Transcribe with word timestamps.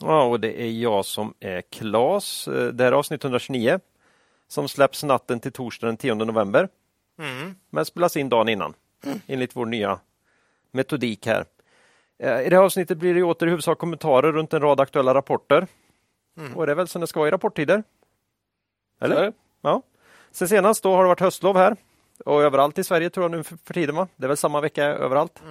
Ja, 0.00 0.22
och 0.22 0.40
det 0.40 0.62
är 0.62 0.70
jag 0.70 1.04
som 1.04 1.34
är 1.40 1.62
Klas. 1.62 2.48
Eh, 2.48 2.66
det 2.66 2.84
här 2.84 2.92
är 2.92 2.96
avsnitt 2.96 3.24
129 3.24 3.80
som 4.48 4.68
släpps 4.68 5.04
natten 5.04 5.40
till 5.40 5.52
torsdag 5.52 5.86
den 5.86 5.96
10 5.96 6.14
november. 6.14 6.68
Mm. 7.18 7.54
Men 7.70 7.84
spelas 7.84 8.16
in 8.16 8.28
dagen 8.28 8.48
innan 8.48 8.74
enligt 9.26 9.56
vår 9.56 9.66
nya 9.66 10.00
metodik 10.70 11.26
här. 11.26 11.44
Eh, 12.18 12.40
I 12.40 12.48
det 12.48 12.56
här 12.56 12.62
avsnittet 12.62 12.98
blir 12.98 13.14
det 13.14 13.22
åter 13.22 13.46
i 13.46 13.50
huvudsak 13.50 13.78
kommentarer 13.78 14.32
runt 14.32 14.54
en 14.54 14.60
rad 14.62 14.80
aktuella 14.80 15.14
rapporter. 15.14 15.66
Och 16.54 16.66
det 16.66 16.72
är 16.72 16.76
väl 16.76 16.88
som 16.88 17.00
det 17.00 17.06
ska 17.06 17.28
i 17.28 17.30
rapporttider? 17.30 17.82
Eller? 19.00 19.32
Ja. 19.60 19.82
Sen 20.30 20.48
senast 20.48 20.82
då 20.82 20.94
har 20.94 21.02
det 21.02 21.08
varit 21.08 21.20
höstlov 21.20 21.56
här 21.56 21.76
och 22.24 22.42
överallt 22.42 22.78
i 22.78 22.84
Sverige 22.84 23.10
tror 23.10 23.24
jag 23.24 23.30
nu 23.30 23.42
för, 23.42 23.74
tiden. 23.74 23.96
Va? 23.96 24.08
Det 24.16 24.24
är 24.24 24.28
väl 24.28 24.36
samma 24.36 24.60
vecka 24.60 24.84
överallt. 24.84 25.42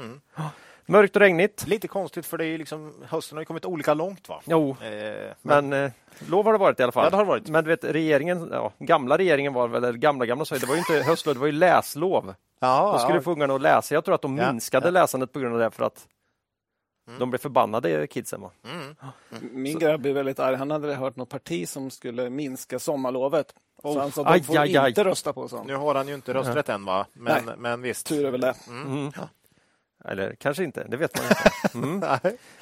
Mörkt 0.90 1.16
och 1.16 1.20
regnigt. 1.20 1.68
Lite 1.68 1.88
konstigt 1.88 2.26
för 2.26 2.38
det 2.38 2.46
är 2.46 2.58
liksom, 2.58 2.94
hösten 3.08 3.38
har 3.38 3.42
ju 3.42 3.46
kommit 3.46 3.66
olika 3.66 3.94
långt 3.94 4.30
va? 4.30 4.42
Jo, 4.46 4.76
Eh, 4.82 5.34
Men 5.42 5.74
eh, 5.74 5.92
lov 6.28 6.46
har 6.46 6.54
det 6.54 6.60
varit 6.60 6.80
i 6.80 6.84
alla 6.84 6.92
fall. 6.92 7.04
Ja, 7.04 7.10
det 7.10 7.16
har 7.18 7.26
varit. 7.26 7.48
Men 7.50 7.64
du 7.64 7.70
vet, 7.70 7.84
regeringen, 7.84 8.50
ja, 8.52 8.74
gamla 8.80 9.18
regeringen 9.18 9.54
var 9.54 9.68
väl, 9.68 9.84
eller 9.84 9.98
gamla 9.98 10.26
gamla 10.26 10.46
det 10.46 10.64
var 10.68 10.76
ju 10.76 10.80
inte 10.80 10.94
höstlov, 11.10 11.34
det 11.36 11.40
var 11.40 11.48
ju 11.48 11.54
läslov. 11.54 12.34
ja, 12.60 12.92
Då 12.94 13.00
skulle 13.00 13.16
ja. 13.18 13.22
få 13.22 13.32
ungarna 13.32 13.54
att 13.56 13.62
läsa. 13.62 13.94
Jag 13.96 14.06
tror 14.06 14.16
att 14.16 14.22
de 14.22 14.38
Ja, 14.38 14.52
minskade 14.52 14.88
ja. 14.88 14.92
läsandet 14.92 15.34
på 15.34 15.40
grund 15.40 15.54
av 15.54 15.60
det 15.60 15.72
för 15.72 15.84
att 15.84 16.08
de 17.20 17.30
blev 17.30 17.40
förbannade 17.40 18.08
kidsen. 18.08 18.42
Va? 18.42 18.52
Mm. 18.64 18.96
Min 19.52 19.80
grabb 19.80 20.06
är 20.06 20.14
väldigt 20.14 20.40
arg. 20.40 20.56
Han 20.56 20.72
hade 20.72 20.96
hört 20.96 21.16
något 21.16 21.30
parti 21.30 21.70
som 21.70 21.92
skulle 21.92 22.30
minska 22.30 22.80
sommarlovet. 22.80 23.54
Så 23.82 24.00
han 24.00 24.12
sa 24.12 24.22
att 24.22 24.28
Aj, 24.28 24.40
de 24.40 24.46
får 24.46 24.58
aj, 24.58 24.78
aj. 24.78 24.90
inte 24.90 25.04
rösta 25.04 25.34
på 25.34 25.48
sånt. 25.48 25.68
Nu 25.68 25.76
har 25.76 25.96
han 25.96 26.08
ju 26.08 26.14
inte 26.14 26.34
rösträtt 26.34 26.70
än 26.70 26.86
va? 26.86 27.06
Men, 27.14 27.46
Nej. 27.46 27.56
men 27.58 27.82
visst. 27.82 28.08
Tur 28.08 28.26
är 28.26 28.32
väl 28.32 28.42
det. 28.42 28.56
Mm. 28.68 29.12
Eller 30.06 30.36
kanske 30.36 30.64
inte, 30.64 30.84
det 30.84 30.98
vet 30.98 31.18
man 31.18 31.26
inte. 31.26 31.52
Mm. 31.74 32.04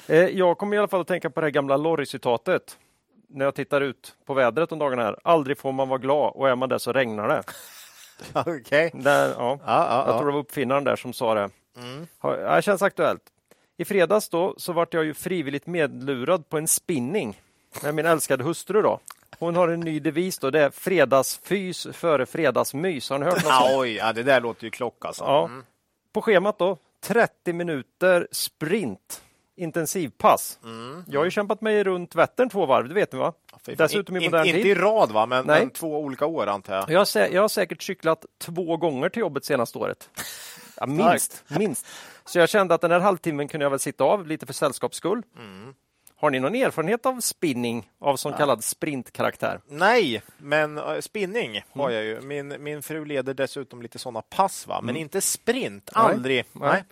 Eh, 0.06 0.38
jag 0.38 0.58
kommer 0.58 0.76
i 0.76 0.78
alla 0.78 0.88
fall 0.88 1.00
att 1.00 1.06
tänka 1.06 1.30
på 1.30 1.40
det 1.40 1.50
gamla 1.50 1.76
Lorry-citatet. 1.76 2.78
När 3.28 3.44
jag 3.44 3.54
tittar 3.54 3.80
ut 3.80 4.14
på 4.26 4.34
vädret 4.34 4.68
de 4.70 4.78
dagarna 4.78 5.02
här. 5.02 5.16
Aldrig 5.24 5.58
får 5.58 5.72
man 5.72 5.88
vara 5.88 5.98
glad 5.98 6.32
och 6.34 6.48
är 6.48 6.56
man 6.56 6.68
det 6.68 6.78
så 6.78 6.92
regnar 6.92 7.28
det. 7.28 7.42
Okej. 8.32 8.90
Där, 8.94 9.28
ja. 9.28 9.34
Ja, 9.38 9.58
ja, 9.66 9.96
Jag 9.96 10.04
tror 10.06 10.20
ja. 10.20 10.26
det 10.26 10.32
var 10.32 10.38
uppfinnaren 10.40 10.84
där 10.84 10.96
som 10.96 11.12
sa 11.12 11.34
det. 11.34 11.50
Mm. 11.76 12.06
Ja, 12.22 12.54
Det 12.56 12.62
känns 12.62 12.82
aktuellt. 12.82 13.22
I 13.76 13.84
fredags 13.84 14.28
då 14.28 14.54
så 14.58 14.72
vart 14.72 14.94
jag 14.94 15.04
ju 15.04 15.14
frivilligt 15.14 15.66
medlurad 15.66 16.48
på 16.48 16.58
en 16.58 16.68
spinning 16.68 17.40
med 17.82 17.94
min 17.94 18.06
älskade 18.06 18.44
hustru 18.44 18.82
då. 18.82 19.00
Hon 19.38 19.56
har 19.56 19.68
en 19.68 19.80
ny 19.80 20.00
devis 20.00 20.38
då, 20.38 20.50
det 20.50 20.60
är 20.60 20.70
fredagsfys 20.70 21.86
före 21.92 22.26
fredagsmys. 22.26 23.10
Har 23.10 23.18
ni 23.18 23.24
hört 23.24 23.34
något 23.34 23.42
sånt? 23.42 23.70
Oj, 23.76 23.94
ja, 23.96 24.12
det 24.12 24.22
där 24.22 24.40
låter 24.40 24.64
ju 24.64 24.70
klock 24.70 25.04
alltså. 25.04 25.24
Ja. 25.24 25.44
Mm. 25.44 25.64
På 26.12 26.22
schemat 26.22 26.58
då, 26.58 26.76
30 27.00 27.52
minuter 27.52 28.28
sprint, 28.32 29.22
intensivpass. 29.56 30.58
Jag 31.06 31.20
har 31.20 31.24
ju 31.24 31.30
kämpat 31.30 31.60
mig 31.60 31.84
runt 31.84 32.14
Vättern 32.14 32.48
två 32.50 32.66
varv, 32.66 32.88
det 32.88 32.94
vet 32.94 33.12
ni 33.12 33.18
va? 33.18 33.32
Fy. 33.66 33.74
Dessutom 33.74 34.16
i 34.16 34.24
In- 34.24 34.30
modern 34.30 34.46
Inte 34.46 34.58
i 34.58 34.62
tid. 34.62 34.82
rad 34.82 35.12
va? 35.12 35.26
Men, 35.26 35.46
Nej. 35.46 35.60
men 35.60 35.70
två 35.70 35.98
olika 35.98 36.26
år 36.26 36.46
antar 36.46 36.74
jag. 36.76 36.90
Jag 36.90 36.98
har, 37.00 37.28
jag 37.34 37.40
har 37.42 37.48
säkert 37.48 37.82
cyklat 37.82 38.24
två 38.38 38.76
gånger 38.76 39.08
till 39.08 39.20
jobbet 39.20 39.44
senaste 39.44 39.78
året. 39.78 40.10
Ja, 40.76 40.86
minst, 40.86 41.44
minst. 41.58 41.86
Så 42.24 42.38
jag 42.38 42.48
kände 42.48 42.74
att 42.74 42.80
den 42.80 42.90
här 42.90 43.00
halvtimmen 43.00 43.48
kunde 43.48 43.64
jag 43.64 43.70
väl 43.70 43.78
sitta 43.78 44.04
av 44.04 44.26
lite 44.26 44.46
för 44.46 44.52
sällskaps 44.52 44.96
skull. 44.96 45.22
Har 46.20 46.30
ni 46.30 46.40
någon 46.40 46.54
erfarenhet 46.54 47.06
av 47.06 47.20
spinning 47.20 47.90
av 48.00 48.16
så 48.16 48.32
kallad 48.32 48.64
sprintkaraktär? 48.64 49.60
Nej, 49.68 50.22
men 50.38 50.78
äh, 50.78 51.00
spinning 51.00 51.50
Mm. 51.50 51.62
har 51.72 51.90
jag 51.90 52.04
ju. 52.04 52.20
Min, 52.20 52.56
min 52.62 52.82
fru 52.82 53.04
leder 53.04 53.34
dessutom 53.34 53.82
lite 53.82 53.98
sådana 53.98 54.22
pass 54.22 54.66
va? 54.66 54.80
Men 54.82 54.96
inte 54.96 55.20
sprint. 55.20 55.90
Aldrig. 55.92 56.44
Mm. 56.56 56.68
Nej. 56.68 56.84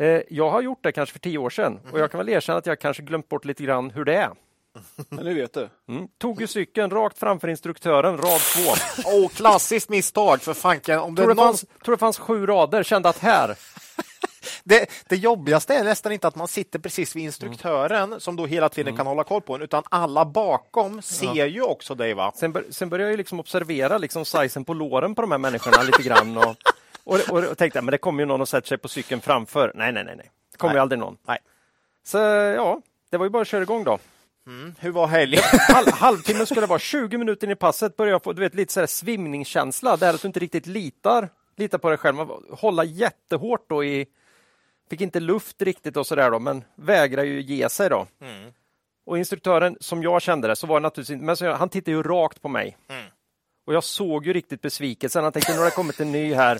Eh, 0.00 0.20
Jag 0.28 0.50
har 0.50 0.60
gjort 0.62 0.78
det 0.82 0.92
kanske 0.92 1.12
för 1.12 1.20
tio 1.20 1.38
år 1.38 1.50
sedan 1.50 1.80
och 1.92 1.98
jag 2.00 2.10
kan 2.10 2.18
väl 2.18 2.28
erkänna 2.28 2.58
att 2.58 2.66
jag 2.66 2.80
kanske 2.80 3.02
glömt 3.02 3.28
bort 3.28 3.44
lite 3.44 3.62
grann 3.62 3.90
hur 3.90 4.04
det 4.04 4.14
är. 4.16 4.30
Men 5.08 5.24
nu 5.24 5.34
vet 5.34 5.54
du. 5.54 5.68
Mm. 5.88 6.08
Tog 6.18 6.40
ju 6.40 6.46
cykeln 6.46 6.90
rakt 6.90 7.18
framför 7.18 7.48
instruktören, 7.48 8.16
rad 8.16 8.40
två. 8.40 8.72
Åh, 9.06 9.28
klassiskt 9.28 9.88
misstag 9.88 10.40
för 10.42 10.54
fanken. 10.54 10.98
Om 10.98 11.16
Tror 11.16 11.28
det, 11.28 11.34
någon... 11.34 11.46
fanns, 11.46 11.64
tror 11.84 11.94
det 11.94 11.98
fanns 11.98 12.18
sju 12.18 12.46
rader, 12.46 12.82
kände 12.82 13.08
att 13.08 13.18
här, 13.18 13.56
det, 14.64 14.90
det 15.08 15.16
jobbigaste 15.16 15.74
är 15.74 15.84
nästan 15.84 16.12
inte 16.12 16.28
att 16.28 16.36
man 16.36 16.48
sitter 16.48 16.78
precis 16.78 17.16
vid 17.16 17.24
instruktören 17.24 18.04
Mm. 18.08 18.20
som 18.20 18.36
då 18.36 18.46
hela 18.46 18.68
tiden 18.68 18.96
kan 18.96 19.06
hålla 19.06 19.24
koll 19.24 19.40
på 19.42 19.54
en, 19.54 19.62
utan 19.62 19.82
alla 19.90 20.24
bakom 20.24 21.02
ser 21.02 21.46
ju 21.46 21.62
också 21.62 21.94
dig. 21.94 22.14
va? 22.14 22.32
Sen, 22.36 22.52
bör, 22.52 22.64
sen 22.70 22.88
började 22.88 23.04
jag 23.04 23.10
ju 23.10 23.16
liksom 23.16 23.40
observera 23.40 23.98
liksom 23.98 24.24
sizen 24.24 24.64
på 24.64 24.74
låren 24.74 25.14
på 25.14 25.22
de 25.22 25.30
här 25.30 25.38
människorna 25.38 25.82
lite 25.82 26.02
grann. 26.02 26.36
Och, 26.38 26.56
och, 27.10 27.30
och, 27.30 27.44
och 27.44 27.58
tänkte, 27.58 27.82
men 27.82 27.92
det 27.92 27.98
kommer 27.98 28.22
ju 28.22 28.26
någon 28.26 28.40
och 28.40 28.48
sätter 28.48 28.68
sig 28.68 28.78
på 28.78 28.88
cykeln 28.88 29.20
framför. 29.20 29.72
Nej, 29.74 29.92
nej, 29.92 30.04
nej, 30.04 30.16
nej. 30.16 30.30
Det 30.52 30.58
kommer 30.58 30.74
Nej. 30.74 30.78
ju 30.78 30.82
aldrig 30.82 30.98
någon. 30.98 31.16
Nej. 31.26 31.38
Så 32.02 32.18
ja, 32.18 32.80
det 33.10 33.16
var 33.16 33.26
ju 33.26 33.30
bara 33.30 33.42
att 33.42 33.48
köra 33.48 33.62
igång 33.62 33.84
då. 33.84 33.98
Mm. 34.46 34.74
Hur 34.78 34.90
var 34.90 35.06
helgen? 35.06 35.42
Halv, 35.68 35.92
halvtimmen 35.92 36.46
skulle 36.46 36.60
det 36.60 36.66
vara, 36.66 36.78
20 36.78 37.18
minuter 37.18 37.46
in 37.46 37.50
i 37.50 37.56
passet 37.56 37.96
började 37.96 38.14
jag 38.14 38.22
få 38.22 38.32
du 38.32 38.40
vet, 38.40 38.54
lite 38.54 38.72
så 38.72 38.80
här 38.80 38.86
svimningskänsla. 38.86 39.96
Det 39.96 40.06
är 40.06 40.14
att 40.14 40.22
du 40.22 40.28
inte 40.28 40.40
riktigt 40.40 40.66
litar, 40.66 41.28
litar 41.56 41.78
på 41.78 41.88
dig 41.88 41.98
själv. 41.98 42.16
Man 42.16 42.42
hålla 42.50 42.84
jättehårt 42.84 43.68
då 43.68 43.84
i... 43.84 44.06
Fick 44.90 45.00
inte 45.00 45.20
luft 45.20 45.62
riktigt 45.62 45.96
och 45.96 46.06
sådär 46.06 46.30
då, 46.30 46.38
men 46.38 46.64
vägrar 46.74 47.24
ju 47.24 47.40
ge 47.40 47.68
sig 47.68 47.88
då. 47.90 48.06
Mm. 48.20 48.52
Och 49.06 49.18
instruktören, 49.18 49.76
som 49.80 50.02
jag 50.02 50.22
kände 50.22 50.48
det, 50.48 50.56
så 50.56 50.66
var 50.66 50.80
det 50.80 50.82
naturligtvis 50.82 51.14
inte... 51.14 51.24
Men 51.24 51.36
så, 51.36 51.52
han 51.52 51.68
tittade 51.68 51.96
ju 51.96 52.02
rakt 52.02 52.42
på 52.42 52.48
mig. 52.48 52.76
Mm. 52.88 53.04
Och 53.66 53.74
jag 53.74 53.84
såg 53.84 54.26
ju 54.26 54.32
riktigt 54.32 54.62
besvikelsen. 54.62 55.24
Han 55.24 55.32
tänkte, 55.32 55.52
nu 55.52 55.58
har 55.58 55.64
det 55.64 55.70
kommit 55.70 56.00
en 56.00 56.12
ny 56.12 56.34
här. 56.34 56.58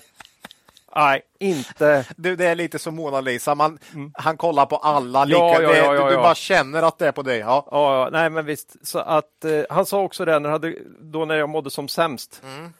Nej, 0.96 1.22
inte... 1.38 2.06
Du, 2.16 2.36
det 2.36 2.46
är 2.46 2.54
lite 2.54 2.78
som 2.78 2.94
Mona 2.94 3.20
Lisa. 3.20 3.54
Man, 3.54 3.78
Han 4.14 4.36
kollar 4.36 4.66
på 4.66 4.76
alla. 4.76 5.24
Lika, 5.24 5.38
Mm. 5.40 5.52
Ja, 5.52 5.62
ja, 5.62 5.68
det, 5.72 5.78
ja, 5.78 5.94
ja, 5.94 6.10
du, 6.10 6.16
bara 6.16 6.34
känner 6.34 6.82
att 6.82 6.98
det 6.98 7.06
är 7.08 7.12
på 7.12 7.22
dig. 7.22 7.38
Ja. 7.38 7.68
Ja, 7.70 8.08
nej 8.12 8.30
men 8.30 8.46
visst. 8.46 8.86
Så 8.86 8.98
att, 8.98 9.44
eh, 9.44 9.62
han 9.70 9.86
sa 9.86 10.00
också 10.00 10.24
det 10.24 10.38
när, 10.38 10.50
hade, 10.50 10.74
då 11.00 11.24
när 11.24 11.34
jag 11.34 11.48
mådde 11.48 11.70
som 11.70 11.88
sämst. 11.88 12.42
Mm. 12.44 12.72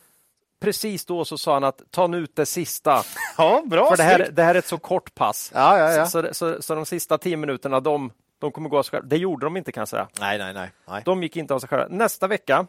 Precis 0.61 1.05
då 1.07 1.25
så 1.25 1.39
sa 1.39 1.55
han 1.55 1.65
att 1.65 1.83
ta 1.91 2.07
nu 2.07 2.19
ut 2.19 2.37
det 2.37 2.47
sista. 2.47 3.03
ja, 3.39 3.63
bra. 3.67 3.91
För 3.91 3.97
det 3.97 4.03
här, 4.03 4.29
det 4.33 4.43
här 4.43 4.55
är 4.55 4.59
ett 4.59 4.67
så 4.67 4.79
kort 4.79 5.15
pass. 5.15 5.51
Ja, 5.55 5.79
ja, 5.79 5.93
ja. 5.93 6.07
Så, 6.07 6.23
så, 6.23 6.35
så, 6.35 6.63
så 6.63 6.75
de 6.75 6.87
sista 6.87 7.19
tio 7.19 7.37
minuterna, 7.37 7.81
de, 7.81 8.13
de 8.39 8.53
kommer 8.53 8.69
gå 8.69 8.79
av 8.79 8.83
sig 8.83 8.91
själva. 8.91 9.09
Det 9.09 9.17
gjorde 9.17 9.47
de 9.47 9.57
inte 9.57 9.73
kan 9.73 9.81
jag 9.81 9.89
säga. 9.89 10.09
Nej, 10.21 10.39
nej, 10.39 10.55
nej. 10.55 10.71
nej. 10.89 11.03
De 11.05 11.23
gick 11.23 11.37
inte 11.37 11.55
av 11.55 11.59
sig 11.59 11.69
själva. 11.69 11.87
Nästa 11.91 12.27
vecka 12.27 12.67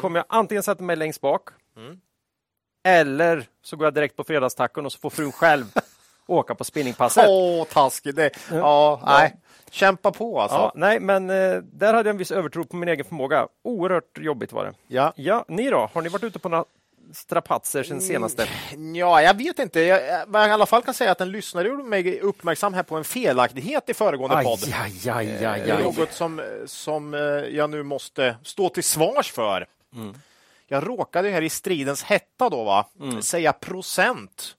kommer 0.00 0.18
jag 0.18 0.26
antingen 0.28 0.62
sätta 0.62 0.82
mig 0.82 0.96
längst 0.96 1.20
bak 1.20 1.48
Mm. 1.76 2.00
Eller 2.88 3.46
så 3.62 3.76
går 3.76 3.86
jag 3.86 3.94
direkt 3.94 4.16
på 4.16 4.24
fredagstacon 4.24 4.86
och 4.86 4.92
så 4.92 4.98
får 4.98 5.10
frun 5.10 5.32
själv 5.32 5.64
åka 6.26 6.54
på 6.54 6.64
spinningpasset. 6.64 7.24
Åh, 7.28 7.64
taskigt. 7.64 8.16
Det, 8.16 8.30
ja, 8.50 9.02
nej. 9.06 9.36
Kämpa 9.70 10.10
på 10.12 10.40
alltså. 10.40 10.56
Ja, 10.56 10.72
nej, 10.74 11.00
men 11.00 11.30
eh, 11.30 11.56
där 11.62 11.94
hade 11.94 12.08
jag 12.08 12.14
en 12.14 12.18
viss 12.18 12.30
övertro 12.30 12.64
på 12.64 12.76
min 12.76 12.88
egen 12.88 13.04
förmåga. 13.04 13.48
Oerhört 13.64 14.18
jobbigt 14.18 14.52
var 14.52 14.64
det. 14.64 14.74
Ja. 14.86 15.12
Ja, 15.16 15.44
ni 15.48 15.70
då? 15.70 15.90
Har 15.92 16.02
ni 16.02 16.08
varit 16.08 16.24
ute 16.24 16.38
på 16.38 16.48
några 16.48 16.64
strapatser 17.14 17.82
sen 17.82 18.00
senaste? 18.00 18.48
Ja, 18.94 19.22
jag 19.22 19.34
vet 19.36 19.58
inte. 19.58 19.80
Jag, 19.80 20.26
vad 20.26 20.42
jag 20.42 20.48
i 20.48 20.52
alla 20.52 20.66
fall 20.66 20.82
kan 20.82 20.94
säga 20.94 21.12
att 21.12 21.20
en 21.20 21.30
lyssnare 21.30 21.68
gjorde 21.68 21.82
mig 21.82 22.20
uppmärksam 22.20 22.74
här 22.74 22.82
på 22.82 22.96
en 22.96 23.04
felaktighet 23.04 23.88
i 23.88 23.94
föregående 23.94 24.42
podd. 24.42 24.58
aj, 24.64 25.10
aj, 25.10 25.10
aj, 25.10 25.44
aj, 25.46 25.60
Det 25.64 25.70
är 25.70 25.76
aj. 25.76 25.82
Något 25.82 26.12
som, 26.12 26.42
som 26.66 27.14
eh, 27.14 27.20
jag 27.56 27.70
nu 27.70 27.82
måste 27.82 28.36
stå 28.44 28.68
till 28.68 28.84
svars 28.84 29.32
för. 29.32 29.66
Jag 30.70 30.88
råkade 30.88 31.30
här 31.30 31.42
i 31.42 31.48
stridens 31.48 32.02
hetta 32.02 32.48
då 32.48 32.64
va? 32.64 32.86
säga 33.22 33.52
procent. 33.52 34.54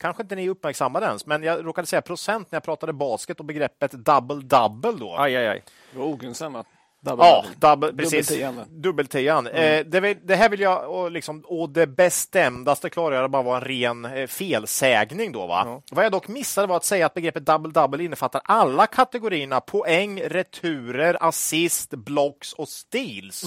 Kanske 0.00 0.22
inte 0.22 0.34
ni 0.34 0.48
uppmärksammade 0.48 1.06
ens, 1.06 1.26
men 1.26 1.42
jag 1.42 1.66
råkade 1.66 1.86
säga 1.86 2.02
procent 2.02 2.52
när 2.52 2.56
jag 2.56 2.62
pratade 2.64 2.92
basket 2.92 3.40
och 3.40 3.46
begreppet 3.46 3.92
double-double 3.92 4.98
då. 4.98 5.16
Aj, 5.18 5.36
aj, 5.36 5.46
aj. 5.46 5.62
Det 5.92 5.98
var 5.98 6.06
ogynnsamma. 6.06 6.64
Double, 7.02 7.24
Ja, 7.26 7.44
double. 7.58 7.92
precis. 7.92 8.28
Dubbeltian. 8.28 8.64
Dubbeltian. 8.82 9.46
Eh, 9.46 9.84
det, 9.86 10.14
det 10.14 10.36
här 10.36 10.48
vill 10.48 10.60
jag 10.60 10.90
och 10.90 11.10
liksom, 11.10 11.40
och 11.46 11.70
det 11.70 11.86
bestämdaste 11.86 12.90
klargöra 12.90 13.28
bara 13.28 13.42
var 13.42 13.56
en 13.56 13.64
ren 13.64 14.04
eh, 14.04 14.26
felsägning. 14.26 15.32
Då, 15.32 15.46
va? 15.46 15.82
Vad 15.90 16.04
jag 16.04 16.12
dock 16.12 16.28
missade 16.28 16.66
var 16.66 16.76
att 16.76 16.84
säga 16.84 17.06
att 17.06 17.14
begreppet 17.14 17.42
double-double 17.42 18.00
innefattar 18.04 18.40
alla 18.44 18.86
kategorierna 18.86 19.60
poäng, 19.60 20.20
returer, 20.22 21.16
assist, 21.20 21.90
blocks 21.90 22.52
och 22.52 22.68
steals. 22.68 23.44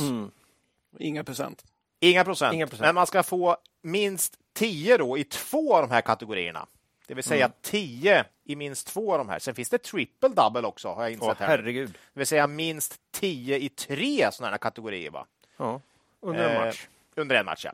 Inga 1.00 1.24
procent. 1.24 1.66
Inga, 2.00 2.24
procent. 2.24 2.54
Inga 2.54 2.68
procent. 2.68 2.82
Men 2.86 2.96
man 2.96 3.08
ska 3.08 3.24
få 3.24 3.58
minst 3.82 4.38
10 4.54 4.98
då 4.98 5.18
i 5.18 5.24
två 5.24 5.76
av 5.76 5.82
de 5.82 5.92
här 5.94 6.02
kategorierna. 6.02 6.68
Det 7.08 7.14
vill 7.14 7.24
säga 7.24 7.52
10 7.62 8.26
i 8.44 8.56
minst 8.56 8.88
två 8.88 9.12
av 9.12 9.18
de 9.18 9.30
här. 9.30 9.40
Sen 9.40 9.56
finns 9.56 9.70
det 9.70 9.78
triple 9.78 10.30
double 10.30 10.62
också, 10.68 10.88
har 10.94 11.04
jag 11.04 11.12
insett. 11.12 11.28
Åh, 11.28 11.36
här. 11.40 11.48
herregud. 11.48 11.90
Det 12.14 12.20
vill 12.20 12.28
säga 12.28 12.48
minst 12.48 13.02
10 13.12 13.58
i 13.58 13.70
tre 13.70 14.30
sådana 14.32 14.52
här 14.52 14.58
kategorier. 14.58 15.12
Va? 15.12 15.26
Ja. 15.58 15.82
Under 16.20 16.50
en 16.50 16.56
Eh, 16.58 16.66
match. 16.66 16.88
under 17.16 17.36
en 17.36 17.46
match, 17.46 17.66
ja. 17.66 17.72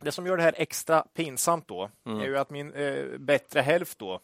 Det 0.00 0.12
som 0.12 0.26
gör 0.26 0.36
det 0.36 0.42
här 0.42 0.54
extra 0.56 1.02
pinsamt 1.14 1.68
då 1.68 1.90
Mm. 2.06 2.20
är 2.20 2.24
ju 2.24 2.38
att 2.38 2.50
min 2.50 2.72
eh, 2.72 3.04
bättre 3.18 3.60
hälft 3.60 3.98
då 3.98 4.20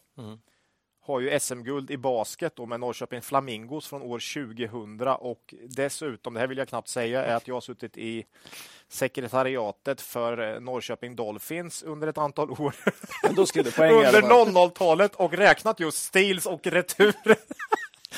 har 1.11 1.19
ju 1.19 1.39
SM-guld 1.39 1.91
i 1.91 1.97
basket 1.97 2.55
då 2.55 2.65
med 2.65 2.79
Norrköping 2.79 3.21
Flamingos 3.21 3.87
från 3.87 4.01
år 4.01 4.45
2000 4.47 5.07
och 5.07 5.53
dessutom, 5.63 6.33
det 6.33 6.39
här 6.39 6.47
vill 6.47 6.57
jag 6.57 6.67
knappt 6.67 6.87
säga, 6.87 7.25
är 7.25 7.35
att 7.35 7.47
jag 7.47 7.55
har 7.55 7.61
suttit 7.61 7.97
i 7.97 8.25
sekretariatet 8.87 10.01
för 10.01 10.53
eh, 10.53 10.59
Norrköping 10.59 11.15
Dolphins 11.15 11.83
under 11.83 12.07
ett 12.07 12.17
antal 12.17 12.51
år 12.51 12.75
under 13.29 13.71
fall. 13.71 13.89
00-talet 14.45 15.15
och 15.15 15.33
räknat 15.33 15.79
just 15.79 15.97
steals 15.97 16.45
och 16.45 16.67
returer. 16.67 17.37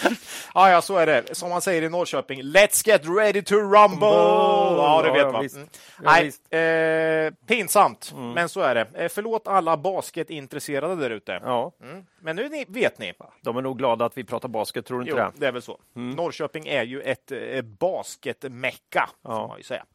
ja, 0.54 0.72
ja, 0.72 0.81
så 0.81 0.98
är 0.98 1.06
det. 1.06 1.36
Som 1.36 1.50
man 1.50 1.62
säger 1.62 1.81
i 1.81 1.90
Norrköping, 1.90 2.42
let's 2.42 2.88
get 2.88 3.01
ready 3.18 3.42
to 3.42 3.56
rumble! 3.56 4.07
Ja, 4.07 5.01
det 5.06 5.12
vet 5.12 5.31
man. 5.34 5.45
Mm. 5.45 5.68
Nej. 6.00 6.31
Mm. 6.51 7.28
eh, 7.28 7.34
pinsamt, 7.48 8.13
men 8.16 8.50
så 8.50 8.62
är 8.62 8.75
det. 8.75 8.88
Eh, 8.95 9.10
förlåt 9.10 9.48
alla 9.48 9.78
basketintresserade 9.78 10.95
där 10.95 11.10
ute. 11.10 11.40
Ja, 11.44 11.72
Mm. 11.84 12.06
Men 12.19 12.36
nu 12.36 12.50
ni, 12.50 12.66
vet 12.68 13.00
ni. 13.00 13.13
de 13.42 13.57
är 13.57 13.62
nog 13.62 13.78
glada 13.78 14.06
att 14.06 14.18
vi 14.18 14.24
pratar 14.24 14.48
basket, 14.50 14.86
tror 14.86 14.98
du 15.00 15.04
inte 15.04 15.12
Jo, 15.12 15.18
det? 15.18 15.31
det 15.36 15.48
är 15.48 15.51
väl 15.51 15.62
så. 15.62 15.80
Norrköping 15.94 16.68
är 16.68 16.84
ju 16.84 17.01
ett 17.01 17.31
eh, 17.31 17.62
basketmecka, 17.62 19.10
får 19.25 19.48
man 19.48 19.57
ju 19.57 19.63
säga. 19.63 19.86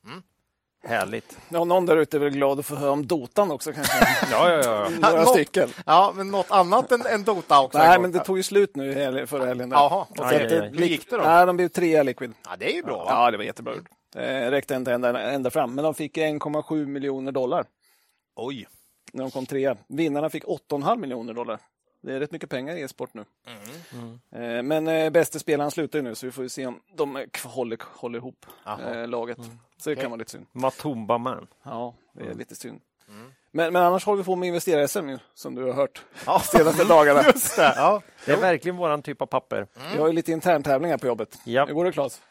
Härligt. 0.85 1.39
Ja, 1.49 1.65
någon 1.65 1.87
där 1.87 1.97
ute 1.97 2.17
är 2.17 2.19
väl 2.19 2.31
glad 2.31 2.59
att 2.59 2.67
få 2.67 2.75
höra 2.75 2.91
om 2.91 3.07
Dotan 3.07 3.51
också 3.51 3.73
kanske. 3.73 3.97
Ja, 4.31 4.51
ja, 4.51 4.61
ja. 4.65 4.89
Några 4.89 5.21
Något- 5.25 5.29
stycken. 5.29 5.69
Ja, 5.87 6.13
men 6.17 6.29
något 6.31 6.51
annat 6.51 6.93
än, 6.93 7.07
än 7.07 7.25
Dota 7.25 7.61
också. 7.61 7.79
Nej, 7.79 8.01
men 8.01 8.13
det 8.13 8.19
tog 8.25 8.37
ju 8.37 8.43
slut 8.43 8.77
nu 8.77 8.93
helgen- 8.95 9.27
förra 9.27 9.47
helgen. 9.47 9.71
Jaha, 9.71 10.07
Hur 10.19 10.85
gick 10.85 11.11
det 11.11 11.17
då? 11.17 11.23
Nej, 11.23 11.47
de 11.47 11.57
blev 11.57 11.69
trea 11.69 12.03
Liquid. 12.03 12.33
Ja, 12.45 12.57
det 12.59 12.73
är 12.73 12.75
ju 12.77 12.83
bra. 12.83 12.97
Va? 13.05 13.07
Ja, 13.09 13.31
det 13.31 13.37
var 13.37 13.45
jättebra 13.45 13.75
gjort. 13.75 13.89
Det 14.13 14.51
räckte 14.51 14.75
inte 14.75 14.93
ända, 14.93 15.21
ända 15.23 15.51
fram, 15.51 15.75
men 15.75 15.85
de 15.85 15.95
fick 15.95 16.17
1,7 16.17 16.87
miljoner 16.87 17.33
dollar 17.33 17.65
Oj. 18.37 18.67
när 19.13 19.23
de 19.25 19.31
kom 19.31 19.47
trea. 19.47 19.77
Vinnarna 19.89 20.31
fick 20.31 20.45
8,5 20.45 20.97
miljoner 20.99 21.33
dollar. 21.35 21.59
Det 22.01 22.13
är 22.15 22.21
rätt 22.21 22.33
mycket 22.33 22.51
pengar 22.51 22.77
i 22.77 22.83
e-sport 22.83 23.11
nu. 23.15 23.25
Eh, 24.33 24.63
Men 24.63 24.89
eh, 24.89 25.11
bäste 25.11 25.39
spelaren 25.39 25.71
slutar 25.71 25.99
ju 25.99 26.03
nu, 26.03 26.15
så 26.15 26.27
vi 26.27 26.33
får 26.33 26.45
ju 26.45 26.49
se 26.49 26.67
om 26.67 26.81
de 26.95 27.27
håller, 27.45 27.79
håller 27.95 28.19
ihop 28.19 28.47
Aha. 28.65 28.83
eh, 28.83 29.09
laget. 29.09 29.39
Så 29.79 29.91
det 29.91 29.97
kan 29.97 30.11
vara 30.11 30.19
lite 30.19 30.31
synd. 30.31 30.47
Matumba 30.53 31.19
man. 31.19 31.47
Ja, 31.63 31.95
det 32.13 32.27
är 32.31 32.35
lite 32.35 32.55
synd. 32.55 32.81
Men, 33.51 33.73
men 33.73 33.83
annars 33.83 34.05
håller 34.05 34.23
vi 34.23 34.25
på 34.25 34.37
med 34.37 34.47
investera-SM, 34.47 35.09
ju, 35.09 35.19
som 35.35 35.55
du 35.55 35.65
har 35.65 35.73
hört 35.73 36.03
Ja. 36.27 36.41
senaste 36.41 36.85
dagarna. 36.85 37.23
Just 37.27 37.57
det. 37.57 37.73
Ja. 37.77 38.03
Det 38.27 38.33
är 38.33 38.37
verkligen 38.41 38.77
våran 38.77 39.03
typ 39.03 39.23
av 39.23 39.27
papper. 39.27 39.67
Vi 39.93 39.99
har 39.99 40.07
ju 40.07 40.13
lite 40.13 40.33
interntävlingar 40.33 40.99
på 40.99 41.07
jobbet. 41.07 41.39
Ja. 41.45 41.67
Hur 41.67 41.75
går 41.75 41.85
det 41.85 41.93
Claes? 41.93 42.23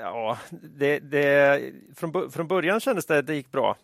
Ja, 0.00 0.38
det, 0.50 0.98
det, 0.98 1.72
från, 1.96 2.30
från 2.30 2.48
början 2.48 2.80
kändes 2.80 3.06
det 3.06 3.18
att 3.18 3.26
det 3.26 3.34
gick 3.34 3.52
bra. 3.52 3.76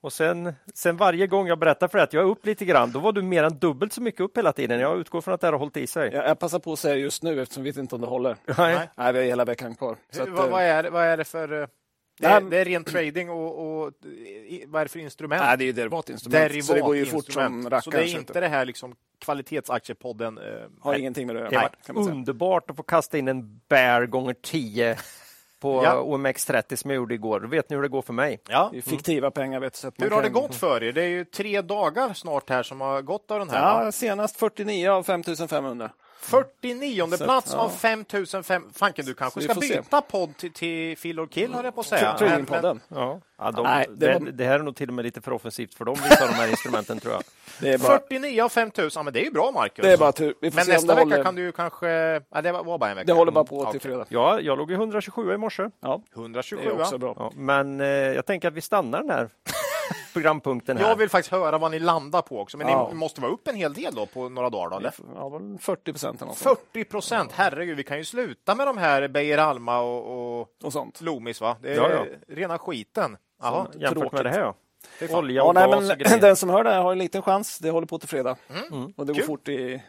Och 0.00 0.12
sen, 0.12 0.54
sen 0.74 0.96
varje 0.96 1.26
gång 1.26 1.46
jag 1.48 1.58
berättar 1.58 1.88
för 1.88 1.98
dig 1.98 2.02
att 2.04 2.12
jag 2.12 2.22
är 2.24 2.28
upp 2.28 2.46
lite 2.46 2.64
grann, 2.64 2.92
då 2.92 2.98
var 2.98 3.12
du 3.12 3.22
mer 3.22 3.44
än 3.44 3.58
dubbelt 3.58 3.92
så 3.92 4.02
mycket 4.02 4.20
upp 4.20 4.36
hela 4.38 4.52
tiden. 4.52 4.80
Jag 4.80 4.98
utgår 5.00 5.20
från 5.20 5.34
att 5.34 5.40
det 5.40 5.46
här 5.46 5.52
har 5.52 5.58
hållit 5.58 5.76
i 5.76 5.86
sig. 5.86 6.10
Jag, 6.12 6.28
jag 6.28 6.38
passar 6.38 6.58
på 6.58 6.72
att 6.72 6.78
säga 6.78 6.94
just 6.96 7.22
nu 7.22 7.42
eftersom 7.42 7.62
vi 7.62 7.70
vet 7.70 7.76
inte 7.78 7.94
om 7.94 8.00
det 8.00 8.06
håller. 8.06 8.36
Nej. 8.58 8.88
Nej, 8.96 9.12
vi 9.12 9.18
har 9.18 9.26
hela 9.26 9.44
veckan 9.44 9.74
kvar. 9.74 9.96
Så 10.10 10.20
Hur, 10.24 10.28
att, 10.32 10.38
vad, 10.38 10.44
eh, 10.46 10.50
vad, 10.50 10.62
är, 10.62 10.90
vad 10.90 11.04
är 11.04 11.16
det 11.16 11.24
för... 11.24 11.62
eh, 11.62 11.68
Det 12.20 12.26
är, 12.26 12.40
det 12.40 12.58
är 12.58 12.64
ren 12.64 12.84
trading 12.84 13.30
och, 13.30 13.58
och 13.84 13.92
vad 14.66 14.80
är 14.80 14.84
det 14.84 14.88
för 14.88 14.98
instrument? 14.98 15.42
Nej, 15.46 15.58
det 15.58 15.64
är 15.64 15.66
ju 15.66 15.72
derivatinstrument. 15.72 16.64
så 16.64 16.74
det 16.74 16.80
går 16.80 16.96
ju 16.96 17.06
fort 17.06 17.32
som 17.32 17.62
rackaren. 17.64 17.82
Så 17.82 17.90
det 17.90 17.98
är 18.10 18.18
inte 18.18 18.40
det 18.40 18.48
här 18.48 18.64
liksom 18.64 18.94
kvalitetsaktiepodden. 19.18 20.38
Eh, 20.38 20.44
Har 20.80 20.94
ingenting 20.94 21.26
med 21.26 21.36
det 21.36 21.46
att 21.46 21.52
göra. 21.52 21.70
underbart 21.94 22.70
att 22.70 22.76
få 22.76 22.82
kasta 22.82 23.18
in 23.18 23.28
en 23.28 23.60
bear 23.68 24.06
gånger 24.06 24.34
10 24.42 24.96
på 25.66 25.84
Ja. 25.84 25.94
OMX30 26.02 26.76
som 26.76 26.90
jag 26.90 26.96
gjorde 26.96 27.14
igår. 27.14 27.40
Då 27.40 27.48
vet 27.48 27.70
ni 27.70 27.76
hur 27.76 27.82
det 27.82 27.88
går 27.88 28.02
för 28.02 28.12
mig. 28.12 28.40
ja. 28.48 28.68
Det 28.72 28.78
är 28.78 28.82
fiktiva 28.82 29.30
pengar. 29.30 29.60
Vet 29.60 29.82
du, 29.96 30.04
Hur 30.04 30.10
har 30.10 30.22
det 30.22 30.28
gått 30.28 30.54
för 30.54 30.82
er? 30.82 30.92
Det 30.92 31.02
är 31.02 31.08
ju 31.08 31.24
tre 31.24 31.60
dagar 31.62 32.14
snart 32.14 32.50
här 32.50 32.62
som 32.62 32.80
har 32.80 33.02
gått 33.02 33.30
av 33.30 33.38
den 33.38 33.50
här. 33.50 33.84
Ja, 33.84 33.92
senast 33.92 34.36
49 34.36 34.90
av 34.90 35.02
5500. 35.02 35.90
49 36.20 37.08
Så 37.10 37.24
plats 37.24 37.50
ja. 37.52 37.58
av 37.58 37.68
5005. 37.68 38.62
Fanken, 38.74 39.04
du 39.06 39.14
kanske 39.14 39.40
ska 39.40 39.54
får 39.54 39.60
se. 39.60 39.76
byta 39.80 40.00
podd 40.00 40.36
till, 40.36 40.52
till 40.52 40.96
Phil 40.96 41.20
or 41.20 41.26
Kill, 41.26 41.54
har 41.54 41.64
jag 41.64 41.74
på 41.74 41.80
att 41.80 41.86
säga. 41.86 42.16
Tradingpodden. 42.18 42.80
Ja. 42.88 43.20
Ja, 43.38 43.50
de, 43.50 43.62
Nej, 43.62 43.86
det 43.90 44.06
det, 44.06 44.12
var- 44.12 44.30
det 44.30 44.44
här 44.44 44.54
är 44.58 44.62
nog 44.62 44.76
till 44.76 44.88
och 44.88 44.94
med 44.94 45.04
lite 45.04 45.20
för 45.20 45.32
offensivt 45.32 45.74
för 45.74 45.84
dem, 45.84 45.96
vissa 46.08 46.24
av 46.24 46.30
de 46.30 46.34
här 46.36 46.48
instrumenten 46.48 47.00
tror 47.00 47.12
jag. 47.14 47.22
Det 47.60 47.72
är 47.72 47.78
bara, 47.78 47.98
49 47.98 48.42
av 48.42 48.48
5000, 48.48 49.00
ja, 49.00 49.02
men 49.02 49.12
det 49.12 49.20
är 49.20 49.24
ju 49.24 49.30
bra 49.30 49.50
Marcus. 49.54 49.82
det 49.84 49.92
är 49.92 49.96
bara 49.96 50.12
tur. 50.12 50.34
Vi 50.40 50.50
får 50.50 50.56
men 50.56 50.66
nästa 50.68 50.94
vecka 50.94 51.00
håller. 51.04 51.24
kan 51.24 51.34
du 51.34 51.42
ju 51.42 51.52
kanske... 51.52 51.88
Ja, 52.30 52.42
det 52.42 52.52
var 52.52 52.78
bara 52.78 52.90
en 52.90 52.96
vecka. 52.96 53.06
Det 53.06 53.12
håller 53.12 53.32
bara 53.32 53.44
på 53.44 53.60
Mm, 53.60 53.72
till 53.72 53.80
fredag. 53.80 54.04
Ja, 54.08 54.40
jag 54.40 54.58
låg 54.58 54.70
i 54.70 54.74
127 54.74 55.32
i 55.32 55.36
morse. 55.36 55.62
Ja, 55.80 56.02
127. 56.14 56.62
det 56.64 56.70
är 56.70 56.80
också 56.80 56.98
bra. 56.98 57.14
Ja, 57.18 57.32
men 57.36 57.80
eh, 57.80 57.86
jag 57.86 58.26
tänker 58.26 58.48
att 58.48 58.54
vi 58.54 58.60
stannar 58.60 58.98
den 59.00 59.10
här 59.10 59.28
programpunkten 60.20 60.76
här. 60.76 60.88
Jag 60.88 60.96
vill 60.96 61.08
faktiskt 61.08 61.32
höra 61.32 61.58
vad 61.58 61.70
ni 61.70 61.78
landar 61.78 62.22
på 62.22 62.40
också, 62.40 62.56
men 62.56 62.68
Ja. 62.68 62.88
ni 62.88 62.94
måste 62.94 63.20
vara 63.20 63.32
upp 63.32 63.48
en 63.48 63.54
hel 63.56 63.72
del 63.74 63.94
då 63.94 64.06
på 64.06 64.28
några 64.28 64.50
dagar. 64.50 64.70
Då, 64.70 64.76
eller? 64.76 64.94
Ja, 65.14 65.28
väl 65.28 65.58
40 65.60 65.92
procent 65.92 66.20
eller 66.20 66.26
något 66.28 66.38
sånt. 66.38 66.58
40 66.72 66.84
procent, 66.84 67.32
herregud, 67.34 67.76
vi 67.76 67.84
kan 67.84 67.98
ju 67.98 68.04
sluta 68.04 68.54
med 68.54 68.66
de 68.66 68.78
här 68.78 69.08
Beijer 69.08 69.38
Alma 69.38 69.78
och, 69.80 70.40
och 70.40 70.48
och 70.62 70.72
sånt. 70.72 71.00
Loomis, 71.00 71.40
va? 71.40 71.56
Det 71.62 71.72
är 71.72 71.76
Ja, 71.76 71.90
ja. 71.90 72.04
rena 72.28 72.58
skiten. 72.58 73.16
Jaha. 73.42 73.66
Jämfört 73.72 73.92
tråkigt. 73.92 74.12
med 74.12 74.24
det 74.24 74.30
här. 74.30 74.40
Ja. 74.40 74.54
Det 74.98 75.14
Olja 75.14 75.36
Ja, 75.36 75.42
och 75.48 75.54
nej, 75.54 75.66
gas 75.70 75.90
och 75.90 75.96
men 76.10 76.20
den 76.20 76.36
som 76.36 76.48
hör 76.50 76.64
det 76.64 76.70
här 76.70 76.82
har 76.82 76.92
en 76.92 76.98
liten 76.98 77.22
chans. 77.22 77.58
Det 77.58 77.70
håller 77.70 77.86
på 77.86 77.98
till 77.98 78.08
fredag. 78.08 78.36
Och 78.96 79.06
det 79.06 79.12
går 79.12 79.14
Kul. 79.14 79.24
fort 79.24 79.48
i, 79.48 79.82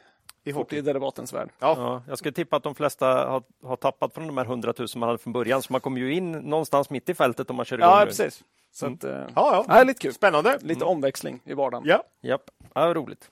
i 0.44 0.54
fort 0.54 0.74
i 0.74 0.82
derivatens 0.82 1.34
värld. 1.34 1.50
Ja. 1.60 1.76
Ja, 1.78 2.02
jag 2.08 2.18
skulle 2.18 2.32
tippa 2.32 2.56
att 2.56 2.64
de 2.64 2.76
flesta 2.76 3.06
har, 3.08 3.44
har 3.64 3.76
tappat 3.76 4.14
från 4.14 4.28
de 4.28 4.38
här 4.38 4.46
100 4.46 4.74
000 4.78 4.88
man 4.96 5.10
hade 5.10 5.18
från 5.20 5.34
början, 5.34 5.62
så 5.62 5.74
man 5.74 5.82
kommer 5.82 6.00
ju 6.00 6.14
in 6.14 6.32
någonstans 6.32 6.90
mitt 6.90 7.10
i 7.10 7.14
fältet 7.14 7.50
om 7.50 7.56
man 7.56 7.66
kör 7.66 7.78
igång. 7.78 7.90
Ja, 7.90 8.00
nu. 8.00 8.06
precis. 8.06 8.44
Så 8.78 8.86
att, 8.86 9.04
eh, 9.04 9.12
Ja, 9.12 9.28
ja. 9.36 9.66
Nej, 9.68 9.86
lite 9.86 10.00
kul. 10.00 10.14
Spännande. 10.14 10.60
Lite 10.62 10.86
omväxling 10.86 11.40
i 11.46 11.54
vardagen. 11.54 11.84
Ja. 11.88 12.04
Japp, 12.22 12.50
ja, 12.74 12.94
roligt. 12.94 13.32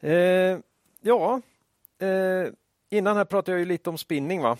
Eh, 0.00 0.12
ja, 1.00 1.40
eh, 2.00 2.52
innan 2.90 3.16
här 3.16 3.24
pratade 3.24 3.52
jag 3.52 3.58
ju 3.58 3.64
lite 3.64 3.90
om 3.90 3.98
spinning. 3.98 4.42
va? 4.42 4.56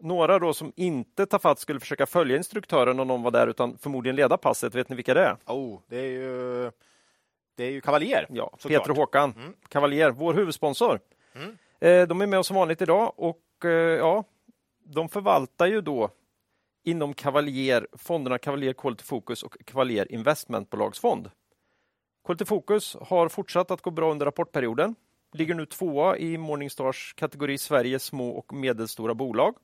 Några 0.00 0.38
då 0.38 0.54
som 0.54 0.72
inte 0.76 1.26
tar 1.26 1.38
fatt 1.38 1.58
skulle 1.58 1.80
försöka 1.80 2.06
följa 2.06 2.36
instruktören 2.36 3.00
om 3.00 3.08
någon 3.08 3.22
var 3.22 3.30
där, 3.30 3.46
utan 3.46 3.78
förmodligen 3.78 4.16
leda 4.16 4.36
passet. 4.36 4.74
Vet 4.74 4.88
ni 4.88 4.96
vilka 4.96 5.14
det 5.14 5.24
är? 5.24 5.36
Oh, 5.46 5.80
det 5.86 5.96
är 5.98 6.10
ju, 6.10 6.70
det 7.54 7.64
är 7.64 7.70
ju 7.70 7.80
Cavalier. 7.80 8.26
Ja. 8.30 8.56
Peter 8.62 8.90
och 8.90 8.96
Håkan, 8.96 9.34
Mm. 9.36 9.54
Cavalier, 9.68 10.10
vår 10.10 10.34
huvudsponsor. 10.34 11.00
Mm. 11.34 11.58
Eh, 11.80 12.08
de 12.08 12.20
är 12.20 12.26
med 12.26 12.38
oss 12.38 12.46
som 12.46 12.56
vanligt 12.56 12.82
idag 12.82 13.12
och 13.16 13.64
eh, 13.64 13.70
ja, 13.70 14.24
de 14.84 15.08
förvaltar 15.08 15.66
ju 15.66 15.80
då 15.80 16.10
inom 16.84 17.14
Cavalier 17.14 17.86
fonderna 17.92 18.38
Cavalier 18.38 18.72
Quality 18.72 19.04
Focus 19.04 19.42
och 19.42 19.56
Cavalier 19.64 20.12
Investmentbolagsfond. 20.12 21.30
Quality 22.26 22.44
Focus 22.44 22.96
har 23.00 23.28
fortsatt 23.28 23.70
att 23.70 23.82
gå 23.82 23.90
bra 23.90 24.10
under 24.10 24.26
rapportperioden. 24.26 24.94
Ligger 25.32 25.54
nu 25.54 25.66
tvåa 25.66 26.16
i 26.16 26.38
Morningstars 26.38 27.14
kategori 27.16 27.58
Sveriges 27.58 28.04
små 28.04 28.30
och 28.30 28.52
medelstora 28.52 29.14
bolag. 29.14 29.54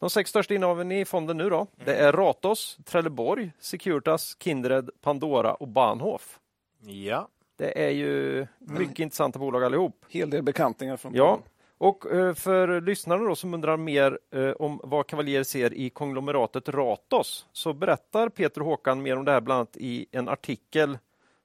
De 0.00 0.10
sex 0.10 0.30
största 0.30 0.54
innehaven 0.54 0.92
i 0.92 1.04
fonden 1.04 1.36
nu 1.36 1.50
då, 1.50 1.66
det 1.84 1.94
är 1.94 2.12
Ratos, 2.12 2.78
Trelleborg, 2.84 3.52
Securitas, 3.58 4.36
Kindred, 4.40 4.90
Pandora 5.00 5.54
och 5.54 5.68
Bahnhof. 5.68 6.40
Ja. 6.80 7.28
Det 7.56 7.84
är 7.84 7.90
ju 7.90 8.46
mycket 8.58 8.98
intressanta 8.98 9.38
bolag 9.38 9.64
allihop. 9.64 10.04
Hel 10.08 10.30
del 10.30 10.42
bekantingar 10.42 10.96
från 10.96 11.14
Ja, 11.14 11.40
och 11.78 12.12
eh, 12.12 12.34
för 12.34 12.80
lyssnarna 12.80 13.24
då 13.24 13.36
som 13.36 13.54
undrar 13.54 13.76
mer 13.76 14.18
eh, 14.30 14.50
om 14.50 14.80
vad 14.84 15.06
Cavalier 15.06 15.42
ser 15.42 15.74
i 15.74 15.90
konglomeratet 15.90 16.68
Ratos 16.68 17.46
så 17.52 17.72
berättar 17.72 18.28
Peter 18.28 18.60
och 18.60 18.66
Håkan 18.66 19.02
mer 19.02 19.16
om 19.16 19.24
det 19.24 19.32
här 19.32 19.40
bland 19.40 19.56
annat 19.58 19.76
i 19.76 20.06
en 20.10 20.28
artikel 20.28 20.98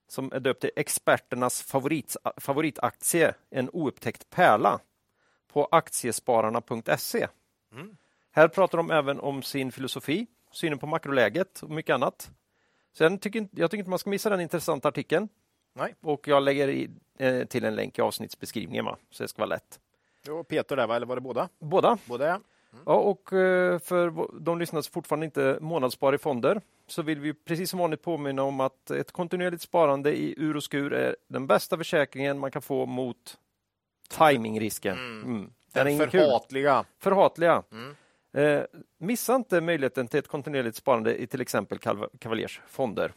som 0.08 0.34
är 0.34 0.40
döpt 0.40 0.62
till 0.62 0.72
Experternas 0.76 1.62
favorit, 1.62 2.16
favoritaktie, 2.38 3.34
en 3.50 3.70
oupptäckt 3.74 4.30
pärla 4.30 4.80
på 5.54 5.68
aktiespararna.se. 5.72 7.28
Här 8.32 8.48
pratar 8.48 8.78
de 8.78 8.92
även 8.92 9.20
om 9.20 9.44
sin 9.44 9.72
filosofi, 9.72 10.28
synen 10.52 10.80
på 10.80 10.88
makroläget 10.88 11.62
och 11.64 11.70
mycket 11.70 11.94
annat. 11.94 12.32
Så 12.94 13.04
jag 13.04 13.22
tycker, 13.22 13.40
inte- 13.40 13.60
jag 13.62 13.72
tycker 13.72 13.80
inte 13.80 13.90
man 13.90 14.00
ska 14.00 14.10
missa 14.10 14.30
den 14.30 14.42
intressanta 14.42 14.88
artikeln. 14.88 15.30
Nej. 15.74 15.96
Och 16.02 16.28
jag 16.28 16.44
lägger 16.44 16.68
i, 16.68 16.90
eh, 17.20 17.46
till 17.46 17.66
en 17.66 17.76
länk 17.76 18.00
i 18.00 18.02
avsnittsbeskrivningen 18.02 18.86
va? 18.86 18.98
så 19.10 19.24
det 19.24 19.28
ska 19.28 19.40
vara 19.42 19.50
lätt. 19.50 19.80
Jo, 20.28 20.44
Peter 20.44 20.76
där, 20.76 20.88
va? 20.88 20.96
eller 20.96 21.06
var 21.06 21.16
det 21.16 21.22
båda? 21.22 21.50
Båda. 21.60 21.98
Båda, 22.06 22.28
ja. 22.28 22.40
Ja, 22.86 22.94
och 22.96 23.34
eh, 23.34 23.80
för 23.80 24.14
de 24.40 24.60
lyssnare 24.60 24.84
som 24.84 24.92
fortfarande 24.92 25.26
inte 25.26 25.58
månadsspar 25.62 26.16
i 26.16 26.18
fonder 26.18 26.62
så 26.88 27.02
vill 27.02 27.20
vi 27.20 27.34
precis 27.34 27.70
som 27.70 27.80
vanligt 27.80 28.02
påminna 28.02 28.44
om 28.44 28.60
att 28.60 28.92
ett 28.92 29.12
kontinuerligt 29.12 29.62
sparande 29.64 30.18
i 30.18 30.34
ur 30.38 30.56
och 30.58 30.64
skur 30.64 30.94
är 30.94 31.16
den 31.28 31.48
bästa 31.48 31.78
försäkringen 31.78 32.40
man 32.40 32.52
kan 32.52 32.62
få 32.62 32.86
mot 32.86 33.38
timingrisken. 34.10 34.98
Mm. 34.98 35.24
Den 35.24 35.82
är 35.82 35.84
Den 35.86 35.88
ingen 35.94 36.10
kul. 36.10 36.22
förhatliga. 36.22 36.86
Förhatliga. 37.00 37.64
Mm. 37.72 37.96
Eh, 38.34 38.64
missa 38.98 39.36
inte 39.36 39.62
möjligheten 39.62 40.08
till 40.08 40.20
ett 40.20 40.28
kontinuerligt 40.28 40.76
sparande 40.76 41.22
i 41.22 41.28
till 41.28 41.42
exempel 41.42 41.78
Calva- 41.78 42.10
Cavaliers 42.20 42.62
fonder. 42.68 43.12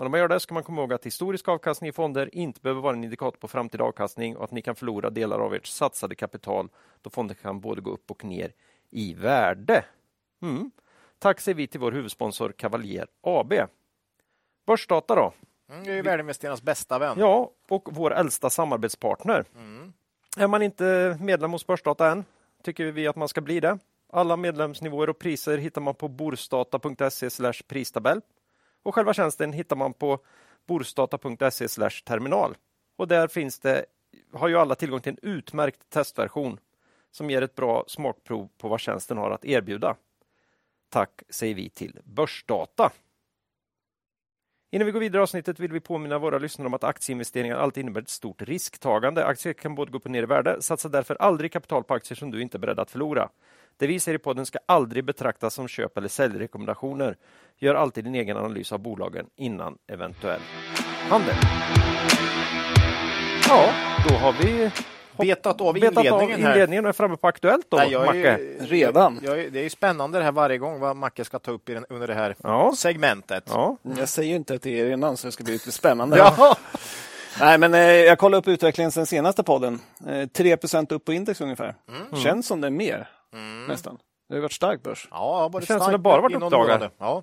Och 0.00 0.04
när 0.04 0.10
man 0.10 0.20
gör 0.20 0.28
det 0.28 0.40
ska 0.40 0.54
man 0.54 0.62
komma 0.62 0.80
ihåg 0.80 0.92
att 0.92 1.06
historisk 1.06 1.48
avkastning 1.48 1.90
i 1.90 1.92
fonder 1.92 2.34
inte 2.34 2.60
behöver 2.60 2.80
vara 2.80 2.96
en 2.96 3.04
indikator 3.04 3.38
på 3.38 3.48
framtida 3.48 3.84
avkastning 3.84 4.36
och 4.36 4.44
att 4.44 4.50
ni 4.50 4.62
kan 4.62 4.74
förlora 4.74 5.10
delar 5.10 5.38
av 5.38 5.54
ert 5.54 5.66
satsade 5.66 6.14
kapital 6.14 6.68
då 7.02 7.10
fonder 7.10 7.34
kan 7.34 7.60
både 7.60 7.80
gå 7.80 7.90
upp 7.90 8.10
och 8.10 8.24
ner 8.24 8.52
i 8.90 9.14
värde. 9.14 9.84
Mm. 10.42 10.70
Tack 11.18 11.40
säger 11.40 11.56
vi 11.56 11.66
till 11.66 11.80
vår 11.80 11.92
huvudsponsor 11.92 12.52
Cavalier 12.52 13.06
AB. 13.20 13.52
Börsdata 14.66 15.14
då? 15.14 15.32
Mm, 15.70 15.84
det 15.84 15.90
är 15.90 15.96
ju 15.96 16.02
värdeinvesterarnas 16.02 16.62
bästa 16.62 16.98
vän. 16.98 17.16
Ja, 17.18 17.50
och 17.68 17.88
vår 17.92 18.14
äldsta 18.14 18.50
samarbetspartner. 18.50 19.44
Mm. 19.56 19.92
Är 20.36 20.46
man 20.46 20.62
inte 20.62 21.18
medlem 21.20 21.52
hos 21.52 21.66
Börsdata 21.66 22.10
än 22.10 22.24
tycker 22.62 22.84
vi 22.84 23.06
att 23.06 23.16
man 23.16 23.28
ska 23.28 23.40
bli 23.40 23.60
det. 23.60 23.78
Alla 24.12 24.36
medlemsnivåer 24.36 25.10
och 25.10 25.18
priser 25.18 25.58
hittar 25.58 25.80
man 25.80 25.94
på 25.94 26.08
borsdata.se 26.08 27.52
pristabell 27.66 28.20
och 28.82 28.94
själva 28.94 29.14
tjänsten 29.14 29.52
hittar 29.52 29.76
man 29.76 29.92
på 29.92 30.18
borsdata.se 30.66 31.68
terminal. 32.04 32.56
Och 32.96 33.08
där 33.08 33.28
finns 33.28 33.58
det, 33.58 33.84
har 34.32 34.48
ju 34.48 34.56
alla 34.56 34.74
tillgång 34.74 35.00
till 35.00 35.12
en 35.12 35.30
utmärkt 35.30 35.90
testversion 35.90 36.60
som 37.10 37.30
ger 37.30 37.42
ett 37.42 37.54
bra 37.54 37.84
smakprov 37.86 38.48
på 38.58 38.68
vad 38.68 38.80
tjänsten 38.80 39.18
har 39.18 39.30
att 39.30 39.44
erbjuda. 39.44 39.96
Tack 40.88 41.22
säger 41.28 41.54
vi 41.54 41.70
till 41.70 42.00
Börsdata. 42.04 42.92
Innan 44.72 44.86
vi 44.86 44.92
går 44.92 45.00
vidare 45.00 45.20
i 45.20 45.22
avsnittet 45.22 45.60
vill 45.60 45.72
vi 45.72 45.80
påminna 45.80 46.18
våra 46.18 46.38
lyssnare 46.38 46.66
om 46.66 46.74
att 46.74 46.84
aktieinvesteringar 46.84 47.56
alltid 47.56 47.80
innebär 47.82 48.00
ett 48.00 48.08
stort 48.08 48.42
risktagande. 48.42 49.26
Aktier 49.26 49.52
kan 49.52 49.74
både 49.74 49.90
gå 49.90 49.98
upp 49.98 50.04
och 50.04 50.10
ner 50.10 50.22
i 50.22 50.26
värde. 50.26 50.62
Satsa 50.62 50.88
därför 50.88 51.14
aldrig 51.14 51.52
kapital 51.52 51.84
på 51.84 51.94
aktier 51.94 52.16
som 52.16 52.30
du 52.30 52.42
inte 52.42 52.56
är 52.56 52.58
beredd 52.58 52.78
att 52.78 52.90
förlora. 52.90 53.28
Det 53.76 53.86
vi 53.86 54.00
säger 54.00 54.18
i 54.18 54.22
podden 54.22 54.46
ska 54.46 54.58
aldrig 54.66 55.04
betraktas 55.04 55.54
som 55.54 55.68
köp 55.68 55.98
eller 55.98 56.08
säljrekommendationer. 56.08 57.16
Gör 57.56 57.74
alltid 57.74 58.04
din 58.04 58.14
egen 58.14 58.36
analys 58.36 58.72
av 58.72 58.78
bolagen 58.78 59.26
innan 59.36 59.78
eventuell 59.86 60.40
handel. 61.08 61.34
Ja, 63.48 63.72
då 64.08 64.14
har 64.14 64.32
vi 64.32 64.70
betat 65.20 65.60
av 65.60 65.74
betat 65.74 66.04
inledningen 66.04 66.14
av 66.14 66.30
inledningen 66.40 66.84
och 66.84 66.88
är 66.88 66.92
framme 66.92 67.16
på 67.16 67.26
Aktuellt 67.28 67.66
då, 67.68 67.76
Nej, 67.76 67.92
jag 67.92 68.02
är 68.02 68.06
Macke. 68.06 68.38
ju- 68.42 68.58
Redan? 68.60 69.18
Jag 69.22 69.40
är, 69.40 69.50
det 69.50 69.58
är 69.58 69.62
ju 69.62 69.70
spännande 69.70 70.18
det 70.18 70.24
här 70.24 70.32
varje 70.32 70.58
gång 70.58 70.80
vad 70.80 70.96
Macke 70.96 71.24
ska 71.24 71.38
ta 71.38 71.50
upp 71.50 71.68
i 71.68 71.74
den, 71.74 71.84
under 71.88 72.06
det 72.06 72.14
här 72.14 72.36
Ja. 72.42 72.72
segmentet. 72.76 73.44
Ja, 73.48 73.76
Jag 73.98 74.08
säger 74.08 74.30
ju 74.30 74.36
inte 74.36 74.58
till 74.58 74.72
er 74.72 74.90
innan 74.90 75.16
så 75.16 75.26
det 75.28 75.32
ska 75.32 75.44
bli 75.44 75.52
lite 75.52 75.72
spännande. 75.72 76.16
Ja. 76.16 76.56
Nej, 77.40 77.58
men 77.58 77.74
eh, 77.74 77.80
jag 77.80 78.18
kollade 78.18 78.38
upp 78.38 78.48
utvecklingen 78.48 78.92
sen 78.92 79.06
senaste 79.06 79.42
podden. 79.42 79.80
Eh, 80.06 80.10
3% 80.12 80.92
upp 80.92 81.04
på 81.04 81.12
index 81.12 81.40
ungefär. 81.40 81.74
Mm. 81.88 82.22
Känns 82.22 82.46
som 82.46 82.60
det 82.60 82.66
är 82.66 82.70
mer, 82.70 83.08
nästan. 83.68 83.98
Det 84.28 84.34
har 84.34 84.42
varit 84.42 84.52
stark 84.52 84.82
börs. 84.82 85.08
Ja, 85.10 85.48
både 85.52 85.62
Det 85.62 85.66
känns 85.66 85.78
som 85.78 85.84
starkt 85.84 85.94
det 85.94 85.98
bara 85.98 86.20
varit 86.20 86.42
uppdagar. 86.42 86.90
Ja. 86.98 87.22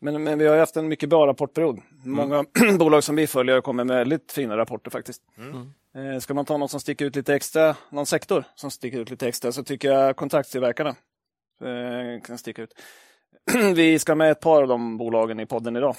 Men, 0.00 0.22
men 0.24 0.38
vi 0.38 0.46
har 0.46 0.56
haft 0.58 0.76
en 0.76 0.88
mycket 0.88 1.08
bra 1.08 1.26
rapportperiod. 1.26 1.80
Många 2.04 2.44
bolag 2.78 3.04
som 3.04 3.16
vi 3.16 3.26
följer 3.26 3.60
kommer 3.60 3.84
med 3.84 3.96
väldigt 3.96 4.32
fina 4.32 4.56
rapporter 4.56 4.90
faktiskt. 4.90 5.22
Eh, 5.38 5.44
ska 6.20 6.34
man 6.34 6.44
ta 6.44 6.56
något 6.56 6.70
som 6.70 6.80
sticker 6.80 7.04
ut 7.04 7.16
lite 7.16 7.34
extra, 7.34 7.76
någon 7.90 8.06
sektor 8.06 8.44
som 8.54 8.70
sticker 8.70 8.98
ut 9.00 9.10
lite 9.10 9.28
extra, 9.28 9.52
så 9.52 9.64
tycker 9.64 9.92
jag 9.92 10.16
kontraktstillverkarna 10.16 10.90
eh, 11.60 12.22
kan 12.22 12.38
sticka 12.38 12.62
ut. 12.62 12.74
vi 13.74 13.98
ska 13.98 14.14
med 14.14 14.30
ett 14.30 14.40
par 14.40 14.62
av 14.62 14.68
de 14.68 14.96
bolagen 14.98 15.40
i 15.40 15.46
podden 15.46 15.76
idag, 15.76 15.96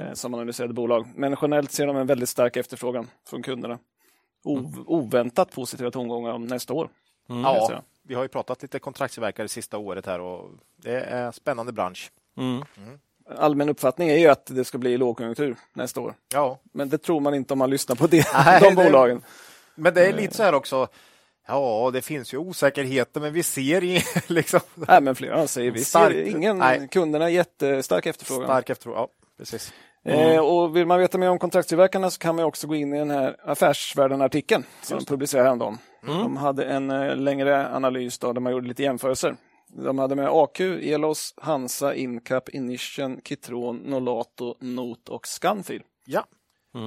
eh, 0.00 0.12
som 0.12 0.34
analyserade 0.34 0.74
bolag. 0.74 1.06
Men 1.14 1.36
generellt 1.42 1.72
ser 1.72 1.86
de 1.86 1.96
en 1.96 2.06
väldigt 2.06 2.28
stark 2.28 2.56
efterfrågan 2.56 3.10
från 3.28 3.42
kunderna. 3.42 3.78
O- 4.44 4.72
Oväntat 4.86 5.52
positiva 5.52 5.90
tongångar 5.90 6.32
om 6.32 6.44
nästa 6.46 6.74
år. 6.74 6.88
jag 7.26 7.36
ja, 7.42 7.82
vi 8.02 8.14
har 8.14 8.22
ju 8.22 8.28
pratat 8.28 8.62
lite 8.62 8.78
kontraktstillverkare 8.78 9.44
det 9.44 9.48
sista 9.48 9.78
året 9.78 10.06
här 10.06 10.20
och 10.20 10.50
det 10.76 11.00
är 11.00 11.26
en 11.26 11.32
spännande 11.32 11.72
bransch. 11.72 12.10
mm. 12.76 12.98
Allmän 13.38 13.68
uppfattning 13.68 14.08
är 14.08 14.16
ju 14.18 14.26
att 14.28 14.46
det 14.46 14.64
ska 14.64 14.78
bli 14.78 14.98
lågkonjunktur 14.98 15.56
nästa 15.74 16.00
år. 16.00 16.14
Ja, 16.32 16.58
Men 16.72 16.88
det 16.88 16.98
tror 16.98 17.20
man 17.20 17.34
inte 17.34 17.52
om 17.52 17.58
man 17.58 17.70
lyssnar 17.70 17.96
på 17.96 18.06
det, 18.06 18.26
Nej, 18.46 18.60
de 18.62 18.74
det- 18.74 18.84
bolagen. 18.84 19.22
men 19.74 19.94
det 19.94 20.06
är 20.06 20.12
lite 20.12 20.36
så 20.36 20.42
här 20.42 20.54
också. 20.54 20.88
Ja, 21.48 21.90
det 21.92 22.02
finns 22.02 22.34
ju 22.34 22.38
osäkerheter, 22.38 23.20
men 23.20 23.32
vi 23.32 23.42
ser 23.42 23.84
i, 23.84 24.02
liksom 24.26 24.60
Nej, 24.74 25.00
men 25.00 25.14
flera 25.14 25.46
säger 25.46 25.70
vi 25.70 25.84
Stark- 25.84 26.12
ser 26.12 26.22
ingen, 26.36 26.58
nej. 26.58 26.88
kunderna 26.90 27.30
jättestark 27.30 28.06
efterfrågan. 28.06 28.46
stark 28.46 28.70
efterfrågan. 28.70 29.00
Ja, 29.00 29.08
precis. 29.38 29.72
Eh, 30.04 30.38
och 30.38 30.76
vill 30.76 30.86
man 30.86 30.98
veta 31.00 31.18
mer 31.18 31.30
om 31.30 31.38
kontraktstillverkarna 31.38 32.10
så 32.10 32.18
kan 32.18 32.36
man 32.36 32.44
också 32.44 32.66
gå 32.66 32.74
in 32.74 32.94
i 32.94 32.98
den 32.98 33.10
här 33.10 33.36
Affärsvärlden-artikeln 33.44 34.64
som 34.82 34.98
de 34.98 35.04
publicerade 35.04 35.46
häromdagen. 35.48 35.78
De 36.06 36.36
hade 36.36 36.64
en 36.64 36.90
eh, 36.90 37.16
längre 37.16 37.68
analys 37.74 38.18
då, 38.18 38.32
där 38.32 38.40
man 38.40 38.52
gjorde 38.52 38.68
lite 38.68 38.82
jämförelser. 38.82 39.36
De 39.84 39.98
hade 39.98 40.14
med 40.14 40.28
AQ, 40.30 40.60
Elos, 40.60 41.34
Hansa, 41.36 41.94
Incap, 41.94 42.48
Inition, 42.48 43.20
Kitron, 43.24 43.76
Nolato, 43.76 44.54
Not 44.60 45.08
och 45.08 45.26
Scanfil. 45.26 45.82
Ja, 46.06 46.26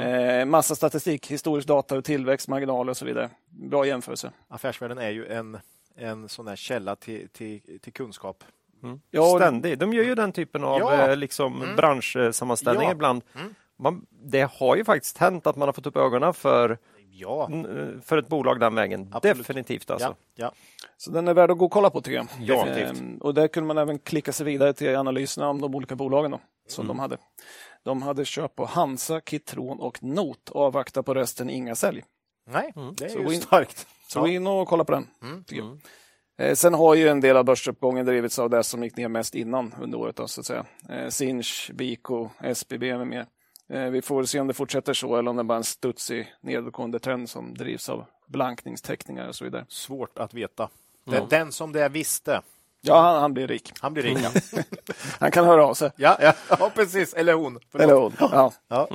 Eh, 0.04 0.46
massa 0.46 0.76
statistik, 0.76 1.32
historisk 1.32 1.68
data 1.68 1.98
och 1.98 2.04
tillväxt, 2.06 2.48
marginaler 2.48 2.90
och 2.90 2.98
så 2.98 3.06
vidare. 3.06 3.30
Bra 3.50 3.86
jämförelse. 3.86 4.32
affärsvärlden 4.48 4.98
är 4.98 5.10
ju 5.10 5.28
en, 5.28 5.58
en 5.96 6.30
sån 6.30 6.48
här 6.48 6.56
källa 6.56 6.96
till, 6.96 7.30
till, 7.30 7.80
till 7.82 7.94
kunskap. 7.94 8.44
Ja, 9.12 9.34
och- 9.34 9.40
Ständig. 9.42 9.78
De 9.80 9.94
gör 9.94 10.04
ju 10.04 10.16
den 10.16 10.32
typen 10.32 10.64
av 10.64 10.80
Ja. 10.80 11.08
eh, 11.10 11.16
liksom, 11.18 11.64
branschsammanställningar 11.78 12.90
Ja. 12.90 12.96
ibland. 12.96 13.22
Mm. 13.40 13.54
Man, 13.78 14.06
det 14.10 14.50
har 14.54 14.76
ju 14.76 14.84
faktiskt 14.86 15.18
hänt 15.18 15.48
att 15.48 15.56
man 15.56 15.68
har 15.68 15.74
fått 15.74 15.86
upp 15.88 15.98
ögonen 15.98 16.34
för, 16.34 16.78
Ja, 17.20 17.48
n- 17.52 18.02
för 18.06 18.18
ett 18.18 18.28
bolag 18.28 18.60
den 18.60 18.76
vägen. 18.76 19.10
Absolut. 19.14 19.38
Definitivt 19.38 19.90
alltså. 19.92 20.08
ja, 20.08 20.16
ja. 20.36 20.52
Så 20.98 21.12
den 21.12 21.28
är 21.28 21.34
värd 21.34 21.52
att 21.52 21.58
gå 21.58 21.66
och 21.66 21.72
kolla 21.72 21.90
på 21.90 22.02
tycker 22.02 22.18
jag. 22.18 22.28
Ja. 22.42 22.66
Definitivt. 22.66 23.22
och 23.22 23.34
där 23.34 23.48
kunde 23.48 23.68
man 23.68 23.78
även 23.78 24.00
klicka 24.00 24.32
sig 24.34 24.46
vidare 24.46 24.74
till 24.74 24.96
analyserna 24.96 25.50
om 25.50 25.62
de 25.62 25.76
olika 25.76 25.96
bolagen 25.96 26.32
då, 26.32 26.40
som 26.68 26.86
Mm. 26.86 26.98
de 26.98 27.00
hade. 27.02 27.18
De 27.84 28.02
hade 28.02 28.26
köp 28.26 28.56
på 28.56 28.66
Hansa, 28.66 29.22
Kitron 29.22 29.80
och 29.80 30.04
Not. 30.04 30.50
Avvakta 30.52 31.04
på 31.04 31.14
resten, 31.14 31.50
inga 31.50 31.76
sälj. 31.76 32.04
Nej, 32.50 32.74
det 32.98 33.06
är 33.06 33.10
Så 33.10 33.18
ju 33.20 33.26
gå 33.26 33.34
in- 33.34 33.42
starkt. 33.42 33.88
Så 34.08 34.20
Ja. 34.20 34.22
gå 34.22 34.28
in 34.28 34.48
och 34.48 34.68
kolla 34.68 34.84
på 34.84 34.92
den. 34.92 35.08
Mm. 35.24 35.44
Jag. 35.50 35.80
Eh, 36.48 36.54
sen 36.56 36.74
har 36.74 36.96
ju 36.96 37.08
en 37.08 37.22
del 37.22 37.38
av 37.38 37.46
börsuppgången 37.46 38.06
drivits 38.06 38.40
av 38.40 38.50
det 38.50 38.64
som 38.64 38.84
gick 38.84 38.98
ner 38.98 39.08
mest 39.08 39.36
innan 39.36 39.76
under 39.82 39.98
året. 39.98 40.16
Då, 40.16 40.28
så 40.28 40.42
att 40.42 40.46
säga. 40.46 40.66
Eh, 40.90 41.08
Sinch, 41.10 41.72
Bico, 41.74 42.30
SBB 42.40 42.98
med 42.98 43.08
mer. 43.08 43.26
Eh, 43.70 43.84
vi 43.90 44.02
får 44.02 44.24
se 44.24 44.40
om 44.40 44.48
det 44.48 44.54
fortsätter 44.54 44.94
så 44.94 45.16
eller 45.16 45.30
om 45.32 45.38
det 45.38 45.44
bara 45.44 45.54
är 45.54 45.58
en 45.58 45.64
studsig 45.64 46.34
nedåtgående 46.42 47.00
trend 47.00 47.30
som 47.30 47.54
drivs 47.54 47.90
av 47.90 48.06
blankningsteckningar 48.28 49.28
och 49.28 49.36
så 49.36 49.44
vidare. 49.44 49.66
Svårt 49.70 50.20
att 50.20 50.34
veta. 50.34 50.70
Den, 51.06 51.28
den 51.30 51.52
som 51.52 51.72
det 51.72 51.90
visste, 51.90 52.42
Ja, 52.82 53.02
han, 53.02 53.22
han 53.22 53.34
blir 53.34 53.48
rik. 53.48 53.74
han 53.80 53.94
blir 53.94 54.04
rik. 54.04 54.18
Ja, 54.24 54.62
Han 55.20 55.32
kan 55.32 55.46
höra 55.46 55.66
av 55.66 55.74
sig. 55.74 55.92
ja, 55.96 56.18
ja, 56.22 56.34
ja 56.50 56.72
precis. 56.76 57.14
Eller 57.14 57.34
hon. 57.34 57.60
Förlåt. 57.72 57.84
Eller 57.84 57.96
hon. 58.02 58.14
Ja. 58.20 58.54
Ja. 58.68 58.88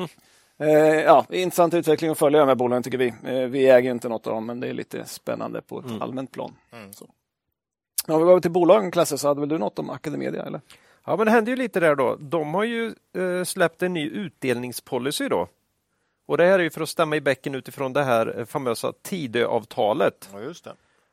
Eh, 0.58 0.68
ja, 1.00 1.26
intressant 1.30 1.74
utveckling 1.74 2.10
att 2.10 2.18
följa 2.18 2.40
de 2.40 2.48
här 2.48 2.54
bolagen 2.54 2.82
tycker 2.82 2.98
vi. 2.98 3.14
Eh, 3.24 3.48
vi 3.48 3.68
äger 3.70 3.90
inte 3.90 4.08
något 4.08 4.26
av 4.26 4.32
dem, 4.34 4.46
men 4.46 4.60
det 4.60 4.68
är 4.68 4.74
lite 4.74 5.04
spännande 5.04 5.62
på 5.62 5.78
ett 5.80 6.02
allmänt 6.02 6.32
plan. 6.32 6.56
Så. 6.90 7.04
Om 8.08 8.18
vi 8.18 8.24
går 8.24 8.30
över 8.30 8.40
till 8.40 8.50
bolagen, 8.50 8.90
Klasse, 8.90 9.18
så 9.18 9.28
hade 9.28 9.40
väl 9.40 9.48
du 9.48 9.58
något 9.58 9.78
om 9.78 9.90
Academedia? 9.90 10.42
Eller? 10.42 10.60
Ja, 11.06 11.16
men 11.16 11.26
det 11.26 11.30
händer 11.30 11.52
ju 11.52 11.56
lite 11.56 11.80
där 11.80 11.94
då. 11.94 12.16
De 12.16 12.54
har 12.54 12.64
ju 12.64 12.94
eh, 13.16 13.44
släppt 13.44 13.82
en 13.82 13.92
ny 13.92 14.08
utdelningspolicy 14.08 15.28
då. 15.28 15.48
Och 16.26 16.36
det 16.36 16.44
här 16.44 16.58
är 16.58 16.62
ju 16.62 16.70
för 16.70 16.80
att 16.80 16.88
stämma 16.88 17.16
i 17.16 17.20
bäcken 17.20 17.54
utifrån 17.54 17.92
det 17.92 18.04
här 18.04 18.38
eh, 18.38 18.44
famösa 18.44 18.92
Tidöavtalet. 19.02 20.30
Ja, 20.32 20.40
just 20.40 20.64
det. 20.64 20.72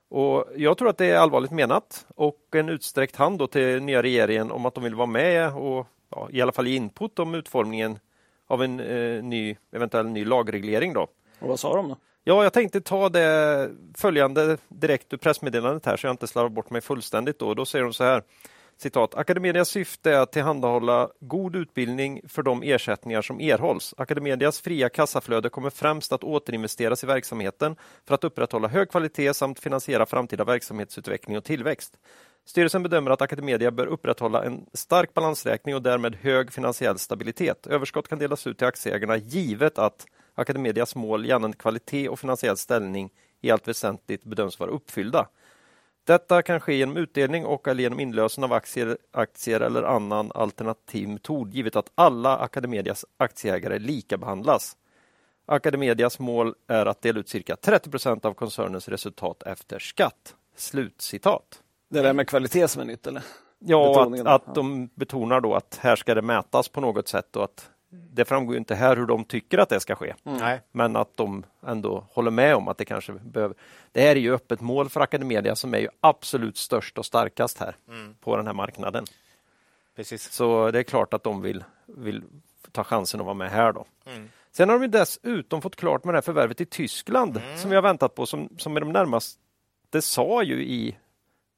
Och 0.10 0.46
jag 0.56 0.78
tror 0.78 0.90
att 0.90 0.98
det 0.98 1.06
är 1.06 1.18
allvarligt 1.18 1.52
menat 1.52 2.06
och 2.16 2.40
en 2.52 2.70
utsträckt 2.70 3.16
hand 3.16 3.40
då 3.40 3.48
till 3.48 3.82
nya 3.82 4.04
regeringen 4.04 4.52
om 4.52 4.66
att 4.66 4.76
de 4.76 4.84
vill 4.84 4.96
vara 4.96 5.08
med 5.08 5.54
och 5.56 5.88
ja, 6.10 6.30
i 6.32 6.42
alla 6.42 6.52
fall 6.52 6.68
ge 6.68 6.76
input 6.76 7.20
om 7.20 7.36
utformningen 7.36 8.00
av 8.48 8.64
en 8.64 8.80
eh, 8.80 9.24
ny, 9.24 9.58
eventuell 9.72 10.08
ny 10.08 10.26
lagreglering. 10.26 10.94
Då. 10.94 11.02
Och 11.40 11.48
vad 11.48 11.60
sa 11.60 11.76
de 11.76 11.90
då? 11.90 11.98
Ja, 12.24 12.44
jag 12.44 12.54
tänkte 12.54 12.82
ta 12.82 13.10
det 13.10 13.70
följande 13.96 14.58
direkt 14.68 15.14
ur 15.14 15.18
pressmeddelandet 15.18 15.86
här 15.86 15.98
så 15.98 16.08
jag 16.08 16.14
inte 16.14 16.28
slarvar 16.28 16.50
bort 16.50 16.70
mig 16.70 16.82
fullständigt. 16.82 17.40
Då, 17.40 17.54
då 17.54 17.66
säger 17.66 17.84
de 17.84 17.94
så 17.94 18.04
här. 18.04 18.24
Citat. 18.82 19.16
Academedias 19.16 19.70
syfte 19.70 20.12
är 20.12 20.20
att 20.20 20.32
tillhandahålla 20.32 21.10
god 21.20 21.56
utbildning 21.56 22.22
för 22.28 22.44
de 22.44 22.64
ersättningar 22.64 23.22
som 23.22 23.40
erhålls. 23.40 23.94
Academedias 23.98 24.62
fria 24.62 24.90
kassaflöde 24.90 25.50
kommer 25.50 25.70
främst 25.70 26.12
att 26.12 26.24
återinvesteras 26.24 27.04
i 27.04 27.08
verksamheten 27.08 27.76
för 28.08 28.16
att 28.16 28.24
upprätthålla 28.24 28.68
hög 28.68 28.90
kvalitet 28.90 29.34
samt 29.34 29.60
finansiera 29.60 30.06
framtida 30.06 30.44
verksamhetsutveckling 30.44 31.38
och 31.38 31.44
tillväxt. 31.44 31.98
Styrelsen 32.46 32.84
bedömer 32.84 33.12
att 33.12 33.22
Academedia 33.22 33.72
bör 33.72 33.86
upprätthålla 33.86 34.44
en 34.44 34.66
stark 34.74 35.14
balansräkning 35.14 35.76
och 35.76 35.82
därmed 35.82 36.16
hög 36.16 36.54
finansiell 36.54 37.00
stabilitet. 37.00 37.68
Överskott 37.68 38.08
kan 38.08 38.20
delas 38.20 38.48
ut 38.48 38.58
till 38.58 38.68
aktieägarna 38.68 39.18
givet 39.18 39.78
att 39.78 40.06
Academedias 40.36 40.96
mål 40.96 41.26
gällande 41.26 41.58
kvalitet 41.58 42.10
och 42.10 42.20
finansiell 42.20 42.58
ställning 42.58 43.10
i 43.42 43.52
allt 43.52 43.68
väsentligt 43.68 44.24
bedöms 44.24 44.60
vara 44.60 44.72
uppfyllda. 44.72 45.28
Detta 46.04 46.42
kan 46.42 46.60
ske 46.60 46.76
genom 46.76 46.98
utdelning 46.98 47.46
och 47.46 47.68
eller 47.68 47.84
genom 47.84 48.00
inlösen 48.00 48.44
av 48.44 48.54
aktier, 48.54 48.98
aktier 49.12 49.60
eller 49.60 49.84
annan 49.84 50.32
alternativ 50.36 51.10
metod 51.10 51.54
givet 51.54 51.76
att 51.76 51.92
alla 51.96 52.38
Academedias 52.38 53.06
aktieägare 53.18 53.80
lika 53.80 54.18
behandlas. 54.18 54.78
Academedias 55.46 56.20
mål 56.20 56.56
är 56.68 56.86
att 56.86 57.02
dela 57.02 57.20
ut 57.20 57.30
cirka 57.30 57.56
30% 57.56 58.26
av 58.26 58.34
koncernens 58.34 58.88
resultat 58.88 59.44
efter 59.44 59.80
skatt. 59.80 60.36
Slutcitat. 60.56 61.62
Det 61.90 62.02
där 62.02 62.14
med 62.14 62.28
kvalitet 62.28 62.68
som 62.68 62.82
är 62.82 62.86
nytt, 62.86 63.08
eller? 63.08 63.24
Ja, 63.60 64.12
att, 64.14 64.28
att 64.28 64.56
de 64.56 64.90
betonar 64.96 65.42
då 65.42 65.56
att 65.56 65.80
här 65.82 65.96
ska 65.96 66.16
det 66.16 66.22
mätas 66.22 66.70
på 66.70 66.82
något 66.82 67.08
sätt 67.08 67.36
och 67.36 67.44
att 67.44 67.70
Det 67.92 68.26
framgår 68.26 68.58
inte 68.58 68.76
här 68.76 68.96
hur 68.96 69.06
de 69.06 69.24
tycker 69.24 69.58
att 69.58 69.70
det 69.70 69.80
ska 69.80 69.96
ske. 69.96 70.16
Nej. 70.24 70.62
Men 70.72 70.96
att 70.96 71.18
de 71.18 71.44
ändå 71.68 72.06
håller 72.12 72.32
med 72.32 72.56
om 72.56 72.68
att 72.68 72.78
det 72.78 72.86
kanske 72.86 73.14
behöver. 73.14 73.56
Det 73.92 74.02
här 74.02 74.16
är 74.16 74.20
ju 74.20 74.34
öppet 74.34 74.62
mål 74.62 74.90
för 74.90 75.02
Academedia 75.02 75.56
som 75.56 75.74
är 75.74 75.78
ju 75.78 75.88
absolut 76.00 76.58
störst 76.58 76.98
och 76.98 77.06
starkast 77.06 77.58
här 77.58 77.76
på 78.20 78.38
den 78.38 78.48
här 78.48 78.54
marknaden. 78.54 79.06
Precis. 79.96 80.32
Så 80.32 80.72
det 80.72 80.80
är 80.80 80.84
klart 80.84 81.14
att 81.14 81.24
de 81.24 81.42
vill, 81.42 81.64
vill 81.86 82.24
ta 82.72 82.84
chansen 82.84 83.20
att 83.20 83.26
vara 83.26 83.34
med 83.34 83.52
här 83.52 83.74
då. 83.74 83.86
Sen 84.52 84.70
har 84.70 84.80
de 84.80 84.88
dessutom 84.88 85.62
fått 85.62 85.76
klart 85.76 86.04
med 86.04 86.14
det 86.14 86.18
här 86.18 86.22
förvärvet 86.22 86.62
i 86.62 86.66
Tyskland 86.66 87.42
som 87.58 87.70
vi 87.70 87.76
har 87.76 87.84
väntat 87.84 88.16
på 88.16 88.26
som, 88.26 88.50
som 88.58 88.78
är 88.78 88.80
de 88.80 88.92
närmaste 88.92 90.02
sa 90.02 90.44
ju 90.44 90.64
i, 90.64 90.98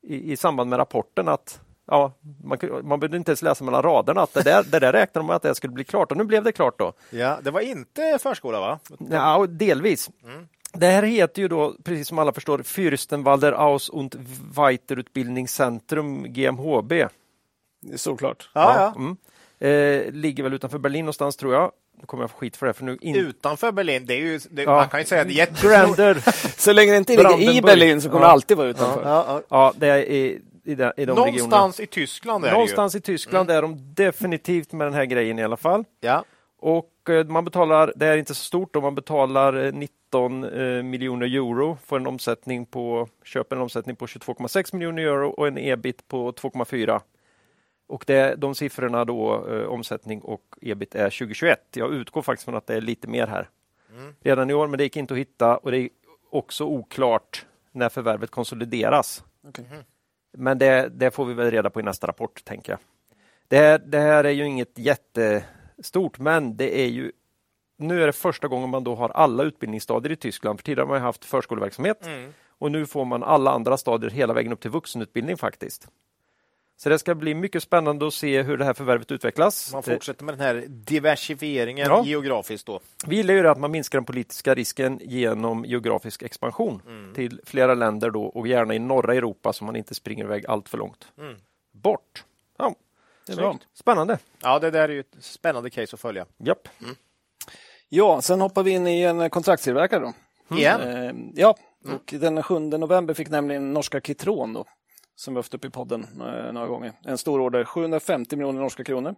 i, 0.02 0.32
i 0.32 0.38
samband 0.38 0.70
med 0.70 0.80
rapporten 0.80 1.28
att 1.28 1.62
ja, 1.88 2.14
man, 2.44 2.58
man 2.84 3.00
behövde 3.00 3.18
inte 3.18 3.32
ens 3.32 3.42
läsa 3.42 3.64
mellan 3.64 3.84
raderna 3.84 4.22
att 4.22 4.34
det 4.34 4.42
där, 4.42 4.64
det 4.64 4.80
där 4.80 4.94
räknade 4.94 5.20
de 5.24 5.28
med 5.28 5.36
att 5.36 5.42
det 5.42 5.56
skulle 5.56 5.74
bli 5.74 5.84
klart 5.84 6.12
och 6.12 6.18
nu 6.18 6.24
blev 6.24 6.44
det 6.44 6.52
klart 6.52 6.80
då. 6.80 6.94
Ja, 7.10 7.38
det 7.44 7.52
var 7.52 7.62
inte 7.62 8.18
förskola 8.22 8.60
va? 8.60 8.80
Ja, 9.12 9.46
delvis. 9.50 10.10
Det 10.74 10.88
här 10.88 11.04
heter 11.04 11.42
ju 11.42 11.48
då, 11.48 11.76
precis 11.84 12.08
som 12.08 12.20
alla 12.20 12.34
förstår, 12.34 12.60
Fürstenwalder 12.60 13.52
Aus 13.52 13.90
und 13.90 14.16
Weiterutbildningscentrum 14.58 16.26
är 16.26 17.10
såklart. 17.96 18.50
Ja, 18.54 18.76
ja. 18.78 18.94
Mm. 18.98 19.18
Eh, 19.60 20.12
ligger 20.14 20.44
väl 20.44 20.54
utanför 20.54 20.78
Berlin 20.78 21.06
någonstans 21.06 21.38
tror 21.38 21.54
jag. 21.54 21.72
Nu 22.00 22.06
kommer 22.06 22.24
jag 22.24 22.32
få 22.32 22.38
skit 22.38 22.58
för 22.58 22.66
det. 22.66 22.74
För 22.74 22.84
nu 22.84 22.98
in... 23.02 23.16
Utanför 23.16 23.72
Berlin, 23.72 24.06
det 24.06 24.14
är 24.14 24.18
ju, 24.18 24.40
det, 24.50 24.64
Ja. 24.64 24.76
man 24.76 24.90
kan 24.90 25.00
ju 25.00 25.06
säga 25.06 25.22
att 25.22 25.28
det 25.28 25.34
är 25.34 25.38
jättestort. 25.38 26.36
Så 26.58 26.74
länge 26.74 26.92
det 26.92 26.98
inte 26.98 27.18
ligger 27.18 27.56
i. 27.58 27.62
Berlin 27.62 28.02
så 28.02 28.10
kommer 28.10 28.22
Ja. 28.22 28.28
det 28.28 28.34
alltid 28.34 28.58
vara 28.58 28.68
utanför. 28.68 29.02
Ja, 29.04 29.26
ja. 29.28 29.42
Ja, 29.50 29.74
det 29.78 29.88
är 29.88 30.40
i, 30.64 30.76
de, 30.76 30.84
i 30.98 31.06
de 31.06 31.16
regionerna. 31.16 31.26
Någonstans 31.26 31.80
i 31.80 31.88
Tyskland 31.88 32.46
är 32.46 32.52
Någonstans 32.52 32.96
i 32.96 33.02
Tyskland 33.02 33.52
är 33.52 33.62
de 33.62 33.94
definitivt 33.94 34.72
med 34.72 34.88
den 34.88 34.94
här 34.94 35.06
grejen 35.06 35.40
i 35.40 35.44
alla 35.44 35.58
fall. 35.58 35.84
det 35.84 36.08
ju. 36.08 36.14
Ja. 36.14 36.24
Och 36.58 37.10
eh, 37.10 37.26
man 37.26 37.46
betalar, 37.46 37.94
det 37.96 38.06
är 38.06 38.18
inte 38.18 38.36
så 38.36 38.44
stort, 38.44 38.74
då, 38.74 38.82
man 38.82 38.96
betalar 38.96 39.66
eh, 39.66 39.74
19 39.74 40.44
eh, 40.44 40.84
miljoner 40.84 41.26
euro 41.26 41.78
för 41.86 41.96
en 41.96 42.08
omsättning 42.08 42.66
på, 42.66 43.08
köper 43.24 43.56
en 43.56 43.62
omsättning 43.62 43.96
på 43.96 44.06
22,6 44.06 44.76
miljoner 44.76 45.04
euro 45.04 45.30
och 45.30 45.48
en 45.48 45.58
ebit 45.58 46.08
på 46.08 46.32
2,4. 46.32 47.02
Och 47.88 48.04
det, 48.08 48.36
de 48.36 48.56
siffrorna 48.56 49.06
då, 49.06 49.48
eh, 49.50 49.68
omsättning 49.68 50.22
och 50.22 50.42
ebit 50.62 50.96
är 50.96 51.10
2021. 51.10 51.60
Jag 51.74 51.94
utgår 51.94 52.22
faktiskt 52.22 52.46
från 52.46 52.56
att 52.56 52.68
det 52.68 52.76
är 52.76 52.82
lite 52.82 53.08
mer 53.08 53.28
här 53.28 53.50
redan 54.22 54.50
i 54.50 54.54
år, 54.54 54.68
men 54.68 54.78
det 54.78 54.84
gick 54.84 54.98
inte 54.98 55.14
att 55.14 55.20
hitta 55.20 55.58
och 55.58 55.72
det 55.72 55.78
är 55.78 55.90
också 56.30 56.66
oklart 56.66 57.46
när 57.72 57.90
förvärvet 57.90 58.32
konsolideras. 58.32 59.24
Okej. 59.48 59.66
Men 60.38 60.58
det, 60.58 60.90
det 60.90 61.12
får 61.12 61.26
vi 61.26 61.34
väl 61.34 61.52
reda 61.52 61.70
på 61.70 61.80
i 61.80 61.84
nästa 61.84 62.08
rapport, 62.08 62.44
tänker 62.44 62.72
jag. 62.72 62.80
Det 63.48 63.58
här, 63.58 63.80
det 63.80 64.00
här 64.00 64.24
är 64.24 64.30
ju 64.30 64.46
inget 64.46 64.80
jättestort, 64.80 66.20
men 66.20 66.58
det 66.58 66.80
är 66.82 66.88
ju 66.88 67.12
nu 67.78 68.04
är 68.04 68.08
det 68.08 68.14
första 68.14 68.48
gången 68.48 68.70
man 68.70 68.84
då 68.84 68.96
har 68.96 69.10
alla 69.10 69.44
utbildningsstadier 69.44 70.12
i 70.12 70.16
Tyskland. 70.16 70.60
För 70.60 70.64
tidigare 70.64 70.86
har 70.86 70.94
man 70.94 71.02
haft 71.02 71.26
förskoleverksamhet 71.26 72.08
och 72.48 72.72
nu 72.72 72.86
får 72.86 73.06
man 73.06 73.24
alla 73.24 73.52
andra 73.52 73.78
stadier 73.78 74.10
hela 74.12 74.34
vägen 74.34 74.54
upp 74.54 74.62
till 74.62 74.72
vuxenutbildning 74.72 75.38
faktiskt. 75.38 75.88
Så 76.78 76.90
det 76.90 77.00
ska 77.00 77.16
bli 77.16 77.34
mycket 77.34 77.64
spännande 77.64 78.08
att 78.08 78.14
se 78.14 78.42
hur 78.42 78.58
det 78.58 78.66
här 78.66 78.74
förvärvet 78.74 79.12
utvecklas. 79.12 79.74
Man 79.74 79.84
fortsätter 79.84 80.26
med 80.26 80.34
den 80.34 80.42
här 80.42 80.66
diversifieringen 80.68 81.88
Ja. 81.90 82.04
geografiskt 82.06 82.68
då. 82.68 82.80
vi 83.08 83.16
gillar 83.16 83.34
ju 83.34 83.42
det 83.42 83.52
att 83.52 83.60
man 83.60 83.72
minskar 83.72 83.98
den 83.98 84.06
politiska 84.06 84.56
risken 84.56 85.00
genom 85.04 85.66
geografisk 85.66 86.22
expansion 86.24 86.82
till 87.16 87.42
flera 87.46 87.74
länder 87.74 88.10
då 88.10 88.24
och 88.24 88.48
gärna 88.48 88.74
i 88.76 88.80
norra 88.80 89.16
Europa 89.16 89.54
så 89.54 89.64
man 89.66 89.76
inte 89.76 89.96
springer 89.96 90.24
iväg 90.24 90.46
allt 90.48 90.70
för 90.70 90.78
långt 90.78 91.08
bort. 91.72 92.24
Ja, 92.58 92.76
Det 93.28 93.34
är 93.34 93.38
bra. 93.38 93.58
Spännande. 93.74 94.18
Ja, 94.42 94.60
det 94.60 94.72
där 94.72 94.90
är 94.90 94.94
ju 94.94 95.00
ett 95.00 95.16
spännande 95.20 95.70
case 95.70 95.96
att 95.96 96.00
följa. 96.00 96.26
Japp. 96.38 96.68
Ja, 97.90 98.22
sen 98.22 98.42
hoppar 98.42 98.64
vi 98.64 98.72
in 98.72 98.88
i 98.88 99.02
en 99.02 99.30
kontraktstillverkare 99.30 100.00
då. 100.00 100.14
Igen? 100.58 100.82
Eh, 100.82 101.14
ja, 101.36 101.56
och 101.94 102.14
den 102.20 102.44
7 102.44 102.60
november 102.60 103.14
fick 103.14 103.30
nämligen 103.30 103.74
norska 103.74 104.02
Kitron 104.02 104.54
då, 104.54 104.66
som 105.24 105.34
vi 105.34 105.38
haft 105.38 105.54
upp 105.54 105.66
i 105.66 105.70
podden 105.70 106.04
eh, 106.22 106.54
några 106.54 106.68
gånger, 106.68 106.94
en 107.04 107.18
stor 107.18 107.40
order, 107.42 107.64
750 107.64 108.36
miljoner 108.36 108.62
norska 108.62 108.84
kronor 108.84 109.16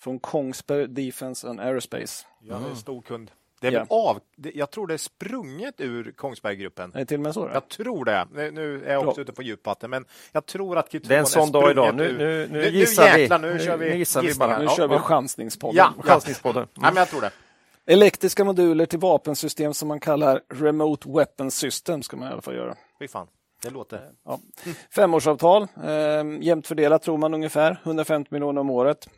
från 0.00 0.18
Kongsberg 0.18 0.86
Defence 0.88 1.48
and 1.48 1.60
Aerospace. 1.60 2.26
Ja, 2.40 2.58
det 2.58 2.64
är 2.66 2.70
en 2.70 2.76
stor 2.76 3.02
kund. 3.02 3.30
Det 3.60 3.66
är 3.68 3.72
Ja. 3.72 3.86
av, 3.88 4.20
det, 4.36 4.50
jag 4.54 4.70
tror 4.70 4.86
det 4.86 4.94
är 4.94 4.98
sprunget 4.98 5.74
ur 5.80 6.12
Kongsberggruppen. 6.12 6.92
Är 6.94 6.98
det 6.98 7.06
till 7.06 7.16
och 7.16 7.22
med 7.22 7.34
så? 7.34 7.46
då? 7.46 7.52
Jag 7.54 7.68
tror 7.68 8.04
det. 8.04 8.26
Nu, 8.32 8.50
nu 8.50 8.84
är 8.84 8.92
jag 8.92 9.02
också 9.08 9.14
Bra. 9.14 9.22
ute 9.22 9.32
på 9.32 9.42
djupvatten, 9.42 9.90
men 9.90 10.04
jag 10.32 10.46
tror 10.46 10.78
att 10.78 10.92
Kitron 10.92 11.08
Det 11.08 11.14
är 11.14 11.18
en 11.18 11.26
sån 11.26 11.52
dag 11.52 11.70
idag. 11.70 11.94
Nu, 11.94 12.04
ur- 12.04 12.18
nu, 12.18 12.48
nu 12.52 12.68
gissar 12.68 13.14
vi. 13.14 13.20
jäklar, 13.20 13.38
nu 13.38 13.58
kör 13.58 13.76
vi 13.76 13.90
nu 13.90 13.96
gissar 13.96 14.22
vi 14.22 14.34
bara. 14.34 14.58
Nu 14.58 14.64
Ja, 14.64 14.70
kör 14.76 14.88
vi 14.88 14.94
ja. 14.94 15.00
chanssningspodden. 15.00 15.76
Ja. 15.96 16.02
Chansningspodden. 16.02 16.66
Nej, 16.74 16.90
men 16.92 16.96
jag 17.00 17.08
tror 17.08 17.20
det. 17.20 17.30
Elektriska 17.86 18.44
moduler 18.44 18.86
till 18.86 18.98
vapensystem 18.98 19.74
som 19.74 19.88
man 19.88 20.00
kallar 20.00 20.40
Remote 20.48 21.08
Weapon 21.10 21.50
System 21.50 22.02
ska 22.02 22.16
man 22.16 22.28
i 22.28 22.32
alla 22.32 22.42
fall 22.42 22.54
göra. 22.54 22.74
Fy 22.98 23.08
fan, 23.08 23.26
det 23.64 23.70
låter... 23.70 23.96
Eh, 23.96 24.02
ja. 24.24 24.40
Femårsavtal, 24.90 25.62
eh, 25.62 26.24
jämnt 26.40 26.66
fördelat 26.66 27.02
tror 27.02 27.18
man 27.18 27.34
ungefär, 27.34 27.80
150 27.84 28.28
miljoner 28.32 28.60
om 28.60 28.70
året. 28.70 29.08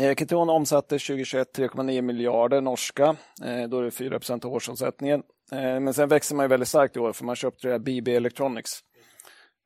Eh, 0.00 0.14
Keton 0.14 0.50
omsatte 0.50 0.98
2021 0.98 1.58
3,9 1.58 2.02
miljarder 2.02 2.60
norska, 2.60 3.16
eh, 3.44 3.68
då 3.68 3.78
är 3.78 3.82
det 3.82 3.90
4 3.90 4.20
av 4.44 4.54
årsomsättningen. 4.54 5.22
Eh, 5.52 5.80
men 5.80 5.94
sen 5.94 6.08
växer 6.08 6.36
man 6.36 6.44
ju 6.44 6.48
väldigt 6.48 6.68
starkt 6.68 6.96
i 6.96 7.00
år 7.00 7.12
för 7.12 7.24
man 7.24 7.36
köpte 7.36 7.68
det 7.68 7.72
här 7.72 7.78
BB 7.78 8.16
Electronics, 8.16 8.80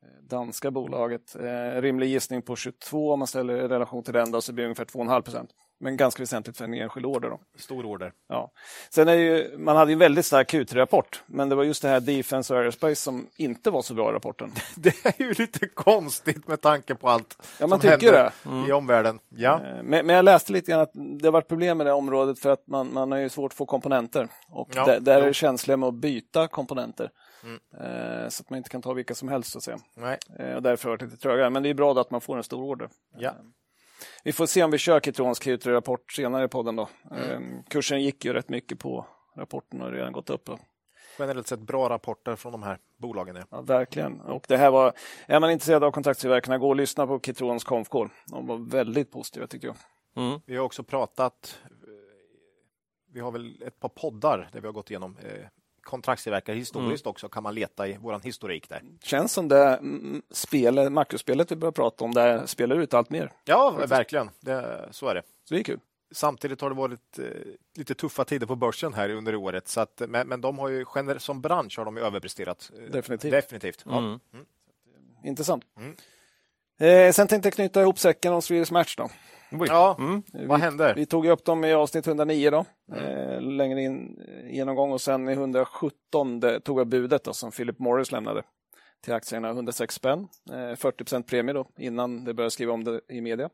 eh, 0.03 0.27
danska 0.27 0.71
bolaget. 0.71 1.35
Eh, 1.35 1.81
rimlig 1.81 2.07
gissning 2.07 2.41
på 2.41 2.55
22 2.55 3.13
om 3.13 3.19
man 3.19 3.27
ställer 3.27 3.53
i 3.53 3.67
relation 3.67 4.03
till 4.03 4.13
den 4.13 4.31
då, 4.31 4.41
så 4.41 4.53
blir 4.53 4.63
det 4.63 4.67
ungefär 4.67 4.85
2,5 4.85 5.21
procent. 5.21 5.49
Men 5.81 5.97
ganska 5.97 6.23
väsentligt 6.23 6.57
för 6.57 6.65
en 6.65 6.73
enskild 6.73 7.05
order. 7.05 7.29
Då. 7.29 7.39
Stor 7.57 7.85
order. 7.85 8.13
Ja. 8.29 8.51
Sen 8.89 9.07
är 9.07 9.13
ju, 9.13 9.57
man 9.57 9.75
hade 9.75 9.91
ju 9.91 9.93
en 9.93 9.99
väldigt 9.99 10.25
stark 10.25 10.53
Q3-rapport, 10.53 11.23
men 11.25 11.49
det 11.49 11.55
var 11.55 11.63
just 11.63 11.81
det 11.81 11.87
här 11.87 11.99
Defense 11.99 12.53
och 12.53 12.59
Aerospace 12.59 12.95
som 12.95 13.27
inte 13.35 13.71
var 13.71 13.81
så 13.81 13.93
bra 13.93 14.09
i 14.09 14.13
rapporten. 14.13 14.51
Det 14.75 15.05
är 15.05 15.13
ju 15.23 15.33
lite 15.33 15.67
konstigt 15.67 16.47
med 16.47 16.61
tanke 16.61 16.95
på 16.95 17.09
allt 17.09 17.37
Ja, 17.59 17.67
man 17.67 17.81
som 17.81 17.89
tycker 17.91 18.31
händer 18.43 18.69
i 18.69 18.71
omvärlden. 18.71 19.19
Ja. 19.29 19.53
Eh, 19.65 19.83
Men, 19.83 20.05
men 20.05 20.15
jag 20.15 20.25
läste 20.25 20.51
lite 20.53 20.71
grann 20.71 20.81
att 20.81 20.91
det 20.93 21.27
har 21.27 21.31
varit 21.31 21.47
problem 21.47 21.77
med 21.77 21.87
det 21.87 21.93
området 21.93 22.39
för 22.39 22.49
att 22.49 22.67
man, 22.67 22.93
man 22.93 23.11
har 23.11 23.19
ju 23.19 23.29
svårt 23.29 23.51
att 23.51 23.57
få 23.57 23.65
komponenter. 23.65 24.27
Och 24.49 24.69
Ja, 24.75 24.85
där, 24.85 24.99
där 24.99 25.21
är 25.21 25.27
det 25.27 25.33
känsliga 25.33 25.77
med 25.77 25.89
att 25.89 25.95
byta 25.95 26.47
komponenter. 26.47 27.09
Eh, 27.79 28.29
så 28.29 28.41
att 28.41 28.49
man 28.49 28.57
inte 28.57 28.69
kan 28.69 28.81
ta 28.81 28.93
vilka 28.93 29.15
som 29.15 29.29
helst 29.29 29.51
så 29.51 29.57
att 29.57 29.63
säga. 29.63 29.77
Nej. 29.97 30.17
Eh, 30.39 30.55
och 30.55 30.61
därför 30.61 30.89
har 30.89 30.97
det 30.97 31.03
varit 31.03 31.11
lite 31.11 31.23
trögare. 31.23 31.49
Men 31.49 31.63
det 31.63 31.69
är 31.69 31.73
bra 31.73 32.01
att 32.01 32.11
man 32.11 32.21
får 32.21 32.37
en 32.37 32.43
stor 32.43 32.63
order. 32.63 32.89
Ja. 33.17 33.31
Vi 34.23 34.33
får 34.33 34.45
se 34.45 34.63
om 34.63 34.71
vi 34.71 34.77
kör 34.77 34.99
Kitrons 34.99 35.41
Q3-rapport 35.41 36.11
senare 36.11 36.45
i 36.45 36.47
podden 36.47 36.75
då. 36.75 36.89
Eh, 37.11 37.39
kursen 37.69 38.01
gick 38.01 38.25
ju 38.25 38.33
rätt 38.33 38.49
mycket 38.49 38.79
på 38.79 39.05
rapporten 39.37 39.81
och 39.81 39.87
har 39.87 39.93
redan 39.93 40.13
gått 40.13 40.29
upp. 40.29 40.45
Då. 40.45 40.59
Generellt 41.19 41.47
sett 41.47 41.59
bra 41.59 41.89
rapporter 41.89 42.35
från 42.35 42.51
de 42.51 42.63
här 42.63 42.77
bolagen. 42.97 43.35
Ja. 43.35 43.43
Ja, 43.49 43.61
verkligen. 43.61 44.21
Och 44.21 44.45
det 44.47 44.57
här 44.57 44.71
var, 44.71 44.93
är 45.27 45.39
man 45.39 45.51
intresserad 45.51 45.83
av 45.83 45.91
kontraktstillverkarna, 45.91 46.57
gå 46.57 46.69
och 46.69 46.75
lyssna 46.75 47.07
på 47.07 47.19
Kitrons 47.19 47.63
konfkår. 47.63 48.09
De 48.25 48.47
var 48.47 48.57
väldigt 48.57 49.11
positiva 49.11 49.47
tycker 49.47 49.67
jag. 49.67 49.75
Vi 50.45 50.55
har 50.55 50.65
också 50.65 50.83
pratat, 50.83 51.59
vi 53.13 53.19
har 53.19 53.31
väl 53.31 53.63
ett 53.67 53.79
par 53.79 53.89
poddar 53.89 54.49
där 54.51 54.61
vi 54.61 54.67
har 54.67 54.73
gått 54.73 54.89
igenom 54.89 55.17
eh, 55.17 55.45
kontraktstillverkare 55.83 56.55
historiskt 56.55 57.07
också, 57.07 57.29
kan 57.29 57.43
man 57.43 57.55
leta 57.55 57.87
i 57.87 57.97
våran 57.97 58.21
historik 58.21 58.69
där. 58.69 58.81
känns 59.03 59.33
som 59.33 59.47
det 59.47 59.75
mm, 59.75 60.21
spel, 60.31 60.89
makrospelet 60.89 61.51
vi 61.51 61.55
börjar 61.55 61.71
prata 61.71 62.03
om, 62.05 62.13
där 62.13 62.45
spelar 62.45 62.75
ut 62.79 62.93
allt 62.93 63.09
mer. 63.09 63.31
Ja, 63.45 63.71
verkligen. 63.87 64.29
Det, 64.39 64.87
så 64.91 65.07
är 65.07 65.15
det. 65.15 65.23
Så 65.43 65.53
det 65.53 65.59
är 65.59 65.63
kul. 65.63 65.79
Samtidigt 66.13 66.61
har 66.61 66.69
det 66.69 66.75
varit 66.75 67.19
eh, 67.19 67.25
lite 67.77 67.95
tuffa 67.95 68.25
tider 68.25 68.47
på 68.47 68.55
börsen 68.55 68.93
här 68.93 69.09
under 69.09 69.35
året, 69.35 69.67
så 69.67 69.81
att, 69.81 70.01
men, 70.07 70.27
men 70.27 70.41
de 70.41 70.59
har 70.59 70.69
ju 70.69 70.85
som 71.17 71.41
bransch 71.41 71.77
har 71.77 71.85
de 71.85 71.97
ju 71.97 72.03
överpresterat. 72.03 72.71
eh, 72.85 72.91
Definitivt. 72.91 73.31
Definitivt. 73.31 73.83
Ja. 73.85 73.97
Mm. 73.97 74.19
Intressant. 75.23 75.63
Mm. 76.79 77.07
Eh, 77.07 77.11
sen 77.11 77.27
tänkte 77.27 77.47
jag 77.47 77.53
knyta 77.53 77.81
ihop 77.81 77.99
säcken 77.99 78.33
om 78.33 78.41
Swedish 78.41 78.71
Match. 78.71 78.95
Då. 78.95 79.09
Oj. 79.51 79.67
Ja, 79.69 79.95
Mm. 79.99 80.23
vad 80.47 80.59
händer? 80.59 80.95
Vi 80.95 81.05
tog 81.05 81.25
upp 81.27 81.45
dem 81.45 81.63
i 81.65 81.73
avsnitt 81.73 82.07
109 82.07 82.49
då, 82.51 82.65
eh, 82.95 83.41
längre 83.41 83.81
in 83.81 84.19
genomgång 84.51 84.91
och 84.91 85.01
sen 85.01 85.29
i 85.29 85.33
117 85.33 86.39
det 86.39 86.59
tog 86.59 86.79
jag 86.79 86.87
budet 86.87 87.23
då, 87.23 87.33
som 87.33 87.51
Philip 87.51 87.79
Morris 87.79 88.11
lämnade 88.11 88.43
till 89.03 89.13
aktierna, 89.13 89.49
106 89.49 89.95
spänn, 89.95 90.27
eh, 90.51 90.75
40 90.75 91.23
premie 91.23 91.53
då, 91.53 91.67
innan 91.77 92.23
det 92.25 92.33
började 92.33 92.51
skriva 92.51 92.73
om 92.73 92.83
det 92.83 93.01
i 93.09 93.21
media. 93.21 93.49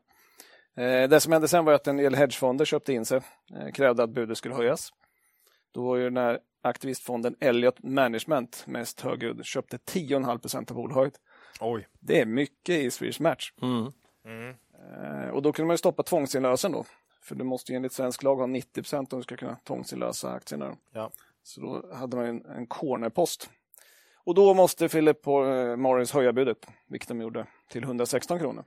Eh, 0.76 1.08
det 1.08 1.20
som 1.20 1.32
hände 1.32 1.48
sen 1.48 1.64
var 1.64 1.72
att 1.72 1.86
en 1.86 1.96
del 1.96 2.14
hedgefonder 2.14 2.64
köpte 2.64 2.92
in 2.92 3.04
sig, 3.04 3.20
eh, 3.60 3.72
krävde 3.72 4.02
att 4.02 4.10
budet 4.10 4.38
skulle 4.38 4.54
höjas. 4.54 4.90
Då 5.74 5.86
var 5.86 5.96
ju 5.96 6.04
den 6.04 6.16
här 6.16 6.38
aktivistfonden 6.62 7.36
Elliott 7.40 7.82
Management 7.82 8.64
mest 8.66 9.00
högljudd, 9.00 9.44
köpte 9.44 9.78
10,5 9.78 10.38
procent 10.38 10.70
av 10.70 10.76
bolaget. 10.76 11.14
Oj. 11.60 11.88
Det 12.00 12.20
är 12.20 12.26
mycket 12.26 12.74
i 12.74 12.90
Swedish 12.90 13.20
Match. 13.20 13.52
Mm. 13.62 13.92
Eh, 14.92 15.28
och 15.28 15.42
då 15.42 15.52
kunde 15.52 15.66
man 15.66 15.74
ju 15.74 15.78
stoppa 15.78 16.02
tvångsinlösen 16.02 16.72
då. 16.72 16.84
För 17.22 17.34
du 17.34 17.44
måste 17.44 17.72
ju 17.72 17.76
enligt 17.76 17.92
svensk 17.92 18.22
lag 18.22 18.36
ha 18.36 18.46
90 18.46 18.82
procent 18.82 19.12
om 19.12 19.18
du 19.18 19.22
ska 19.22 19.36
kunna 19.36 19.56
tvångsinlösa 19.56 20.30
aktierna. 20.30 20.68
Då. 20.68 20.76
Ja. 20.92 21.10
Så 21.42 21.60
då 21.60 21.94
hade 21.94 22.16
man 22.16 22.26
en, 22.26 22.46
en 22.46 22.66
cornerpost. 22.66 23.50
Och 24.14 24.34
då 24.34 24.54
måste 24.54 24.88
Philip 24.88 25.26
eh, 25.26 25.76
Morris 25.76 26.12
höja 26.12 26.32
budet, 26.32 26.66
vilket 26.86 27.08
de 27.08 27.20
gjorde, 27.20 27.46
till 27.70 27.82
116 27.82 28.38
kronor. 28.38 28.64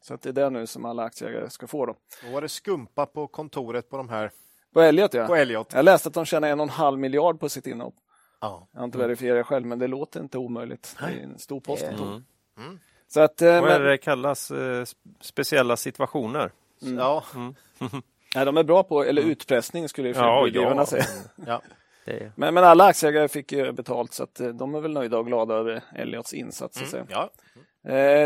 Så 0.00 0.14
att 0.14 0.22
det 0.22 0.28
är 0.28 0.32
det 0.32 0.50
nu 0.50 0.66
som 0.66 0.84
alla 0.84 1.02
aktieägare 1.02 1.50
ska 1.50 1.66
få. 1.66 1.86
Då. 1.86 1.94
Då 2.24 2.32
var 2.32 2.42
det 2.42 2.48
skumpa 2.48 3.06
på 3.06 3.26
kontoret 3.26 3.90
på 3.90 3.96
de 3.96 4.08
här. 4.08 4.30
På 4.72 4.80
Elliot, 4.80 5.14
ja. 5.14 5.26
På 5.26 5.34
Elliot. 5.34 5.72
Jag 5.72 5.84
läste 5.84 6.08
att 6.08 6.14
de 6.14 6.24
tjänar 6.24 6.48
en 6.48 6.60
och 6.60 6.64
en 6.64 6.70
halv 6.70 6.98
miljard 6.98 7.40
på 7.40 7.48
sitt 7.48 7.66
innehav. 7.66 7.92
Ja. 8.40 8.68
Jag 8.72 8.80
har 8.80 8.84
inte 8.84 8.98
verifierat 8.98 9.38
det 9.38 9.44
själv, 9.44 9.66
men 9.66 9.78
det 9.78 9.86
låter 9.86 10.20
inte 10.20 10.38
omöjligt. 10.38 10.96
Det 11.00 11.04
är 11.06 11.22
en 11.22 11.38
stor 11.38 11.60
post. 11.60 11.86
de 11.90 11.96
tog. 11.96 12.06
Mm. 12.06 12.78
Så 13.08 13.20
att, 13.20 13.42
eh, 13.42 13.60
Vad 13.60 13.70
är 13.70 13.78
men, 13.78 13.88
det 13.88 13.98
kallas? 13.98 14.50
Eh, 14.50 14.84
speciella 15.20 15.76
situationer. 15.76 16.50
Ja. 16.78 17.24
nej, 18.34 18.44
de 18.44 18.56
är 18.56 18.62
bra 18.64 18.82
på, 18.82 19.04
eller 19.04 19.22
utpressning 19.22 19.88
skulle 19.88 20.08
ju 20.08 20.14
Ja, 20.14 20.48
ja. 20.48 20.86
säga. 20.86 21.04
ja. 21.46 21.62
Det. 22.04 22.32
Men, 22.36 22.54
men 22.54 22.64
alla 22.64 22.84
aktieägare 22.84 23.28
fick 23.28 23.52
ju 23.52 23.72
betalt 23.72 24.12
så 24.12 24.22
att 24.22 24.40
eh, 24.40 24.48
de 24.48 24.74
är 24.74 24.80
väl 24.80 24.92
nöjda 24.92 25.18
och 25.18 25.26
glada 25.26 25.54
över 25.54 25.82
Elliots 25.94 26.34
insats. 26.34 26.78
så 26.78 26.84
att 26.84 26.90
säga. 26.90 27.06
ja. 27.08 27.30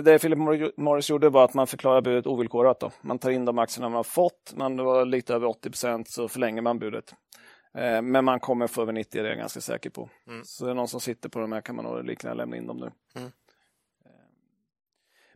Det 0.03 0.18
Philip 0.20 0.38
Morris 0.77 1.11
gjorde 1.11 1.29
var 1.29 1.44
att 1.44 1.55
man 1.55 1.66
förklarar 1.66 2.00
budet 2.00 2.27
ovillkorat. 2.27 2.81
Då. 2.81 2.90
Man 3.00 3.18
tar 3.18 3.31
in 3.31 3.44
de 3.44 3.59
aktierna 3.59 3.88
man 3.88 3.96
har 3.96 4.03
fått, 4.05 4.53
man 4.57 4.77
var 4.77 5.05
lite 5.05 5.35
över 5.35 5.46
80 5.46 5.70
procent 5.70 6.09
så 6.09 6.29
förlänger 6.29 6.62
man 6.62 6.79
budet. 6.79 7.14
Eh, 7.74 8.02
Men 8.02 8.24
man 8.24 8.40
kommer 8.40 8.66
få 8.66 8.82
över 8.82 8.92
90, 8.92 9.22
det 9.22 9.28
är 9.28 9.30
jag 9.30 9.38
ganska 9.38 9.60
säker 9.60 9.90
på. 9.90 10.08
Så 10.44 10.64
är 10.64 10.68
det 10.68 10.74
någon 10.74 10.88
som 10.88 11.00
sitter 11.00 11.28
på 11.28 11.38
de 11.38 11.52
här 11.52 11.60
kan 11.60 11.76
man 11.76 11.84
nog 11.84 12.04
liknande 12.04 12.37
lämna 12.37 12.56
in 12.56 12.66
dem 12.66 12.76
nu. 12.76 12.90
Mm. 13.14 13.32
Eh, 14.04 14.10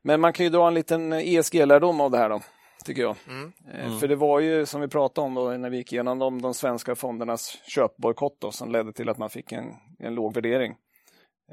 Men 0.03 0.21
man 0.21 0.33
kan 0.33 0.45
ju 0.47 0.51
dra 0.51 0.69
en 0.69 0.75
liten 0.75 1.13
ESG-lärdom 1.13 2.01
av 2.01 2.11
det 2.11 2.19
här 2.19 2.29
då, 2.29 2.41
tycker 2.85 3.03
jag. 3.03 3.17
Mm. 3.29 3.53
Eh, 3.73 3.99
För 3.99 4.09
det 4.09 4.17
var 4.17 4.41
ju 4.41 4.67
som 4.67 4.81
vi 4.81 4.89
pratade 4.89 5.25
om 5.27 5.35
då, 5.35 5.51
när 5.51 5.71
vi 5.71 5.77
gick 5.77 5.93
igenom 5.93 6.19
de, 6.19 6.43
de 6.43 6.55
svenska 6.55 6.95
fondernas 6.95 7.59
köpbojkott 7.67 8.37
då, 8.41 8.51
som 8.53 8.73
ledde 8.73 8.93
till 8.93 9.09
att 9.09 9.19
man 9.19 9.31
fick 9.31 9.53
en, 9.53 9.75
en 9.99 10.15
låg 10.15 10.35
värdering. 10.35 10.77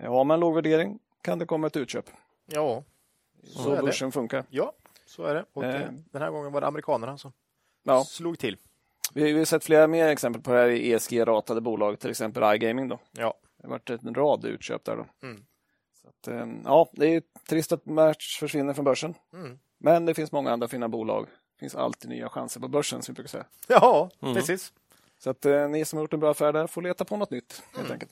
Har 0.01 0.23
man 0.23 0.39
låg 0.39 0.55
värdering 0.55 0.99
kan 1.21 1.39
det 1.39 1.45
komma 1.45 1.67
ett 1.67 1.77
utköp. 1.77 2.05
Ja. 2.45 2.83
Så 3.43 3.71
är 3.71 3.75
det. 3.75 3.81
börsen 3.83 4.11
funkar. 4.11 4.43
ja, 4.49 4.73
så 5.05 5.23
är 5.23 5.35
det. 5.35 5.45
Och 5.53 5.63
eh, 5.63 5.89
Den 6.11 6.21
här 6.21 6.31
gången 6.31 6.51
var 6.51 6.61
det 6.61 6.67
amerikanerna 6.67 7.17
som 7.17 7.31
Ja. 7.83 8.03
slog 8.03 8.39
till. 8.39 8.57
Vi 9.15 9.38
har 9.38 9.45
sett 9.45 9.63
flera 9.63 9.88
mer 9.88 10.08
exempel 10.08 10.41
på 10.41 10.51
det 10.51 10.58
här 10.60 10.69
i 10.69 10.91
ESG-ratade 10.91 11.62
bolag, 11.62 11.99
till 11.99 12.10
exempel 12.10 12.56
iGaming. 12.56 12.88
Då. 12.88 12.99
Ja. 13.12 13.34
Det 13.58 13.67
har 13.67 13.71
varit 13.71 13.89
en 13.89 14.15
rad 14.15 14.45
utköp 14.45 14.86
där. 14.86 14.95
Då. 14.95 15.28
Mm. 15.28 15.45
Så 16.01 16.08
att, 16.08 16.28
eh, 16.28 16.47
ja, 16.63 16.89
det 16.93 17.15
är 17.15 17.21
trist 17.49 17.71
att 17.71 17.86
Match 17.86 18.39
försvinner 18.39 18.73
från 18.73 18.86
börsen. 18.86 19.13
Mm. 19.34 19.60
Men 19.78 20.06
det 20.06 20.13
finns 20.13 20.32
många 20.32 20.51
andra 20.51 20.67
fina 20.67 20.89
bolag. 20.89 21.25
Det 21.25 21.60
finns 21.60 21.75
alltid 21.75 22.10
nya 22.10 22.30
chanser 22.30 22.60
på 22.60 22.67
börsen, 22.67 23.01
som 23.01 23.13
vi 23.13 23.15
brukar 23.15 23.30
säga. 23.30 23.45
Ja, 23.67 24.10
precis. 24.19 24.73
Så 25.19 25.30
att 25.30 25.45
eh, 25.45 25.69
ni 25.69 25.86
som 25.86 25.97
har 25.97 26.04
gjort 26.04 26.13
en 26.13 26.19
bra 26.19 26.32
affär 26.32 26.54
där 26.54 26.67
får 26.67 26.82
leta 26.82 27.06
på 27.06 27.17
något 27.17 27.32
nytt, 27.32 27.63
helt 27.78 27.91
enkelt. 27.91 28.12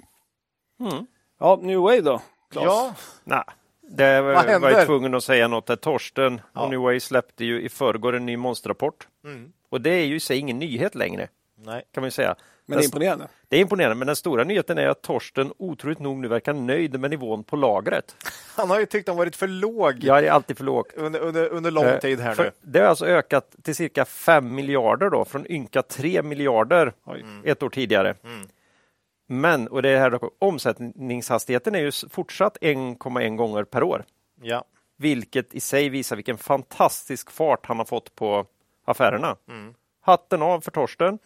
Mm. 0.80 1.06
Ja, 1.40 1.60
New 1.62 1.80
Wave 1.80 2.02
då, 2.02 2.22
Claes? 2.50 2.66
Ja, 2.66 2.96
Nej. 3.24 3.44
Det 3.90 4.22
var, 4.22 4.70
jag 4.72 4.86
tvungen 4.86 5.16
att 5.16 5.24
säga 5.24 5.48
något 5.48 5.66
där. 5.66 5.76
Torsten 5.76 6.42
Ja. 6.54 6.64
och 6.64 6.70
New 6.70 6.80
Way 6.80 7.00
släppte 7.00 7.46
ju 7.46 7.62
i 7.62 7.70
förrgår 7.70 8.16
en 8.16 8.26
ny 8.26 8.38
monsterrapport. 8.38 9.08
Mm. 9.24 9.54
Och 9.74 9.82
det 9.82 9.90
är 9.90 10.06
ju 10.06 10.16
i 10.16 10.20
sig 10.20 10.38
ingen 10.38 10.60
nyhet 10.60 10.96
längre, 10.96 11.28
nej. 11.56 11.84
kan 11.94 12.02
man 12.02 12.12
säga. 12.12 12.36
Men 12.66 12.78
det 12.78 12.84
är 12.84 12.86
imponerande. 12.86 13.28
det 13.48 13.58
är 13.58 13.62
imponerande, 13.62 13.96
men 13.96 14.08
den 14.08 14.16
stora 14.16 14.44
nyheten 14.44 14.78
är 14.78 14.88
att 14.88 15.02
Torsten 15.02 15.54
otroligt 15.58 16.00
nog 16.00 16.18
nu 16.18 16.28
verkar 16.28 16.54
nöjd 16.54 17.00
med 17.00 17.10
nivån 17.10 17.44
på 17.44 17.56
lagret. 17.56 18.16
Han 18.56 18.70
har 18.70 18.80
ju 18.80 18.86
tyckt 18.86 19.06
den 19.06 19.16
varit 19.16 19.36
för 19.36 19.48
låg 19.48 20.04
Jag 20.04 20.26
är 20.26 20.32
alltid 20.32 20.58
för 20.58 20.64
lågt. 20.64 20.94
under, 20.96 21.20
under, 21.20 21.50
under 21.50 21.72
lång 21.72 21.86
Eh, 21.86 22.00
tid 22.00 22.20
här 22.20 22.34
för 22.36 22.44
nu. 22.44 22.52
Det 22.62 22.80
har 22.80 22.88
alltså 22.88 23.06
ökat 23.06 23.56
till 23.64 23.76
cirka 23.76 24.06
5 24.06 24.56
miljarder 24.56 25.10
då, 25.10 25.26
från 25.26 25.52
ynka 25.52 25.82
3 25.82 26.22
miljarder 26.22 26.94
Oj. 27.06 27.26
ett 27.44 27.64
år 27.64 27.70
tidigare. 27.70 28.16
Mm. 28.24 28.48
Men, 29.28 29.68
och 29.68 29.82
det 29.82 29.90
är 29.90 30.00
här 30.00 30.10
då, 30.10 30.32
omsättningshastigheten 30.40 31.76
är 31.76 31.80
ju 31.80 31.92
fortsatt 32.10 32.58
1,1 32.62 33.36
gånger 33.36 33.64
per 33.64 33.84
år. 33.84 34.06
Ja. 34.42 34.64
Vilket 34.98 35.54
i 35.54 35.60
sig 35.60 35.90
visar 35.90 36.16
vilken 36.16 36.38
fantastisk 36.38 37.32
fart 37.32 37.66
han 37.66 37.78
har 37.78 37.86
fått 37.86 38.16
på 38.16 38.46
affärerna. 38.86 39.36
Mm. 39.48 39.74
Hatten 40.02 40.42
av 40.42 40.62
för 40.62 40.72
Torsten. 40.72 41.20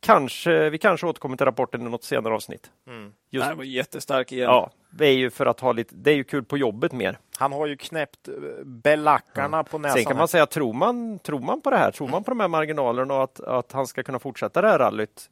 Kanske, 0.00 0.70
vi 0.70 0.78
kanske 0.78 1.06
återkommer 1.06 1.36
till 1.36 1.46
rapporten 1.46 1.80
i 1.80 1.90
något 1.90 2.04
senare 2.04 2.34
avsnitt. 2.34 2.70
Mm. 2.86 3.12
Just, 3.30 3.48
Det 3.48 3.54
var 3.54 3.64
jättestark 3.64 4.32
igen. 4.32 4.50
ja, 4.50 4.70
det 4.90 5.06
är 5.06 5.12
ju 5.12 5.30
för 5.30 5.46
att 5.46 5.60
ha 5.60 5.72
lite, 5.72 5.94
det 5.94 6.10
är 6.10 6.14
ju 6.14 6.24
kul 6.24 6.44
på 6.44 6.58
jobbet 6.58 6.92
mer. 6.92 7.18
Han 7.38 7.52
har 7.52 7.66
ju 7.66 7.76
knäppt 7.76 8.28
eh, 8.28 8.34
belackarna 8.64 9.64
på 9.64 9.78
näsan. 9.78 9.96
Sen 9.96 10.04
kan 10.04 10.16
man 10.16 10.28
säga, 10.28 10.46
tror 10.46 10.72
man, 10.72 11.18
tror 11.18 11.40
man 11.40 11.60
på 11.60 11.70
det 11.70 11.76
här, 11.76 11.90
tror 11.90 12.08
man 12.08 12.24
på 12.24 12.30
de 12.30 12.40
här 12.40 12.48
marginalerna 12.48 13.14
och 13.14 13.22
att, 13.22 13.40
att 13.40 13.72
han 13.72 13.86
ska 13.86 14.02
kunna 14.02 14.18
fortsätta 14.18 14.60
det 14.60 14.68
här 14.68 14.78
rallyt, 14.78 15.30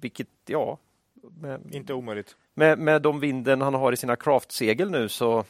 vilket, 0.00 0.28
ja, 0.46 0.78
med, 1.40 1.74
Inte 1.74 1.94
omöjligt. 1.94 2.36
med, 2.54 2.78
med 2.78 3.02
de 3.02 3.20
vinden 3.20 3.60
han 3.60 3.74
har 3.74 3.92
i 3.92 3.96
sina 3.96 4.16
craftsegel 4.16 4.90
nu 4.90 5.08
så, 5.08 5.44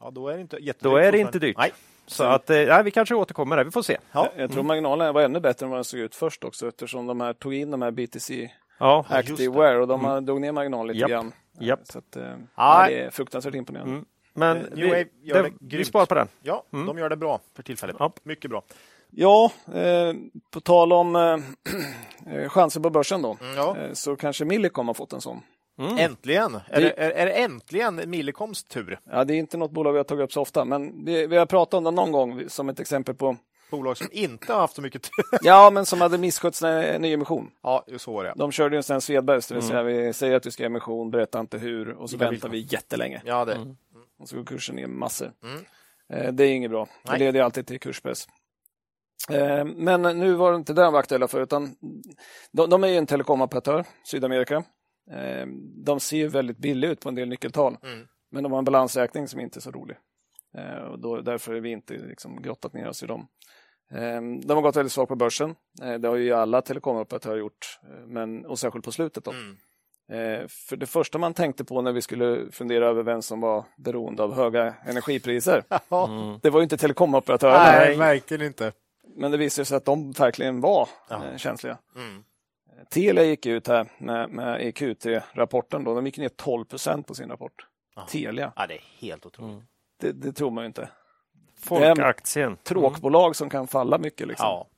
Ja, 0.00 0.10
då 0.10 0.28
är 0.28 0.34
det 0.34 0.40
inte 0.40 0.72
då 0.78 0.96
är 0.96 1.12
det 1.12 1.18
inte 1.18 1.38
dyrt. 1.38 1.56
Nej. 1.58 1.72
Så 2.06 2.24
att, 2.24 2.50
eh, 2.50 2.82
vi 2.82 2.90
kanske 2.90 3.14
återkommer 3.14 3.56
där, 3.56 3.64
vi 3.64 3.70
får 3.70 3.82
se. 3.82 3.98
Ja. 4.12 4.32
Jag 4.36 4.52
tror 4.52 4.62
marginalerna 4.62 5.12
var 5.12 5.22
ännu 5.22 5.40
bättre 5.40 5.66
än 5.66 5.70
vad 5.70 5.76
den 5.76 5.84
såg 5.84 6.00
ut 6.00 6.14
först 6.14 6.44
också 6.44 6.68
eftersom 6.68 7.06
de 7.06 7.20
här 7.20 7.32
tog 7.32 7.54
in 7.54 7.70
de 7.70 7.82
här 7.82 7.90
BTC 7.90 8.50
Ja, 8.78 9.04
just 9.10 9.30
Activewear 9.30 9.74
och 9.80 9.88
de 9.88 10.04
har 10.04 10.20
drog 10.20 10.40
ner 10.40 10.52
marginalen 10.52 10.86
lite 10.86 10.98
Japp. 11.00 11.10
grann. 11.10 11.32
Japp. 11.60 11.80
Så 11.84 11.98
att, 11.98 12.16
eh, 12.16 12.22
det 12.88 12.98
är 13.00 13.10
fruktansvärt 13.10 13.54
imponerande. 13.54 13.92
Mm. 13.92 14.04
men 14.34 14.56
Eh, 14.56 14.62
New 14.62 14.90
vi, 15.22 15.32
det, 15.32 15.52
det 15.60 15.76
vi 15.76 15.84
sparar 15.84 16.06
på 16.06 16.14
den. 16.14 16.28
Ja, 16.42 16.64
de 16.70 16.98
gör 16.98 17.08
det 17.08 17.16
bra 17.16 17.40
för 17.56 17.62
tillfället. 17.62 17.96
Ja. 17.98 18.12
Mycket 18.22 18.50
bra. 18.50 18.62
Ja, 19.10 19.50
eh, 19.74 20.14
på 20.50 20.60
tal 20.60 20.92
om 20.92 21.16
eh, 21.16 21.38
eh, 22.34 22.48
chanser 22.48 22.80
på 22.80 22.90
börsen 22.90 23.22
då, 23.22 23.36
Mm, 23.40 23.56
ja. 23.56 23.76
eh, 23.76 23.92
så 23.92 24.16
kanske 24.16 24.44
Millicom 24.44 24.86
har 24.86 24.94
fått 24.94 25.12
en 25.12 25.20
sån. 25.20 25.42
Äntligen! 25.78 26.60
Är 26.68 26.80
det, 26.80 26.90
är, 27.00 27.10
är 27.10 27.26
det 27.26 27.32
äntligen 27.32 28.10
Millecoms 28.10 28.64
tur? 28.64 28.98
Ja, 29.10 29.24
det 29.24 29.34
är 29.34 29.38
inte 29.38 29.56
något 29.56 29.70
bolag 29.70 29.92
vi 29.92 29.98
har 29.98 30.04
tagit 30.04 30.24
upp 30.24 30.32
så 30.32 30.40
ofta, 30.40 30.64
men 30.64 31.04
vi, 31.04 31.26
vi 31.26 31.36
har 31.36 31.46
pratat 31.46 31.74
om 31.74 31.84
det 31.84 31.90
någon 31.90 32.12
gång 32.12 32.48
som 32.48 32.68
ett 32.68 32.80
exempel 32.80 33.14
på, 33.14 33.36
Bolag 33.70 33.96
som 33.96 34.08
inte 34.12 34.52
har 34.52 34.60
haft 34.60 34.74
så 34.76 34.82
mycket 34.82 35.02
tur. 35.02 35.38
ja, 35.42 35.70
men 35.70 35.86
som 35.86 36.00
hade 36.00 36.18
misskött 36.18 36.54
sin 36.54 36.68
eh, 36.68 37.00
nyemission. 37.00 37.50
ja, 37.62 37.84
så 37.96 38.12
var 38.12 38.24
det. 38.24 38.32
De 38.36 38.52
körde 38.52 38.74
ju 38.74 38.76
en 38.76 38.82
sån 38.82 39.00
Svedbergs, 39.00 39.46
det 39.46 39.54
vill 39.54 39.62
säga 39.64 39.82
vi 39.82 40.12
säger 40.12 40.36
att 40.36 40.46
vi 40.46 40.50
ska 40.50 40.62
göra 40.62 40.70
emission, 40.70 41.10
berättar 41.10 41.40
inte 41.40 41.58
hur 41.58 41.88
och 41.92 42.10
så 42.10 42.16
Vilka 42.16 42.30
väntar 42.30 42.48
vi 42.48 42.58
jättelänge. 42.70 43.22
Ja, 43.24 43.44
det. 43.44 43.74
Och 44.18 44.28
så 44.28 44.36
går 44.36 44.44
kursen 44.44 44.76
ner 44.76 44.86
massor. 44.86 45.32
Mm. 45.42 45.64
Eh, 46.12 46.32
Det 46.32 46.44
är 46.44 46.48
inget 46.54 46.70
bra. 46.70 46.84
Det 47.04 47.10
Nej. 47.10 47.18
leder 47.18 47.38
ju 47.38 47.44
alltid 47.44 47.66
till 47.66 47.80
kurspress. 47.80 48.28
Eh, 49.30 49.64
Men 49.64 50.02
nu 50.02 50.32
var 50.34 50.50
det 50.52 50.56
inte 50.56 50.72
det 50.72 50.82
de 50.82 50.92
var 50.92 51.00
aktuella 51.00 51.28
för, 51.28 51.40
utan 51.40 51.74
de, 52.52 52.70
de 52.70 52.84
är 52.84 52.88
ju 52.88 52.96
en 52.96 53.06
telekomoperatör, 53.06 53.84
Sydamerika. 54.04 54.64
Eh, 55.10 55.46
De 55.84 56.00
ser 56.00 56.16
ju 56.16 56.28
väldigt 56.28 56.58
billiga 56.58 56.90
ut 56.90 57.00
på 57.00 57.08
en 57.08 57.14
del 57.14 57.28
nyckeltal, 57.28 57.76
Mm. 57.82 58.06
men 58.30 58.42
de 58.42 58.52
har 58.52 58.58
en 58.58 58.64
balansräkning 58.64 59.28
som 59.28 59.40
inte 59.40 59.58
är 59.58 59.60
så 59.60 59.70
rolig. 59.70 59.96
Eh, 60.58 60.74
Och 60.84 60.98
då, 60.98 61.20
därför 61.20 61.54
är 61.54 61.60
vi 61.60 61.70
inte 61.70 61.94
liksom 61.94 62.42
grottat 62.42 62.72
ner 62.72 62.88
oss 62.88 63.02
i 63.02 63.06
dem. 63.06 63.26
Eh, 63.92 64.20
De 64.46 64.50
har 64.54 64.60
gått 64.62 64.76
väldigt 64.76 64.92
svagt 64.92 65.08
på 65.08 65.16
börsen. 65.16 65.54
Det 66.00 66.08
har 66.08 66.16
ju 66.16 66.32
alla 66.32 66.62
telekomoperatörer 66.62 67.36
gjort, 67.38 67.78
eh, 67.82 68.06
men, 68.06 68.46
och 68.46 68.58
särskilt 68.58 68.84
på 68.84 68.92
slutet. 68.92 69.24
Då. 69.24 69.30
Mm. 69.30 69.56
För 70.48 70.76
det 70.76 70.86
första 70.86 71.18
man 71.18 71.34
tänkte 71.34 71.64
på 71.64 71.82
när 71.82 71.92
vi 71.92 72.02
skulle 72.02 72.50
fundera 72.52 72.86
över 72.86 73.02
vem 73.02 73.22
som 73.22 73.40
var 73.40 73.64
beroende 73.76 74.22
av 74.22 74.34
höga 74.34 74.74
energipriser, 74.86 75.62
Ja. 75.88 76.38
det 76.42 76.50
var 76.50 76.60
ju 76.60 76.62
inte 76.62 76.76
telekomoperatörerna, 76.76 77.62
Nej, 77.64 77.96
verkligen 77.96 78.46
inte. 78.46 78.72
men 79.16 79.30
det 79.30 79.36
visade 79.36 79.64
sig 79.66 79.76
att 79.76 79.84
de 79.84 80.12
verkligen 80.12 80.60
var 80.60 80.88
Ja. 81.10 81.24
eh, 81.24 81.36
känsliga. 81.36 81.78
Mm. 81.96 82.24
Telia 82.90 83.24
gick 83.24 83.46
ut 83.46 83.68
här 83.68 83.88
med, 83.98 84.30
med 84.30 84.62
i 84.62 84.70
Q3-rapporten, 84.70 85.84
då. 85.84 85.94
de 85.94 86.06
gick 86.06 86.18
ner 86.18 86.28
12 86.28 86.64
procent 86.64 87.06
på 87.06 87.14
sin 87.14 87.28
rapport. 87.30 87.66
Ja. 87.96 88.06
Telia, 88.06 88.52
Ja, 88.56 88.66
det 88.66 88.74
är 88.74 88.82
helt 88.98 89.26
otroligt. 89.26 89.62
det, 90.00 90.12
det 90.12 90.32
tror 90.32 90.50
man 90.50 90.64
ju 90.64 90.66
inte. 90.66 90.88
Folkaktien. 91.58 92.56
Tråkbolag 92.62 93.36
som 93.36 93.50
kan 93.50 93.66
falla 93.66 93.98
mycket. 93.98 94.28
Liksom. 94.28 94.46
Ja. 94.46 94.68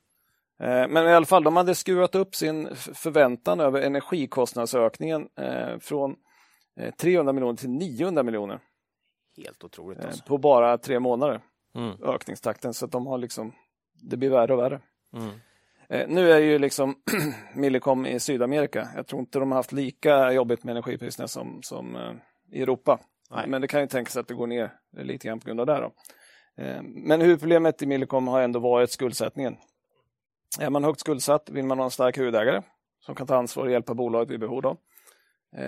Eh, 0.67 0.89
Men 0.89 1.07
i 1.07 1.13
alla 1.15 1.27
fall, 1.27 1.43
de 1.45 1.57
hade 1.57 1.75
skruvat 1.75 2.15
upp 2.15 2.35
sin 2.35 2.75
förväntan 2.77 3.61
över 3.61 3.81
energikostnadsökningen 3.83 5.29
eh, 5.37 5.79
från 5.79 6.17
eh, 6.81 6.95
300 6.95 7.33
miljoner 7.33 7.57
till 7.57 7.71
900 7.71 8.23
miljoner 8.23 8.61
Helt 9.37 9.65
otroligt. 9.65 9.99
eh, 9.99 10.07
Alltså. 10.07 10.25
på 10.25 10.39
bara 10.39 10.79
tre 10.79 11.01
månader. 11.01 11.41
Mm. 11.75 12.03
ökningstakten 12.03 12.75
så 12.75 12.85
att 12.85 12.93
de 12.93 13.07
har 13.07 13.19
liksom, 13.19 13.53
det 14.03 14.17
blir 14.17 14.31
värre 14.31 14.53
och 14.53 14.59
värre. 14.59 14.81
Mm. 15.17 15.31
Eh, 15.91 16.09
nu 16.09 16.33
är 16.33 16.39
ju 16.39 16.59
liksom 16.59 16.95
Millicom 17.55 18.07
i 18.07 18.21
Sydamerika. 18.21 18.89
Jag 18.97 19.07
tror 19.07 19.21
inte 19.21 19.39
de 19.39 19.51
har 19.51 19.59
haft 19.59 19.73
lika 19.73 20.33
jobbigt 20.33 20.65
med 20.65 20.73
energipriserna 20.73 21.29
som, 21.29 21.63
som 21.63 21.97
eh, 21.97 22.13
i 22.53 22.63
Europa. 22.63 22.99
Nej. 23.31 23.49
Men 23.49 23.61
det 23.61 23.69
kan 23.69 23.81
ju 23.81 23.87
tänkas 23.87 24.17
att 24.17 24.29
det 24.29 24.35
går 24.35 24.47
ner 24.47 24.73
lite 24.97 25.29
grann 25.29 25.41
på 25.41 25.47
grund 25.47 25.61
av 25.61 25.67
det. 25.67 25.81
Då. 25.81 25.93
Eh, 26.63 26.83
men 26.83 27.21
huvudproblemet 27.21 27.83
i 27.83 27.87
Millicom 27.87 28.29
har 28.29 28.41
ändå 28.41 28.59
varit 28.59 28.91
skuldsättningen. 28.91 29.57
Är 30.61 30.71
man 30.71 30.85
högt 30.85 31.01
skuldsatt 31.01 31.51
vill 31.51 31.65
man 31.65 31.79
ha 31.79 31.85
en 31.85 31.91
stark 31.91 32.19
huvudägare 32.19 32.63
som 33.01 33.15
kan 33.15 33.27
ta 33.27 33.37
ansvar 33.37 33.65
och 33.65 33.71
hjälpa 33.71 33.95
bolaget 33.95 34.31
vid 34.31 34.41
behov. 34.41 34.63
Då. 34.63 34.77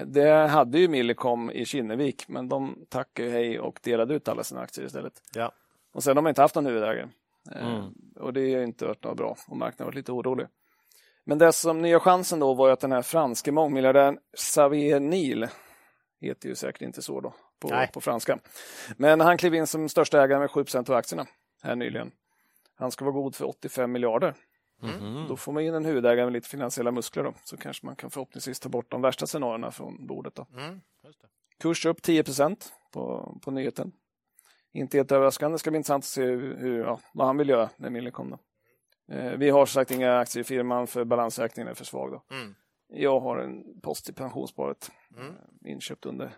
Det 0.06 0.30
hade 0.30 0.78
ju 0.78 0.88
Millicom 0.88 1.50
i 1.50 1.64
Kinnevik, 1.64 2.28
men 2.28 2.48
de 2.48 2.87
tackade 2.88 3.30
hej 3.30 3.61
och 3.61 3.80
delade 3.83 4.14
ut 4.14 4.28
alla 4.28 4.44
sina 4.44 4.61
aktier 4.61 4.87
istället. 4.87 5.12
Ja. 5.35 5.52
Och 5.92 6.02
sen 6.02 6.16
har 6.16 6.22
man 6.22 6.30
inte 6.30 6.42
haft 6.42 6.54
någon 6.54 6.66
huvudägare. 6.66 7.09
Eh, 7.55 7.68
Mm. 7.68 7.92
Och 8.16 8.33
det 8.33 8.55
har 8.55 8.62
inte 8.62 8.87
varit 8.87 9.05
något 9.05 9.16
bra 9.16 9.37
och 9.48 9.57
marknaden 9.57 9.85
har 9.85 9.87
varit 9.87 9.94
lite 9.94 10.12
orolig. 10.12 10.46
Men 11.24 11.38
det 11.38 11.53
som 11.53 11.83
nya 11.83 12.00
chansen 12.00 12.38
då 12.38 12.55
var 12.55 12.70
att 12.70 12.81
den 12.81 12.92
här 12.92 13.03
franske 13.03 13.53
mångmiljardären 13.53 14.18
Xavier 14.37 15.00
Niel, 15.00 15.48
heter 16.20 16.48
ju 16.48 16.55
säkert 16.55 16.83
inte 16.83 17.03
så 17.03 17.20
då 17.20 17.35
på, 17.61 17.87
på 17.92 18.00
franska. 18.00 18.38
Men 18.96 19.20
han 19.20 19.38
klev 19.38 19.55
in 19.55 19.66
som 19.66 19.88
största 19.88 20.22
ägare 20.22 20.38
med 20.38 20.50
7% 20.50 20.90
av 20.90 20.96
aktierna. 20.96 21.26
här 21.62 21.76
nyligen. 21.76 22.11
Han 22.74 22.90
ska 22.90 23.05
vara 23.05 23.14
god 23.14 23.35
för 23.35 23.48
85 23.48 23.92
miljarder. 23.92 24.35
Mm. 24.83 25.29
Då 25.29 25.37
får 25.37 25.53
man 25.53 25.62
in 25.62 25.74
en 25.74 25.85
huvudägare 25.85 26.24
med 26.24 26.33
lite 26.33 26.48
finansiella 26.48 26.90
muskler 26.90 27.24
då, 27.24 27.35
så 27.44 27.57
kanske 27.57 27.87
man 27.87 27.96
kan 27.96 28.11
förhoppningsvis 28.11 28.61
ta 28.61 28.68
bort 28.68 28.90
de 28.90 29.03
värsta 29.03 29.26
scenarierna 29.26 29.70
från 29.70 30.07
bordet. 30.07 30.35
Då. 30.35 30.46
Mm. 30.57 30.81
Kurs 31.61 31.87
upp 31.87 32.03
10 32.03 32.24
på, 32.92 33.35
på 33.42 33.50
nyheten. 33.50 33.92
Inte 34.72 34.96
helt 34.96 35.12
överraskande, 35.12 35.54
det 35.54 35.59
ska 35.59 35.70
bli 35.70 35.76
intressant 35.76 36.02
att 36.02 36.09
se 36.09 36.22
hur, 36.22 36.56
hur, 36.56 36.80
ja, 36.85 37.00
vad 37.12 37.26
han 37.26 37.37
vill 37.37 37.48
göra 37.48 37.70
med 37.76 37.92
Millicom. 37.92 38.30
Då. 38.30 38.38
Eh, 39.14 39.33
vi 39.33 39.50
har 39.50 39.66
som 39.66 39.74
sagt 39.80 39.90
inga 39.90 40.18
aktier 40.18 40.40
i 40.40 40.44
firman 40.44 40.87
för 40.87 41.04
balansräkningen 41.04 41.68
är 41.70 41.74
för 41.74 41.85
svag. 41.85 42.11
Då. 42.12 42.22
Mm. 42.37 42.54
Jag 42.92 43.20
har 43.20 43.38
en 43.38 43.80
post 43.80 44.09
i 44.09 44.12
pensionssparet 44.12 44.90
Mm. 45.16 45.26
eh, 45.28 45.72
inköpt 45.72 46.06
under 46.06 46.30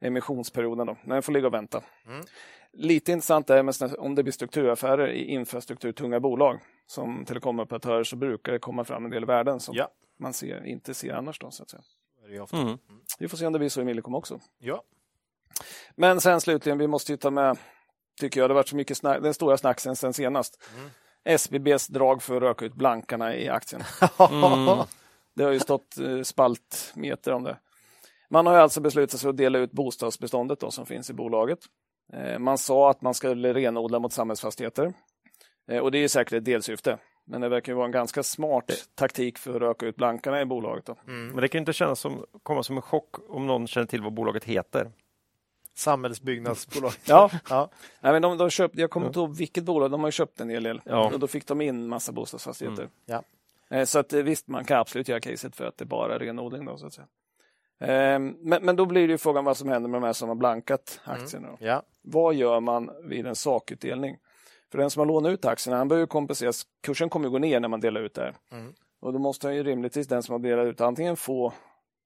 emissionsperioden. 0.00 0.86
Då. 0.86 0.96
Men 1.04 1.14
jag 1.14 1.24
får 1.24 1.32
ligga 1.32 1.46
och 1.46 1.54
vänta. 1.54 1.82
Mm. 2.06 2.24
Lite 2.72 3.12
intressant 3.12 3.50
är 3.50 3.62
med 3.62 3.74
om 3.98 4.14
det 4.14 4.22
blir 4.22 4.32
strukturaffärer 4.32 5.08
i 5.08 5.24
infrastrukturtunga 5.24 6.20
bolag 6.20 6.58
som 6.86 7.24
telekomoperatörer 7.24 8.04
så 8.04 8.16
brukar 8.16 8.52
det 8.52 8.58
komma 8.58 8.84
fram 8.84 9.04
en 9.04 9.10
del 9.10 9.24
värden 9.24 9.60
som 9.60 9.74
Ja. 9.74 9.88
man 10.18 10.32
ser, 10.32 10.66
inte 10.66 10.94
ser 10.94 11.12
annars. 11.14 11.38
Då, 11.38 11.50
så 11.50 11.62
att 11.62 11.70
säga. 11.70 12.42
Ofta. 12.42 12.56
Mm. 12.56 12.78
Vi 13.18 13.28
får 13.28 13.36
se 13.36 13.46
om 13.46 13.52
det 13.52 13.58
blir 13.58 13.68
så 13.68 13.80
i 13.80 13.84
Millicom 13.84 14.14
också. 14.14 14.40
Ja. 14.58 14.82
Men 15.96 16.20
sen 16.20 16.40
slutligen, 16.40 16.78
vi 16.78 16.86
måste 16.86 17.12
ju 17.12 17.16
ta 17.16 17.30
med, 17.30 17.58
tycker 18.18 18.40
jag, 18.40 18.50
det 18.50 18.54
har 18.54 18.58
varit 18.58 18.68
så 18.68 18.76
mycket 18.76 18.96
snack, 18.96 19.22
den 19.22 19.34
stora 19.34 19.56
snacksen 19.58 19.96
sen 19.96 20.12
senast. 20.12 20.62
Mm. 20.78 20.90
SBBs 21.24 21.86
drag 21.86 22.22
för 22.22 22.36
att 22.36 22.42
röka 22.42 22.64
ut 22.64 22.74
blankarna 22.74 23.36
i 23.36 23.48
aktien. 23.48 23.82
Mm. 24.30 24.78
Det 25.36 25.44
har 25.44 25.52
ju 25.52 25.60
stått 25.60 25.98
eh, 25.98 26.22
spaltmeter 26.22 27.32
om 27.32 27.42
det. 27.44 27.56
Man 28.30 28.46
har 28.46 28.54
ju 28.54 28.60
alltså 28.60 28.80
beslutat 28.80 29.20
sig 29.20 29.30
att 29.30 29.36
dela 29.36 29.58
ut 29.58 29.72
bostadsbeståndet 29.72 30.60
då, 30.60 30.70
som 30.70 30.86
finns 30.86 31.10
i 31.10 31.12
bolaget. 31.12 31.58
Eh, 32.12 32.38
Man 32.38 32.58
sa 32.58 32.90
att 32.90 33.02
man 33.02 33.14
skulle 33.14 33.52
renodla 33.54 33.98
mot 33.98 34.12
samhällsfastigheter. 34.12 34.92
Eh, 35.70 35.78
Och 35.78 35.90
det 35.90 35.98
är 35.98 36.00
ju 36.02 36.08
säkert 36.08 36.32
ett 36.32 36.44
delsyfte. 36.44 36.98
Men 37.26 37.40
det 37.40 37.48
verkar 37.48 37.72
vara 37.74 37.86
en 37.86 37.92
ganska 37.92 38.22
smart 38.22 38.70
taktik 38.94 39.38
för 39.38 39.54
att 39.54 39.60
röka 39.60 39.86
ut 39.86 39.96
blankarna 39.96 40.40
i 40.40 40.44
bolaget. 40.44 40.86
Då. 40.86 40.96
Men 41.04 41.36
det 41.36 41.48
kan 41.48 41.58
ju 41.58 41.60
inte 41.62 41.72
kännas 41.72 42.00
som, 42.00 42.24
komma 42.42 42.62
som 42.62 42.76
en 42.76 42.82
chock 42.82 43.14
om 43.28 43.46
någon 43.46 43.66
känner 43.66 43.86
till 43.86 44.02
vad 44.02 44.12
bolaget 44.12 44.44
heter. 44.44 44.90
Samhällsbyggnadsbolag. 45.78 46.92
Ja, 47.04 47.30
Ja. 47.50 47.70
Nej, 48.00 48.12
men 48.12 48.22
de, 48.22 48.38
de 48.38 48.50
köpt, 48.50 48.78
jag 48.78 48.90
kommer 48.90 49.06
inte 49.06 49.18
ihåg 49.18 49.36
vilket 49.36 49.64
bolag, 49.64 49.90
de 49.90 50.00
har 50.00 50.08
ju 50.08 50.12
köpt 50.12 50.40
en 50.40 50.50
hel 50.50 50.62
del. 50.62 50.80
Ja. 50.84 51.10
Och 51.12 51.20
då 51.20 51.26
fick 51.26 51.46
de 51.46 51.60
in 51.60 51.88
massa 51.88 52.12
bostadsfastigheter. 52.12 52.88
Ja. 53.06 53.22
Eh, 53.70 53.84
Så 53.84 53.98
att 53.98 54.12
eh, 54.12 54.22
visst, 54.22 54.48
man 54.48 54.64
kan 54.64 54.78
absolut 54.80 55.08
göra 55.08 55.20
caset 55.20 55.56
för 55.56 55.64
att 55.64 55.76
det 55.78 55.84
bara 55.84 56.14
är 56.14 56.18
renodling. 56.18 56.64
Då, 56.64 56.76
så 56.76 56.86
att 56.86 56.92
säga. 56.94 57.06
Eh, 57.80 58.18
Men, 58.18 58.64
men 58.64 58.76
då 58.76 58.86
blir 58.86 59.06
det 59.08 59.12
ju 59.12 59.18
frågan 59.18 59.44
vad 59.44 59.56
som 59.56 59.68
händer 59.68 59.88
med 59.88 60.00
de 60.02 60.06
här 60.06 60.12
som 60.12 60.28
har 60.28 60.36
blankat 60.36 61.00
aktierna. 61.04 61.48
Då. 61.48 61.56
Ja. 61.60 61.82
Vad 62.02 62.34
gör 62.34 62.60
man 62.60 62.90
vid 63.04 63.26
en 63.26 63.34
sakutdelning? 63.36 64.16
För 64.70 64.78
den 64.78 64.90
som 64.90 65.00
har 65.00 65.06
lånat 65.06 65.30
ut 65.32 65.44
aktierna, 65.44 65.76
han 65.78 65.88
behöver 65.88 66.02
ju 66.02 66.06
kompenseras. 66.06 66.66
Kursen 66.82 67.08
kommer 67.08 67.26
ju 67.26 67.30
gå 67.30 67.38
ner 67.38 67.60
när 67.60 67.68
man 67.68 67.80
delar 67.80 68.00
ut 68.00 68.14
det 68.14 68.20
här. 68.22 68.34
Mm. 68.52 68.72
Och 69.00 69.12
då 69.12 69.18
måste 69.18 69.46
han 69.46 69.56
ju 69.56 69.62
rimligtvis, 69.62 70.06
den 70.08 70.22
som 70.22 70.32
har 70.32 70.38
delat 70.38 70.66
ut, 70.66 70.80
antingen 70.80 71.16
få 71.16 71.52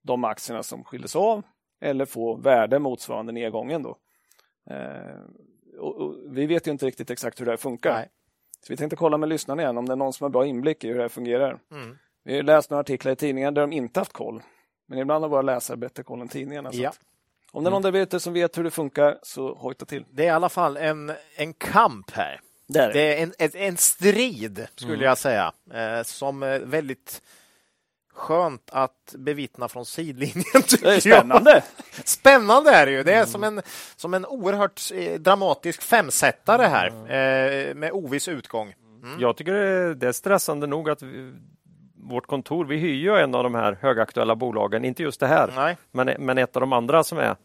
de 0.03 0.25
aktierna 0.25 0.63
som 0.63 0.85
skildes 0.85 1.17
av 1.17 1.43
eller 1.83 2.05
få 2.05 2.35
värde 2.35 2.79
motsvarande 2.79 3.33
nedgången. 3.33 3.83
Då. 3.83 3.97
Eh, 4.71 5.79
och, 5.79 5.97
och 5.97 6.15
vi 6.29 6.47
vet 6.47 6.67
ju 6.67 6.71
inte 6.71 6.87
riktigt 6.87 7.11
exakt 7.11 7.41
hur 7.41 7.45
det 7.45 7.53
här 7.53 7.57
funkar. 7.57 7.95
Nej. 7.95 8.09
Så 8.61 8.73
vi 8.73 8.77
tänkte 8.77 8.97
kolla 8.97 9.17
med 9.17 9.29
lyssnarna 9.29 9.63
igen 9.63 9.79
om 9.79 9.87
det 9.87 9.93
är 9.93 9.97
någon 9.97 10.13
som 10.13 10.25
har 10.25 10.31
bra 10.31 10.47
inblick 10.47 10.85
i 10.85 10.89
hur 10.89 10.95
det 10.95 11.03
här 11.03 11.09
fungerar. 11.09 11.59
Mm. 11.71 11.99
Vi 12.25 12.37
har 12.37 12.43
läst 12.43 12.71
några 12.71 12.81
artiklar 12.81 13.13
i 13.13 13.17
tidningar 13.17 13.51
där 13.51 13.61
de 13.61 13.73
inte 13.73 14.01
haft 14.01 14.13
koll. 14.13 14.43
Men 14.87 14.99
ibland 14.99 15.25
har 15.25 15.29
våra 15.29 15.43
läsare 15.43 15.77
bättre 15.77 16.03
koll 16.03 16.21
än 16.21 16.29
tidningarna. 16.29 16.71
Ja. 16.73 16.93
om 17.53 17.65
det 17.65 17.69
är 17.69 17.71
någon 17.71 17.83
där 17.83 17.97
ute 17.97 18.21
som 18.21 18.33
vet 18.33 18.59
hur 18.59 18.65
det 18.65 18.71
funkar 18.71 19.19
så 19.23 19.55
hojta 19.55 19.85
till. 19.85 20.05
Det 20.11 20.23
är 20.23 20.27
i 20.27 20.31
alla 20.31 20.49
fall 20.49 20.77
en, 20.77 21.13
en 21.37 21.55
kamp 21.55 22.11
här. 22.11 22.41
Det 22.67 22.79
är 22.79 22.93
det. 22.93 23.19
Är 23.19 23.23
en, 23.23 23.33
en, 23.39 23.51
en 23.55 23.77
strid, 23.77 24.67
skulle 24.75 25.05
jag 25.05 25.19
säga, 25.19 25.53
eh, 25.75 26.03
som 26.03 26.43
är 26.43 26.61
väldigt 26.61 27.23
skönt 28.15 28.71
att 28.73 29.15
bevittna 29.19 29.69
från 29.69 29.87
sidlinjen. 29.87 30.43
Det 30.83 30.85
är 30.85 30.93
jag. 30.93 31.03
spännande. 31.03 31.63
Spännande 32.05 32.71
är 32.71 32.87
det 32.87 32.93
ju. 32.93 33.03
Det 33.03 33.13
är 33.13 33.25
som, 33.25 33.45
en, 33.45 33.63
som 33.97 34.15
en 34.15 34.27
oerhört 34.27 34.81
eh, 34.95 35.21
dramatisk 35.21 35.83
femsättare 35.83 36.67
här 36.67 36.87
eh, 36.89 37.75
med 37.75 37.91
oviss 37.93 38.29
utgång. 38.29 38.75
Jag 39.19 39.37
tycker 39.37 39.53
det 39.95 40.09
är 40.09 40.13
stressande 40.13 40.67
nog 40.67 40.91
att 40.91 41.03
vi, 41.03 41.33
vårt 42.05 42.27
kontor, 42.27 42.65
vi 42.65 42.77
hyr 42.77 42.95
ju 42.95 43.19
en 43.19 43.35
av 43.35 43.43
de 43.45 43.55
här 43.55 43.79
högaktuella 43.81 44.37
bolagen, 44.37 44.85
inte 44.85 45.03
just 45.03 45.21
det 45.21 45.27
här, 45.27 45.53
Nej. 45.57 45.77
men, 45.93 46.07
men 46.19 46.39
ett 46.39 46.57
av 46.57 46.61
de 46.61 46.73
andra 46.73 47.05
som 47.05 47.19
är 47.19 47.37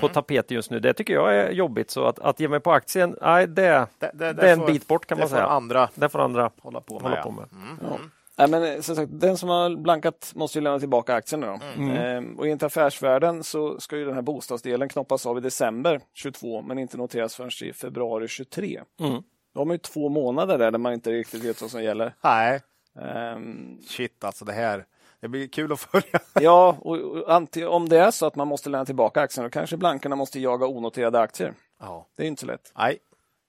på 0.00 0.08
tapeten 0.08 0.54
just 0.54 0.70
nu. 0.70 0.80
Det 0.80 0.94
tycker 0.94 1.14
jag 1.14 1.34
är 1.36 1.50
jobbigt, 1.50 1.90
så 1.90 2.04
att, 2.04 2.18
att 2.18 2.40
ge 2.40 2.48
mig 2.48 2.60
på 2.60 2.72
aktien, 2.72 3.16
nej, 3.22 3.46
det, 3.46 3.86
Det, 3.98 4.10
det, 4.14 4.32
det 4.32 4.48
är 4.48 4.52
en 4.52 4.58
får- 4.58 4.66
bit 4.66 4.86
bort 4.86 5.06
kan 5.06 5.18
man 5.18 5.28
säga. 5.28 5.46
andra 5.46 5.88
Det 5.94 6.08
får 6.08 6.18
andra 6.18 6.50
hålla 6.62 6.80
på 6.80 6.94
med. 6.94 7.02
hålla 7.02 7.22
på 7.22 7.30
med. 7.30 7.44
Ja. 7.82 7.98
Nej, 8.38 8.48
men 8.48 8.64
eh, 8.64 8.80
som 8.80 8.96
sagt, 8.96 9.10
den 9.12 9.38
som 9.38 9.48
har 9.48 9.76
blankat 9.76 10.32
måste 10.34 10.58
ju 10.58 10.62
lämna 10.62 10.78
tillbaka 10.78 11.14
aktierna. 11.14 11.46
Då. 11.46 11.82
Ehm, 11.82 12.38
och 12.38 12.46
enligt 12.46 12.62
affärsvärlden 12.62 13.44
så 13.44 13.80
ska 13.80 13.96
ju 13.96 14.04
den 14.04 14.14
här 14.14 14.22
bostadsdelen 14.22 14.88
knoppas 14.88 15.26
av 15.26 15.38
i 15.38 15.40
december 15.40 16.00
22 16.14 16.62
men 16.62 16.78
inte 16.78 16.96
noteras 16.96 17.34
förrän 17.34 17.68
i 17.68 17.72
februari 17.72 18.28
23. 18.28 18.82
Mm. 19.00 19.22
Då 19.54 19.60
har 19.60 19.64
man 19.64 19.74
ju 19.74 19.78
två 19.78 20.08
månader 20.08 20.58
där, 20.58 20.70
där 20.70 20.78
man 20.78 20.92
inte 20.92 21.10
riktigt 21.12 21.44
vet 21.44 21.62
vad 21.62 21.70
som 21.70 21.82
gäller. 21.82 22.14
Nej, 22.20 22.60
Ehm, 23.00 23.78
shit 23.82 24.24
alltså 24.24 24.44
det 24.44 24.52
här. 24.52 24.86
Det 25.20 25.28
blir 25.28 25.48
kul 25.48 25.72
att 25.72 25.80
följa. 25.80 26.20
ja, 26.40 26.76
och, 26.80 26.96
och 26.96 27.66
om 27.74 27.88
det 27.88 27.98
är 27.98 28.10
så 28.10 28.26
att 28.26 28.36
man 28.36 28.48
måste 28.48 28.70
lämna 28.70 28.84
tillbaka 28.84 29.20
aktierna 29.20 29.48
då 29.48 29.50
kanske 29.50 29.76
blankarna 29.76 30.16
måste 30.16 30.40
jaga 30.40 30.66
onoterade 30.66 31.20
aktier. 31.20 31.54
Ja. 31.80 32.06
Det 32.16 32.22
är 32.22 32.26
inte 32.26 32.40
så 32.40 32.46
lätt. 32.46 32.72
Nej. 32.78 32.98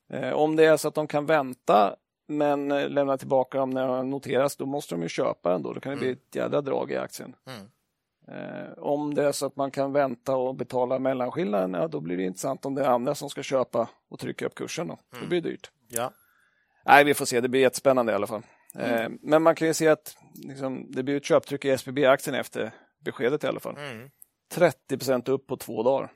Eh, 0.10 0.34
om 0.34 0.56
det 0.56 0.66
är 0.66 0.78
så 0.78 0.88
att 0.88 0.96
de 0.96 1.08
kan 1.08 1.26
vänta 1.26 1.96
men 2.28 2.72
eh, 2.72 2.90
lämna 2.90 3.18
tillbaka 3.18 3.58
dem 3.58 3.70
när 3.70 3.88
de 3.88 4.10
noteras, 4.10 4.56
då 4.56 4.66
måste 4.66 4.96
de 4.96 5.02
ju 5.02 5.10
köpa 5.10 5.52
den 5.52 5.64
då. 5.64 5.74
Då 5.74 5.80
kan 5.80 5.92
det 5.92 5.98
bli 5.98 6.12
ett 6.12 6.36
jädra 6.36 6.62
drag 6.62 6.92
i 6.92 6.98
aktien. 6.98 7.36
Mm. 7.48 7.68
Eh, 8.32 8.74
om 8.78 9.14
det 9.14 9.24
är 9.24 9.32
så 9.32 9.46
att 9.46 9.56
man 9.56 9.72
kan 9.72 9.94
vänta 9.94 10.36
och 10.36 10.56
betala 10.56 11.00
mellanskillnaden, 11.00 11.74
ja, 11.74 11.88
då 11.88 12.00
blir 12.00 12.18
det 12.18 12.24
intressant 12.24 12.66
om 12.66 12.76
det 12.76 12.84
är 12.84 12.90
andra 12.90 13.16
som 13.16 13.30
ska 13.30 13.44
köpa 13.44 13.90
och 14.10 14.20
trycka 14.20 14.46
upp 14.46 14.56
kursen. 14.56 14.88
Då. 14.88 14.98
Det 15.22 15.28
blir 15.28 15.42
dyrt. 15.42 15.72
Ja. 15.88 16.12
Nej, 16.86 17.04
vi 17.04 17.14
får 17.14 17.26
se. 17.26 17.42
Det 17.42 17.50
blir 17.50 17.62
jättespännande 17.62 18.12
i 18.12 18.16
alla 18.16 18.28
fall. 18.28 18.42
Eh, 18.80 19.10
men 19.22 19.44
man 19.44 19.56
kan 19.56 19.68
ju 19.68 19.74
se 19.74 19.88
att 19.88 20.18
liksom, 20.34 20.92
det 20.92 21.04
blir 21.04 21.18
ett 21.18 21.26
köptryck 21.26 21.66
i 21.66 21.70
SBB-aktien 21.70 22.36
efter 22.36 22.72
beskedet 23.00 23.44
i 23.44 23.48
alla 23.48 23.60
fall. 23.60 23.78
Mm. 23.78 24.10
30 24.52 24.98
procent 24.98 25.30
upp 25.30 25.48
på 25.48 25.58
två 25.58 25.84
dagar. 25.84 26.12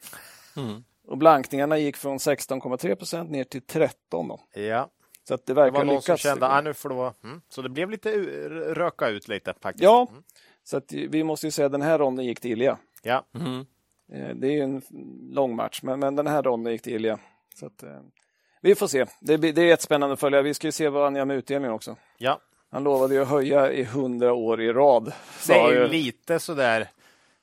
Mm. 0.58 0.84
Och 1.08 1.17
blankningarna 1.17 1.78
gick 1.78 1.97
från 1.97 2.17
16,3 2.17 2.95
procent 2.95 3.32
ner 3.32 3.43
till 3.43 3.62
13. 3.62 4.28
Då. 4.28 4.39
ja. 4.54 4.89
Så 5.23 5.34
att 5.34 5.45
det 5.45 5.53
Det 5.53 5.62
verkar 5.62 5.77
var 5.77 5.84
någon 5.86 6.01
som 6.01 6.13
lyckas. 6.13 6.21
kände 6.21 6.47
att 6.47 6.63
nu 6.63 6.73
får 6.73 6.89
det 6.89 6.95
vara... 6.95 7.13
Mm. 7.23 7.41
Så 7.49 7.62
det 7.62 7.69
blev 7.69 7.89
lite 7.89 8.10
u- 8.10 8.73
röka 8.73 9.07
ut 9.10 9.27
lite 9.27 9.53
faktiskt. 9.62 9.84
Ja, 9.84 10.07
Mm. 10.12 10.23
så 10.63 10.77
att 10.77 10.91
vi 10.93 11.23
måste 11.23 11.47
ju 11.47 11.51
säga 11.51 11.65
att 11.65 11.71
den 11.71 11.81
här 11.81 11.99
ronden 11.99 12.25
gick 12.25 12.39
till 12.39 12.51
Ilja. 12.51 12.77
Ja. 13.03 13.25
Mm. 13.36 13.65
Eh, 14.13 14.36
Det 14.36 14.47
är 14.47 14.51
ju 14.51 14.60
en 14.62 14.81
lång 15.34 15.55
match, 15.55 15.79
men, 15.84 15.99
men 15.99 16.15
den 16.15 16.27
här 16.27 16.43
ronden 16.43 16.73
gick 16.73 16.81
till 16.81 16.93
Ilja. 16.93 17.19
Så 17.55 17.65
att, 17.65 17.84
eh, 17.84 17.99
vi 18.62 18.75
får 18.75 18.88
se. 18.88 19.05
Det, 19.19 19.38
det 19.38 19.62
är 19.62 19.65
jättespännande 19.65 20.13
att 20.13 20.19
följa. 20.19 20.41
Vi 20.41 20.53
ska 20.53 20.67
ju 20.67 20.71
se 20.71 20.89
vad 20.89 21.03
han 21.03 21.15
gör 21.15 21.25
med 21.25 21.38
utdelningen 21.38 21.73
också. 21.73 21.95
ja. 22.17 22.39
Han 22.73 22.84
lovade 22.84 23.13
ju 23.15 23.21
att 23.21 23.27
höja 23.27 23.71
i 23.71 23.84
hundra 23.84 24.34
år 24.34 24.62
i 24.62 24.73
rad. 24.73 25.13
Det 25.47 25.53
är 25.53 25.71
ju 25.71 25.88
lite 25.88 26.39
sådär... 26.39 26.89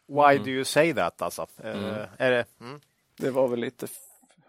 Why 0.07 0.39
do 0.39 0.51
you 0.51 0.65
say 0.65 0.95
that 0.95 1.23
alltså? 1.23 1.47
Eh, 1.65 2.05
är 2.19 2.31
det... 2.31 2.45
Mm. 2.61 2.81
Det 3.19 3.31
var 3.31 3.49
väl 3.49 3.59
lite 3.61 3.87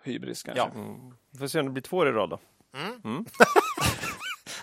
hybris 0.04 0.44
kanske. 0.44 0.64
Ja. 0.76 0.86
Vi 1.32 1.38
får 1.40 1.48
se 1.48 1.60
om 1.60 1.66
det 1.66 1.72
blir 1.72 1.82
två 1.84 1.98
år 1.98 2.10
i 2.10 2.12
rad 2.12 2.30
då. 2.30 2.40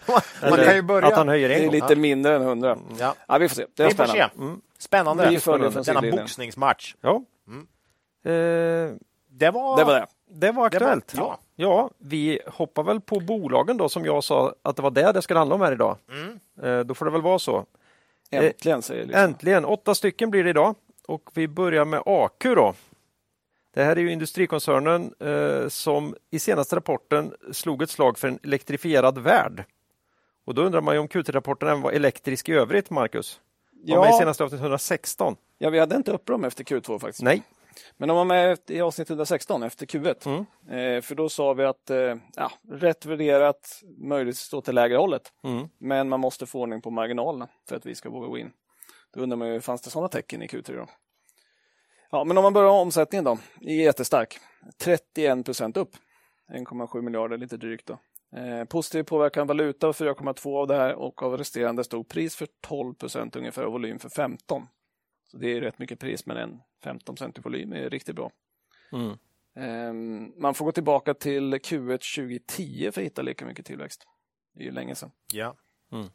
Man 0.08 0.20
Eller 0.42 0.64
kan 0.64 0.74
ju 0.74 0.82
börja... 0.82 1.08
Att 1.08 1.14
han 1.16 1.28
höjer 1.28 1.48
Det 1.48 1.54
en 1.54 1.60
är 1.60 1.64
gång. 1.64 1.74
lite 1.74 1.96
mindre 1.96 2.36
än 2.36 2.42
hundra. 2.42 2.78
Ja. 2.98 3.14
Ja, 3.28 3.38
vi 3.38 3.48
får 3.48 3.56
se. 3.56 3.66
Det 3.74 3.82
är 3.82 3.88
Vi 3.88 3.94
får 3.94 4.04
spännande. 4.04 4.30
se. 4.36 4.40
Mm. 4.42 4.60
Spännande. 4.78 5.28
Vi 5.30 5.40
följer 5.40 5.70
från 5.70 5.82
Denna 5.82 6.16
boxningsmatch. 6.16 6.94
Ja. 7.00 7.22
Mm. 7.48 7.60
Eh, 8.24 8.96
Det 9.28 9.50
var... 9.50 9.76
Det 9.76 9.84
var 9.84 9.94
det. 9.94 10.06
det 10.30 10.52
var 10.52 10.66
aktuellt. 10.66 11.12
ja. 11.16 11.38
ja, 11.56 11.90
vi 11.98 12.40
hoppar 12.46 12.82
väl 12.82 13.00
på 13.00 13.20
bolagen 13.20 13.76
då 13.76 13.88
som 13.88 14.04
jag 14.04 14.24
sa 14.24 14.54
att 14.62 14.76
det 14.76 14.82
var 14.82 14.90
det 14.90 15.12
det 15.12 15.22
skulle 15.22 15.38
handla 15.38 15.54
om 15.54 15.60
här 15.60 15.72
idag. 15.72 15.96
Mm. 16.10 16.40
Eh, 16.62 16.84
då 16.86 16.94
får 16.94 17.04
det 17.04 17.10
väl 17.12 17.22
vara 17.22 17.38
så. 17.38 17.64
Äntligen 18.30 18.82
säger 18.82 19.00
jag. 19.00 19.06
Liksom. 19.06 19.24
Äntligen, 19.24 19.64
åtta 19.64 19.94
stycken 19.94 20.30
blir 20.30 20.44
det 20.44 20.50
idag 20.50 20.74
och 21.08 21.30
vi 21.34 21.48
börjar 21.48 21.84
med 21.84 22.02
AQ 22.06 22.42
då. 22.44 22.74
Det 23.76 23.84
här 23.84 23.96
är 23.96 24.00
ju 24.00 24.12
industrikoncernen 24.12 25.14
eh, 25.20 25.68
som 25.68 26.16
i 26.30 26.38
senaste 26.38 26.76
rapporten 26.76 27.34
slog 27.52 27.82
ett 27.82 27.90
slag 27.90 28.18
för 28.18 28.28
en 28.28 28.38
elektrifierad 28.44 29.18
värld. 29.18 29.64
Och 30.44 30.54
då 30.54 30.62
undrar 30.62 30.80
man 30.80 30.94
ju 30.94 31.00
om 31.00 31.08
Q3-rapporten 31.08 31.68
även 31.68 31.82
var 31.82 31.92
elektrisk 31.92 32.48
i 32.48 32.52
övrigt, 32.52 32.90
Marcus? 32.90 33.40
Var 33.72 33.96
med 33.96 34.08
i 34.08 34.12
Ja, 34.12 34.18
senaste 34.18 34.44
avsnitt 34.44 34.60
116? 34.60 35.36
ja, 35.58 35.70
vi 35.70 35.78
hade 35.78 35.96
inte 35.96 36.12
upp 36.12 36.30
efter 36.30 36.64
Q2 36.64 36.98
faktiskt. 36.98 37.22
Nej. 37.22 37.42
Men 37.96 38.08
de 38.08 38.16
var 38.16 38.24
med 38.24 38.58
i 38.66 38.80
avsnitt 38.80 39.10
116 39.10 39.62
efter 39.62 39.86
Q1. 39.86 40.26
Mm. 40.26 40.96
Eh, 40.96 41.02
för 41.02 41.14
då 41.14 41.28
sa 41.28 41.52
vi 41.52 41.64
att 41.64 41.90
eh, 41.90 42.14
ja, 42.36 42.50
rätt 42.70 43.06
värderat, 43.06 43.82
möjligt 43.98 44.36
stå 44.36 44.60
till 44.60 44.74
lägre 44.74 44.96
hållet. 44.96 45.32
Mm. 45.44 45.68
Men 45.78 46.08
man 46.08 46.20
måste 46.20 46.46
få 46.46 46.60
ordning 46.60 46.80
på 46.80 46.90
marginalerna 46.90 47.48
för 47.68 47.76
att 47.76 47.86
vi 47.86 47.94
ska 47.94 48.10
våga 48.10 48.26
gå 48.26 48.38
in. 48.38 48.52
Då 49.14 49.20
undrar 49.20 49.36
man 49.36 49.48
ju, 49.48 49.60
fanns 49.60 49.82
det 49.82 49.90
sådana 49.90 50.08
tecken 50.08 50.42
i 50.42 50.46
Q3 50.46 50.76
då? 50.76 50.86
Ja, 52.10 52.24
men 52.24 52.38
om 52.38 52.42
man 52.42 52.52
börjar 52.52 52.68
med 52.68 52.80
omsättningen 52.80 53.24
då, 53.24 53.38
är 53.60 53.74
jättestark. 53.74 54.38
31 54.78 55.44
procent 55.44 55.76
upp. 55.76 55.90
1,7 56.52 57.02
miljarder, 57.02 57.38
lite 57.38 57.56
drygt 57.56 57.86
då. 57.86 57.98
Eh, 58.36 58.64
positiv 58.64 59.02
påverkan 59.02 59.46
valuta 59.46 59.92
4,2 59.92 60.60
av 60.60 60.66
det 60.66 60.76
här 60.76 60.94
och 60.94 61.22
av 61.22 61.38
resterande 61.38 61.84
stod 61.84 62.08
pris 62.08 62.36
för 62.36 62.48
12 62.60 62.94
procent 62.94 63.36
ungefär 63.36 63.64
och 63.64 63.72
volym 63.72 63.98
för 63.98 64.08
15. 64.08 64.66
Så 65.24 65.38
det 65.38 65.56
är 65.56 65.60
rätt 65.60 65.78
mycket 65.78 66.00
pris 66.00 66.26
men 66.26 66.36
en 66.36 66.60
15 66.84 67.14
procent 67.14 67.38
i 67.38 67.40
volym 67.40 67.72
är 67.72 67.90
riktigt 67.90 68.16
bra. 68.16 68.30
Mm. 68.92 69.10
Eh, 69.56 69.92
man 70.40 70.54
får 70.54 70.64
gå 70.64 70.72
tillbaka 70.72 71.14
till 71.14 71.54
Q1 71.54 72.16
2010 72.16 72.90
för 72.92 73.00
att 73.00 73.06
hitta 73.06 73.22
lika 73.22 73.46
mycket 73.46 73.66
tillväxt. 73.66 74.06
Det 74.54 74.60
är 74.60 74.64
ju 74.64 74.70
länge 74.70 74.94
sedan. 74.94 75.10
Ja. 75.32 75.56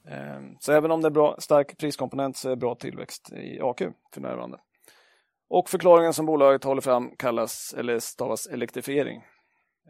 Eh, 0.07 0.41
så 0.59 0.71
även 0.71 0.91
om 0.91 1.01
det 1.01 1.07
är 1.07 1.11
bra, 1.11 1.35
stark 1.39 1.77
priskomponent 1.77 2.37
så 2.37 2.47
är 2.47 2.49
det 2.49 2.57
bra 2.57 2.75
tillväxt 2.75 3.31
i 3.33 3.59
AQ 3.61 3.81
för 4.13 4.21
närvarande. 4.21 4.57
Och 5.53 5.69
förklaringen 5.69 6.13
som 6.13 6.25
bolaget 6.25 6.63
håller 6.63 6.81
fram 6.81 7.15
kallas, 7.15 7.73
eller 7.77 7.99
stavas 7.99 8.47
elektrifiering. 8.47 9.23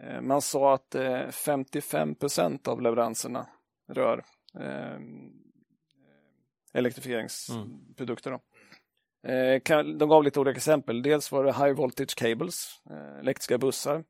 Eh, 0.04 0.21
man 0.21 0.41
sa 0.41 0.74
att 0.74 0.95
55 1.32 2.15
procent 2.15 2.67
av 2.67 2.82
leveranserna 2.82 3.47
rör 3.89 4.24
elektrifieringsprodukter. 6.74 8.39
De 9.97 10.10
gav 10.10 10.24
lite 10.24 10.39
olika 10.39 10.58
exempel. 10.58 11.02
Dels 11.02 11.32
var 11.32 11.43
det 11.43 11.54
high 11.54 11.74
voltage 11.74 12.15
cables, 12.15 12.82
elektriska 13.19 13.58
bussar. 13.58 14.04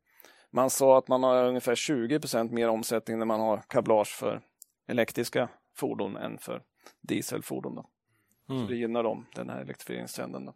Man 0.51 0.69
sa 0.69 0.97
att 0.97 1.07
man 1.07 1.23
har 1.23 1.45
ungefär 1.45 1.75
20 1.75 2.19
procent 2.19 2.51
mer 2.51 2.69
omsättning 2.69 3.19
när 3.19 3.25
man 3.25 3.39
har 3.39 3.63
kablage 3.67 4.15
för 4.19 4.41
elektriska 4.87 5.49
fordon 5.75 6.17
än 6.17 6.37
för 6.37 6.63
dieselfordon. 7.01 7.75
Då. 7.75 7.89
Mm. 8.49 8.61
Så 8.61 8.71
det 8.71 8.77
gynnar 8.77 9.03
dem, 9.03 9.25
den 9.35 9.49
här 9.49 9.61
elektrifieringstrenden. 9.61 10.45
Då. 10.45 10.53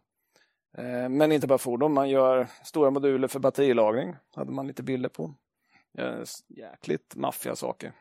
Eh, 0.78 1.08
men 1.08 1.32
inte 1.32 1.46
bara 1.46 1.58
fordon, 1.58 1.92
man 1.92 2.08
gör 2.08 2.46
stora 2.64 2.90
moduler 2.90 3.28
för 3.28 3.38
batterilagring. 3.38 4.16
hade 4.34 4.52
man 4.52 4.66
lite 4.66 4.82
bilder 4.82 5.08
på. 5.08 5.34
Eh, 5.98 6.22
jäkligt 6.48 7.14
maffiga 7.16 7.56
saker. 7.56 7.92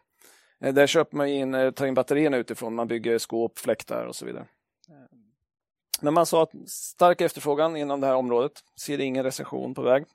Eh, 0.60 0.74
där 0.74 0.88
köper 0.88 1.18
man 1.18 1.28
in, 1.28 1.74
tar 1.76 1.86
in 1.86 1.94
batterierna 1.94 2.38
utifrån, 2.38 2.76
man 2.76 2.88
bygger 2.88 3.18
skåp, 3.18 3.60
fläktar 3.60 4.06
och 4.06 4.16
så 4.16 4.26
vidare. 4.26 4.46
Men 6.02 6.14
man 6.14 6.26
sa 6.26 6.44
att 6.44 6.70
stark 6.70 7.22
efterfrågan 7.22 7.78
inom 7.78 8.02
det 8.02 8.08
här 8.08 8.16
området, 8.16 8.52
ser 8.80 9.00
ingen 9.00 9.24
recession 9.24 9.74
på 9.74 9.82
väg. 9.82 10.06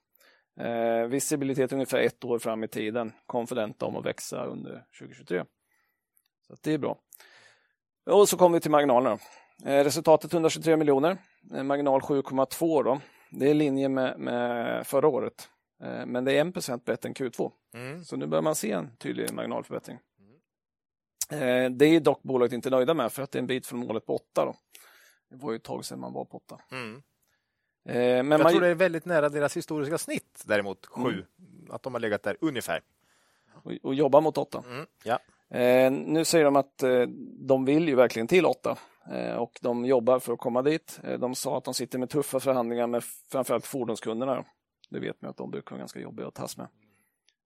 Eh, 0.60 1.06
visibilitet 1.06 1.72
ungefär 1.72 1.98
ett 1.98 2.24
år 2.24 2.38
fram 2.38 2.64
i 2.64 2.68
tiden, 2.68 3.12
konfidenta 3.26 3.86
om 3.86 3.96
att 3.96 4.06
växa 4.06 4.44
under 4.44 4.84
2023. 4.98 5.44
Så 6.46 6.56
det 6.60 6.72
är 6.72 6.78
bra. 6.78 6.98
Och 8.10 8.28
så 8.28 8.36
kommer 8.36 8.56
vi 8.56 8.60
till 8.60 8.70
marginalerna. 8.70 9.18
Eh, 9.64 9.84
resultatet 9.84 10.32
123 10.32 10.76
miljoner, 10.76 11.18
eh, 11.54 11.62
marginal 11.62 12.00
7,2 12.00 12.82
då. 12.82 13.00
Det 13.30 13.46
är 13.46 13.50
i 13.50 13.54
linje 13.54 13.88
med, 13.88 14.18
med 14.18 14.86
förra 14.86 15.08
året. 15.08 15.48
Eh, 15.82 16.06
men 16.06 16.24
det 16.24 16.32
är 16.32 16.44
1 16.44 16.84
bättre 16.84 17.08
än 17.08 17.14
Q2. 17.14 17.52
Mm. 17.74 18.04
Så 18.04 18.16
nu 18.16 18.26
börjar 18.26 18.42
man 18.42 18.54
se 18.54 18.72
en 18.72 18.96
tydlig 18.96 19.32
marginalförbättring. 19.32 19.98
Mm. 21.30 21.78
Det 21.78 21.86
är 21.86 22.00
dock 22.00 22.22
bolaget 22.22 22.52
inte 22.52 22.70
nöjda 22.70 22.94
med 22.94 23.12
för 23.12 23.22
att 23.22 23.30
det 23.30 23.38
är 23.38 23.40
en 23.40 23.46
bit 23.46 23.66
från 23.66 23.80
målet 23.80 24.06
på 24.06 24.14
8. 24.14 24.44
Då. 24.44 24.54
Det 25.30 25.36
var 25.36 25.50
ju 25.50 25.56
ett 25.56 25.62
tag 25.62 25.84
sedan 25.84 26.00
man 26.00 26.12
var 26.12 26.24
på 26.24 26.36
8. 26.36 26.60
Mm. 26.72 27.02
Men 27.84 28.30
Jag 28.30 28.42
man... 28.42 28.50
tror 28.52 28.60
det 28.60 28.68
är 28.68 28.74
väldigt 28.74 29.04
nära 29.04 29.28
deras 29.28 29.56
historiska 29.56 29.98
snitt 29.98 30.42
däremot, 30.44 30.86
7. 30.86 31.10
Mm. 31.10 31.24
Att 31.70 31.82
de 31.82 31.94
har 31.94 32.00
legat 32.00 32.22
där 32.22 32.36
ungefär. 32.40 32.82
Och, 33.62 33.72
och 33.82 33.94
jobba 33.94 34.20
mot 34.20 34.38
8. 34.38 34.64
Mm. 34.66 34.86
Ja. 35.04 35.18
Nu 35.90 36.24
säger 36.24 36.44
de 36.44 36.56
att 36.56 36.84
de 37.38 37.64
vill 37.64 37.88
ju 37.88 37.94
verkligen 37.94 38.26
till 38.28 38.46
8 38.46 38.70
eh, 38.70 38.76
Eh, 39.08 39.36
och 39.36 39.58
de 39.62 39.84
jobbar 39.84 40.18
för 40.18 40.32
att 40.32 40.38
komma 40.38 40.62
dit. 40.62 41.00
Eh, 41.04 41.18
de 41.18 41.34
sa 41.34 41.58
att 41.58 41.64
de 41.64 41.74
sitter 41.74 41.98
med 41.98 42.10
tuffa 42.10 42.40
förhandlingar 42.40 42.86
med 42.86 43.04
framförallt 43.04 43.66
fordonskunderna. 43.66 44.44
Det 44.90 45.00
vet 45.00 45.22
man 45.22 45.30
att 45.30 45.36
de 45.36 45.50
brukar 45.50 45.70
vara 45.70 45.78
ganska 45.78 46.00
jobbiga 46.00 46.28
att 46.28 46.34
tas 46.34 46.56
med. 46.56 46.68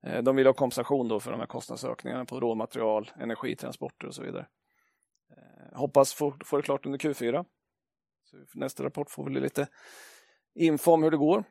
Eh, 0.07 0.23
de 0.23 0.37
vill 0.37 0.47
ha 0.47 0.53
kompensation 0.53 1.09
då 1.09 1.21
för 1.21 1.31
de 1.31 1.41
här 1.41 1.47
kostnadsökningarna 1.47 2.25
på 2.25 2.41
råmaterial, 2.41 3.11
energitransporter 3.21 4.07
och 4.07 4.15
så 4.15 4.23
vidare. 4.23 4.47
Hoppas 5.73 6.15
få, 6.15 6.35
få 6.45 6.57
det 6.57 6.63
klart 6.63 6.87
under 6.87 6.99
Q4. 6.99 7.45
Så 8.25 8.37
nästa 8.59 8.85
rapport 8.85 9.11
får 9.11 9.25
vi 9.25 9.41
lite 9.41 9.69
info 10.55 10.93
om 10.93 11.03
hur 11.03 11.11
det 11.11 11.17
går. 11.17 11.45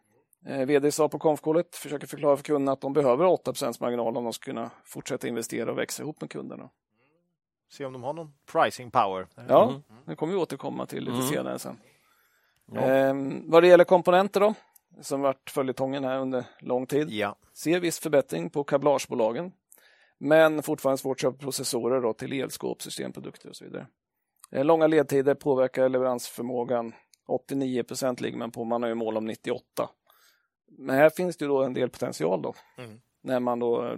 VD 0.65 0.91
sa 0.91 1.09
på 1.09 1.19
konfkålet, 1.19 1.75
försöker 1.75 2.07
förklara 2.07 2.37
för 2.37 2.43
kunderna 2.43 2.71
att 2.71 2.81
de 2.81 2.93
behöver 2.93 3.25
8 3.25 3.53
marginal 3.79 4.17
om 4.17 4.23
de 4.23 4.33
ska 4.33 4.45
kunna 4.45 4.71
fortsätta 4.85 5.27
investera 5.27 5.71
och 5.71 5.77
växa 5.77 6.03
ihop 6.03 6.21
med 6.21 6.29
kunderna. 6.29 6.69
Se 7.73 7.85
om 7.85 7.93
de 7.93 8.03
har 8.03 8.13
någon 8.13 8.33
pricing 8.51 8.91
power. 8.91 9.27
Ja, 9.47 9.69
mm. 9.69 9.81
det 10.05 10.15
kommer 10.15 10.33
vi 10.33 10.39
återkomma 10.39 10.85
till 10.85 11.03
lite 11.03 11.17
mm. 11.17 11.27
senare 11.27 11.59
sen. 11.59 11.77
Ja. 12.71 12.81
Eh, 12.81 13.13
vad 13.43 13.63
det 13.63 13.67
gäller 13.67 13.83
komponenter 13.83 14.39
då, 14.39 14.53
som 15.01 15.21
varit 15.21 15.49
följetongen 15.49 16.03
här 16.03 16.19
under 16.19 16.45
lång 16.59 16.85
tid, 16.85 17.09
ja. 17.09 17.35
ser 17.53 17.79
viss 17.79 17.99
förbättring 17.99 18.49
på 18.49 18.63
kablagebolagen, 18.63 19.51
men 20.17 20.63
fortfarande 20.63 20.97
svårt 20.97 21.17
att 21.17 21.21
köpa 21.21 21.37
processorer 21.37 22.01
då 22.01 22.13
till 22.13 22.33
elskåp, 22.33 22.81
systemprodukter 22.81 23.49
och 23.49 23.55
så 23.55 23.65
vidare. 23.65 23.87
Eh, 24.51 24.65
långa 24.65 24.87
ledtider 24.87 25.35
påverkar 25.35 25.89
leveransförmågan. 25.89 26.93
89 27.27 27.83
procent 27.83 28.21
ligger 28.21 28.37
man 28.37 28.51
på, 28.51 28.63
man 28.63 28.81
har 28.81 28.89
ju 28.89 28.95
mål 28.95 29.17
om 29.17 29.25
98. 29.25 29.89
Men 30.67 30.95
här 30.95 31.09
finns 31.09 31.37
det 31.37 31.45
då 31.45 31.63
en 31.63 31.73
del 31.73 31.89
potential 31.89 32.41
då. 32.41 32.53
Mm. 32.77 33.01
När 33.21 33.39
man 33.39 33.59
då 33.59 33.85
eh, 33.85 33.97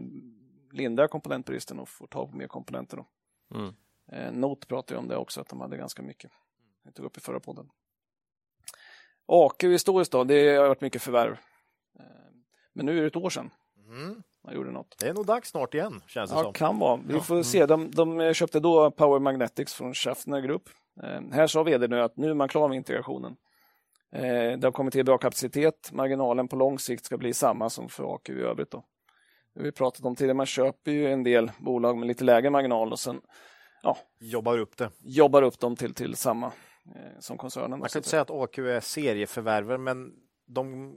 lindrar 0.71 1.07
komponentbristen 1.07 1.79
och 1.79 1.89
får 1.89 2.07
tag 2.07 2.31
på 2.31 2.37
mer 2.37 2.47
komponenter. 2.47 2.97
Då. 2.97 3.05
Mm. 3.53 3.75
Eh, 4.11 4.31
Not 4.31 4.67
pratade 4.67 4.99
om 4.99 5.07
det 5.07 5.17
också, 5.17 5.41
att 5.41 5.49
de 5.49 5.61
hade 5.61 5.77
ganska 5.77 6.01
mycket. 6.01 6.31
Jag 6.83 6.93
tog 6.93 7.05
upp 7.05 7.17
i 7.17 7.19
förra 7.19 7.39
podden. 7.39 7.69
AQ 9.25 9.63
historiskt 9.63 10.11
då, 10.11 10.23
det 10.23 10.55
har 10.55 10.67
varit 10.67 10.81
mycket 10.81 11.01
förvärv. 11.01 11.31
Eh, 11.99 12.05
men 12.73 12.85
nu 12.85 12.97
är 12.97 13.01
det 13.01 13.07
ett 13.07 13.15
år 13.15 13.29
sedan 13.29 13.49
mm. 13.87 14.23
man 14.43 14.55
gjorde 14.55 14.71
något. 14.71 14.95
Det 14.99 15.07
är 15.07 15.13
nog 15.13 15.25
dags 15.25 15.49
snart 15.49 15.73
igen, 15.73 16.03
känns 16.07 16.31
det 16.31 16.37
ja, 16.37 16.43
som. 16.43 16.53
kan 16.53 16.79
vara. 16.79 17.01
Vi 17.07 17.19
får 17.19 17.37
ja. 17.37 17.43
se. 17.43 17.65
De, 17.65 17.91
de, 17.91 18.33
köpte 18.33 18.59
då 18.59 18.91
Power 18.91 19.19
Magnetics 19.19 19.73
från 19.73 19.93
Schaffner 19.93 20.41
Group. 20.41 20.69
Eh, 21.03 21.21
här 21.31 21.47
sa 21.47 21.63
vd 21.63 21.87
nu 21.87 22.01
att 22.01 22.17
nu 22.17 22.29
är 22.29 22.33
man 22.33 22.47
klar 22.47 22.67
med 22.67 22.75
integrationen. 22.75 23.35
Eh, 24.11 24.57
det 24.57 24.63
har 24.63 24.71
kommit 24.71 24.93
till 24.93 25.05
bra 25.05 25.17
kapacitet. 25.17 25.89
Marginalen 25.91 26.47
på 26.47 26.55
lång 26.55 26.79
sikt 26.79 27.05
ska 27.05 27.17
bli 27.17 27.33
samma 27.33 27.69
som 27.69 27.89
för 27.89 28.15
AQ 28.15 28.29
i 28.29 28.33
övrigt. 28.33 28.71
Då. 28.71 28.83
Det 29.55 29.63
vi 29.63 29.71
pratat 29.71 30.05
om 30.05 30.15
tidigare. 30.15 30.33
Man 30.33 30.45
köper 30.45 30.91
ju 30.91 31.11
en 31.11 31.23
del 31.23 31.51
bolag 31.57 31.97
med 31.97 32.07
lite 32.07 32.23
lägre 32.23 32.49
marginal 32.49 32.91
och 32.91 32.99
sen 32.99 33.21
ja, 33.83 33.97
jobbar 34.19 34.57
upp 34.57 34.77
det. 34.77 34.89
Jobbar 34.99 35.41
upp 35.41 35.59
dem 35.59 35.75
till, 35.75 35.93
till 35.93 36.15
samma 36.15 36.47
eh, 36.95 37.19
som 37.19 37.37
koncernen. 37.37 37.79
Man 37.79 37.89
kan 37.89 37.99
inte 37.99 38.09
säga 38.09 38.21
att 38.21 38.31
AQ 38.31 38.57
är 38.57 38.79
serieförvärver, 38.79 39.77
men 39.77 40.13
de 40.45 40.93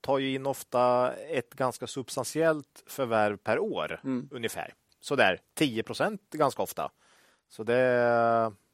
tar 0.00 0.18
ju 0.18 0.34
in 0.34 0.46
ofta 0.46 1.12
ett 1.12 1.54
ganska 1.54 1.86
substantiellt 1.86 2.84
förvärv 2.86 3.36
per 3.36 3.58
år 3.58 4.00
mm. 4.04 4.28
ungefär. 4.32 4.74
Så 5.00 5.16
där 5.16 5.40
10 5.54 5.82
procent 5.82 6.20
ganska 6.30 6.62
ofta. 6.62 6.90
Så 7.48 7.62
det, 7.62 7.82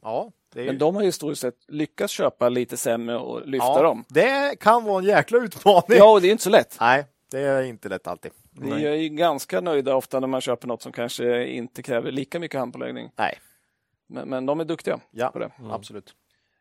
ja, 0.03 0.33
ju... 0.55 0.67
Men 0.67 0.79
de 0.79 0.97
har 0.97 1.03
historiskt 1.03 1.43
sett 1.43 1.59
lyckats 1.69 2.13
köpa 2.13 2.49
lite 2.49 2.77
sämre 2.77 3.17
och 3.17 3.47
lyfta 3.47 3.67
ja, 3.67 3.83
dem. 3.83 4.05
Det 4.09 4.57
kan 4.61 4.85
vara 4.85 4.99
en 4.99 5.05
jäkla 5.05 5.39
utmaning. 5.39 5.99
Ja, 5.99 6.13
och 6.13 6.21
det 6.21 6.29
är 6.29 6.33
inte 6.33 6.45
så 6.45 6.51
lätt. 6.51 6.77
Nej, 6.81 7.07
det 7.31 7.41
är 7.41 7.63
inte 7.63 7.89
lätt 7.89 8.07
alltid. 8.07 8.33
Vi 8.61 8.87
är 8.87 8.95
ju 8.95 9.09
ganska 9.09 9.61
nöjda 9.61 9.97
ofta 9.97 10.21
när 10.21 10.29
man 10.29 10.41
köper 10.41 10.69
något 10.69 10.83
som 10.83 10.93
kanske 10.93 11.47
inte 11.47 11.83
kräver 11.83 12.11
lika 12.11 12.41
mycket 12.41 12.61
handpåläggning. 12.61 13.11
Nej. 13.17 13.39
Men, 14.07 14.29
men 14.29 14.47
de 14.47 14.61
är 14.61 14.65
duktiga 14.65 15.01
ja, 15.11 15.31
på 15.31 15.39
det. 15.39 15.51
Mm. 15.59 15.71
Absolut. 15.71 16.15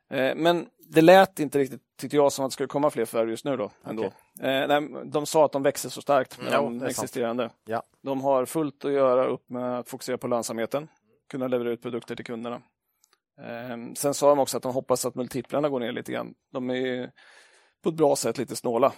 Eh, 0.09 0.35
men 0.35 0.69
det 0.79 1.01
lät 1.01 1.39
inte 1.39 1.59
riktigt, 1.59 1.81
tyckte 1.97 2.15
jag, 2.15 2.31
som 2.31 2.45
att 2.45 2.51
det 2.51 2.53
skulle 2.53 2.67
komma 2.67 2.89
fler 2.89 3.05
förvärv 3.05 3.29
just 3.29 3.45
nu. 3.45 3.57
Då, 3.57 3.71
ändå. 3.83 4.11
Okay. 4.37 4.51
Eh, 4.51 4.81
de 5.03 5.25
sa 5.25 5.45
att 5.45 5.51
de 5.51 5.63
växer 5.63 5.89
så 5.89 6.01
starkt 6.01 6.41
med 6.41 6.53
mm, 6.53 6.79
de 6.79 6.85
existerande. 6.85 7.49
Ja. 7.65 7.83
De 8.01 8.21
har 8.21 8.45
fullt 8.45 8.85
att 8.85 8.91
göra 8.91 9.25
upp 9.25 9.49
med 9.49 9.79
att 9.79 9.89
fokusera 9.89 10.17
på 10.17 10.27
lönsamheten, 10.27 10.87
kunna 11.29 11.47
leverera 11.47 11.73
ut 11.73 11.81
produkter 11.81 12.15
till 12.15 12.25
kunderna. 12.25 12.61
Ehm, 13.41 13.95
sen 13.95 14.13
sa 14.13 14.29
de 14.29 14.39
också 14.39 14.57
att 14.57 14.63
de 14.63 14.73
hoppas 14.73 15.05
att 15.05 15.15
multiplarna 15.15 15.69
går 15.69 15.79
ner 15.79 15.91
lite 15.91 16.11
grann. 16.11 16.33
De 16.51 16.69
är 16.69 17.11
på 17.83 17.89
ett 17.89 17.95
bra 17.95 18.15
sätt 18.15 18.37
lite 18.37 18.55
snåla. 18.55 18.93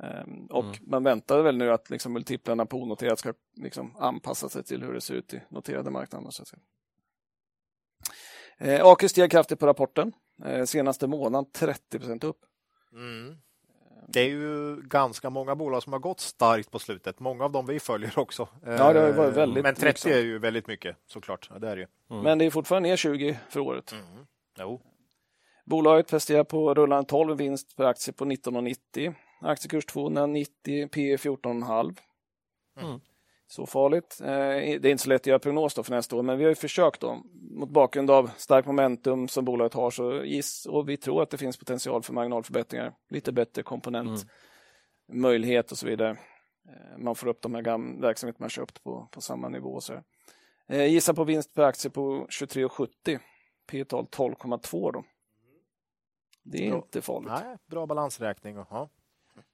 Ehm, 0.00 0.46
och 0.46 0.64
mm. 0.64 0.76
man 0.80 1.04
väntar 1.04 1.42
väl 1.42 1.56
nu 1.56 1.72
att 1.72 1.90
liksom 1.90 2.12
multiplarna 2.12 2.66
på 2.66 2.82
onoterat 2.82 3.18
ska 3.18 3.34
liksom 3.56 3.96
anpassa 3.96 4.48
sig 4.48 4.64
till 4.64 4.82
hur 4.82 4.92
det 4.92 5.00
ser 5.00 5.14
ut 5.14 5.34
i 5.34 5.42
noterade 5.48 5.90
marknader. 5.90 6.30
Så 6.30 6.42
att 6.42 6.48
säga. 6.48 6.62
Eh, 8.58 8.96
steg 8.96 9.30
kraftigt 9.30 9.58
på 9.58 9.66
rapporten. 9.66 10.12
Eh, 10.44 10.64
senaste 10.64 11.06
månaden 11.06 11.50
30% 11.52 12.24
upp. 12.24 12.38
Mm. 12.92 13.36
Det 14.08 14.20
är 14.20 14.28
ju 14.28 14.82
ganska 14.82 15.30
många 15.30 15.54
bolag 15.54 15.82
som 15.82 15.92
har 15.92 16.00
gått 16.00 16.20
starkt 16.20 16.70
på 16.70 16.78
slutet. 16.78 17.20
Många 17.20 17.44
av 17.44 17.52
dem 17.52 17.66
vi 17.66 17.80
följer 17.80 18.18
också. 18.18 18.48
Ja, 18.64 18.92
det 18.92 19.00
har 19.00 19.12
varit 19.12 19.34
väldigt 19.34 19.62
Men 19.62 19.74
30 19.74 19.86
liksom. 19.86 20.10
är 20.10 20.18
ju 20.18 20.38
väldigt 20.38 20.66
mycket 20.66 20.96
såklart. 21.06 21.50
Ja, 21.52 21.58
det 21.58 21.68
är 21.68 21.76
det 21.76 21.86
mm. 22.10 22.22
Men 22.22 22.38
det 22.38 22.44
är 22.44 22.50
fortfarande 22.50 22.88
ner 22.88 22.96
20 22.96 23.38
för 23.48 23.60
året. 23.60 23.92
Mm. 23.92 24.26
Jo. 24.58 24.80
Bolaget 25.64 26.08
presterar 26.08 26.44
på 26.44 26.74
rullande 26.74 27.08
12 27.08 27.36
vinst 27.36 27.76
per 27.76 27.84
aktie 27.84 28.14
på 28.14 28.24
19,90. 28.24 29.14
Aktiekurs 29.44 29.86
290, 29.86 30.88
P 30.92 31.16
14,5. 31.16 31.96
Mm 32.80 33.00
så 33.46 33.66
farligt. 33.66 34.18
Eh, 34.20 34.26
det 34.26 34.84
är 34.84 34.86
inte 34.86 35.02
så 35.02 35.08
lätt 35.08 35.22
att 35.22 35.26
göra 35.26 35.38
prognos 35.38 35.74
för 35.74 35.90
nästa 35.90 36.16
år, 36.16 36.22
men 36.22 36.38
vi 36.38 36.44
har 36.44 36.54
försökt 36.54 37.00
då, 37.00 37.22
mot 37.50 37.70
bakgrund 37.70 38.10
av 38.10 38.30
starkt 38.36 38.66
momentum 38.66 39.28
som 39.28 39.44
bolaget 39.44 39.74
har 39.74 39.90
så 39.90 40.24
giss, 40.24 40.66
och 40.66 40.88
vi 40.88 40.96
tror 40.96 41.22
att 41.22 41.30
det 41.30 41.38
finns 41.38 41.56
potential 41.56 42.02
för 42.02 42.12
marginalförbättringar, 42.12 42.94
lite 43.08 43.32
bättre 43.32 43.62
komponentmöjlighet 43.62 45.66
mm. 45.66 45.70
och 45.70 45.78
så 45.78 45.86
vidare. 45.86 46.10
Eh, 46.68 46.98
man 46.98 47.14
får 47.14 47.26
upp 47.26 47.42
de 47.42 47.54
här 47.54 47.62
gam- 47.62 48.00
verksamheter 48.00 48.40
man 48.40 48.50
köpt 48.50 48.84
på, 48.84 49.08
på 49.10 49.20
samma 49.20 49.48
nivå. 49.48 49.80
Så. 49.80 50.02
Eh, 50.68 50.86
gissa 50.86 51.14
på 51.14 51.24
vinst 51.24 51.54
per 51.54 51.62
aktie 51.62 51.90
på 51.90 52.26
23,70. 52.26 53.18
P 53.66 53.84
tal 53.84 54.04
12,2 54.04 54.92
då. 54.92 55.04
Det 56.42 56.66
är 56.66 56.70
Bra. 56.70 56.78
inte 56.78 57.02
farligt. 57.02 57.32
Nej, 57.44 57.56
bra 57.66 57.86
balansräkning. 57.86 58.56
Ja. 58.56 58.90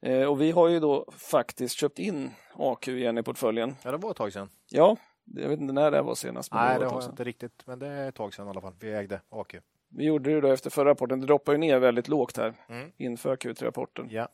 Eh, 0.03 0.24
och 0.28 0.41
vi 0.41 0.51
har 0.51 0.68
ju 0.68 0.81
då 0.81 1.11
faktiskt 1.12 1.74
köpt 1.74 1.99
in 1.99 2.31
AQ 2.55 2.89
igen 2.89 3.18
i 3.18 3.22
portföljen. 3.22 3.76
ja, 3.85 3.91
det 3.91 3.97
var 3.97 4.11
ett 4.11 4.16
tag 4.16 4.33
sedan. 4.33 4.49
Ja, 4.70 4.97
jag 5.24 5.49
vet 5.49 5.61
inte 5.61 5.72
när 5.72 5.91
det 5.91 6.03
var 6.03 6.14
senast. 6.14 6.53
Nej, 6.55 6.78
det 6.78 6.85
tag 6.85 6.91
har 6.95 7.03
jag 7.03 7.11
inte 7.11 7.24
riktigt, 7.24 7.62
men 7.66 7.78
det 7.78 7.87
är 7.87 8.09
ett 8.09 8.14
tag 8.14 8.35
sedan 8.35 8.47
i 8.47 8.51
alla 8.51 8.61
fall. 8.61 8.74
Vi 8.81 8.93
ägde 8.93 9.20
AQ. 9.28 9.55
Vi 9.89 10.05
gjorde 10.05 10.35
det 10.35 10.41
då 10.41 10.49
efter 10.49 10.70
förra 10.70 10.91
rapporten. 10.91 11.20
Det 11.20 11.26
droppade 11.26 11.55
ju 11.57 11.61
ner 11.61 11.78
väldigt 11.78 12.09
lågt 12.09 12.37
här 12.37 12.55
Mm. 12.68 12.93
inför 12.97 13.37
Q3-rapporten. 13.37 14.07
Ja. 14.11 14.28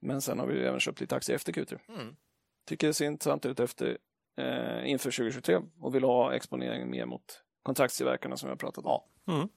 Men 0.00 0.20
sen 0.20 0.38
har 0.38 0.46
vi 0.46 0.54
ju 0.54 0.64
även 0.66 0.80
köpt 0.80 1.00
lite 1.00 1.16
aktier 1.16 1.36
efter 1.36 1.52
Q3. 1.52 1.78
Mm. 1.88 2.16
Tycker 2.66 2.86
det 2.86 2.94
ser 2.94 3.06
intressant 3.06 3.46
ut 3.46 3.60
efter, 3.60 3.98
eh, 4.38 4.90
inför 4.90 5.10
2023 5.10 5.58
och 5.80 5.94
vill 5.94 6.04
ha 6.04 6.32
exponeringen 6.34 6.90
mer 6.90 7.06
mot 7.06 7.42
kontraktstillverkarna 7.62 8.36
som 8.36 8.46
vi 8.46 8.50
har 8.50 8.56
pratat 8.56 8.84
om. 8.84 9.00
Ja. 9.26 9.32
Mm. 9.34 9.48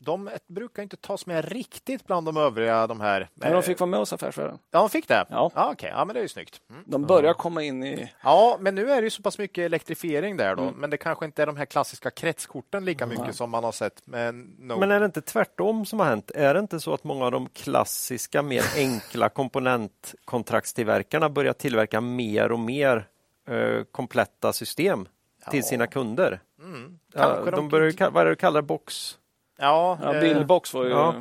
De 0.00 0.30
brukar 0.46 0.82
inte 0.82 0.96
tas 0.96 1.26
med 1.26 1.52
riktigt 1.52 2.06
bland 2.06 2.26
de 2.26 2.36
övriga 2.36 2.86
de 2.86 3.00
här. 3.00 3.28
Men 3.34 3.52
de 3.52 3.62
fick 3.62 3.80
vara 3.80 3.90
med 3.90 4.00
hos 4.00 4.12
Affärsvärlden. 4.12 4.58
Ja, 4.70 4.78
de 4.80 4.90
fick 4.90 5.08
det? 5.08 5.26
Ja. 5.30 5.50
ja 5.54 5.70
Okej, 5.72 5.90
ja, 5.94 6.04
men 6.04 6.14
det 6.14 6.20
är 6.20 6.22
ju 6.22 6.28
snyggt. 6.28 6.60
Mm. 6.70 6.82
De 6.86 7.06
börjar 7.06 7.34
komma 7.34 7.62
in 7.62 7.84
i... 7.84 8.12
Ja, 8.22 8.56
men 8.60 8.74
nu 8.74 8.90
är 8.90 8.96
det 8.96 9.04
ju 9.04 9.10
så 9.10 9.22
pass 9.22 9.38
mycket 9.38 9.62
elektrifiering 9.62 10.36
där 10.36 10.56
då. 10.56 10.72
Men 10.76 10.90
det 10.90 10.96
kanske 10.96 11.24
inte 11.24 11.42
är 11.42 11.46
de 11.46 11.56
här 11.56 11.64
klassiska 11.64 12.10
kretskorten 12.10 12.84
lika 12.84 13.06
mycket 13.06 13.36
som 13.36 13.50
man 13.50 13.64
har 13.64 13.72
sett 13.72 14.06
med 14.06 14.34
no. 14.58 14.78
Men 14.78 14.90
är 14.90 15.00
det 15.00 15.06
inte 15.06 15.22
tvärtom 15.22 15.86
som 15.86 15.98
har 16.00 16.06
hänt? 16.06 16.30
Är 16.34 16.54
det 16.54 16.60
inte 16.60 16.80
så 16.80 16.94
att 16.94 17.04
många 17.04 17.24
av 17.24 17.32
de 17.32 17.48
klassiska, 17.48 18.42
mer 18.42 18.64
enkla 18.76 19.28
komponentkontraktstillverkarna 19.28 21.28
börjar 21.30 21.52
tillverka 21.52 22.00
mer 22.00 22.52
och 22.52 22.58
mer 22.60 23.08
eh, 23.48 23.82
kompletta 23.90 24.52
system 24.52 25.08
till 25.50 25.60
Ja. 25.60 25.66
sina 25.66 25.86
kunder? 25.86 26.40
Mm. 26.62 26.98
Ja, 27.14 27.40
de, 27.44 27.50
de- 27.50 27.68
börjar, 27.68 28.10
vad 28.10 28.20
är 28.20 28.24
det 28.24 28.30
du 28.32 28.36
kallar 28.36 28.62
det? 28.62 28.66
box? 28.66 29.18
Ja, 29.60 29.98
Ja, 30.02 30.14
eh, 30.14 30.20
Billbox 30.20 30.74
var 30.74 30.84
ju 30.84 30.90
ja. 30.90 31.14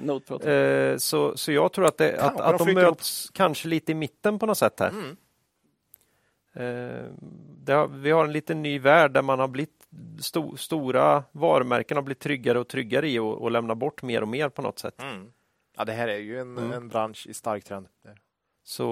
Noteprat. 0.00 0.44
Eh, 0.44 0.96
så, 0.96 1.36
så 1.36 1.52
jag 1.52 1.72
tror 1.72 1.86
att, 1.86 1.98
det, 1.98 2.20
att, 2.22 2.40
att 2.40 2.50
de 2.50 2.58
de 2.58 2.64
flyttar 2.64 2.82
ihop. 2.82 2.90
möts 2.98 3.30
kanske 3.34 3.68
lite 3.68 3.92
i 3.92 3.94
mitten 3.94 4.38
på 4.38 4.46
något 4.46 4.58
sätt 4.58 4.80
här. 4.80 4.88
Mm. 4.90 5.16
Eh, 6.56 7.74
har, 7.76 7.86
vi 7.88 8.10
har 8.10 8.24
en 8.24 8.32
liten 8.32 8.62
ny 8.62 8.78
värld 8.78 9.10
där 9.12 9.22
man 9.22 9.38
har 9.38 9.48
blivit 9.48 9.86
sto, 10.20 10.56
stora 10.56 11.24
varumärken 11.32 11.96
har 11.96 12.02
blivit 12.02 12.20
tryggare 12.20 12.58
och 12.58 12.68
tryggare 12.68 13.08
i 13.10 13.18
och, 13.18 13.42
och 13.42 13.50
lämna 13.50 13.74
bort 13.74 14.02
mer 14.02 14.22
och 14.22 14.28
mer 14.28 14.48
på 14.48 14.62
något 14.62 14.78
sätt. 14.78 15.02
Mm. 15.02 15.32
Ja, 15.76 15.84
det 15.84 15.92
här 15.92 16.08
är 16.08 16.18
ju 16.18 16.40
en, 16.40 16.58
Mm. 16.58 16.72
en 16.72 16.88
bransch 16.88 17.26
i 17.26 17.34
stark 17.34 17.64
trend. 17.64 17.86
Så 18.66 18.82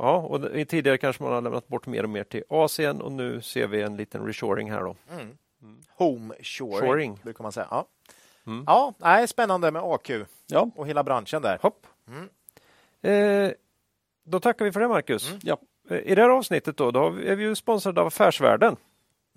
ja, 0.00 0.16
och 0.16 0.42
tidigare 0.68 0.98
kanske 0.98 1.22
man 1.22 1.32
har 1.32 1.40
lämnat 1.42 1.68
bort 1.68 1.86
mer 1.86 2.02
och 2.02 2.10
mer 2.10 2.24
till 2.24 2.42
Asien 2.48 3.00
och 3.00 3.12
nu 3.12 3.40
ser 3.40 3.66
vi 3.66 3.82
en 3.82 3.96
liten 3.96 4.26
reshoring 4.26 4.70
här 4.70 4.80
då. 4.82 4.96
Mm. 5.10 5.36
Home 5.96 6.34
shoring, 6.42 6.80
Shoring. 6.90 7.20
brukar 7.22 7.42
man 7.42 7.52
säga. 7.52 7.66
Ja, 7.70 7.86
Mm. 8.46 8.64
ja 8.66 8.94
nej, 8.98 9.28
spännande 9.28 9.70
med 9.70 9.82
AQ 9.82 10.10
Ja, 10.46 10.70
och 10.76 10.86
hela 10.86 11.04
branschen 11.04 11.42
där. 11.42 11.58
Hopp. 11.62 11.86
Mm. 12.08 12.28
Eh, 13.02 13.52
då 14.24 14.40
tackar 14.40 14.64
vi 14.64 14.72
för 14.72 14.80
det 14.80 14.88
Marcus. 14.88 15.28
Mm. 15.28 15.40
Ja. 15.42 15.58
Eh, 15.90 15.98
I 15.98 16.14
det 16.14 16.22
här 16.22 16.28
avsnittet 16.28 16.76
då, 16.76 16.90
då 16.90 17.06
är 17.06 17.36
vi 17.36 17.44
ju 17.44 17.54
sponsrade 17.54 18.00
av 18.00 18.06
Affärsvärlden. 18.06 18.76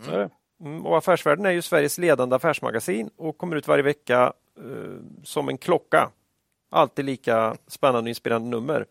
det. 0.06 0.30
Mm, 0.60 0.86
och 0.86 0.97
Affärsvärlden 0.97 1.45
är 1.45 1.51
ju 1.51 1.62
Sveriges 1.62 1.97
ledande 1.97 2.36
affärsmagasin 2.36 3.10
och 3.16 3.38
kommer 3.38 3.56
ut 3.56 3.68
varje 3.68 3.84
vecka 3.84 4.34
eh, 4.58 5.24
som 5.24 5.49
en 5.49 5.58
klocka. 5.58 6.10
Alltid 6.70 7.06
lika 7.06 7.56
spännande 7.68 8.08
och 8.08 8.10
inspirerande 8.10 8.49
nummer. 8.49 8.86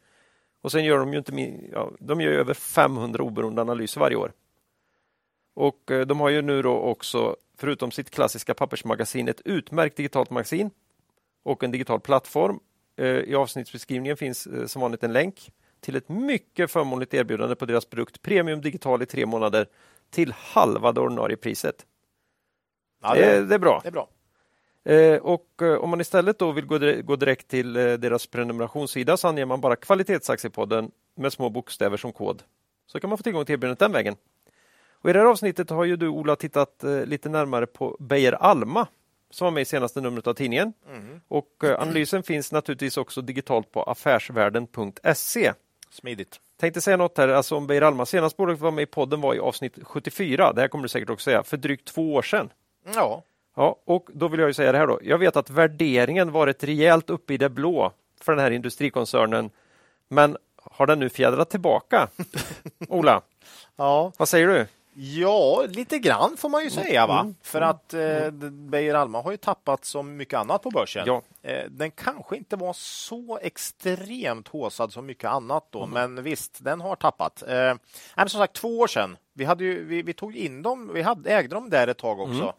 Och 0.63 0.73
sen 0.73 0.85
gör 0.85 0.99
de 0.99 1.13
ju 1.13 1.19
inte 1.19 1.33
min, 1.33 1.71
ja, 1.73 1.91
de 1.99 2.21
gör 2.21 2.31
ju 2.31 2.39
över 2.39 2.55
500 2.55 3.23
oberoende 3.23 3.63
analyser 3.63 4.01
varje 4.01 4.17
år. 4.17 4.33
Och 5.55 5.91
eh, 5.91 6.07
de 6.07 6.21
har 6.21 6.29
ju 6.29 6.43
nu 6.43 6.63
då 6.63 6.79
också, 6.79 7.37
förutom 7.63 7.91
sitt 7.91 8.11
klassiska 8.11 8.55
pappersmagasin, 8.55 9.29
ett 9.29 9.41
utmärkt 9.45 9.97
digitalt 9.97 10.31
magasin 10.31 10.71
och 11.43 11.65
en 11.65 11.71
digital 11.71 12.01
plattform. 12.01 12.61
Eh, 12.97 13.07
I 13.07 13.35
avsnittsbeskrivningen 13.35 14.17
finns 14.17 14.47
eh, 14.47 14.67
som 14.67 14.83
vanligt 14.83 15.03
en 15.05 15.13
länk 15.13 15.53
till 15.81 15.97
ett 15.97 16.09
mycket 16.09 16.71
förmånligt 16.71 17.15
erbjudande 17.15 17.55
på 17.55 17.67
deras 17.67 17.85
produkt 17.85 18.23
Premium 18.23 18.61
Digital 18.61 19.03
i 19.03 19.07
tre 19.07 19.27
månader 19.27 19.67
till 20.11 20.33
halva 20.33 20.93
det 20.93 21.01
ordinarie 21.01 21.37
priset. 21.37 21.87
Ja, 23.03 23.15
det, 23.15 23.21
det, 23.21 23.27
är, 23.27 23.43
det 23.43 23.55
är 23.55 23.59
bra. 23.59 23.81
det 23.83 23.89
är 23.89 23.93
bra. 23.93 24.09
Eh, 24.85 25.19
och 25.23 25.63
eh, 25.63 25.75
om 25.75 25.91
man 25.91 26.01
istället 26.01 26.39
då 26.39 26.53
vill 26.53 26.67
gå, 26.67 26.79
dire- 26.79 27.03
gå 27.03 27.17
direkt 27.17 27.49
till 27.49 27.77
eh, 27.77 27.93
deras 27.93 28.27
prenumerationssida 28.27 29.17
så 29.17 29.29
anger 29.29 29.47
man 29.47 29.61
bara 29.61 29.77
kvalitetsaktiepodden 29.77 30.91
med 31.17 31.33
små 31.33 31.51
bokstäver 31.51 31.97
som 31.97 32.13
kod. 32.13 32.43
Så 32.87 33.01
kan 33.01 33.11
man 33.11 33.19
få 33.19 33.23
tillgång 33.23 33.45
till 33.45 33.53
erbjudandet 33.53 33.79
den 33.79 33.93
vägen. 33.93 34.17
Och 35.03 35.11
I 35.11 35.13
det 35.13 35.19
här 35.19 35.27
avsnittet 35.27 35.71
har 35.71 35.85
ju 35.85 35.97
du 35.97 36.09
Ola 36.09 36.37
tittat 36.37 36.85
eh, 36.85 37.05
lite 37.05 37.29
närmare 37.29 37.67
på 37.67 37.97
Beijer 38.01 38.33
Alma 38.33 38.87
som 39.31 39.45
var 39.45 39.51
med 39.51 39.61
i 39.61 39.65
senaste 39.65 40.01
numret 40.01 40.27
av 40.27 40.35
tidningen. 40.35 40.73
Mm. 40.91 41.21
Och 41.29 41.65
eh, 41.65 41.81
analysen 41.81 42.23
finns 42.23 42.53
naturligtvis 42.53 42.97
också 42.97 43.21
digitalt 43.21 43.73
på 43.73 43.83
affärsvärlden.se. 43.83 45.53
Smidigt. 45.91 46.41
Tänkte 46.61 46.81
säga 46.81 46.97
något 46.97 47.19
här, 47.19 47.29
alltså 47.29 47.57
om 47.57 47.67
Beijer 47.67 47.83
Alma. 47.83 48.07
Senast 48.07 48.37
bolaget 48.37 48.61
var 48.61 48.71
med 48.71 48.83
i 48.83 48.87
podden 48.87 49.21
var 49.21 49.35
i 49.35 49.39
avsnitt 49.39 49.79
74. 49.83 50.53
Det 50.53 50.61
här 50.61 50.69
kommer 50.69 50.83
du 50.83 50.89
säkert 50.89 51.11
också 51.11 51.25
säga, 51.25 51.43
för 51.43 51.57
drygt 51.57 51.85
två 51.89 52.15
år 52.15 52.23
sedan. 52.23 52.53
Ja, 52.95 53.23
Ja, 53.55 53.77
och 53.85 54.09
då 54.13 54.29
vill 54.29 54.41
jag 54.41 54.49
ju 54.49 54.55
säga 54.55 54.73
det 54.73 54.79
här 54.79 54.87
då. 54.87 54.99
Jag 55.03 55.19
vet 55.19 55.37
att 55.37 55.51
värderingen 55.51 56.33
varit 56.33 56.65
rejält 56.65 57.11
uppe 57.11 57.35
i 57.35 57.37
det 57.37 57.49
blå 57.49 57.93
för 58.21 58.33
den 58.33 58.45
här 58.45 58.51
industrikoncernen. 58.51 59.51
Men 60.09 60.37
har 60.57 60.87
den 60.87 60.99
nu 60.99 61.09
fjädrat 61.09 61.51
tillbaka? 61.51 62.09
Ola, 62.89 63.23
ja. 63.77 64.13
vad 64.19 64.29
säger 64.29 64.49
du? 64.49 64.67
Ja, 64.95 65.65
lite 65.69 65.99
grann 65.99 66.37
får 66.37 66.49
man 66.49 66.65
ju 66.65 66.71
säga. 66.71 67.07
va? 67.07 67.21
Mm. 67.21 67.35
För 67.43 67.61
att 67.61 67.95
eh, 67.95 68.31
Beijer 68.51 68.95
Alma 68.95 69.23
har 69.23 69.31
ju 69.31 69.37
tappat 69.37 69.85
som 69.85 70.17
mycket 70.17 70.39
annat 70.39 70.63
på 70.63 70.71
börsen. 70.71 71.05
Ja. 71.07 71.23
Eh, 71.43 71.65
den 71.71 71.91
kanske 71.91 72.37
inte 72.37 72.57
var 72.57 72.73
så 72.73 73.39
extremt 73.43 74.49
håsad 74.49 74.93
som 74.93 75.07
mycket 75.07 75.31
annat 75.31 75.67
då, 75.71 75.83
Mm. 75.85 75.91
men 76.15 76.25
visst, 76.25 76.65
den 76.65 76.81
har 76.81 76.97
tappat. 76.97 77.43
Eh, 77.43 77.75
men 78.17 78.29
som 78.29 78.39
sagt, 78.41 78.55
två 78.55 78.79
år 78.79 78.87
sedan. 78.87 79.17
Vi, 79.33 79.45
hade 79.45 79.65
ju, 79.65 79.85
vi, 79.85 80.03
vi 80.03 80.13
tog 80.13 80.37
in 80.37 80.63
dem, 80.63 80.91
vi 80.95 81.03
hade, 81.03 81.31
ägde 81.31 81.55
dem 81.55 81.71
där 81.71 81.89
ett 81.89 81.99
tag 81.99 82.21
också. 82.21 82.55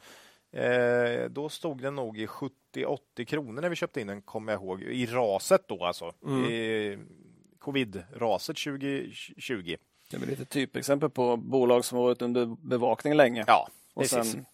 Eh, 0.59 1.29
då 1.29 1.49
stod 1.49 1.81
den 1.81 1.95
nog 1.95 2.17
i 2.17 2.27
70-80 2.27 3.25
kronor 3.25 3.61
när 3.61 3.69
vi 3.69 3.75
köpte 3.75 4.01
in 4.01 4.07
den, 4.07 4.21
kommer 4.21 4.53
jag 4.53 4.61
ihåg, 4.61 4.81
i 4.81 5.05
raset 5.05 5.67
då 5.67 5.85
alltså. 5.85 6.11
I 6.51 6.97
covid-raset 7.59 8.57
2020. 8.57 9.75
Det 10.13 10.17
är 10.17 10.27
väl 10.27 10.29
lite 10.39 10.45
typexempel 10.45 11.09
på 11.09 11.37
bolag 11.37 11.85
som 11.85 11.97
har 11.97 12.05
varit 12.05 12.21
under 12.21 12.45
bevakning 12.45 13.13
länge 13.13 13.43
Ja, 13.47 13.67
och 13.93 14.01
precis. 14.01 14.31
sen 14.31 14.45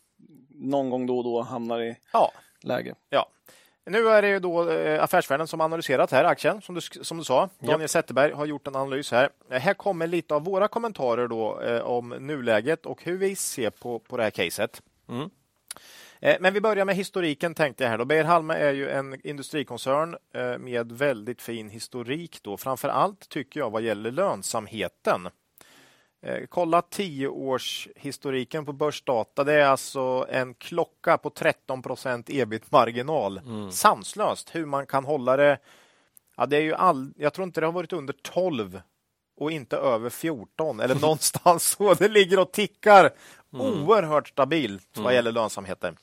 någon 0.50 0.90
gång 0.90 1.06
då 1.06 1.18
och 1.18 1.24
då 1.24 1.42
hamnar 1.42 1.82
i 1.82 1.96
Ja, 2.14 2.32
läge. 2.62 2.96
Ja. 3.10 3.30
Nu 3.86 4.08
är 4.10 4.22
det 4.22 4.28
ju 4.28 4.40
då 4.40 4.70
eh, 4.70 5.04
Affärsvärlden 5.04 5.48
som 5.48 5.62
analyserat 5.62 6.12
här 6.12 6.24
aktien, 6.24 6.62
som 6.62 6.76
du, 6.76 6.82
som 6.82 7.18
du 7.18 7.24
sa. 7.24 7.50
Daniel 7.60 7.90
Zetterberg 7.90 8.32
har 8.34 8.46
gjort 8.46 8.68
en 8.68 8.76
analys 8.76 9.12
här. 9.12 9.30
Eh, 9.52 9.60
Här 9.60 9.74
kommer 9.74 10.08
lite 10.08 10.36
av 10.36 10.44
våra 10.44 10.68
kommentarer 10.68 11.28
då 11.28 11.62
eh, 11.62 11.82
om 11.82 12.10
nuläget 12.10 12.86
och 12.86 13.04
hur 13.04 13.18
vi 13.18 13.36
ser 13.36 13.70
på, 13.70 14.00
på 14.00 14.18
det 14.18 14.24
här 14.24 14.30
caset. 14.30 14.82
Mm. 15.10 15.30
Eh, 16.20 16.38
Men 16.40 16.54
vi 16.54 16.62
börjar 16.62 16.86
med 16.86 16.96
historiken 16.96 17.54
tänkte 17.56 17.84
jag 17.84 17.92
här. 17.92 17.98
Då. 17.98 18.06
Beijer 18.06 18.24
Halma 18.24 18.56
är 18.58 18.74
ju 18.74 18.90
en 18.90 19.28
industrikoncern 19.28 20.18
eh, 20.34 20.58
med 20.58 20.92
väldigt 20.92 21.42
fin 21.42 21.70
historik 21.70 22.40
då. 22.44 22.58
Framför 22.58 22.90
allt 22.90 23.30
tycker 23.30 23.60
jag 23.60 23.70
vad 23.70 23.82
gäller 23.82 24.12
lönsamheten. 24.12 25.28
Eh, 26.22 26.46
Kolla 26.50 26.82
10 26.82 27.28
års 27.28 27.88
historiken 27.96 28.66
på 28.66 28.74
börsdata. 28.74 29.44
Det 29.44 29.54
är 29.54 29.66
alltså 29.66 30.26
en 30.30 30.54
klocka 30.54 31.18
på 31.18 31.30
13 31.30 31.82
procent 31.82 32.30
ebit-marginal. 32.30 33.42
Sanslöst 33.72 34.56
hur 34.56 34.66
man 34.66 34.86
kan 34.86 35.06
hålla 35.06 35.38
det. 35.38 35.58
Ja, 36.38 36.46
det 36.46 36.58
är 36.58 36.62
ju 36.62 36.74
all, 36.74 37.14
jag 37.18 37.34
tror 37.34 37.44
inte 37.48 37.60
det 37.62 37.68
har 37.68 37.72
varit 37.74 37.94
under 37.94 38.14
12 38.22 38.82
och 39.38 39.52
inte 39.52 39.78
över 39.78 40.10
14 40.10 40.80
eller 40.80 40.96
någonstans 41.02 41.64
så. 41.70 41.94
Det 41.94 42.08
ligger 42.08 42.40
och 42.40 42.52
tickar 42.52 43.10
oerhört 43.52 44.28
stabilt 44.28 44.98
vad 44.98 45.14
gäller 45.14 45.32
lönsamheten. 45.32 45.98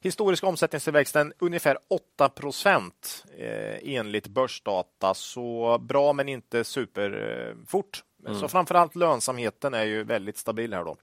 Historiska 0.00 0.46
omsättningstillväxten 0.46 1.32
ungefär 1.38 1.78
8 1.88 2.28
procent 2.28 3.24
eh, 3.38 3.94
enligt 3.94 4.26
börsdata. 4.26 5.14
Så 5.14 5.78
bra 5.78 6.12
men 6.12 6.28
inte 6.28 6.64
superfort. 6.64 8.04
Eh, 8.26 8.40
Så 8.40 8.48
framförallt 8.48 8.94
lönsamheten 8.94 9.74
är 9.74 9.84
ju 9.84 10.04
väldigt 10.04 10.36
stabil 10.36 10.74
här 10.74 10.84
då. 10.84 10.96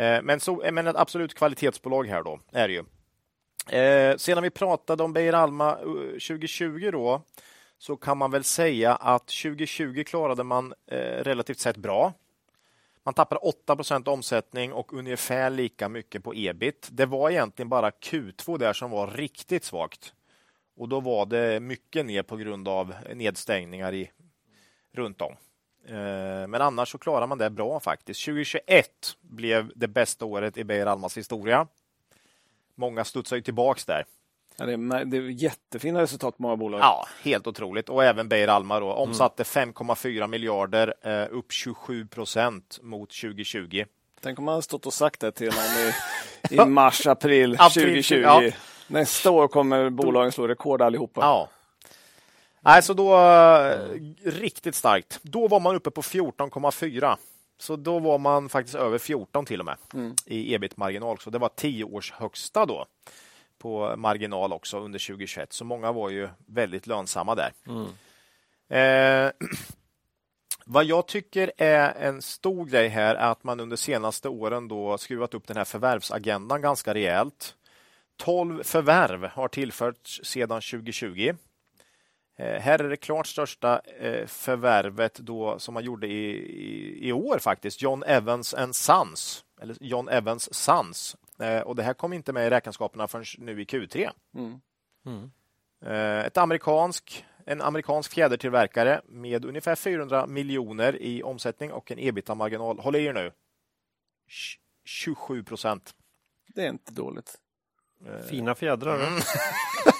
Eh, 0.00 0.22
men, 0.22 0.40
så, 0.40 0.64
men 0.72 0.86
ett 0.86 0.96
absolut 0.96 1.34
kvalitetsbolag 1.34 2.06
här 2.06 2.22
då 2.22 2.40
är 2.52 2.68
det 2.68 2.74
ju. 2.74 2.84
Eh, 3.78 4.16
sedan 4.16 4.42
vi 4.42 4.50
pratade 4.50 5.02
om 5.02 5.12
Beijer 5.12 5.32
Alma 5.32 5.70
eh, 5.70 5.84
2020 5.84 6.90
då 6.92 7.22
så 7.78 7.96
kan 7.96 8.18
man 8.18 8.30
väl 8.30 8.44
säga 8.44 8.94
att 8.94 9.26
2020 9.26 10.04
klarade 10.06 10.44
man 10.44 10.74
eh, 10.86 10.96
relativt 10.98 11.58
sett 11.58 11.76
bra. 11.76 12.12
Man 13.04 13.14
tappade 13.14 13.40
8% 13.66 14.08
omsättning 14.08 14.72
och 14.72 14.92
ungefär 14.92 15.50
lika 15.50 15.88
mycket 15.88 16.24
på 16.24 16.34
ebit. 16.34 16.88
Det 16.92 17.06
var 17.06 17.30
egentligen 17.30 17.68
bara 17.68 17.90
Q2 17.90 18.58
där 18.58 18.72
som 18.72 18.90
var 18.90 19.06
riktigt 19.06 19.64
svagt. 19.64 20.14
Och 20.76 20.88
då 20.88 21.00
var 21.00 21.26
det 21.26 21.60
mycket 21.60 22.06
ner 22.06 22.22
på 22.22 22.36
grund 22.36 22.68
av 22.68 22.94
nedstängningar 23.14 23.94
i, 23.94 24.10
runt 24.92 25.20
om 25.20 25.32
Eh, 25.32 25.51
men 26.48 26.54
annars 26.54 26.92
så 26.92 26.98
klarar 26.98 27.26
man 27.26 27.38
det 27.38 27.50
bra 27.50 27.80
faktiskt. 27.80 28.24
2021 28.24 28.88
blev 29.20 29.72
det 29.74 29.88
bästa 29.88 30.24
året 30.24 30.56
i 30.56 30.64
Beijer 30.64 30.86
Almas 30.86 31.16
historia. 31.16 31.66
Många 32.74 33.04
studsar 33.04 33.36
ju 33.36 33.42
tillbaks 33.42 33.84
där. 33.84 34.04
Ja, 34.56 34.66
det, 34.66 34.72
är, 34.72 35.04
det 35.04 35.16
är 35.16 35.20
jättefina 35.20 36.00
resultat 36.00 36.36
på 36.36 36.42
många 36.42 36.56
bolag. 36.56 36.80
Ja, 36.80 37.06
helt 37.22 37.46
otroligt. 37.46 37.88
Och 37.88 38.04
även 38.04 38.28
Beijer 38.28 38.48
Alma 38.48 38.80
då. 38.80 38.92
omsatte 38.92 39.44
mm. 39.56 39.74
5,4 39.74 40.26
miljarder, 40.26 40.94
eh, 41.02 41.26
upp 41.30 41.52
27 41.52 42.06
procent 42.06 42.78
mot 42.82 43.10
2020. 43.20 43.84
Tänk 44.20 44.38
om 44.38 44.44
man 44.44 44.52
hade 44.52 44.62
stått 44.62 44.86
och 44.86 44.92
sagt 44.92 45.20
det 45.20 45.32
till 45.32 45.46
någon 45.46 45.88
i, 46.50 46.54
i 46.62 46.66
mars, 46.66 47.06
april 47.06 47.56
2020. 47.56 48.14
Ja. 48.14 48.42
Nästa 48.86 49.30
år 49.30 49.48
kommer 49.48 49.90
bolagen 49.90 50.32
slå 50.32 50.48
rekord 50.48 50.82
allihopa. 50.82 51.20
Ja. 51.20 51.48
Nej, 52.64 52.82
så 52.82 52.94
då 52.94 53.18
eh, 53.18 53.78
riktigt 54.24 54.74
starkt. 54.74 55.20
Då 55.22 55.48
var 55.48 55.60
man 55.60 55.76
uppe 55.76 55.90
på 55.90 56.02
14,4. 56.02 57.16
Så 57.58 57.76
då 57.76 57.98
var 57.98 58.18
man 58.18 58.48
faktiskt 58.48 58.74
över 58.74 58.98
14 58.98 59.44
till 59.44 59.60
och 59.60 59.66
med 59.66 59.76
mm. 59.94 60.14
i 60.26 60.54
ebit-marginal. 60.54 61.18
Så 61.18 61.30
det 61.30 61.38
var 61.38 61.48
10 61.48 61.84
års 61.84 62.12
högsta 62.12 62.66
då 62.66 62.86
på 63.58 63.94
marginal 63.96 64.52
också 64.52 64.78
under 64.78 64.98
2021. 64.98 65.52
Så 65.52 65.64
många 65.64 65.92
var 65.92 66.10
ju 66.10 66.28
väldigt 66.46 66.86
lönsamma 66.86 67.34
där. 67.34 67.52
Mm. 67.66 67.86
Eh, 68.68 69.32
vad 70.66 70.84
jag 70.84 71.06
tycker 71.06 71.52
är 71.56 71.94
en 71.94 72.22
stor 72.22 72.64
grej 72.64 72.88
här 72.88 73.14
är 73.14 73.30
att 73.30 73.44
man 73.44 73.60
under 73.60 73.76
senaste 73.76 74.28
åren 74.28 74.68
då 74.68 74.98
skruvat 74.98 75.34
upp 75.34 75.46
den 75.46 75.56
här 75.56 75.64
förvärvsagendan 75.64 76.62
ganska 76.62 76.94
rejält. 76.94 77.54
12 78.16 78.62
förvärv 78.62 79.24
har 79.24 79.48
tillförts 79.48 80.20
sedan 80.24 80.60
2020. 80.60 81.32
Eh, 82.36 82.60
här 82.60 82.78
är 82.78 82.88
det 82.88 82.96
klart 82.96 83.26
största 83.26 83.80
eh, 83.80 84.26
förvärvet 84.26 85.14
då 85.14 85.58
som 85.58 85.74
man 85.74 85.84
gjorde 85.84 86.06
i, 86.06 86.30
i, 86.30 87.08
i, 87.08 87.12
år 87.12 87.38
faktiskt. 87.38 87.82
John 87.82 88.02
Evans 88.02 88.54
and 88.54 88.76
Sons, 88.76 89.44
eller 89.60 89.76
John 89.80 90.08
Evans 90.08 90.54
Sons. 90.54 91.16
Eh, 91.38 91.60
och 91.60 91.76
det 91.76 91.82
här 91.82 91.94
kom 91.94 92.12
inte 92.12 92.32
med 92.32 92.46
i 92.46 92.50
räkenskaperna 92.50 93.08
förrän 93.08 93.24
nu 93.38 93.62
i 93.62 93.64
Q3. 93.64 94.10
Mm. 94.34 94.60
Mm. 95.06 95.30
Ett 96.26 96.36
amerikansk, 96.36 97.24
en 97.46 97.62
amerikansk 97.62 98.12
fjädertillverkare 98.12 99.00
med 99.06 99.44
ungefär 99.44 99.74
400 99.74 100.26
miljoner 100.26 101.02
i 101.02 101.22
omsättning 101.22 101.72
och 101.72 101.90
en 101.90 101.98
ebita-marginal. 101.98 102.78
Håll 102.78 102.96
i 102.96 103.04
er 103.04 103.12
nu. 103.12 103.32
27 104.84 105.44
procent. 105.44 105.94
Det 106.54 106.64
är 106.64 106.68
inte 106.68 106.92
dåligt. 106.92 107.38
Fina 108.30 108.54
fjädrar. 108.54 109.06
Mm. 109.06 109.20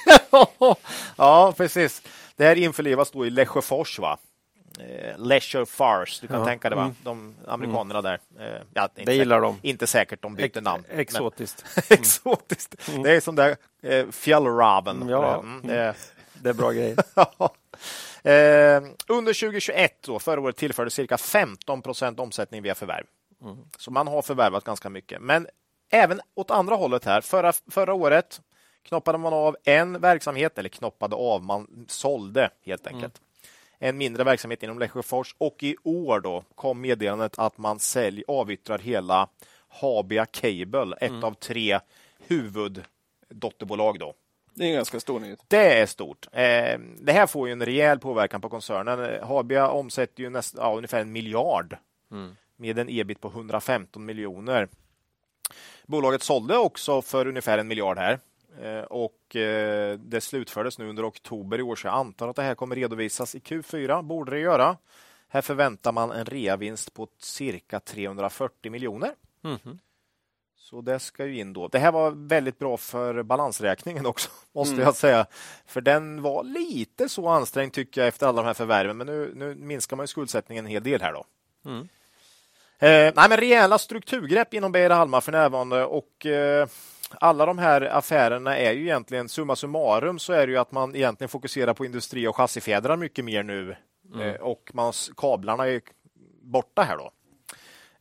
ja, 1.17 1.55
precis. 1.57 2.03
Det 2.37 2.45
här 2.45 2.57
införlivas 2.57 3.11
då 3.11 3.27
i 3.27 3.31
Lesjöfors. 3.31 3.99
Va? 3.99 4.19
Eh, 4.79 5.19
Leisure 5.19 5.67
Fars, 5.67 6.21
du 6.21 6.29
kan 6.29 6.39
ja. 6.39 6.47
tänka 6.47 6.71
dig 6.71 6.77
va? 6.77 6.83
Mm. 6.83 6.97
De 7.03 7.35
amerikanerna 7.47 7.99
mm. 7.99 8.19
där. 8.37 8.47
Eh, 8.47 8.63
ja, 8.75 8.89
inte 8.97 9.11
det 9.11 9.17
gillar 9.17 9.41
de. 9.41 9.59
Inte 9.63 9.87
säkert 9.87 10.23
de 10.23 10.35
bytte 10.35 10.59
Ex 10.59 10.65
namn. 10.65 10.85
Exotiskt. 10.89 11.65
exotiskt. 11.91 12.89
Mm. 12.89 13.03
Det 13.03 13.11
är 13.11 13.21
som 13.21 13.37
där 13.37 13.57
eh, 13.83 14.07
Fjällraven. 14.11 15.09
Ja, 15.09 15.39
mm, 15.39 15.61
det, 15.67 15.95
det, 16.35 16.49
är 16.49 16.55
bra 16.55 16.73
grejer. 16.73 16.97
eh, 18.23 18.83
under 19.09 19.41
2021, 19.41 20.03
då, 20.07 20.19
förra 20.19 20.41
året, 20.41 20.57
tillfördes 20.57 20.95
cirka 20.95 21.19
15 21.19 21.83
procent 21.83 22.21
omsättning 22.21 22.63
via 22.63 22.75
förvärv. 22.75 23.05
Mm. 23.43 23.57
Så 23.79 23.91
man 23.91 24.09
har 24.09 24.23
förvärvat 24.23 24.65
ganska 24.65 24.91
mycket. 24.91 25.23
Men 25.23 25.47
även 25.91 26.21
åt 26.35 26.51
andra 26.51 26.75
hållet 26.75 27.05
här. 27.05 27.21
Förra, 27.21 27.53
förra 27.71 27.95
året 27.95 28.41
knoppade 28.83 29.19
man 29.19 29.33
av 29.33 29.57
en 29.65 30.01
verksamhet, 30.01 30.59
eller 30.59 30.69
knoppade 30.69 31.17
av, 31.17 31.43
man 31.43 31.87
sålde 31.89 32.51
helt 32.63 32.87
enkelt. 32.87 33.19
Mm. 33.19 33.29
En 33.79 33.99
mindre 33.99 34.25
verksamhet 34.25 34.63
inom 34.63 34.79
Lesjöfors 34.79 35.35
och 35.39 35.63
i 35.63 35.77
år 35.83 36.21
då 36.21 36.45
kom 36.55 36.81
meddelandet 36.81 37.39
att 37.39 37.59
man 37.59 37.79
sälj, 37.79 38.25
avyttrar 38.29 38.79
hela 38.79 39.29
Habia 39.69 40.27
Cable, 40.27 40.97
ett 41.01 41.11
mm. 41.11 41.25
av 41.25 41.35
tre 41.35 41.81
huvuddotterbolag. 42.27 43.99
Då. 43.99 44.15
Det 44.55 44.65
är 44.65 44.69
en 44.69 44.75
ganska 44.75 45.01
stor 45.01 45.21
nyhet. 45.21 45.45
Det 45.49 45.81
är 45.81 45.87
stort. 45.87 46.27
Eh, 46.33 46.79
det 46.99 47.13
här 47.13 47.27
får 47.27 47.49
ju 47.49 47.53
en 47.53 47.65
rejäl 47.65 47.99
påverkan 47.99 48.41
på 48.41 48.49
koncernen. 48.49 49.25
Habia 49.29 49.69
omsätter 49.69 50.23
ju 50.23 50.31
näst, 50.31 50.55
ja, 50.59 50.75
ungefär 50.77 51.01
en 51.01 51.13
miljard 51.13 51.77
mm. 52.11 52.37
med 52.57 52.79
en 52.79 52.89
ebit 52.91 53.21
på 53.21 53.29
115 53.29 54.05
miljoner. 54.05 54.69
Bolaget 55.87 56.23
sålde 56.23 56.57
också 56.57 57.03
för 57.03 57.27
ungefär 57.27 57.59
en 57.59 57.69
miljard 57.69 57.99
här 57.99 58.19
och 58.89 59.37
eh, 59.37 59.99
det 59.99 60.21
slutfördes 60.21 60.79
nu 60.79 60.89
under 60.89 61.09
oktober 61.09 61.59
i 61.59 61.63
år, 61.63 61.77
så 61.77 61.87
jag 61.87 61.95
antar 61.95 62.29
att 62.29 62.37
det 62.37 62.43
här 62.43 62.55
kommer 62.55 62.77
redovisas 62.77 63.35
i 63.35 63.39
Q4. 63.39 64.03
Borde 64.03 64.31
det 64.31 64.39
göra. 64.39 64.77
Här 65.29 65.43
förväntar 65.43 65.93
man 65.93 66.11
en 66.11 66.25
reavinst 66.25 66.95
på 66.95 67.09
cirka 67.19 67.81
340 67.81 68.73
miljoner. 68.73 69.15
Mm. 69.45 69.79
Så 70.57 70.81
det 70.81 70.99
ska 70.99 71.27
ju 71.27 71.39
in 71.39 71.53
då. 71.53 71.69
Det 71.69 71.79
här 71.79 71.93
var 71.93 72.11
väldigt 72.11 72.59
bra 72.59 72.77
för 72.77 73.23
balansräkningen 73.23 74.07
också, 74.07 74.31
måste 74.53 74.75
mm. 74.75 74.85
jag 74.85 74.97
säga. 74.97 75.27
För 75.67 75.81
den 75.81 76.23
var 76.23 76.45
lite 76.45 77.09
så 77.09 77.29
ansträngd 77.29 77.73
tycker 77.73 78.01
jag 78.01 78.09
efter 78.09 78.27
alla 78.27 78.43
de 78.43 78.47
här 78.47 78.55
förvärven. 78.55 78.97
Men 78.97 79.07
nu, 79.07 79.33
nu 79.35 79.55
minskar 79.55 79.97
man 79.97 80.05
ju 80.05 80.09
skuldsättningen 80.09 80.65
en 80.65 80.71
hel 80.71 80.83
del 80.83 81.01
här 81.01 81.13
då. 81.13 81.25
Mm. 81.65 81.89
Eh, 82.79 83.13
nej, 83.17 83.29
men 83.29 83.37
rejäla 83.37 83.79
strukturgrepp 83.79 84.55
inom 84.55 84.73
Beijer 84.73 84.91
Alma 84.91 85.21
för 85.21 85.33
närvarande 85.33 85.85
och 85.85 86.27
eh, 86.27 86.67
alla 87.21 87.47
de 87.47 87.59
här 87.59 87.81
affärerna 87.81 88.57
är 88.59 88.73
ju 88.73 88.83
egentligen 88.83 89.29
summa 89.29 89.57
summarum 89.57 90.19
så 90.19 90.33
är 90.33 90.47
det 90.47 90.53
ju 90.53 90.59
att 90.59 90.73
man 90.73 90.97
egentligen 90.97 91.29
fokuserar 91.29 91.75
på 91.75 91.85
industri 91.85 92.27
och 92.27 92.37
chassifjädrar 92.37 92.97
mycket 92.97 93.25
mer 93.25 93.43
nu 93.43 93.77
mm. 94.15 94.29
eh, 94.29 94.35
och 94.41 94.71
man, 94.75 94.93
kablarna 95.17 95.69
är 95.69 95.81
borta 96.43 96.83
här 96.83 96.97
då. 96.97 97.11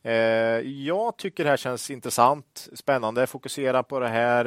Eh, 0.10 0.60
jag 0.86 1.18
tycker 1.18 1.44
det 1.44 1.50
här 1.50 1.58
känns 1.58 1.92
intressant, 1.92 2.68
spännande, 2.74 3.28
fokusera 3.28 3.84
på 3.84 4.00
det 4.00 4.08
här. 4.08 4.46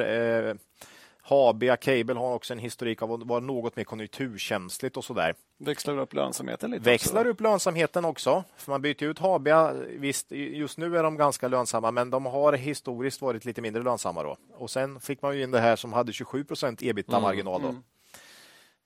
Eh, 1.24 1.28
Habia 1.28 1.76
Cable 1.76 2.14
har 2.14 2.34
också 2.34 2.52
en 2.52 2.58
historik 2.58 3.02
av 3.02 3.12
att 3.12 3.22
vara 3.22 3.40
något 3.40 3.76
mer 3.76 3.84
konjunkturkänsligt 3.84 4.96
och 4.96 5.04
sådär. 5.04 5.34
Växlar 5.58 5.98
upp 5.98 6.14
lönsamheten 6.14 6.70
lite? 6.70 6.84
Växlar 6.84 7.20
också. 7.20 7.30
upp 7.30 7.40
lönsamheten 7.40 8.04
också. 8.04 8.44
För 8.56 8.70
man 8.70 8.82
byter 8.82 9.04
ut 9.04 9.18
Habia. 9.18 9.72
Visst, 9.88 10.32
just 10.32 10.78
nu 10.78 10.98
är 10.98 11.02
de 11.02 11.16
ganska 11.16 11.48
lönsamma, 11.48 11.90
men 11.90 12.10
de 12.10 12.26
har 12.26 12.52
historiskt 12.52 13.20
varit 13.20 13.44
lite 13.44 13.62
mindre 13.62 13.82
lönsamma. 13.82 14.22
Då. 14.22 14.36
Och 14.54 14.70
Sen 14.70 15.00
fick 15.00 15.22
man 15.22 15.40
in 15.40 15.50
det 15.50 15.60
här 15.60 15.76
som 15.76 15.92
hade 15.92 16.12
27 16.12 16.44
procent 16.44 16.82
ebitda-marginal. 16.82 17.60
Mm, 17.60 17.70
mm. 17.70 17.82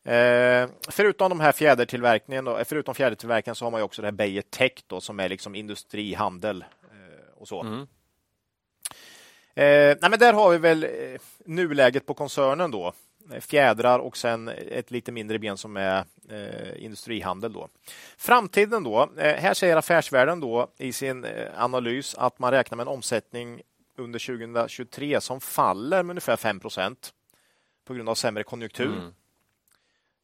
Eh, 0.09 0.69
förutom 0.89 1.29
de 1.29 1.41
här 1.41 1.53
fjädertillverkningen, 1.53 2.45
då, 2.45 2.61
förutom 2.65 2.95
fjädertillverkningen 2.95 3.55
så 3.55 3.65
har 3.67 3.71
man 3.71 3.83
också 3.83 4.03
det 4.03 4.07
här 4.07 4.13
Beijer 4.13 4.43
Tech 4.43 4.73
då, 4.87 5.01
som 5.01 5.21
är 5.21 5.29
liksom 5.29 5.55
industrihandel 5.55 6.65
eh, 6.83 7.41
och 7.41 7.49
så. 7.49 7.63
Mm. 7.63 7.87
Eh, 9.59 9.97
nej, 10.01 10.11
men 10.11 10.19
där 10.19 10.33
har 10.33 10.51
vi 10.51 10.59
väl 10.59 10.85
eh, 10.85 10.91
nuläget 11.45 12.07
på 12.07 12.15
koncernen 12.15 12.71
då. 12.71 12.93
Eh, 13.33 13.41
fjädrar 13.41 13.99
och 13.99 14.17
sen 14.17 14.49
ett 14.49 14.91
lite 14.91 15.13
mindre 15.13 15.39
ben 15.39 15.57
som 15.57 15.77
är 15.77 16.05
eh, 16.31 16.85
industrihandel. 16.85 17.53
Då. 17.53 17.69
Framtiden 18.17 18.85
då. 18.85 19.11
Eh, 19.17 19.35
här 19.35 19.55
säger 19.55 19.77
Affärsvärlden 19.77 20.41
då 20.41 20.69
i 20.77 20.93
sin 20.93 21.25
eh, 21.25 21.63
analys 21.63 22.15
att 22.15 22.39
man 22.39 22.51
räknar 22.51 22.77
med 22.77 22.85
en 22.85 22.93
omsättning 22.93 23.63
under 23.97 24.19
2023 24.19 25.21
som 25.21 25.41
faller 25.41 26.03
med 26.03 26.11
ungefär 26.11 26.37
5% 26.37 26.97
på 27.85 27.95
grund 27.95 28.09
av 28.09 28.15
sämre 28.15 28.43
konjunktur. 28.43 28.87
Mm. 28.87 29.15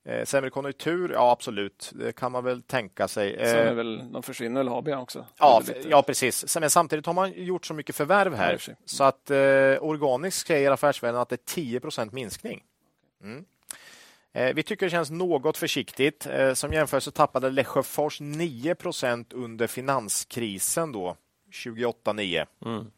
Eh, 0.07 0.25
sämre 0.25 0.51
konjunktur, 0.51 1.13
ja 1.13 1.31
absolut, 1.31 1.93
det 1.95 2.13
kan 2.13 2.33
man 2.33 2.45
väl 2.45 2.63
tänka 2.63 3.09
sig. 3.09 3.35
Eh, 3.35 3.75
väl, 3.75 4.13
de 4.13 4.23
försvinner 4.23 4.61
väl 4.61 4.69
Habia 4.69 5.01
också? 5.01 5.27
Ja, 5.39 5.63
ja, 5.89 6.03
precis. 6.03 6.57
Men 6.61 6.71
samtidigt 6.71 7.07
har 7.07 7.13
man 7.13 7.33
gjort 7.33 7.67
så 7.67 7.75
mycket 7.75 7.97
förvärv 7.97 8.35
här 8.35 8.61
ja, 8.67 8.75
så 8.85 9.05
att 9.05 9.31
eh, 9.31 9.37
organiskt 9.81 10.47
säger 10.47 10.71
affärsvärlden 10.71 11.21
att 11.21 11.29
det 11.29 11.35
är 11.35 11.55
10 11.55 11.81
minskning. 12.13 12.63
Mm. 13.23 13.45
Eh, 14.33 14.55
vi 14.55 14.63
tycker 14.63 14.87
det 14.87 14.91
känns 14.91 15.11
något 15.11 15.57
försiktigt. 15.57 16.27
Eh, 16.27 16.55
som 16.55 16.73
jämförelse 16.73 17.11
tappade 17.11 17.51
Lesjöfors 17.51 18.21
9 18.21 18.77
under 19.31 19.67
finanskrisen 19.67 20.93
då, 20.93 21.17
28-9. 21.53 22.47
Mm. 22.65 22.91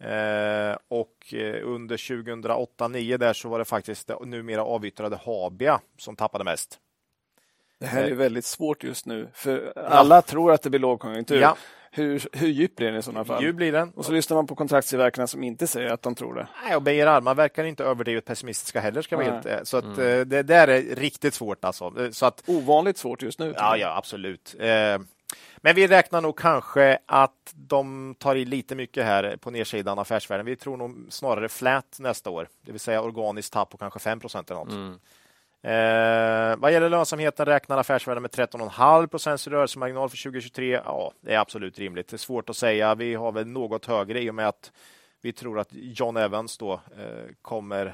Eh, 0.00 0.76
och 0.88 1.34
eh, 1.34 1.68
under 1.68 1.96
2008-9 1.96 3.16
där 3.16 3.32
så 3.32 3.48
var 3.48 3.58
det 3.58 3.64
faktiskt 3.64 4.06
det 4.06 4.16
numera 4.24 4.62
avyttrade 4.62 5.20
Habia 5.24 5.80
som 5.98 6.16
tappade 6.16 6.44
mest. 6.44 6.78
Det 7.80 7.86
här 7.86 8.04
är 8.04 8.10
eh. 8.10 8.16
väldigt 8.16 8.44
svårt 8.44 8.84
just 8.84 9.06
nu, 9.06 9.28
för 9.34 9.72
alla 9.76 10.14
ja. 10.14 10.22
tror 10.22 10.52
att 10.52 10.62
det 10.62 10.70
blir 10.70 10.80
lågkonjunktur. 10.80 11.40
Ja. 11.40 11.56
Hur, 11.90 12.28
hur 12.32 12.48
djup 12.48 12.76
blir 12.76 12.86
den 12.86 12.96
i 12.96 13.02
sådana 13.02 13.24
fall? 13.24 13.42
Djup 13.42 13.56
blir 13.56 13.72
den. 13.72 13.90
Och 13.90 14.04
så 14.04 14.12
lyssnar 14.12 14.34
man 14.34 14.46
på 14.46 14.54
kontraktstillverkarna 14.54 15.26
som 15.26 15.42
inte 15.42 15.66
säger 15.66 15.90
att 15.90 16.02
de 16.02 16.14
tror 16.14 16.34
det. 16.34 16.48
Nej, 16.64 16.76
och 16.76 16.82
Beijer 16.82 17.06
Alma 17.06 17.34
verkar 17.34 17.64
inte 17.64 17.84
överdrivet 17.84 18.24
pessimistiska 18.24 18.80
heller. 18.80 19.02
Ska 19.02 19.16
Nej. 19.16 19.30
helt, 19.44 19.68
så 19.68 19.76
att, 19.76 19.84
mm. 19.84 20.28
det 20.28 20.42
där 20.42 20.68
är 20.68 20.82
riktigt 20.82 21.34
svårt. 21.34 21.64
Alltså. 21.64 22.12
Så 22.12 22.26
att, 22.26 22.42
Ovanligt 22.46 22.98
svårt 22.98 23.22
just 23.22 23.38
nu. 23.38 23.54
Ja, 23.56 23.76
ja, 23.76 23.96
absolut. 23.96 24.54
Men 25.56 25.74
vi 25.74 25.86
räknar 25.86 26.20
nog 26.20 26.38
kanske 26.38 26.98
att 27.06 27.52
de 27.54 28.14
tar 28.18 28.36
i 28.36 28.44
lite 28.44 28.74
mycket 28.74 29.04
här 29.04 29.36
på 29.36 29.50
nedsidan 29.50 29.98
affärsvärden. 29.98 30.46
Vi 30.46 30.56
tror 30.56 30.76
nog 30.76 31.06
snarare 31.10 31.48
flat 31.48 31.96
nästa 32.00 32.30
år, 32.30 32.48
det 32.62 32.72
vill 32.72 32.80
säga 32.80 33.02
organiskt 33.02 33.52
tapp 33.52 33.70
på 33.70 33.78
kanske 33.78 33.98
5 33.98 34.20
eller 34.20 34.54
något. 34.54 34.72
Mm. 34.72 34.98
Eh, 35.66 36.56
vad 36.56 36.72
gäller 36.72 36.88
lönsamheten 36.88 37.46
räknar 37.46 37.78
affärsvärden 37.78 38.22
med 38.22 38.30
13,5 38.30 39.06
procents 39.06 39.46
rörelsemarginal 39.46 40.08
för 40.08 40.16
2023. 40.16 40.80
Ja, 40.84 41.12
det 41.20 41.34
är 41.34 41.38
absolut 41.38 41.78
rimligt. 41.78 42.08
Det 42.08 42.16
är 42.16 42.18
svårt 42.18 42.50
att 42.50 42.56
säga. 42.56 42.94
Vi 42.94 43.14
har 43.14 43.32
väl 43.32 43.46
något 43.46 43.86
högre 43.86 44.22
i 44.22 44.30
och 44.30 44.34
med 44.34 44.48
att 44.48 44.72
vi 45.22 45.32
tror 45.32 45.58
att 45.58 45.68
John 45.72 46.16
Evans 46.16 46.58
då 46.58 46.72
eh, 46.72 47.32
kommer 47.42 47.86
eh, 47.86 47.92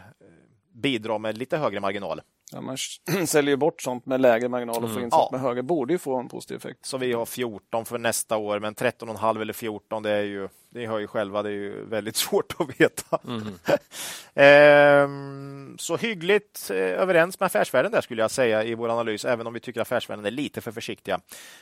bidra 0.72 1.18
med 1.18 1.38
lite 1.38 1.56
högre 1.56 1.80
marginal. 1.80 2.20
Ja, 2.52 2.60
man 2.60 2.76
säljer 3.26 3.56
bort 3.56 3.82
sånt 3.82 4.06
med 4.06 4.20
lägre 4.20 4.48
marginal 4.48 4.84
och 4.84 4.90
får 4.90 4.90
in 4.90 4.98
mm. 4.98 5.10
sånt 5.10 5.28
ja. 5.30 5.36
med 5.36 5.40
högre. 5.40 5.62
borde 5.62 5.92
ju 5.92 5.98
få 5.98 6.16
en 6.16 6.28
positiv 6.28 6.56
effekt. 6.56 6.86
Så 6.86 6.98
vi 6.98 7.12
har 7.12 7.26
14 7.26 7.84
för 7.84 7.98
nästa 7.98 8.36
år, 8.36 8.60
men 8.60 8.74
13,5 8.74 9.40
eller 9.40 9.52
14, 9.52 10.02
det 10.02 10.10
är 10.10 10.22
ju, 10.22 10.48
ni 10.74 10.86
hör 10.86 10.98
ju 10.98 11.06
själva, 11.06 11.42
det 11.42 11.48
är 11.48 11.52
ju 11.52 11.84
väldigt 11.84 12.16
svårt 12.26 12.54
att 12.58 12.80
veta. 12.80 13.18
Mm. 13.28 13.58
ehm, 14.34 15.76
så 15.78 15.96
hyggligt 15.96 16.70
eh, 16.70 16.76
överens 16.76 17.40
med 17.40 17.46
affärsvärden 17.46 17.92
där 17.92 18.00
skulle 18.00 18.22
jag 18.22 18.30
säga 18.30 18.64
i 18.64 18.74
vår 18.74 18.88
analys, 18.88 19.24
även 19.24 19.46
om 19.46 19.54
vi 19.54 19.60
tycker 19.60 19.80
affärsvärden 19.80 20.26
är 20.26 20.30
lite 20.30 20.60
för 20.60 20.72
försiktiga. 20.72 21.20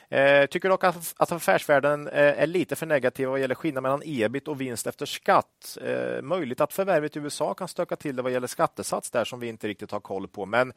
Ehm, 0.09 0.49
tycker 0.49 0.69
dock 0.69 0.85
att, 0.85 1.15
att 1.17 1.33
affärsvärden 1.33 2.09
eh, 2.09 2.43
är 2.43 2.47
lite 2.47 2.77
för 2.77 2.87
negativa 2.87 3.31
vad 3.31 3.41
gäller 3.41 3.55
skillnad 3.55 3.83
mellan 3.83 4.03
ebit 4.05 4.49
och 4.49 4.61
vinst 4.61 4.87
efter 4.87 5.07
skatt. 5.07 5.79
Ehm, 5.87 6.29
möjligt 6.29 6.61
att 6.61 6.73
förvärvet 6.73 7.17
i 7.17 7.19
USA 7.19 7.55
kan 7.55 7.69
stöka 7.69 7.97
till 7.97 8.17
det 8.17 8.23
vad 8.23 8.33
gäller 8.33 8.47
skattesats 8.47 9.11
där 9.11 9.25
som 9.25 9.41
vi 9.41 9.49
inte 9.49 9.69
riktigt 9.69 9.91
har 9.91 10.01
koll 10.01 10.29
på, 10.29 10.47
men 10.47 10.73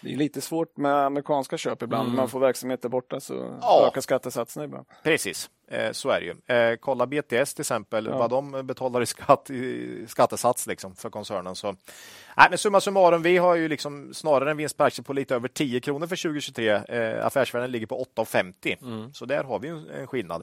det 0.00 0.12
är 0.12 0.16
lite 0.16 0.40
svårt 0.40 0.76
med 0.76 0.94
amerikanska 0.94 1.58
köp 1.58 1.82
ibland. 1.82 2.06
Mm. 2.06 2.16
Man 2.16 2.28
får 2.28 2.40
verksamheter 2.40 2.88
borta 2.88 3.20
så 3.20 3.58
ja. 3.60 3.86
ökar 3.86 4.00
skattesatserna 4.00 4.64
ibland. 4.64 4.86
Precis, 5.02 5.50
eh, 5.68 5.92
så 5.92 6.10
är 6.10 6.20
det 6.20 6.26
ju. 6.26 6.56
Eh, 6.56 6.76
kolla 6.76 7.06
BTS 7.06 7.54
till 7.54 7.62
exempel, 7.62 8.06
ja. 8.06 8.18
vad 8.18 8.30
de 8.30 8.66
betalar 8.66 9.02
i, 9.02 9.06
skatt, 9.06 9.50
i 9.50 10.04
skattesats 10.08 10.66
liksom, 10.66 10.96
för 10.96 11.10
koncernen. 11.10 11.54
Så, 11.54 11.76
nej, 12.36 12.46
men 12.48 12.58
summa 12.58 12.80
summarum, 12.80 13.22
vi 13.22 13.36
har 13.36 13.54
ju 13.54 13.68
liksom 13.68 14.14
snarare 14.14 14.50
en 14.50 14.56
vinst 14.56 14.76
per 14.76 14.84
aktie 14.84 15.04
på 15.04 15.12
lite 15.12 15.34
över 15.34 15.48
10 15.48 15.80
kronor 15.80 16.06
för 16.06 16.16
2023. 16.16 16.68
Eh, 16.68 17.26
affärsvärden 17.26 17.70
ligger 17.70 17.86
på 17.86 18.06
8,50 18.16 18.76
mm. 18.82 19.14
så 19.14 19.24
där 19.24 19.44
har 19.44 19.58
vi 19.58 19.68
en 19.68 20.06
skillnad. 20.06 20.42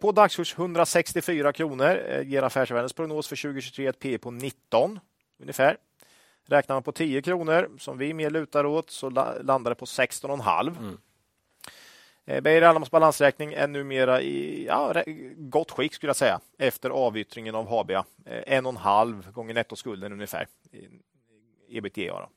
På 0.00 0.12
dagskurs 0.12 0.58
164 0.58 1.52
kronor 1.52 2.22
ger 2.24 2.42
affärsvärdens 2.42 2.92
prognos 2.92 3.28
för 3.28 3.36
2023 3.36 3.86
ett 3.86 3.98
P 3.98 4.18
på 4.18 4.30
19 4.30 5.00
ungefär. 5.40 5.76
Räknar 6.46 6.76
man 6.76 6.82
på 6.82 6.92
10 6.92 7.22
kronor, 7.22 7.70
som 7.78 7.98
vi 7.98 8.14
mer 8.14 8.30
lutar 8.30 8.66
åt, 8.66 8.90
så 8.90 9.10
landar 9.10 9.70
det 9.70 9.74
på 9.74 9.84
16,5. 9.84 10.78
Mm. 10.78 10.98
Eh, 12.26 12.40
Beijer 12.40 12.62
Almas 12.62 12.90
balansräkning 12.90 13.52
är 13.52 13.66
numera 13.66 14.22
i 14.22 14.66
ja, 14.66 15.02
gott 15.36 15.70
skick 15.70 15.94
skulle 15.94 16.08
jag 16.08 16.16
säga 16.16 16.40
efter 16.58 16.90
avyttringen 16.90 17.54
av 17.54 17.68
Habia. 17.68 18.04
Eh, 18.26 18.42
en 18.46 18.66
och 18.66 18.72
en 18.72 18.76
halv 18.76 19.32
gånger 19.32 19.54
nettoskulden 19.54 20.12
ungefär. 20.12 20.46
Ebitda. 21.68 22.28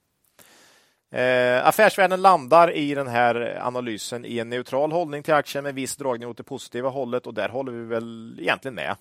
Eh, 1.12 1.68
affärsvärden 1.68 2.22
landar 2.22 2.72
i 2.72 2.93
den 2.93 3.07
här 3.07 3.60
analysen 3.62 4.26
i 4.26 4.39
en 4.39 4.49
neutral 4.49 4.91
hållning 4.91 5.24
till 5.24 5.34
aktien 5.34 5.64
med 5.64 5.76
viss 5.76 5.95
dragning 5.95 6.30
åt 6.30 6.38
det 6.38 6.43
positiva 6.43 6.89
hållet 6.89 7.28
och 7.28 7.34
där 7.34 7.49
håller 7.49 7.72
vi 7.72 7.86
väl 7.86 8.38
egentligen 8.41 8.76
med. 8.76 8.95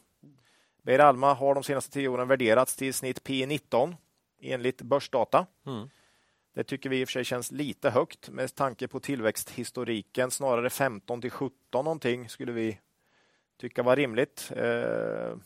Beijer 0.82 1.00
Alma 1.00 1.34
har 1.34 1.54
de 1.54 1.62
senaste 1.62 1.90
tio 1.92 2.08
åren 2.08 2.28
värderats 2.28 2.76
till 2.76 2.94
snitt 2.94 3.24
P 3.24 3.46
19 3.46 3.96
enligt 4.40 4.82
börsdata. 4.82 5.46
Mm. 5.66 5.88
Det 6.54 6.64
tycker 6.64 6.90
vi 6.90 7.00
i 7.00 7.04
och 7.04 7.08
för 7.08 7.12
sig 7.12 7.24
känns 7.24 7.52
lite 7.52 7.90
högt 7.90 8.28
med 8.28 8.54
tanke 8.54 8.88
på 8.88 9.00
tillväxthistoriken. 9.00 10.30
Snarare 10.30 10.70
15 10.70 11.20
till 11.20 11.30
17 11.30 11.84
någonting 11.84 12.28
skulle 12.28 12.52
vi 12.52 12.78
tycka 13.60 13.82
var 13.82 13.96
rimligt. 13.96 14.52
Eh, 14.56 15.36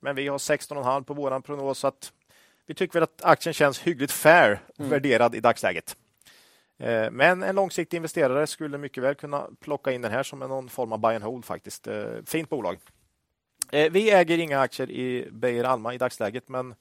men 0.00 0.16
vi 0.16 0.28
har 0.28 0.38
16,5 0.38 1.04
på 1.04 1.14
våran 1.14 1.42
prognos 1.42 1.78
så 1.78 1.86
att 1.86 2.12
vi 2.66 2.74
tycker 2.74 2.92
väl 2.92 3.02
att 3.02 3.24
aktien 3.24 3.52
känns 3.52 3.80
hyggligt 3.80 4.12
fair 4.12 4.60
mm. 4.78 4.90
värderad 4.90 5.34
i 5.34 5.40
dagsläget. 5.40 5.96
Eh, 6.78 7.10
men 7.10 7.42
en 7.42 7.54
långsiktig 7.54 7.96
investerare 7.96 8.46
skulle 8.46 8.78
mycket 8.78 9.02
väl 9.02 9.14
kunna 9.14 9.48
plocka 9.60 9.92
in 9.92 10.02
den 10.02 10.12
här 10.12 10.22
som 10.22 10.38
någon 10.38 10.68
form 10.68 10.92
av 10.92 10.98
buy 10.98 11.14
and 11.14 11.24
hold 11.24 11.44
faktiskt. 11.44 11.86
Eh, 11.86 12.04
fint 12.26 12.48
bolag. 12.48 12.78
Vi 13.70 14.10
äger 14.10 14.38
inga 14.38 14.60
aktier 14.60 14.90
i 14.90 15.28
Beijer 15.30 15.64
Alma 15.64 15.94
i 15.94 15.98
dagsläget, 15.98 16.48
men 16.48 16.74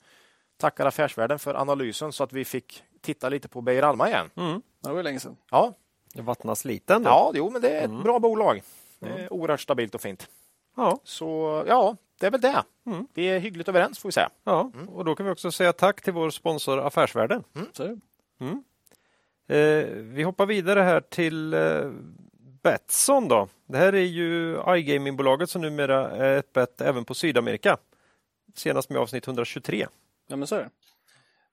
tackar 0.62 0.86
Affärsvärlden 0.86 1.39
för 1.39 1.55
analysen 1.55 2.12
så 2.12 2.24
att 2.24 2.34
vi 2.34 2.45
fick 2.45 2.84
titta 3.01 3.30
lite 3.30 3.47
på 3.47 3.62
Beijer 3.62 3.84
Alma 3.84 4.07
igen. 4.07 4.30
Mm. 4.36 4.62
Det 4.84 4.89
var 4.89 5.03
länge 5.03 5.20
sedan. 5.20 5.38
Ja. 5.51 5.74
Det 6.14 6.22
vattnas 6.22 6.66
lite 6.66 6.93
ändå. 6.93 7.09
Ja, 7.09 7.32
jo, 7.36 7.49
men 7.49 7.62
det 7.62 7.70
är 7.70 7.82
ett 7.82 7.89
mm. 7.89 8.03
bra 8.03 8.20
bolag. 8.20 8.62
Mm. 9.01 9.28
Oerhört 9.30 9.62
stabilt 9.62 9.95
och 9.95 10.01
fint. 10.01 10.28
Ja. 10.76 10.99
Så 11.03 11.64
ja, 11.68 11.95
det 12.20 12.26
är 12.26 12.32
väl 12.32 12.41
det. 12.41 12.64
Mm. 12.86 13.07
Vi 13.14 13.26
är 13.26 13.39
hyggligt 13.39 13.70
överens 13.70 13.99
får 13.99 14.09
vi 14.09 14.14
säga. 14.14 14.30
Ja, 14.43 14.72
mm. 14.74 14.89
och 14.89 15.05
då 15.05 15.16
kan 15.16 15.26
vi 15.26 15.32
också 15.32 15.51
säga 15.51 15.74
tack 15.74 16.01
till 16.01 16.14
vår 16.14 16.30
sponsor 16.30 16.80
Affärsvärlden. 16.80 17.43
Mm. 17.55 18.01
Mm. 18.39 18.64
Eh, 19.47 19.86
vi 19.95 20.24
hoppar 20.24 20.45
vidare 20.45 20.80
här 20.80 21.01
till 21.01 21.53
eh, 21.53 21.91
Betsson 22.64 23.28
då. 23.28 23.47
Det 23.68 23.78
här 23.78 23.93
är 23.93 24.05
ju 24.05 24.55
iGaming-bolaget 24.55 25.49
som 25.49 25.62
numera 25.62 26.12
är 26.12 26.38
ett 26.38 26.53
bett 26.53 26.82
även 26.82 27.05
på 27.05 27.14
Sydamerika. 27.14 27.78
Senast 28.55 28.89
med 28.89 29.01
avsnitt 29.01 29.28
123. 29.28 29.88
Ja, 30.32 30.38
men 30.38 30.47
så 30.47 30.55
är 30.55 30.59
det. 30.59 30.69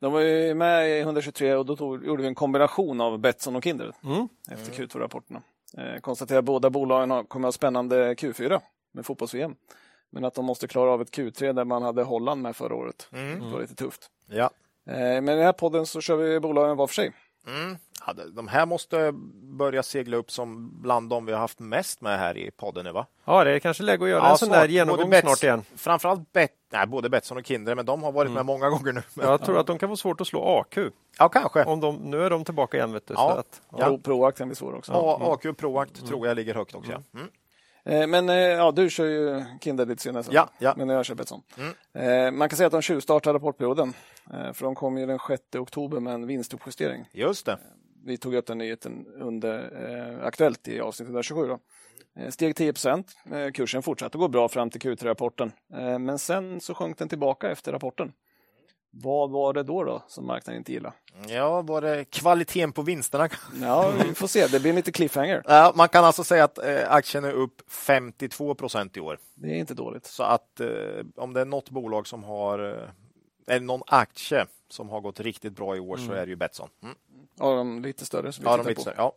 De 0.01 0.13
var 0.13 0.21
ju 0.21 0.55
med 0.55 0.91
i 0.91 1.01
123 1.01 1.55
och 1.55 1.67
då 1.67 1.77
tog, 1.77 2.07
gjorde 2.07 2.23
vi 2.23 2.29
en 2.29 2.35
kombination 2.35 3.01
av 3.01 3.19
Betsson 3.19 3.57
och 3.57 3.65
Kindred 3.65 3.93
mm. 4.05 4.29
efter 4.51 4.73
Q2-rapporterna. 4.73 5.43
Eh, 5.77 6.01
konstaterar 6.01 6.39
att 6.39 6.45
båda 6.45 6.71
bolagen 6.71 7.11
har, 7.11 7.25
kommer 7.25 7.49
att 7.49 7.55
ha 7.55 7.57
spännande 7.57 8.15
Q4 8.15 8.61
med 8.93 9.07
fotbolls-VM. 9.07 9.55
Men 10.11 10.25
att 10.25 10.35
de 10.35 10.45
måste 10.45 10.69
klara 10.69 10.91
av 10.91 11.03
ett 11.03 11.17
Q3 11.17 11.53
där 11.53 11.65
man 11.65 11.83
hade 11.83 12.03
Holland 12.03 12.43
med 12.43 12.57
förra 12.57 12.75
året. 12.75 13.09
Mm. 13.13 13.41
Det 13.41 13.53
var 13.53 13.61
lite 13.61 13.75
tufft. 13.75 14.11
Ja. 14.27 14.51
Eh, 14.87 14.95
men 14.97 15.29
i 15.29 15.37
den 15.37 15.45
här 15.45 15.53
podden 15.53 15.87
så 15.87 16.01
kör 16.01 16.17
vi 16.17 16.41
bolagen 16.41 16.77
var 16.77 16.87
för 16.87 16.95
sig. 16.95 17.13
Mm. 17.49 17.77
Ja, 18.07 18.13
de 18.13 18.49
här 18.49 18.67
måste 18.67 19.13
börja 19.43 19.83
segla 19.83 20.17
upp 20.17 20.31
som 20.31 20.81
bland 20.83 21.11
de 21.11 21.27
vi 21.27 21.33
har 21.33 21.41
haft 21.41 21.59
mest 21.59 22.01
med 22.01 22.19
här 22.19 22.37
i 22.37 22.51
podden 22.51 22.85
nu 22.85 22.93
va? 22.93 23.07
Ja, 23.25 23.45
det 23.45 23.51
är 23.51 23.59
kanske 23.59 23.83
läge 23.83 24.05
att 24.05 24.11
göra 24.11 24.25
ja, 24.25 24.31
en 24.31 24.39
sån 24.39 24.49
där 24.49 24.69
genomgång 24.69 25.11
Bets, 25.11 25.27
snart 25.27 25.43
igen. 25.43 25.65
Framförallt 25.77 26.33
Bet, 26.33 26.53
nej, 26.73 26.87
både 26.87 27.09
Betsson 27.09 27.39
och 27.39 27.47
Kindred, 27.47 27.77
men 27.77 27.87
de 27.87 28.03
har 28.03 28.13
varit 28.13 28.27
mm. 28.27 28.35
med 28.35 28.47
många 28.47 28.71
gånger 28.71 28.93
nu. 28.93 29.03
Jag 29.15 29.45
tror 29.45 29.61
att 29.61 29.67
de 29.67 29.79
kan 29.79 29.89
få 29.89 29.97
svårt 29.97 30.21
att 30.21 30.27
slå 30.27 30.59
AQ. 30.61 30.79
Ja, 31.19 31.29
kanske. 31.29 31.65
Om 31.65 31.81
de, 31.81 31.97
nu 31.97 32.23
är 32.23 32.31
de 32.31 32.45
tillbaka 32.45 32.77
igen. 32.77 32.93
Vet 32.93 33.07
du, 33.07 33.15
ja. 33.15 33.33
så 33.33 33.39
att, 33.39 33.63
ja. 33.81 33.87
Pro, 33.87 33.99
Proact 33.99 34.39
kan 34.39 34.49
bli 34.49 34.57
svår 34.57 34.75
också. 34.75 34.93
Ja, 34.93 35.17
mm. 35.17 35.29
AQ 35.29 35.45
och 35.45 35.57
Proact 35.57 35.99
mm. 35.99 36.09
tror 36.09 36.27
jag 36.27 36.37
ligger 36.37 36.55
högt 36.55 36.75
också. 36.75 36.93
Mm. 36.93 37.29
Eh, 37.89 38.07
men 38.07 38.29
eh, 38.29 38.37
ja, 38.37 38.71
du 38.71 38.91
kör 38.91 39.05
ju 39.05 39.45
Kindred 39.61 39.89
lite 39.89 40.03
senare, 40.03 40.25
ja, 40.31 40.49
ja. 40.59 40.75
men 40.77 40.89
jag 40.89 41.05
kör 41.05 41.15
Betsson. 41.15 41.43
Mm. 41.59 42.27
Eh, 42.27 42.31
man 42.31 42.49
kan 42.49 42.57
säga 42.57 42.67
att 42.67 42.73
de 42.73 42.83
tjuvstartar 42.83 43.33
rapportperioden, 43.33 43.95
för 44.31 44.65
de 44.65 44.75
kom 44.75 44.99
ju 44.99 45.07
den 45.07 45.19
6 45.29 45.43
oktober 45.55 46.01
med 46.01 46.15
en 46.15 46.27
vinstuppjustering. 46.27 47.09
Just 47.13 47.47
det 47.47 47.59
vi 48.09 48.17
tog 48.17 48.35
upp 48.35 48.47
den 48.47 48.59
nyheten 48.59 49.07
under 49.15 49.71
eh, 49.89 50.27
Aktuellt 50.27 50.69
i 50.69 50.81
avsnitt 50.81 51.07
127. 51.07 51.47
Då. 51.47 51.59
Eh, 52.21 52.31
steg 52.31 52.57
10 52.57 52.73
procent. 52.73 53.17
Eh, 53.33 53.51
kursen 53.51 53.83
fortsatte 53.83 54.19
gå 54.19 54.29
bra 54.29 54.49
fram 54.49 54.71
till 54.71 54.81
Q3-rapporten, 54.81 55.53
eh, 55.75 55.99
men 55.99 56.19
sen 56.19 56.61
så 56.61 56.75
sjönk 56.75 56.99
den 56.99 57.09
tillbaka 57.09 57.51
efter 57.51 57.73
rapporten. 57.73 58.13
Vad 58.91 59.31
var 59.31 59.53
det 59.53 59.63
då, 59.63 59.85
då 59.85 60.03
som 60.09 60.27
marknaden 60.27 60.59
inte 60.59 60.73
gillade? 60.73 60.95
Ja, 61.29 61.63
var 61.63 61.81
det 61.81 62.05
kvaliteten 62.05 62.73
på 62.73 62.83
vinsterna? 62.83 63.29
Ja, 63.61 63.93
vi 64.09 64.15
får 64.15 64.27
se. 64.27 64.47
Det 64.47 64.61
blir 64.61 64.73
lite 64.73 64.93
cliffhanger. 64.93 65.43
Ja, 65.45 65.73
man 65.77 65.89
kan 65.89 66.05
alltså 66.05 66.25
säga 66.25 66.45
att 66.45 66.59
eh, 66.59 66.93
aktien 66.93 67.25
är 67.25 67.33
upp 67.33 67.71
52 67.71 68.55
procent 68.55 68.97
i 68.97 69.01
år. 69.01 69.19
Det 69.35 69.49
är 69.49 69.55
inte 69.55 69.75
dåligt. 69.75 70.07
Så 70.07 70.23
att 70.23 70.61
eh, 70.61 70.69
om 71.17 71.33
det 71.33 71.41
är 71.41 71.45
något 71.45 71.71
bolag 71.71 72.07
som 72.07 72.25
har, 72.25 72.91
eh, 73.49 73.57
eller 73.57 73.67
någon 73.67 73.83
aktie 73.87 74.47
som 74.69 74.89
har 74.89 75.01
gått 75.01 75.21
riktigt 75.21 75.53
bra 75.53 75.77
i 75.77 75.81
år 75.81 75.97
mm. 75.97 76.09
så 76.09 76.13
är 76.13 76.27
det 76.27 76.31
ju 76.31 76.37
Betsson. 76.37 76.69
Mm. 76.83 76.95
Ja, 77.39 77.55
de 77.55 77.83
lite 77.83 78.07
större. 78.07 78.33
Som 78.33 78.45
ja, 78.45 78.57
de 78.57 78.67
lite 78.69 78.81
större, 78.81 78.95
ja. 78.97 79.17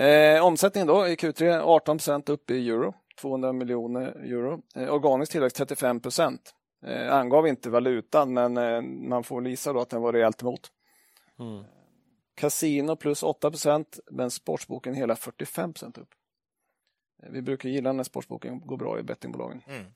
Eh, 0.00 0.44
omsättningen 0.44 0.86
då 0.86 1.08
i 1.08 1.14
Q3 1.14 1.60
18 1.60 1.96
procent 1.98 2.28
upp 2.28 2.50
i 2.50 2.68
euro, 2.68 2.94
200 3.20 3.52
miljoner 3.52 4.02
euro. 4.02 4.62
Eh, 4.74 4.94
organisk 4.94 5.32
tillväxt 5.32 5.56
35 5.56 6.00
procent. 6.00 6.54
Eh, 6.86 7.14
angav 7.14 7.46
inte 7.46 7.70
valutan, 7.70 8.32
men 8.34 8.56
eh, 8.56 8.82
man 8.82 9.24
får 9.24 9.48
gissa 9.48 9.72
då 9.72 9.80
att 9.80 9.90
den 9.90 10.02
var 10.02 10.12
rejält 10.12 10.42
emot. 10.42 10.70
Mm. 11.38 11.64
Casino 12.34 12.96
plus 12.96 13.22
8 13.22 13.50
procent, 13.50 13.98
men 14.10 14.30
sportsboken 14.30 14.94
hela 14.94 15.16
45 15.16 15.72
procent 15.72 15.98
upp. 15.98 16.08
Eh, 17.22 17.30
vi 17.30 17.42
brukar 17.42 17.68
gilla 17.68 17.92
när 17.92 18.04
sportsboken 18.04 18.60
går 18.60 18.76
bra 18.76 18.98
i 18.98 19.02
bettingbolagen. 19.02 19.62
Mm. 19.68 19.86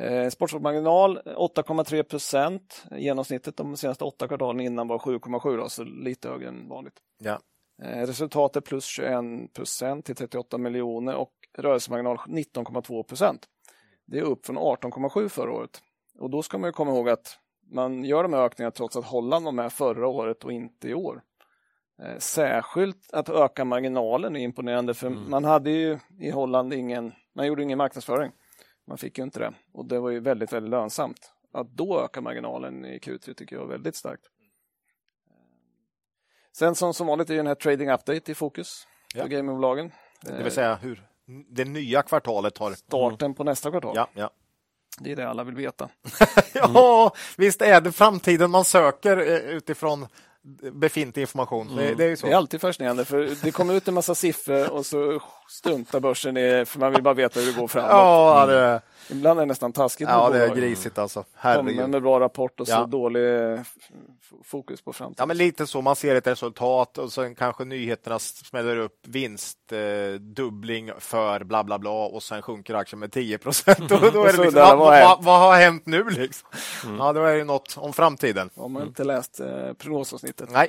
Eh, 0.00 0.28
Sportsbokmarginal 0.28 1.18
8,3 1.18 2.02
procent. 2.02 2.84
Genomsnittet 2.90 3.56
de 3.56 3.76
senaste 3.76 4.04
åtta 4.04 4.28
kvartalen 4.28 4.60
innan 4.60 4.88
var 4.88 4.98
7,7 4.98 5.68
så 5.68 5.84
lite 5.84 6.28
högre 6.28 6.48
än 6.48 6.68
vanligt. 6.68 6.94
Ja. 7.18 7.40
Eh, 7.82 8.06
resultatet 8.06 8.64
plus 8.64 8.84
21 8.84 9.52
procent 9.54 10.04
till 10.04 10.14
38 10.14 10.58
miljoner 10.58 11.14
och 11.14 11.32
rörelsemarginal 11.58 12.16
19,2 12.16 13.02
procent. 13.02 13.46
Det 14.06 14.18
är 14.18 14.22
upp 14.22 14.46
från 14.46 14.58
18,7 14.58 15.28
förra 15.28 15.52
året. 15.52 15.82
Och 16.18 16.30
då 16.30 16.42
ska 16.42 16.58
man 16.58 16.72
komma 16.72 16.90
ihåg 16.90 17.08
att 17.08 17.38
man 17.70 18.04
gör 18.04 18.22
de 18.22 18.32
här 18.32 18.40
ökningarna 18.40 18.70
trots 18.70 18.96
att 18.96 19.04
Holland 19.04 19.44
var 19.44 19.52
med 19.52 19.72
förra 19.72 20.08
året 20.08 20.44
och 20.44 20.52
inte 20.52 20.88
i 20.88 20.94
år. 20.94 21.22
Eh, 22.02 22.18
särskilt 22.18 23.12
att 23.12 23.28
öka 23.28 23.64
marginalen 23.64 24.36
är 24.36 24.40
imponerande 24.40 24.94
för 24.94 25.06
mm. 25.06 25.30
man 25.30 25.44
hade 25.44 25.70
ju 25.70 25.98
i 26.20 26.30
Holland 26.30 26.72
ingen, 26.72 27.12
man 27.34 27.46
gjorde 27.46 27.62
ingen 27.62 27.78
marknadsföring. 27.78 28.32
Man 28.88 28.98
fick 28.98 29.18
ju 29.18 29.24
inte 29.24 29.38
det 29.38 29.54
och 29.72 29.84
det 29.84 29.98
var 30.00 30.10
ju 30.10 30.20
väldigt, 30.20 30.52
väldigt 30.52 30.70
lönsamt. 30.70 31.32
Att 31.52 31.70
då 31.70 32.00
öka 32.04 32.20
marginalen 32.20 32.84
i 32.84 32.98
Q3 32.98 33.34
tycker 33.34 33.56
jag 33.56 33.64
är 33.64 33.68
väldigt 33.68 33.96
starkt. 33.96 34.22
Sen 36.52 36.74
som, 36.74 36.94
som 36.94 37.06
vanligt 37.06 37.30
är 37.30 37.36
den 37.36 37.46
här 37.46 37.54
trading 37.54 37.90
update 37.90 38.32
i 38.32 38.34
fokus 38.34 38.86
Ja. 39.14 39.22
för 39.22 39.28
gamingbolagen. 39.28 39.92
Det 40.22 40.42
vill 40.42 40.52
säga 40.52 40.74
hur 40.74 41.06
det 41.50 41.64
nya 41.64 42.02
kvartalet 42.02 42.58
har... 42.58 42.72
Starten 42.72 43.34
på 43.34 43.44
nästa 43.44 43.70
kvartal. 43.70 43.92
Ja, 43.96 44.08
ja. 44.14 44.30
Det 45.00 45.12
är 45.12 45.16
det 45.16 45.28
alla 45.28 45.44
vill 45.44 45.54
veta. 45.54 45.88
ja, 46.54 47.12
visst 47.36 47.62
är 47.62 47.80
det 47.80 47.92
framtiden 47.92 48.50
man 48.50 48.64
söker 48.64 49.16
eh, 49.16 49.56
utifrån 49.56 50.06
befintlig 50.72 51.22
information. 51.22 51.76
Det, 51.76 51.94
det 51.94 52.04
är. 52.04 52.26
Det 52.26 52.32
är 52.32 52.36
alltid 52.36 52.60
fascinerande 52.60 53.04
för 53.04 53.30
det 53.42 53.50
kommer 53.50 53.74
ut 53.74 53.88
en 53.88 53.94
massa 53.94 54.14
siffror 54.14 54.70
och 54.70 54.86
så 54.86 55.22
struntar 55.48 56.00
börsen 56.00 56.36
i 56.36 56.64
för 56.66 56.78
man 56.78 56.92
vill 56.92 57.02
bara 57.02 57.14
veta 57.14 57.40
hur 57.40 57.46
det 57.46 57.60
går 57.60 57.68
framåt. 57.68 57.90
Ja, 57.90 58.46
det, 58.46 58.80
Ibland 59.10 59.38
är 59.40 59.42
det 59.42 59.46
nästan 59.46 59.72
taskigt. 59.72 60.08
ja, 60.08 60.30
det 60.30 60.44
är 60.44 60.54
grisigt 60.54 60.98
alltså. 60.98 61.22
Kommer 61.22 61.54
Herregud. 61.54 61.88
med 61.90 62.02
bra 62.02 62.20
rapport 62.20 62.60
och 62.60 62.66
så 62.66 62.72
Ja. 62.72 62.86
dålig 62.86 63.52
eh, 63.52 63.60
fokus 64.44 64.82
på 64.82 64.92
framtiden. 64.92 65.14
Ja, 65.22 65.26
men 65.26 65.36
lite 65.36 65.66
så. 65.66 65.82
Man 65.82 65.96
ser 65.96 66.14
ett 66.14 66.26
resultat 66.26 66.98
och 66.98 67.12
sen 67.12 67.34
kanske 67.34 67.64
nyheterna 67.64 68.18
smäller 68.18 68.76
upp 68.76 69.00
vinstdubbling 69.06 70.90
för 70.98 71.44
bla 71.44 71.64
bla 71.64 71.78
bla 71.78 71.90
och 71.90 72.22
sen 72.22 72.42
sjunker 72.42 72.74
aktien 72.74 73.00
med 73.00 73.12
10 73.12 73.38
procent. 73.38 73.78
Då 73.88 73.94
är 73.96 74.32
det 74.32 74.42
liksom, 74.42 74.54
vad, 74.54 74.54
vad 74.54 74.68
har 74.70 74.76
vad, 74.78 74.94
hänt? 74.94 75.18
vad 75.22 75.40
har 75.40 75.56
hänt 75.56 75.86
nu? 75.86 76.04
Liksom? 76.10 76.48
Ja, 76.98 77.12
då 77.12 77.22
är 77.24 77.36
det 77.36 77.44
något 77.44 77.74
om 77.78 77.92
framtiden. 77.92 78.50
Om 78.54 78.72
man 78.72 78.82
inte 78.82 79.04
läst 79.04 79.40
eh, 79.40 79.72
prognosavsnittet. 79.72 80.50
Nej, 80.50 80.68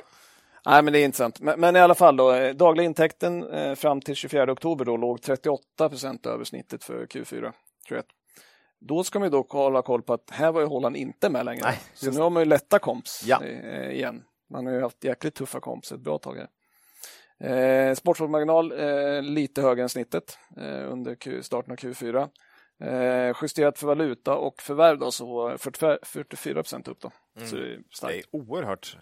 Nej, 0.66 0.82
men 0.82 0.92
det 0.92 0.98
är 0.98 1.04
intressant. 1.04 1.40
Men, 1.40 1.60
men 1.60 1.76
i 1.76 1.80
alla 1.80 1.94
fall, 1.94 2.16
då, 2.16 2.32
eh, 2.32 2.54
dagliga 2.54 2.86
intäkten 2.86 3.50
eh, 3.52 3.74
fram 3.74 4.00
till 4.00 4.14
24 4.14 4.52
oktober 4.52 4.84
då, 4.84 4.96
låg 4.96 5.22
38 5.22 5.88
procent 5.88 6.26
över 6.26 6.44
snittet 6.44 6.84
för 6.84 7.06
Q4 7.06 7.52
21. 7.88 8.04
Då 8.80 9.04
ska 9.04 9.18
man 9.18 9.26
ju 9.26 9.30
dock 9.30 9.50
hålla 9.52 9.82
koll 9.82 10.02
på 10.02 10.12
att 10.12 10.30
här 10.30 10.52
var 10.52 10.60
ju 10.60 10.66
Holland 10.66 10.96
inte 10.96 11.28
med 11.30 11.44
längre. 11.44 11.60
Nej, 11.64 11.78
så 11.94 12.10
nu 12.10 12.20
har 12.20 12.30
man 12.30 12.42
ju 12.42 12.48
lätta 12.48 12.78
komps 12.78 13.22
Ja. 13.26 13.44
eh, 13.44 13.90
igen. 13.90 14.24
Man 14.50 14.66
har 14.66 14.72
ju 14.72 14.80
haft 14.80 15.04
jäkligt 15.04 15.34
tuffa 15.34 15.60
komps 15.60 15.92
ett 15.92 16.00
bra 16.00 16.18
tag 16.18 16.36
här. 16.36 16.48
Eh, 17.88 17.94
Sportfolkmarginal 17.94 18.72
eh, 18.72 19.22
lite 19.22 19.62
högre 19.62 19.82
än 19.82 19.88
snittet 19.88 20.38
eh, 20.56 20.92
under 20.92 21.14
Q, 21.14 21.42
starten 21.42 21.72
av 21.72 21.76
Q4. 21.76 22.28
Eh, 22.84 23.36
justerat 23.42 23.78
för 23.78 23.86
valuta 23.86 24.34
och 24.36 24.62
förvärv 24.62 24.98
då, 24.98 25.10
så 25.10 25.26
var 25.34 25.56
44 25.56 25.98
44 26.02 26.54
procent 26.54 26.88
upp. 26.88 27.00
Då. 27.00 27.10
Så 27.44 27.56
det 27.56 27.62
är 27.62 27.78
starkt. 27.92 28.14
det 28.14 28.18
är 28.38 28.40
oerhört 28.42 28.98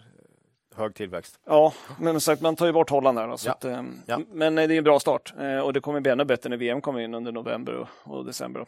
hög 0.75 0.95
tillväxt. 0.95 1.39
Ja, 1.45 1.73
men 1.99 2.21
sagt, 2.21 2.41
man 2.41 2.55
tar 2.55 2.65
ju 2.65 2.71
bort 2.71 2.89
Holland 2.89 3.17
där. 3.17 3.27
Då, 3.27 3.35
Ja. 3.45 3.51
att, 3.51 3.65
Ja. 4.05 4.19
Men 4.27 4.55
det 4.55 4.63
är 4.63 4.71
en 4.71 4.83
bra 4.83 4.99
start 4.99 5.33
och 5.63 5.73
det 5.73 5.79
kommer 5.79 5.99
bli 5.99 6.11
ännu 6.11 6.25
bättre 6.25 6.49
när 6.49 6.57
VM 6.57 6.81
kommer 6.81 6.99
in 6.99 7.13
under 7.13 7.31
november 7.31 7.73
och, 7.75 7.87
och 8.03 8.25
december. 8.25 8.59
Då. 8.59 8.65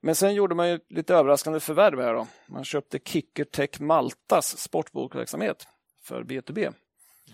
Men 0.00 0.14
sen 0.14 0.34
gjorde 0.34 0.54
man 0.54 0.68
ju 0.70 0.80
lite 0.88 1.14
överraskande 1.14 1.60
förvärv 1.60 2.00
här. 2.00 2.14
Då. 2.14 2.26
Man 2.46 2.64
köpte 2.64 2.98
Kickertech 3.04 3.80
Maltas 3.80 4.58
sportbokverksamhet 4.58 5.66
för 6.02 6.22
B2B. 6.22 6.72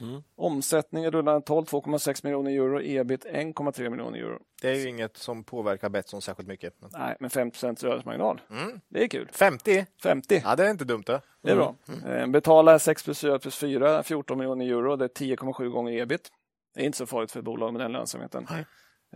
Mm. 0.00 0.22
Omsättningen 0.36 1.10
rullande 1.10 1.46
12, 1.46 1.64
2,6 1.66 2.20
miljoner 2.24 2.50
euro, 2.50 2.80
ebit 2.82 3.24
1,3 3.24 3.90
miljoner 3.90 4.18
euro. 4.18 4.38
Det 4.62 4.68
är 4.70 4.74
ju 4.74 4.88
inget 4.88 5.16
som 5.16 5.44
påverkar 5.44 5.88
Betsson 5.88 6.22
särskilt 6.22 6.48
mycket. 6.48 6.74
Nej, 6.92 7.16
men 7.20 7.30
5 7.30 7.50
rörelsemarginal. 7.60 8.40
Mm. 8.50 8.80
Det 8.88 9.02
är 9.04 9.08
kul. 9.08 9.28
50? 9.32 9.86
50, 10.02 10.42
Ja, 10.44 10.56
det 10.56 10.66
är 10.66 10.70
inte 10.70 10.84
dumt 10.84 11.02
det. 11.06 11.20
det 11.42 11.50
är 11.50 11.56
bra. 11.56 11.74
Eh, 12.06 12.26
Betala 12.26 12.78
6 12.78 13.04
plus 13.04 13.20
4 13.20 13.38
plus 13.38 13.56
4, 13.56 14.02
14 14.02 14.38
miljoner 14.38 14.66
euro. 14.66 14.96
Det 14.96 15.04
är 15.04 15.08
10,7 15.08 15.68
gånger 15.68 15.92
ebit. 15.92 16.30
Det 16.74 16.80
är 16.80 16.84
inte 16.84 16.98
så 16.98 17.06
farligt 17.06 17.30
för 17.32 17.42
bolag 17.42 17.72
med 17.72 17.80
den 17.82 17.92
lönsamheten. 17.92 18.46
Nej. 18.50 18.66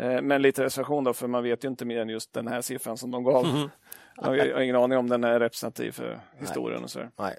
Eh, 0.00 0.22
Men 0.22 0.42
lite 0.42 0.64
reservation 0.64 1.04
då, 1.04 1.12
för 1.12 1.26
man 1.28 1.42
vet 1.42 1.64
ju 1.64 1.68
inte 1.68 1.84
mer 1.84 2.00
än 2.00 2.08
just 2.08 2.32
den 2.32 2.48
här 2.48 2.60
siffran 2.60 2.96
som 2.96 3.10
de 3.10 3.24
gav. 3.24 3.46
Jag 4.16 4.24
har 4.24 4.34
jag 4.36 4.54
har 4.54 4.60
ingen 4.62 4.76
aning 4.76 4.98
om 4.98 5.08
den 5.08 5.24
är 5.24 5.40
representativ 5.40 5.92
för 5.92 6.20
historien 6.38 6.82
och 6.84 6.90
så. 6.90 7.00
Nej. 7.18 7.36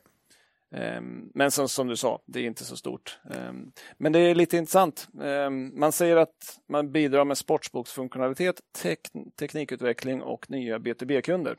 Ehm, 0.76 1.32
Men 1.36 1.52
som, 1.52 1.70
som 1.70 1.88
du 1.88 1.96
sa, 1.96 2.20
det 2.26 2.40
är 2.40 2.44
inte 2.44 2.64
så 2.66 2.78
stort. 2.78 3.20
Ehm, 3.34 3.72
Men 3.98 4.12
det 4.12 4.20
är 4.20 4.36
lite 4.36 4.58
intressant. 4.58 5.08
Ehm, 5.24 5.72
Man 5.80 5.92
säger 5.92 6.18
att 6.18 6.60
man 6.70 6.92
bidrar 6.92 7.26
med 7.26 7.38
sportsboksfunktionalitet, 7.38 8.62
tek- 8.84 9.32
teknikutveckling 9.40 10.22
och 10.22 10.50
nya 10.50 10.78
B2B-kunder. 10.78 11.56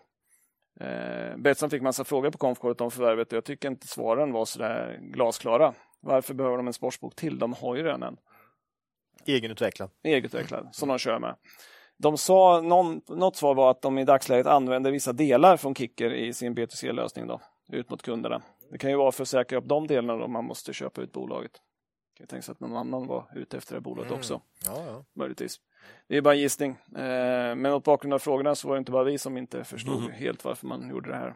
Eh, 0.81 1.37
Betsson 1.37 1.71
fick 1.71 1.83
massa 1.83 2.05
frågor 2.05 2.31
på 2.31 2.39
konfkåret 2.39 2.81
om 2.81 2.91
förvärvet 2.91 3.33
och 3.33 3.37
jag 3.37 3.45
tycker 3.45 3.69
inte 3.69 3.87
svaren 3.87 4.33
var 4.33 4.45
så 4.45 4.59
där 4.59 4.99
glasklara. 5.03 5.75
Varför 6.01 6.35
behöver 6.35 6.57
de 6.57 6.67
en 6.67 6.73
sportsbok 6.73 7.15
till? 7.17 7.39
De 7.39 7.53
har 7.53 7.77
ju 7.77 7.83
redan 7.83 8.03
en 8.03 8.17
Egenutvecklad. 9.27 9.91
egenutvecklad 10.03 10.69
som 10.73 10.89
de 10.89 10.99
kör 10.99 11.19
med. 11.19 11.37
De 11.97 12.19
sa, 12.19 12.61
någon, 12.61 13.01
något 13.09 13.37
svar 13.37 13.55
var 13.55 13.71
att 13.71 13.83
de 13.83 13.99
i 13.99 14.05
dagsläget 14.05 14.47
använder 14.47 14.91
vissa 14.91 15.13
delar 15.13 15.57
från 15.57 15.75
Kicker 15.75 16.13
i 16.15 16.33
sin 16.33 16.55
B2C-lösning 16.57 17.27
då, 17.27 17.41
ut 17.73 17.91
mot 17.91 18.03
kunderna. 18.03 18.43
Det 18.71 18.79
kan 18.79 18.91
ju 18.91 18.97
vara 18.97 19.13
för 19.13 19.23
att 19.23 19.29
säkra 19.29 19.59
upp 19.59 19.69
de 19.69 19.87
delarna 19.87 20.17
då 20.21 20.29
man 20.29 20.45
måste 20.45 20.73
köpa 20.73 21.01
ut 21.01 21.13
bolaget. 21.13 21.53
Kan 21.53 22.25
jag 22.25 22.29
tänka 22.29 22.43
sig 22.43 22.53
att 22.53 22.61
någon 22.61 22.77
annan 22.77 23.07
var 23.07 23.25
ute 23.35 23.57
efter 23.57 23.75
det 23.75 23.81
bolaget 23.81 24.11
Mm. 24.11 24.19
också, 24.19 24.41
Ja, 24.67 24.85
ja. 24.87 25.05
möjligtvis. 25.15 25.57
Det 26.09 26.17
är 26.17 26.21
bara 26.23 26.35
en 26.35 26.41
gissning. 26.41 26.71
Eh, 26.97 27.55
men 27.55 27.63
mot 27.63 27.85
bakgrund 27.85 28.15
av 28.15 28.19
frågorna 28.19 28.55
så 28.55 28.69
var 28.69 28.75
det 28.75 28.79
inte 28.79 28.93
bara 28.93 29.05
vi 29.05 29.19
som 29.19 29.37
inte 29.37 29.65
förstod 29.65 30.11
helt 30.11 30.45
varför 30.45 30.67
man 30.67 30.91
gjorde 30.91 31.11
det 31.11 31.17
här. 31.17 31.35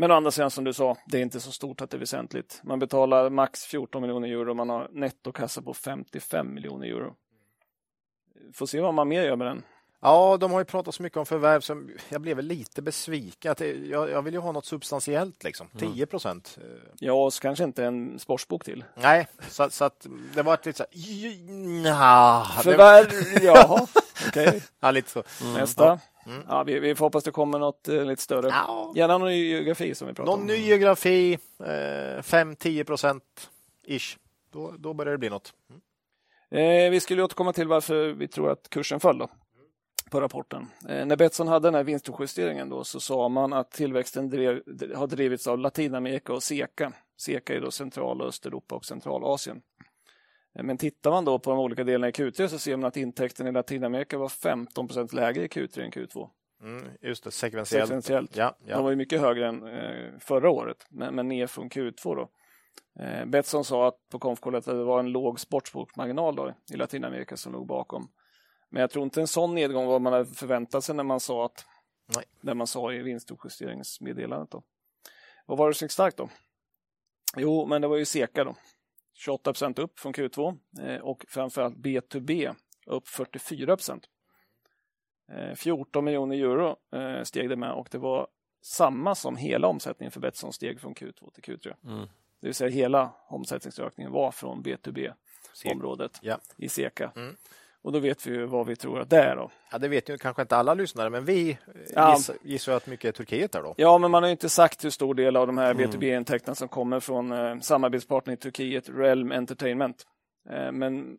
Men 0.00 0.10
å 0.10 0.14
andra 0.14 0.30
sidan 0.30 0.50
som 0.50 0.64
du 0.64 0.72
sa, 0.72 0.96
det 1.06 1.18
är 1.18 1.22
inte 1.22 1.40
så 1.40 1.52
stort 1.52 1.80
att 1.80 1.90
det 1.90 1.96
är 1.96 1.98
väsentligt. 1.98 2.60
Man 2.62 2.78
betalar 2.78 3.30
max 3.30 3.64
14 3.64 4.02
miljoner 4.02 4.28
euro 4.28 4.54
man 4.54 4.68
har 4.68 4.88
nettokassa 4.92 5.62
på 5.62 5.74
55 5.74 6.54
miljoner 6.54 6.86
euro. 6.86 7.14
Får 8.54 8.66
se 8.66 8.80
vad 8.80 8.94
man 8.94 9.08
mer 9.08 9.22
gör 9.22 9.36
med 9.36 9.46
den. 9.46 9.62
Ja, 10.00 10.36
de 10.40 10.52
har 10.52 10.58
ju 10.58 10.64
pratat 10.64 10.94
så 10.94 11.02
mycket 11.02 11.16
om 11.16 11.26
förvärv 11.26 11.60
som 11.60 11.90
jag 12.08 12.20
blev 12.20 12.42
lite 12.42 12.82
besviken. 12.82 13.54
Det, 13.58 13.66
jag, 13.66 14.10
jag 14.10 14.22
vill 14.22 14.34
ju 14.34 14.40
ha 14.40 14.52
något 14.52 14.66
substantiellt, 14.66 15.44
liksom. 15.44 15.68
10 15.78 16.06
procent. 16.06 16.58
Ja, 16.98 17.12
och 17.12 17.32
så 17.34 17.40
kanske 17.42 17.64
inte 17.64 17.84
en 17.84 18.18
sportsbok 18.18 18.64
till. 18.64 18.84
Nej, 18.94 19.28
så, 19.48 19.70
så 19.70 19.84
att 19.84 20.06
det 20.34 20.42
var 20.42 20.54
ett 20.54 20.66
lite 20.66 20.76
så 20.76 20.82
här... 20.82 21.86
Ja, 21.86 22.46
det, 22.56 22.62
Förvärv, 22.62 23.44
jaha, 23.44 23.86
okej. 24.28 24.62
ja, 24.80 24.90
lite 24.90 25.10
så. 25.10 25.22
Nästa. 25.54 25.84
Ja, 25.84 25.98
vi, 26.66 26.78
vi 26.78 26.94
får 26.94 27.06
hoppas 27.06 27.24
det 27.24 27.30
kommer 27.30 27.58
något 27.58 27.88
eh, 27.88 28.04
lite 28.04 28.22
större. 28.22 28.48
Ja. 28.48 28.92
Gärna 28.96 29.18
någon 29.18 29.28
ny 29.28 29.48
geografi 29.48 29.94
som 29.94 30.08
vi 30.08 30.14
pratar 30.14 30.30
Någon 30.32 30.40
om. 30.40 30.46
ny 30.46 30.56
geografi, 30.56 31.32
eh, 31.58 32.22
5-10 32.22 32.84
procent 32.84 33.50
ish. 33.86 34.16
Då, 34.52 34.74
då 34.78 34.94
börjar 34.94 35.12
det 35.12 35.18
bli 35.18 35.30
något. 35.30 35.52
Eh, 36.50 36.90
vi 36.90 37.00
skulle 37.00 37.22
återkomma 37.22 37.52
till 37.52 37.68
varför 37.68 38.08
vi 38.12 38.28
tror 38.28 38.50
att 38.50 38.68
kursen 38.70 39.00
föll 39.00 39.18
då, 39.18 39.28
på 40.10 40.20
rapporten. 40.20 40.66
Eh, 40.88 41.06
när 41.06 41.16
Betsson 41.16 41.48
hade 41.48 41.66
den 41.68 41.74
här 41.74 41.84
vinstjusteringen 41.84 42.68
då, 42.68 42.84
så 42.84 43.00
sa 43.00 43.28
man 43.28 43.52
att 43.52 43.70
tillväxten 43.70 44.30
drev, 44.30 44.62
har 44.96 45.06
drivits 45.06 45.46
av 45.46 45.58
Latinamerika 45.58 46.32
och 46.32 46.42
SECA. 46.42 46.92
SECA 47.16 47.54
är 47.54 47.60
då 47.60 47.70
Central 47.70 48.20
och 48.20 48.28
Östeuropa 48.28 48.74
och 48.74 48.84
Centralasien. 48.84 49.60
Men 50.62 50.78
tittar 50.78 51.10
man 51.10 51.24
då 51.24 51.38
på 51.38 51.50
de 51.50 51.58
olika 51.58 51.84
delarna 51.84 52.08
i 52.08 52.10
Q3 52.10 52.48
så 52.48 52.58
ser 52.58 52.76
man 52.76 52.88
att 52.88 52.96
intäkten 52.96 53.46
i 53.46 53.52
Latinamerika 53.52 54.18
var 54.18 54.28
15 54.28 54.86
procent 54.86 55.12
lägre 55.12 55.44
i 55.44 55.48
Q3 55.48 55.80
än 55.80 55.90
Q2. 55.90 56.28
Mm, 56.62 56.84
just 57.00 57.24
det, 57.24 57.30
sekventiellt. 57.30 57.88
Sekventiellt. 57.88 58.36
Ja, 58.36 58.56
De 58.58 58.70
ja. 58.70 58.82
var 58.82 58.90
ju 58.90 58.96
mycket 58.96 59.20
högre 59.20 59.48
än 59.48 59.66
eh, 59.66 60.18
förra 60.18 60.50
året, 60.50 60.86
men, 60.88 61.14
men 61.14 61.28
ner 61.28 61.46
från 61.46 61.70
Q2 61.70 62.16
då. 62.16 62.28
Eh, 63.02 63.26
Betsson 63.26 63.64
sa 63.64 63.88
att 63.88 64.08
på 64.10 64.18
konfkollet 64.18 64.68
att 64.68 64.74
det 64.74 64.84
var 64.84 65.00
en 65.00 65.12
låg 65.12 65.40
sportsbokmarginal 65.40 66.36
då, 66.36 66.54
i 66.72 66.76
Latinamerika 66.76 67.36
som 67.36 67.52
låg 67.52 67.66
bakom. 67.66 68.08
Men 68.70 68.80
jag 68.80 68.90
tror 68.90 69.04
inte 69.04 69.20
en 69.20 69.26
sån 69.26 69.54
nedgång 69.54 69.86
var 69.86 69.98
man 69.98 70.12
hade 70.12 70.26
förväntat 70.26 70.84
sig 70.84 70.94
när 70.94 71.04
man 71.04 71.20
sa 71.20 71.46
att 71.46 71.66
Nej. 72.14 72.24
när 72.40 72.54
man 72.54 72.66
sa 72.66 72.92
i 72.92 72.98
vinstjusteringsmeddelandet. 72.98 74.50
Då. 74.50 74.62
Vad 75.46 75.58
var 75.58 75.68
det 75.68 75.74
som 75.74 75.84
gick 75.84 75.92
starkt 75.92 76.16
då? 76.16 76.28
Jo, 77.36 77.66
men 77.66 77.82
det 77.82 77.88
var 77.88 77.96
ju 77.96 78.04
Seka 78.04 78.44
då. 78.44 78.54
28 79.18 79.52
procent 79.52 79.78
upp 79.78 79.98
från 79.98 80.12
Q2 80.12 80.58
eh, 80.80 81.00
och 81.00 81.24
framförallt 81.28 81.76
B2B 81.76 82.54
upp 82.86 83.08
44 83.08 83.76
procent. 83.76 84.08
Eh, 85.32 85.54
14 85.54 86.04
miljoner 86.04 86.36
euro 86.36 86.76
eh, 86.92 87.22
steg 87.22 87.48
det 87.48 87.56
med 87.56 87.72
och 87.72 87.88
det 87.90 87.98
var 87.98 88.28
samma 88.62 89.14
som 89.14 89.36
hela 89.36 89.68
omsättningen 89.68 90.12
för 90.12 90.20
Betsson 90.20 90.52
steg 90.52 90.80
från 90.80 90.94
Q2 90.94 91.30
till 91.30 91.42
Q3. 91.42 91.74
Mm. 91.84 92.08
Det 92.40 92.46
vill 92.46 92.54
säga 92.54 92.70
hela 92.70 93.12
omsättningsökningen 93.28 94.12
var 94.12 94.30
från 94.30 94.62
B2B-området 94.62 96.18
Ja. 96.22 96.38
i 96.56 96.68
Seka. 96.68 97.12
Mm. 97.16 97.36
Och 97.88 97.92
då 97.92 97.98
vet 97.98 98.26
vi 98.26 98.30
ju 98.30 98.46
vad 98.46 98.66
vi 98.66 98.76
tror 98.76 99.00
att 99.00 99.10
det 99.10 99.16
är. 99.22 99.36
Då. 99.36 99.50
ja, 99.72 99.78
det 99.78 99.88
vet 99.88 100.08
ju 100.08 100.18
kanske 100.18 100.42
inte 100.42 100.56
alla 100.56 100.74
lyssnare, 100.74 101.10
men 101.10 101.24
vi 101.24 101.50
eh, 101.50 101.56
Ja. 101.94 102.14
gissar, 102.16 102.36
gissar 102.42 102.72
att 102.72 102.86
mycket 102.86 103.08
är 103.08 103.12
Turkiet 103.12 103.52
där 103.52 103.62
då. 103.62 103.74
Ja, 103.76 103.98
men 103.98 104.10
man 104.10 104.22
har 104.22 104.28
ju 104.28 104.32
inte 104.32 104.48
sagt 104.48 104.84
hur 104.84 104.90
stor 104.90 105.14
del 105.14 105.36
av 105.36 105.46
de 105.46 105.58
här 105.58 105.74
B2B-intäkterna 105.74 106.54
som 106.54 106.68
kommer 106.68 107.00
från 107.00 107.32
eh, 107.32 107.58
samarbetspartnern 107.60 108.34
i 108.34 108.36
Turkiet, 108.36 108.88
Realm 108.88 109.32
Entertainment. 109.32 110.06
Eh, 110.50 110.72
men 110.72 111.16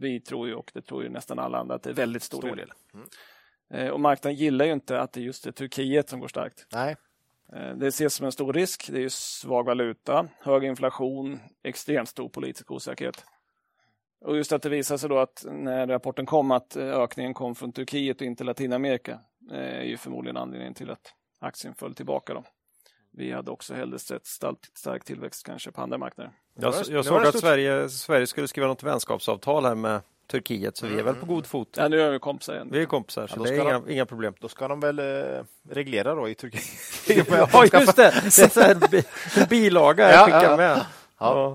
vi 0.00 0.20
tror 0.20 0.48
ju, 0.48 0.54
och 0.54 0.70
det 0.74 0.82
tror 0.82 1.02
ju 1.02 1.08
nästan 1.08 1.38
alla 1.38 1.58
andra, 1.58 1.74
att 1.74 1.82
det 1.82 1.90
är 1.90 1.94
väldigt 1.94 2.22
stor, 2.22 2.38
Stor 2.38 2.56
del. 2.56 2.72
Mm. 2.94 3.06
Eh, 3.86 3.92
och 3.92 4.00
marknaden 4.00 4.36
gillar 4.36 4.64
ju 4.64 4.72
inte 4.72 5.00
att 5.00 5.12
det 5.12 5.20
just 5.20 5.46
är 5.46 5.52
Turkiet 5.52 6.08
som 6.08 6.20
går 6.20 6.28
starkt. 6.28 6.66
Nej, 6.72 6.96
Eh, 7.56 7.74
Det 7.76 7.86
ses 7.86 8.14
som 8.14 8.26
en 8.26 8.32
stor 8.32 8.52
risk. 8.52 8.88
Det 8.92 8.98
är 8.98 9.02
ju 9.02 9.10
svag 9.10 9.64
valuta, 9.66 10.28
hög 10.40 10.64
inflation, 10.64 11.40
extremt 11.64 12.08
stor 12.08 12.28
politisk 12.28 12.70
osäkerhet. 12.70 13.24
Och 14.26 14.36
just 14.36 14.52
att 14.52 14.62
det 14.62 14.68
visar 14.68 14.96
sig 14.96 15.08
då 15.08 15.18
att 15.18 15.44
när 15.48 15.86
rapporten 15.86 16.26
kom 16.26 16.50
att 16.50 16.76
eh, 16.76 16.84
ökningen 16.84 17.34
kom 17.34 17.54
från 17.54 17.72
Turkiet 17.72 18.20
och 18.20 18.26
inte 18.26 18.44
Latinamerika 18.44 19.20
eh, 19.52 19.58
är 19.58 19.82
ju 19.82 19.96
förmodligen 19.96 20.36
anledningen 20.36 20.74
till 20.74 20.90
att 20.90 21.12
aktien 21.40 21.74
föll 21.74 21.94
tillbaka. 21.94 22.34
Då. 22.34 22.44
Vi 23.12 23.32
hade 23.32 23.50
också 23.50 23.74
hellre 23.74 23.98
sett 23.98 24.26
stark, 24.26 25.04
tillväxt 25.04 25.46
kanske 25.46 25.70
på 25.70 25.80
andra 25.80 25.98
marknader. 25.98 26.32
Jag, 26.54 26.74
jag 26.88 27.04
såg 27.04 27.26
att 27.26 27.38
Sverige, 27.38 27.88
Sverige 27.88 28.26
skulle 28.26 28.48
skriva 28.48 28.66
något 28.66 28.82
vänskapsavtal 28.82 29.64
här 29.64 29.74
med 29.74 30.00
Turkiet, 30.30 30.76
så 30.76 30.86
vi 30.86 30.98
är 30.98 31.02
väl 31.02 31.14
på 31.14 31.26
god 31.26 31.46
fot. 31.46 31.74
Ja, 31.76 31.88
nu 31.88 32.00
är 32.00 32.10
vi 32.10 32.18
kompisar 32.18 32.54
igen. 32.54 32.68
Vi 32.72 32.82
är 32.82 32.86
kompisar, 32.86 33.26
så 33.26 33.34
ja, 33.38 33.42
det 33.42 33.56
är 33.56 33.62
inga, 33.62 33.80
de, 33.80 33.90
inga, 33.90 34.06
problem. 34.06 34.34
Då 34.40 34.48
ska 34.48 34.68
de 34.68 34.80
väl 34.80 34.98
eh, 34.98 35.44
reglera 35.70 36.14
då 36.14 36.28
i 36.28 36.34
Turkiet? 36.34 37.28
ja, 37.52 37.64
just 37.72 37.96
det! 37.96 38.12
Det 38.36 38.56
är 38.56 39.40
en 39.42 39.48
bilaga 39.48 40.12
jag 40.12 40.24
skickar 40.24 40.50
ja, 40.50 40.56
med. 40.56 40.86
Ja. 41.18 41.54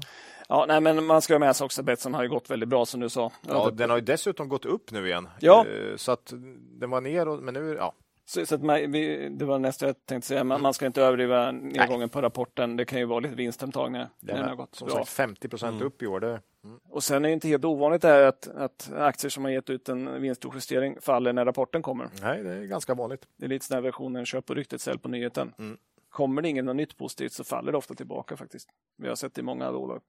Ja, 0.52 0.66
nej, 0.68 0.82
men 0.82 1.06
man 1.06 1.22
ska 1.22 1.34
ha 1.34 1.40
med 1.40 1.56
sig 1.56 1.66
också 1.66 1.84
Betsson 1.84 2.14
har 2.14 2.24
ju 2.24 2.30
gått 2.30 2.50
väldigt 2.50 2.70
bra 2.70 2.86
som 2.86 3.00
du 3.00 3.10
sa. 3.10 3.32
Ja, 3.48 3.72
den 3.74 3.90
har 3.90 3.98
ju 3.98 4.04
dessutom 4.04 4.50
gått 4.50 4.66
upp 4.66 4.92
nu 4.92 5.08
igen. 5.08 5.30
Ja. 5.40 5.66
Eh, 5.68 5.96
så 5.96 6.12
att 6.12 6.34
den 6.80 6.90
var 6.90 7.02
ner, 7.02 7.28
och, 7.28 7.44
men 7.44 7.54
nu, 7.54 7.76
ja. 7.80 7.94
Så, 8.26 8.46
så 8.46 8.56
att 8.56 8.64
man, 8.64 8.92
vi, 8.92 9.30
det 9.30 9.46
var 9.46 9.60
nästa 9.60 9.86
jag 9.86 10.06
tänkte 10.06 10.28
säga, 10.28 10.44
man, 10.44 10.62
man 10.62 10.74
ska 10.74 10.86
inte 10.86 11.02
överdriva 11.02 11.52
nedgången 11.52 12.10
på 12.10 12.22
rapporten. 12.22 12.76
Det 12.76 12.86
kan 12.86 13.00
ju 13.00 13.06
vara 13.06 13.20
lite 13.20 13.36
vinsthemtagningar. 13.36 14.10
Den 14.20 14.44
har 14.44 14.56
gått 14.56 14.76
som 14.76 14.88
bra. 14.88 14.98
sagt 14.98 15.10
50 15.10 15.48
procent 15.48 15.76
mm. 15.76 15.88
upp 15.88 16.02
i 16.02 16.08
år. 16.08 16.20
Det, 16.20 16.42
mm. 16.64 16.80
Och 16.90 17.04
sen 17.04 17.26
är 17.26 17.30
det 17.30 17.34
inte 17.34 17.48
helt 17.48 17.66
ovanligt 17.66 18.02
det 18.02 18.28
att, 18.28 18.48
att 18.48 18.92
aktier 18.94 19.30
som 19.30 19.44
har 19.44 19.52
gett 19.52 19.70
ut 19.70 19.90
en 19.90 20.22
vinstjustering 20.22 20.98
faller 21.02 21.34
när 21.34 21.46
rapporten 21.46 21.82
kommer. 21.82 22.10
Nej, 22.22 22.44
det 22.44 22.54
är 22.54 22.64
ganska 22.64 22.94
vanligt. 22.94 23.28
Det 23.38 23.46
är 23.46 23.50
lite 23.50 23.66
sån 23.66 23.76
här 23.76 23.82
versionen 23.82 24.26
köp 24.26 24.46
på 24.46 24.54
ryktet, 24.54 24.82
sälj 24.82 25.00
på 25.00 25.10
nyheten. 25.10 25.54
Mm. 25.60 25.78
Kommer 26.10 26.42
det 26.42 26.50
inget 26.50 26.76
nytt 26.76 26.98
positivt 26.98 27.34
så 27.34 27.44
faller 27.44 27.72
det 27.72 27.78
ofta 27.78 27.94
tillbaka 27.94 28.38
faktiskt. 28.38 28.70
Vi 28.98 29.08
har 29.08 29.16
sett 29.16 29.34
det 29.34 29.40
i 29.40 29.44
många 29.44 29.72
bolag. 29.72 30.02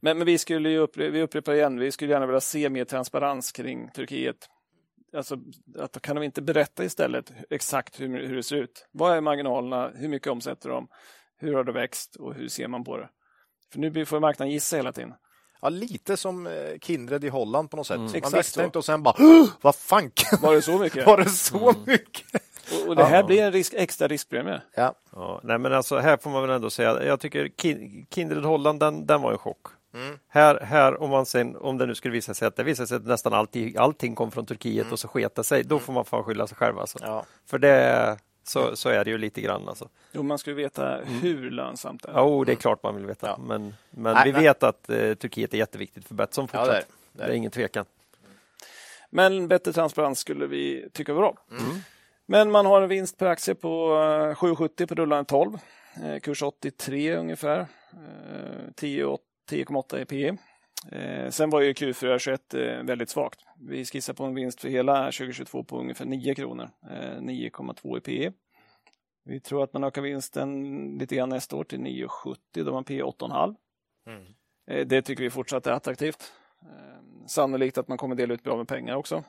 Men, 0.00 0.18
men 0.18 0.26
vi 0.26 0.38
skulle 0.38 0.70
ju 0.70 0.78
upprepa, 0.78 1.10
vi 1.10 1.22
upprepar 1.22 1.54
igen, 1.54 1.78
vi 1.78 1.92
skulle 1.92 2.12
gärna 2.12 2.26
vilja 2.26 2.40
se 2.40 2.68
mer 2.68 2.84
transparens 2.84 3.52
kring 3.52 3.90
Turkiet. 3.90 4.48
Alltså, 5.16 5.38
att, 5.78 6.02
kan 6.02 6.16
de 6.16 6.22
inte 6.22 6.42
berätta 6.42 6.84
istället 6.84 7.32
exakt 7.50 8.00
hur, 8.00 8.26
hur 8.26 8.36
det 8.36 8.42
ser 8.42 8.56
ut? 8.56 8.88
Vad 8.92 9.16
är 9.16 9.20
marginalerna? 9.20 9.90
Hur 9.94 10.08
mycket 10.08 10.28
omsätter 10.28 10.68
de? 10.68 10.88
Hur 11.38 11.54
har 11.54 11.64
det 11.64 11.72
växt 11.72 12.16
och 12.16 12.34
hur 12.34 12.48
ser 12.48 12.68
man 12.68 12.84
på 12.84 12.96
det? 12.96 13.08
För 13.72 13.78
nu 13.80 14.06
får 14.06 14.20
marknaden 14.20 14.52
gissa 14.52 14.76
hela 14.76 14.92
tiden. 14.92 15.14
Ja, 15.62 15.68
lite 15.68 16.16
som 16.16 16.46
eh, 16.46 16.52
Kindred 16.82 17.24
i 17.24 17.28
Holland 17.28 17.70
på 17.70 17.76
något 17.76 17.86
sätt. 17.86 17.96
Mm. 17.96 18.06
Man 18.06 18.16
Exakt 18.16 18.38
visste 18.38 18.60
så. 18.60 18.64
inte 18.64 18.78
och 18.78 18.84
sen 18.84 19.02
bara, 19.02 19.16
vad 19.60 19.74
fan 19.74 20.10
Var 20.42 20.54
det 20.54 20.62
så 20.62 20.78
mycket? 20.78 21.06
Var 21.06 21.16
det 21.16 21.30
så 21.30 21.70
mm. 21.70 21.82
mycket? 21.86 22.42
Och, 22.72 22.88
och, 22.88 22.96
det 22.96 23.04
här 23.04 23.16
ja. 23.16 23.26
blir 23.26 23.42
en 23.42 23.52
risk, 23.52 23.74
extra 23.76 24.08
riskpremie. 24.08 24.62
Ja. 24.74 24.94
ja. 25.12 25.40
nej, 25.44 25.58
men 25.58 25.72
alltså, 25.72 25.98
här 25.98 26.16
får 26.16 26.30
man 26.30 26.42
väl 26.42 26.50
ändå 26.50 26.70
säga, 26.70 27.04
jag 27.04 27.20
tycker 27.20 27.50
Kindred 28.14 28.44
Holland, 28.44 28.80
den, 28.80 29.06
den 29.06 29.22
var 29.22 29.32
en 29.32 29.38
chock. 29.38 29.66
Mm. 29.94 30.18
Här, 30.28 30.60
här 30.60 31.02
om, 31.02 31.10
man 31.10 31.26
sen, 31.26 31.56
om 31.56 31.78
det 31.78 31.86
nu 31.86 31.94
skulle 31.94 32.12
visa 32.12 32.34
sig 32.34 32.48
att 32.48 32.56
det 32.56 32.62
visar 32.62 32.86
sig 32.86 32.96
att 32.96 33.06
nästan 33.06 33.32
allting, 33.32 33.76
allting 33.76 34.14
kom 34.14 34.30
från 34.30 34.46
Turkiet 34.46 34.82
mm. 34.82 34.92
och 34.92 34.98
så 34.98 35.08
sketa 35.08 35.42
sig, 35.42 35.64
då 35.64 35.74
mm. 35.74 35.84
får 35.84 35.92
man 35.92 36.04
fan 36.04 36.24
skylla 36.24 36.46
sig 36.46 36.56
själv. 36.56 36.78
Alltså. 36.78 36.98
Ja. 37.02 37.24
För 37.46 37.58
det, 37.58 38.18
så, 38.44 38.76
så 38.76 38.88
är 38.88 39.04
det 39.04 39.10
ju 39.10 39.18
lite 39.18 39.40
grann. 39.40 39.68
Alltså. 39.68 39.88
Jo, 40.12 40.22
man 40.22 40.38
skulle 40.38 40.56
veta 40.56 40.98
mm. 40.98 41.20
hur 41.20 41.50
lönsamt 41.50 42.02
det 42.02 42.08
är. 42.08 42.18
Jo, 42.18 42.44
det 42.44 42.52
är 42.52 42.56
klart 42.56 42.82
man 42.82 42.96
vill 42.96 43.06
veta. 43.06 43.26
Ja. 43.26 43.38
Men, 43.38 43.74
men 43.90 44.14
nej, 44.14 44.24
vi 44.24 44.32
nej. 44.32 44.42
vet 44.42 44.62
att 44.62 44.90
eh, 44.90 45.14
Turkiet 45.14 45.54
är 45.54 45.58
jätteviktigt 45.58 46.04
för 46.04 46.14
Betsson 46.14 46.48
fortsatt. 46.48 46.66
Ja, 46.66 46.72
det, 46.72 46.78
är, 46.78 46.84
det, 47.12 47.22
är. 47.22 47.26
det 47.26 47.32
är 47.32 47.36
ingen 47.36 47.50
tvekan. 47.50 47.84
Men 49.10 49.48
bättre 49.48 49.72
transparens 49.72 50.18
skulle 50.18 50.46
vi 50.46 50.88
tycka 50.92 51.14
var 51.14 51.20
bra. 51.20 51.36
Mm. 51.50 51.78
Men 52.26 52.50
man 52.50 52.66
har 52.66 52.82
en 52.82 52.88
vinst 52.88 53.18
per 53.18 53.26
aktie 53.26 53.54
på 53.54 53.94
7,70 54.36 54.80
eh, 54.80 54.86
på 54.86 54.94
rullande 54.94 55.24
12. 55.24 55.58
Eh, 56.04 56.20
kurs 56.20 56.42
83 56.42 57.16
ungefär. 57.16 57.66
10,80 58.76 59.18
10,8 59.50 59.98
i 59.98 60.04
P 60.04 60.36
eh, 60.92 61.30
sen 61.30 61.50
var 61.50 61.60
ju 61.60 61.72
Q4 61.72 62.18
21 62.18 62.54
eh, 62.54 62.60
väldigt 62.60 63.08
svagt. 63.08 63.40
Vi 63.68 63.84
skissar 63.84 64.14
på 64.14 64.24
en 64.24 64.34
vinst 64.34 64.60
för 64.60 64.68
hela 64.68 65.04
2022 65.04 65.64
på 65.64 65.80
ungefär 65.80 66.04
9 66.04 66.34
kronor, 66.34 66.70
eh, 66.90 67.20
9,2 67.20 67.98
i 67.98 68.00
P 68.00 68.32
Vi 69.24 69.40
tror 69.40 69.64
att 69.64 69.72
man 69.72 69.84
ökar 69.84 70.02
vinsten 70.02 70.62
lite 70.98 71.16
grann 71.16 71.28
nästa 71.28 71.56
år 71.56 71.64
till 71.64 71.80
9,70 71.80 72.64
då 72.64 72.72
man 72.72 72.84
P 72.84 73.02
8,5. 73.02 73.54
Mm. 74.06 74.22
Eh, 74.70 74.86
det 74.86 75.02
tycker 75.02 75.22
vi 75.22 75.30
fortsatt 75.30 75.66
är 75.66 75.72
attraktivt. 75.72 76.32
Eh, 76.62 77.26
sannolikt 77.26 77.78
att 77.78 77.88
man 77.88 77.98
kommer 77.98 78.14
dela 78.14 78.34
ut 78.34 78.42
bra 78.42 78.56
med 78.56 78.68
pengar 78.68 78.96
också. 78.96 79.24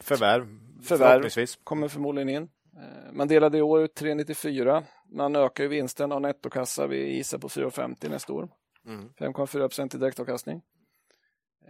Förvärv, 0.00 0.46
Förvärv 0.82 1.46
kommer 1.64 1.88
förmodligen 1.88 2.28
in. 2.28 2.48
Eh, 2.76 3.12
man 3.12 3.28
delade 3.28 3.58
i 3.58 3.62
år 3.62 3.82
ut 3.82 3.94
394. 3.94 4.82
Man 5.12 5.36
ökar 5.36 5.66
vinsten 5.66 6.12
av 6.12 6.20
nettokassa. 6.20 6.86
Vi 6.86 7.16
gissar 7.16 7.38
på 7.38 7.48
4,50 7.48 8.08
nästa 8.08 8.32
år. 8.32 8.48
Mm. 8.86 9.08
5,4 9.18 9.46
procent 9.46 9.94
i 9.94 9.98
direktavkastning. 9.98 10.62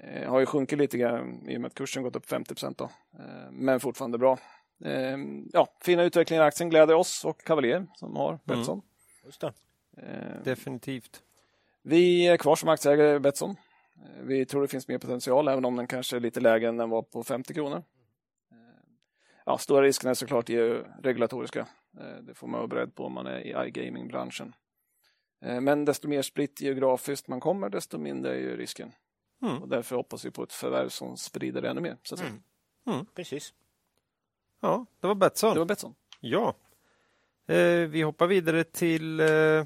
Eh, 0.03 0.31
har 0.31 0.41
ju 0.41 0.47
sjunkit 0.47 0.79
lite 0.79 0.99
grann 0.99 1.49
i 1.49 1.57
och 1.57 1.61
med 1.61 1.69
att 1.69 1.75
kursen 1.75 2.03
gått 2.03 2.17
upp 2.17 2.27
50 2.27 2.55
procent. 2.55 2.79
Då. 2.79 2.85
Eh, 3.19 3.51
men 3.51 3.81
fortfarande 3.81 4.19
bra. 4.19 4.39
Eh, 4.85 5.19
ja, 5.53 5.69
fina 5.81 6.03
utvecklingar 6.03 6.45
i 6.45 6.47
aktien 6.47 6.71
gläder 6.71 6.95
oss 6.95 7.25
och 7.25 7.45
Cavalier 7.45 7.87
som 7.95 8.17
har 8.17 8.29
mm. 8.29 8.41
Betsson. 8.45 8.79
Mm. 8.79 8.85
Just 9.25 9.41
det. 9.41 9.53
Eh, 9.97 10.43
Definitivt. 10.45 11.23
Vi 11.83 12.27
är 12.27 12.37
kvar 12.37 12.57
som 12.57 12.69
aktieägare 12.69 13.17
i 13.17 13.19
Betsson. 13.19 13.57
Eh, 13.97 14.23
vi 14.23 14.47
tror 14.47 14.63
det 14.63 14.69
finns 14.69 14.89
mer 14.89 14.99
potential 14.99 15.49
även 15.49 15.65
om 15.65 15.77
den 15.77 15.87
kanske 15.87 16.17
är 16.17 16.21
lite 16.21 16.41
lägre 16.41 16.69
än 16.69 16.77
den 16.77 16.91
var 16.91 17.03
på 17.03 17.23
50 17.23 17.55
kronor. 17.55 17.83
Eh, 18.53 18.57
ja, 19.47 19.59
stora 19.59 19.83
riskerna 19.83 20.11
är 20.11 20.15
såklart 20.15 20.51
regulatoriska. 21.03 21.67
Det 22.23 22.35
får 22.35 22.47
man 22.47 22.59
vara 22.59 22.69
beredd 22.69 22.95
på 22.95 23.05
om 23.05 23.13
man 23.13 23.27
är 23.27 23.41
i 23.41 23.69
iGaming-branschen. 23.69 24.55
Eh, 25.41 25.61
men 25.61 25.85
desto 25.85 26.09
mer 26.09 26.23
spritt 26.23 26.61
geografiskt 26.61 27.29
man 27.29 27.41
kommer, 27.41 27.69
desto 27.69 27.99
mindre 27.99 28.35
är 28.35 28.39
ju 28.39 28.57
risken. 28.57 28.93
Mm. 29.43 29.63
Och 29.63 29.69
därför 29.69 29.97
hoppas 29.97 30.25
vi 30.25 30.31
på 30.31 30.43
ett 30.43 30.53
förvärv 30.53 30.89
som 30.89 31.17
sprider 31.17 31.63
det 31.63 31.69
ännu 31.69 31.81
mer. 31.81 31.97
Så 32.03 32.15
att 32.15 32.21
mm. 32.21 32.43
Mm. 32.87 33.07
Precis. 33.15 33.55
Ja, 34.61 34.87
det 35.01 35.07
var 35.07 35.15
Betsson. 35.15 35.55
Det 35.55 35.59
var 35.59 35.67
Betsson. 35.67 35.95
Ja. 36.21 36.55
Eh, 37.47 37.89
vi 37.89 38.03
hoppar 38.03 38.27
vidare 38.27 38.65
till 38.65 39.21
eh, 39.21 39.65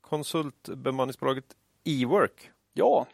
konsultbemanningsbolaget 0.00 1.44
Ework. 1.84 2.50
Ja. 2.72 3.06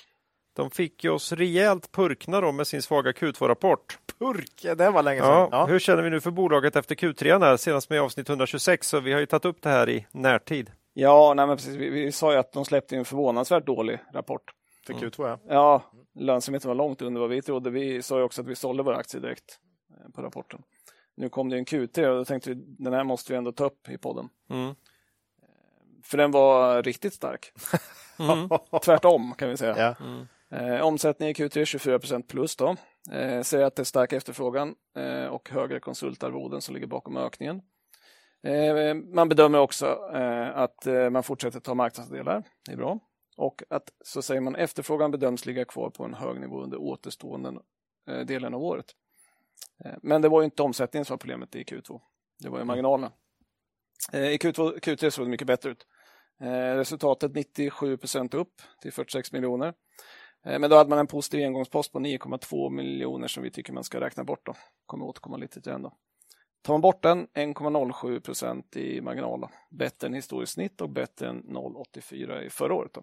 De 0.53 0.71
fick 0.71 1.05
ju 1.05 1.11
oss 1.11 1.33
rejält 1.33 1.93
purkna 1.93 2.41
då 2.41 2.53
med 2.53 2.67
sin 2.67 2.83
svaga 2.83 3.13
Q2-rapport. 3.13 3.99
Purk, 4.19 4.63
det 4.77 4.91
var 4.91 5.03
länge 5.03 5.21
sedan. 5.21 5.31
Ja, 5.31 5.49
ja. 5.53 5.67
Hur 5.67 5.79
känner 5.79 6.03
vi 6.03 6.11
nu 6.11 6.21
för 6.21 6.31
bolaget 6.31 6.77
efter 6.77 6.95
Q3? 6.95 7.41
Här, 7.41 7.57
senast 7.57 7.91
med 7.91 8.01
avsnitt 8.01 8.29
126, 8.29 8.89
så 8.89 9.01
vi 9.01 9.13
har 9.13 9.21
ju 9.21 9.27
tagit 9.27 9.45
upp 9.45 9.63
det 9.63 9.69
här 9.69 9.89
i 9.89 10.07
närtid. 10.13 10.71
Ja, 10.93 11.34
nej, 11.36 11.47
men 11.47 11.57
precis. 11.57 11.74
Vi, 11.74 11.91
vi 11.91 12.12
sa 12.12 12.32
ju 12.32 12.38
att 12.38 12.53
de 12.53 12.64
släppte 12.64 12.97
en 12.97 13.05
förvånansvärt 13.05 13.66
dålig 13.66 13.99
rapport. 14.12 14.51
För 14.86 14.95
Q2 14.95 15.28
ja. 15.28 15.38
Ja, 15.49 15.82
lönsamheten 16.14 16.68
var 16.68 16.74
långt 16.74 17.03
under 17.03 17.20
vad 17.20 17.30
vi 17.30 17.43
trodde. 17.43 17.70
Vi 17.70 18.03
sa 18.03 18.18
ju 18.18 18.24
också 18.24 18.43
att 18.43 18.49
vi 18.49 18.55
sålde 18.55 18.82
våra 18.82 18.97
aktier 18.97 19.20
direkt 19.20 19.59
eh, 19.91 20.11
på 20.11 20.22
rapporten. 20.22 20.62
Nu 21.16 21.28
kom 21.28 21.49
det 21.49 21.57
en 21.57 21.64
Q3 21.64 22.07
och 22.07 22.16
då 22.16 22.24
tänkte 22.24 22.51
vi 22.51 22.64
den 22.78 22.93
här 22.93 23.05
måste 23.05 23.32
vi 23.32 23.36
ändå 23.36 23.53
ta 23.53 23.64
upp 23.64 23.88
i 23.88 23.99
podden. 23.99 24.28
Mm. 24.51 24.68
Eh, 24.68 24.74
för 26.05 26.18
den 26.18 26.30
var 26.30 26.82
riktigt 26.82 27.14
stark. 27.14 27.53
Mm. 28.20 28.49
Tvärtom 28.84 29.34
kan 29.34 29.49
vi 29.49 29.57
säga. 29.57 29.76
Ja. 29.78 30.07
Mm. 30.07 30.26
Eh, 30.51 30.80
omsättning 30.86 31.28
i 31.28 31.32
Q3 31.32 31.64
24 31.64 31.99
procent 31.99 32.28
plus. 32.28 32.57
Då. 32.57 32.76
Eh, 33.12 33.43
säger 33.43 33.64
att 33.64 33.76
det 33.76 33.82
är 33.82 33.84
stark 33.84 34.12
efterfrågan 34.12 34.74
eh, 34.97 35.26
och 35.26 35.51
högre 35.51 35.80
konsultarvoden 35.80 36.61
som 36.61 36.74
ligger 36.74 36.86
bakom 36.86 37.16
ökningen. 37.16 37.62
Eh, 38.43 38.95
man 38.95 39.28
bedömer 39.28 39.59
också 39.59 40.11
eh, 40.14 40.57
att 40.57 40.86
eh, 40.86 41.11
man 41.11 41.22
fortsätter 41.22 41.61
ta 41.61 41.74
marknadsandelar. 41.74 42.45
Det 42.66 42.72
är 42.72 42.76
bra. 42.76 42.99
Och 43.36 43.62
att 43.70 43.93
så 44.05 44.22
säger 44.22 44.41
man 44.41 44.57
efterfrågan 44.57 45.11
bedöms 45.11 45.47
ligga 45.47 45.64
kvar 45.64 45.91
på 45.91 46.05
en 46.05 46.14
hög 46.14 46.41
nivå 46.41 46.62
under 46.62 46.78
återstående 46.80 47.61
delen 48.26 48.55
av 48.55 48.62
året. 48.62 48.86
Men 50.03 50.22
det 50.22 50.28
var 50.28 50.43
inte 50.43 50.62
omsättningen 50.62 51.05
som 51.05 51.14
var 51.14 51.18
problemet 51.18 51.57
i 51.57 51.62
Q2. 51.62 52.01
Det 52.38 52.49
var 52.49 52.59
ju 52.59 52.64
marginalerna. 52.64 53.12
I 54.12 54.36
Q2, 54.36 54.78
Q3 54.80 55.11
såg 55.11 55.26
det 55.26 55.30
mycket 55.30 55.47
bättre 55.47 55.70
ut. 55.70 55.86
Resultatet 56.76 57.34
97 57.34 57.97
procent 57.97 58.34
upp 58.34 58.62
till 58.82 58.93
46 58.93 59.32
miljoner. 59.32 59.74
Men 60.45 60.70
då 60.70 60.76
hade 60.76 60.91
man 60.91 60.99
en 60.99 61.07
positiv 61.07 61.47
engångspost 61.47 61.93
på 61.93 61.99
9,2 61.99 62.70
miljoner 62.70 63.28
som 63.28 63.43
vi 63.43 63.51
tycker 63.51 63.72
man 63.72 63.84
ska 63.84 64.01
räkna 64.01 64.24
bort. 64.24 64.47
Då. 64.47 64.55
Kommer 64.86 65.07
återkomma 65.07 65.36
lite 65.36 65.61
till 65.61 65.72
den. 65.72 65.82
Då. 65.82 65.97
Tar 66.63 66.75
man 66.75 66.81
bort 66.81 67.03
den, 67.03 67.29
1,07 67.29 68.21
procent 68.21 68.77
i 68.77 69.01
marginal. 69.01 69.49
Bättre 69.71 70.07
än 70.07 70.15
historiskt 70.15 70.53
snitt 70.53 70.81
och 70.81 70.91
bättre 70.91 71.29
än 71.29 71.43
0,84 71.43 72.41
i 72.41 72.51
förra 72.51 72.75
året. 72.75 72.95
Då. 72.95 73.03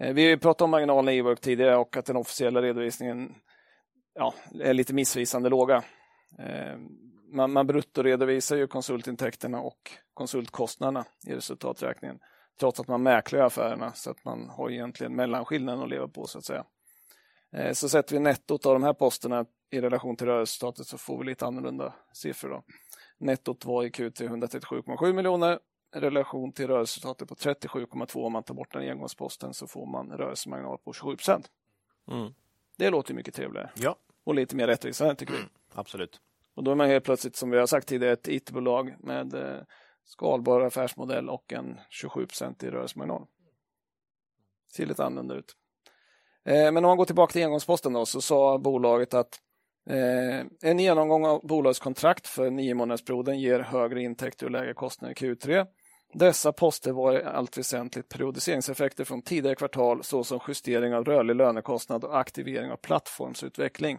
Eh, 0.00 0.14
vi 0.14 0.36
pratade 0.36 0.64
om 0.64 0.70
marginalen 0.70 1.14
i 1.14 1.18
Ework 1.18 1.40
tidigare 1.40 1.76
och 1.76 1.96
att 1.96 2.06
den 2.06 2.16
officiella 2.16 2.62
redovisningen 2.62 3.34
ja, 4.14 4.34
är 4.60 4.74
lite 4.74 4.94
missvisande 4.94 5.48
låga. 5.48 5.82
Eh, 6.38 6.78
man, 7.32 7.52
man 7.52 7.66
bruttoredovisar 7.66 8.56
ju 8.56 8.66
konsultintäkterna 8.66 9.60
och 9.60 9.90
konsultkostnaderna 10.14 11.04
i 11.26 11.34
resultaträkningen 11.34 12.18
trots 12.60 12.80
att 12.80 12.88
man 12.88 13.02
mäklar 13.02 13.40
affärerna 13.40 13.92
så 13.92 14.10
att 14.10 14.24
man 14.24 14.48
har 14.48 14.70
egentligen 14.70 15.16
mellanskillnaden 15.16 15.82
att 15.82 15.90
leva 15.90 16.08
på 16.08 16.26
så 16.26 16.38
att 16.38 16.44
säga. 16.44 16.64
Eh, 17.56 17.72
så 17.72 17.88
sätter 17.88 18.14
vi 18.14 18.20
nettot 18.20 18.66
av 18.66 18.72
de 18.72 18.82
här 18.82 18.92
posterna 18.92 19.46
i 19.70 19.80
relation 19.80 20.16
till 20.16 20.26
rörelseresultatet 20.26 20.86
så 20.86 20.98
får 20.98 21.18
vi 21.18 21.24
lite 21.24 21.46
annorlunda 21.46 21.94
siffror. 22.12 22.50
Då. 22.50 22.62
Nettot 23.18 23.64
var 23.64 23.84
i 23.84 23.88
Q3 23.88 24.28
137,7 24.28 25.12
miljoner 25.12 25.58
i 25.96 26.00
relation 26.00 26.52
till 26.52 26.66
rörelseresultatet 26.66 27.28
på 27.28 27.34
37,2 27.34 28.26
om 28.26 28.32
man 28.32 28.42
tar 28.42 28.54
bort 28.54 28.72
den 28.72 28.90
engångsposten 28.90 29.54
så 29.54 29.66
får 29.66 29.86
man 29.86 30.12
rörelsemarginal 30.12 30.78
på 30.78 30.92
27 30.92 31.16
procent. 31.16 31.50
Mm. 32.10 32.34
Det 32.76 32.90
låter 32.90 33.14
mycket 33.14 33.34
trevligare 33.34 33.70
ja. 33.74 33.96
och 34.24 34.34
lite 34.34 34.56
mer 34.56 34.66
rättvisande 34.66 35.14
tycker 35.14 35.34
mm. 35.34 35.46
vi. 35.46 35.80
Absolut. 35.80 36.20
Och 36.54 36.64
då 36.64 36.70
är 36.70 36.74
man 36.74 36.88
helt 36.88 37.04
plötsligt, 37.04 37.36
som 37.36 37.50
vi 37.50 37.58
har 37.58 37.66
sagt 37.66 37.88
tidigare, 37.88 38.12
ett 38.12 38.28
IT-bolag 38.28 38.96
med 38.98 39.34
eh, 39.34 39.62
skalbar 40.04 40.60
affärsmodell 40.60 41.28
och 41.28 41.52
en 41.52 41.78
27% 42.02 42.64
i 42.64 42.70
rörelsemarginal. 42.70 43.26
Ser 44.76 44.86
lite 44.86 45.04
annorlunda 45.04 45.34
ut. 45.34 45.56
Eh, 46.46 46.72
men 46.72 46.76
om 46.76 46.82
man 46.82 46.96
går 46.96 47.04
tillbaka 47.04 47.32
till 47.32 47.44
engångsposten 47.44 47.92
då, 47.92 48.06
så 48.06 48.20
sa 48.20 48.58
bolaget 48.58 49.14
att 49.14 49.38
eh, 49.90 50.70
en 50.70 50.78
genomgång 50.78 51.26
av 51.26 51.46
bolagets 51.46 51.80
kontrakt 51.80 52.26
för 52.26 52.50
nio 52.50 52.74
månadersperioden 52.74 53.40
ger 53.40 53.60
högre 53.60 54.02
intäkter 54.02 54.46
och 54.46 54.52
lägre 54.52 54.74
kostnader 54.74 55.12
i 55.12 55.16
Q3. 55.16 55.66
Dessa 56.14 56.52
poster 56.52 56.92
var 56.92 57.20
i 57.20 57.24
allt 57.24 57.58
väsentligt 57.58 58.08
periodiseringseffekter 58.08 59.04
från 59.04 59.22
tidigare 59.22 59.54
kvartal 59.54 60.04
såsom 60.04 60.40
justering 60.48 60.94
av 60.94 61.04
rörlig 61.04 61.36
lönekostnad 61.36 62.04
och 62.04 62.18
aktivering 62.18 62.70
av 62.70 62.76
plattformsutveckling. 62.76 63.98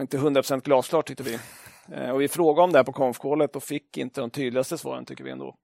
Inte 0.00 0.18
100% 0.18 0.60
glasklart 0.60 1.06
tyckte 1.06 1.22
vi. 1.22 1.38
Eh, 1.92 2.10
och 2.10 2.20
vi 2.20 2.28
frågade 2.28 2.64
om 2.64 2.72
det 2.72 2.78
här 2.78 2.84
på 2.84 2.92
konfkålet 2.92 3.56
och 3.56 3.62
fick 3.62 3.96
inte 3.96 4.20
de 4.20 4.30
tydligaste 4.30 4.78
svaren 4.78 5.04
tycker 5.04 5.24
vi 5.24 5.30
ändå. 5.30 5.56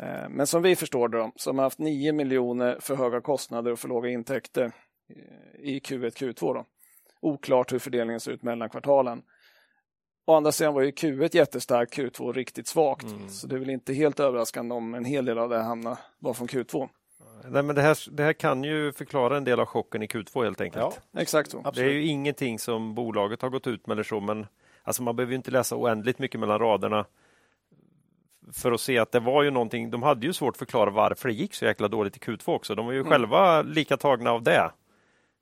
Eh, 0.00 0.28
men 0.28 0.46
som 0.46 0.62
vi 0.62 0.76
förstår 0.76 1.08
det 1.08 1.30
så 1.36 1.52
har 1.52 1.62
haft 1.62 1.78
9 1.78 2.12
miljoner 2.12 2.76
för 2.80 2.94
höga 2.94 3.20
kostnader 3.20 3.72
och 3.72 3.78
för 3.78 3.88
låga 3.88 4.10
intäkter 4.10 4.72
i 5.58 5.78
Q1, 5.78 6.10
Q2. 6.10 6.54
Då. 6.54 6.64
Oklart 7.20 7.72
hur 7.72 7.78
fördelningen 7.78 8.20
ser 8.20 8.32
ut 8.32 8.42
mellan 8.42 8.70
kvartalen. 8.70 9.22
Å 10.26 10.34
andra 10.34 10.52
sidan 10.52 10.74
var 10.74 10.82
ju 10.82 10.90
Q1 10.90 11.36
jättestarkt, 11.36 11.98
Q2 11.98 12.32
riktigt 12.32 12.66
svagt. 12.66 13.04
Mm. 13.04 13.28
Så 13.28 13.46
det 13.46 13.54
är 13.54 13.58
väl 13.58 13.70
inte 13.70 13.92
helt 13.92 14.20
överraskande 14.20 14.74
om 14.74 14.94
en 14.94 15.04
hel 15.04 15.24
del 15.24 15.38
av 15.38 15.48
det 15.48 15.62
hamnar 15.62 15.98
bara 16.18 16.34
från 16.34 16.48
Q2. 16.48 16.88
Nej, 17.44 17.62
men 17.62 17.76
det, 17.76 17.82
här, 17.82 18.10
det 18.10 18.22
här 18.22 18.32
kan 18.32 18.64
ju 18.64 18.92
förklara 18.92 19.36
en 19.36 19.44
del 19.44 19.60
av 19.60 19.66
chocken 19.66 20.02
i 20.02 20.06
Q2 20.06 20.44
helt 20.44 20.60
enkelt. 20.60 21.00
Ja, 21.12 21.20
exakt 21.20 21.50
så. 21.50 21.70
Det 21.74 21.80
är 21.80 21.88
ju 21.88 22.06
ingenting 22.06 22.58
som 22.58 22.94
bolaget 22.94 23.42
har 23.42 23.50
gått 23.50 23.66
ut 23.66 23.86
med 23.86 23.94
eller 23.94 24.02
så, 24.02 24.20
men 24.20 24.46
alltså 24.82 25.02
man 25.02 25.16
behöver 25.16 25.34
inte 25.34 25.50
läsa 25.50 25.76
oändligt 25.76 26.18
mycket 26.18 26.40
mellan 26.40 26.58
raderna 26.58 27.06
för 28.52 28.72
att 28.72 28.80
se 28.80 28.98
att 28.98 29.12
det 29.12 29.20
var 29.20 29.42
ju 29.42 29.50
någonting. 29.50 29.90
De 29.90 30.02
hade 30.02 30.26
ju 30.26 30.32
svårt 30.32 30.54
att 30.54 30.58
förklara 30.58 30.90
varför 30.90 31.28
det 31.28 31.34
gick 31.34 31.54
så 31.54 31.64
jäkla 31.64 31.88
dåligt 31.88 32.16
i 32.16 32.20
Q2 32.20 32.54
också. 32.54 32.74
De 32.74 32.86
var 32.86 32.92
ju 32.92 33.00
mm. 33.00 33.10
själva 33.10 33.62
lika 33.62 33.96
tagna 33.96 34.30
av 34.30 34.42
det 34.42 34.70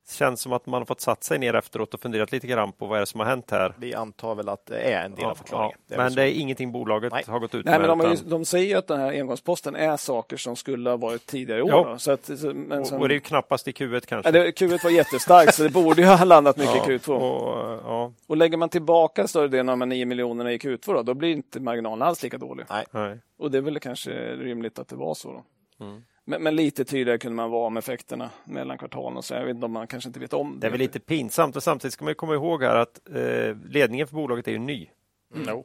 känns 0.09 0.41
som 0.41 0.53
att 0.53 0.67
man 0.67 0.81
har 0.81 0.87
fått 0.87 1.01
satt 1.01 1.25
sig 1.25 1.39
ner 1.39 1.55
efteråt 1.55 1.95
och 1.95 2.01
funderat 2.01 2.33
lite 2.33 2.47
grann 2.47 2.73
på 2.73 2.87
vad 2.87 2.97
är 2.97 3.01
det 3.01 3.07
som 3.07 3.21
har 3.21 3.27
hänt 3.27 3.51
här. 3.51 3.75
Vi 3.79 3.95
antar 3.95 4.35
väl 4.35 4.49
att 4.49 4.67
det 4.67 4.81
är 4.81 5.05
en 5.05 5.15
del 5.15 5.23
ja, 5.23 5.31
av 5.31 5.35
förklaringen. 5.35 5.79
Ja, 5.87 5.97
det 5.97 6.03
men 6.03 6.15
det 6.15 6.23
är 6.23 6.41
ingenting 6.41 6.73
bolaget 6.73 7.13
Nej. 7.13 7.25
har 7.27 7.39
gått 7.39 7.55
ut 7.55 7.65
Nej, 7.65 7.79
med. 7.79 7.89
Men 7.89 7.99
de, 7.99 8.13
utan... 8.13 8.29
de 8.29 8.45
säger 8.45 8.77
att 8.77 8.87
den 8.87 9.01
här 9.01 9.13
engångsposten 9.13 9.77
är 9.77 9.97
saker 9.97 10.37
som 10.37 10.57
skulle 10.57 10.91
ha 10.91 10.97
varit 10.97 11.27
tidigare 11.27 11.63
år. 11.63 11.71
Ja. 11.71 11.99
Så 11.99 12.13
att, 12.13 12.29
men 12.29 12.85
sen... 12.85 12.97
och, 12.97 13.03
och, 13.03 13.09
det 13.09 13.15
är 13.15 13.19
knappast 13.19 13.69
i 13.69 13.71
Q1 13.71 14.07
kanske. 14.07 14.29
Ja, 14.29 14.45
det, 14.45 14.51
Q1 14.51 14.85
var 14.85 14.91
jättestarkt 14.91 15.55
så 15.55 15.63
det 15.63 15.71
borde 15.71 16.03
ju 16.03 16.09
ha 16.09 16.25
landat 16.25 16.57
mycket 16.57 16.89
i 16.89 16.99
Q2. 16.99 17.11
Och, 17.11 17.81
ja. 17.85 18.13
och 18.27 18.37
lägger 18.37 18.57
man 18.57 18.69
tillbaka 18.69 19.29
större 19.29 19.49
delen 19.49 19.69
av 19.69 19.79
de 19.79 19.89
9 19.89 20.07
miljonerna 20.07 20.53
i 20.53 20.59
Q2 20.59 20.95
då, 20.95 21.03
då 21.03 21.15
blir 21.15 21.33
inte 21.33 21.61
marginalen 21.61 22.03
alls 22.03 22.23
lika 22.23 22.39
dålig. 22.39 22.67
Nej. 22.93 23.19
Och 23.39 23.51
det 23.51 23.59
är 23.59 23.63
väl 23.63 23.81
kanske 23.81 24.11
rimligt 24.37 24.79
att 24.79 24.89
det 24.89 24.97
var 24.97 25.15
så. 25.15 25.33
Då. 25.33 25.45
Mm. 25.85 26.03
Men, 26.31 26.43
men, 26.43 26.57
lite 26.57 26.85
tydligare 26.85 27.18
kunde 27.18 27.37
man 27.37 27.51
vara 27.51 27.70
med 27.70 27.81
effekterna 27.81 28.31
mellan 28.45 28.78
kvartalen. 28.78 29.16
Och 29.16 29.24
så. 29.24 29.35
Jag 29.35 29.45
vet 29.45 29.55
inte 29.55 29.66
om 29.66 29.72
man 29.72 29.87
kanske 29.87 30.09
inte 30.09 30.20
vet 30.20 30.33
om 30.33 30.53
det. 30.53 30.61
Det 30.61 30.66
är 30.66 30.70
väl 30.70 30.81
lite 30.81 31.01
pinsamt 31.01 31.57
och 31.57 31.62
samtidigt 31.62 31.95
ska 31.95 32.05
man 32.05 32.14
komma 32.14 32.35
ihåg 32.35 32.62
här 32.62 32.76
att 32.76 33.01
eh, 33.09 33.57
ledningen 33.70 34.07
för 34.07 34.14
bolaget 34.14 34.49
är 34.49 34.53
ju 34.53 34.59
ny. 34.59 34.89
Mm. 35.35 35.47
No. 35.47 35.64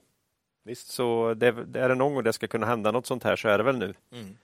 Visst. 0.64 0.88
Så 0.88 1.34
det, 1.34 1.48
är 1.48 1.90
det 1.90 1.96
någon 1.96 2.14
gång 2.14 2.24
det 2.24 2.34
ska 2.34 2.48
kunna 2.48 2.66
hända 2.66 2.92
något 2.92 3.06
sånt 3.06 3.24
här 3.24 3.36
så 3.36 3.48
är 3.48 3.58
det 3.58 3.64
väl 3.64 3.78
nu. 3.78 3.94
Mm. 4.12 4.38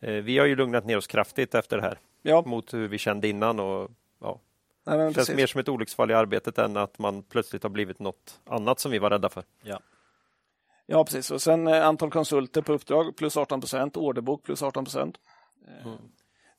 Eh, 0.00 0.24
vi 0.24 0.38
har 0.38 0.46
ju 0.46 0.56
lugnat 0.56 0.84
ner 0.84 0.96
oss 0.96 1.06
kraftigt 1.06 1.54
efter 1.54 1.76
det 1.76 1.82
här 1.82 1.98
ja. 2.22 2.42
mot 2.46 2.74
hur 2.74 2.88
vi 2.88 2.98
kände 2.98 3.28
innan. 3.28 3.60
Och, 3.60 3.90
ja. 4.20 4.40
Nej, 4.84 4.98
det 4.98 5.04
känns 5.04 5.16
precis. 5.16 5.36
mer 5.36 5.46
som 5.46 5.60
ett 5.60 5.68
olycksfall 5.68 6.10
i 6.10 6.14
arbetet 6.14 6.58
än 6.58 6.76
att 6.76 6.98
man 6.98 7.22
plötsligt 7.22 7.62
har 7.62 7.70
blivit 7.70 7.98
något 7.98 8.40
annat 8.44 8.80
som 8.80 8.92
vi 8.92 8.98
var 8.98 9.10
rädda 9.10 9.28
för. 9.28 9.44
Ja. 9.62 9.80
Ja, 10.86 11.04
precis. 11.04 11.30
Och 11.30 11.42
sen 11.42 11.66
eh, 11.66 11.86
antal 11.86 12.10
konsulter 12.10 12.62
på 12.62 12.72
uppdrag 12.72 13.16
plus 13.16 13.36
18 13.36 13.60
procent, 13.60 13.96
orderbok 13.96 14.42
plus 14.42 14.62
18 14.62 14.84
procent. 14.84 15.18
Mm. 15.84 15.98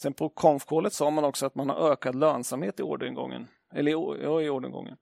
Sen 0.02 0.14
på 0.14 0.30
konfkålet 0.30 0.94
sa 0.94 1.10
man 1.10 1.24
också 1.24 1.46
att 1.46 1.56
man 1.56 1.70
har 1.70 1.92
ökad 1.92 2.16
lönsamhet 2.16 2.80
i 2.80 2.84
orderingången, 2.84 3.48
eller 3.74 3.92
ja, 3.92 4.42
i 4.42 4.50
orderingången 4.50 4.98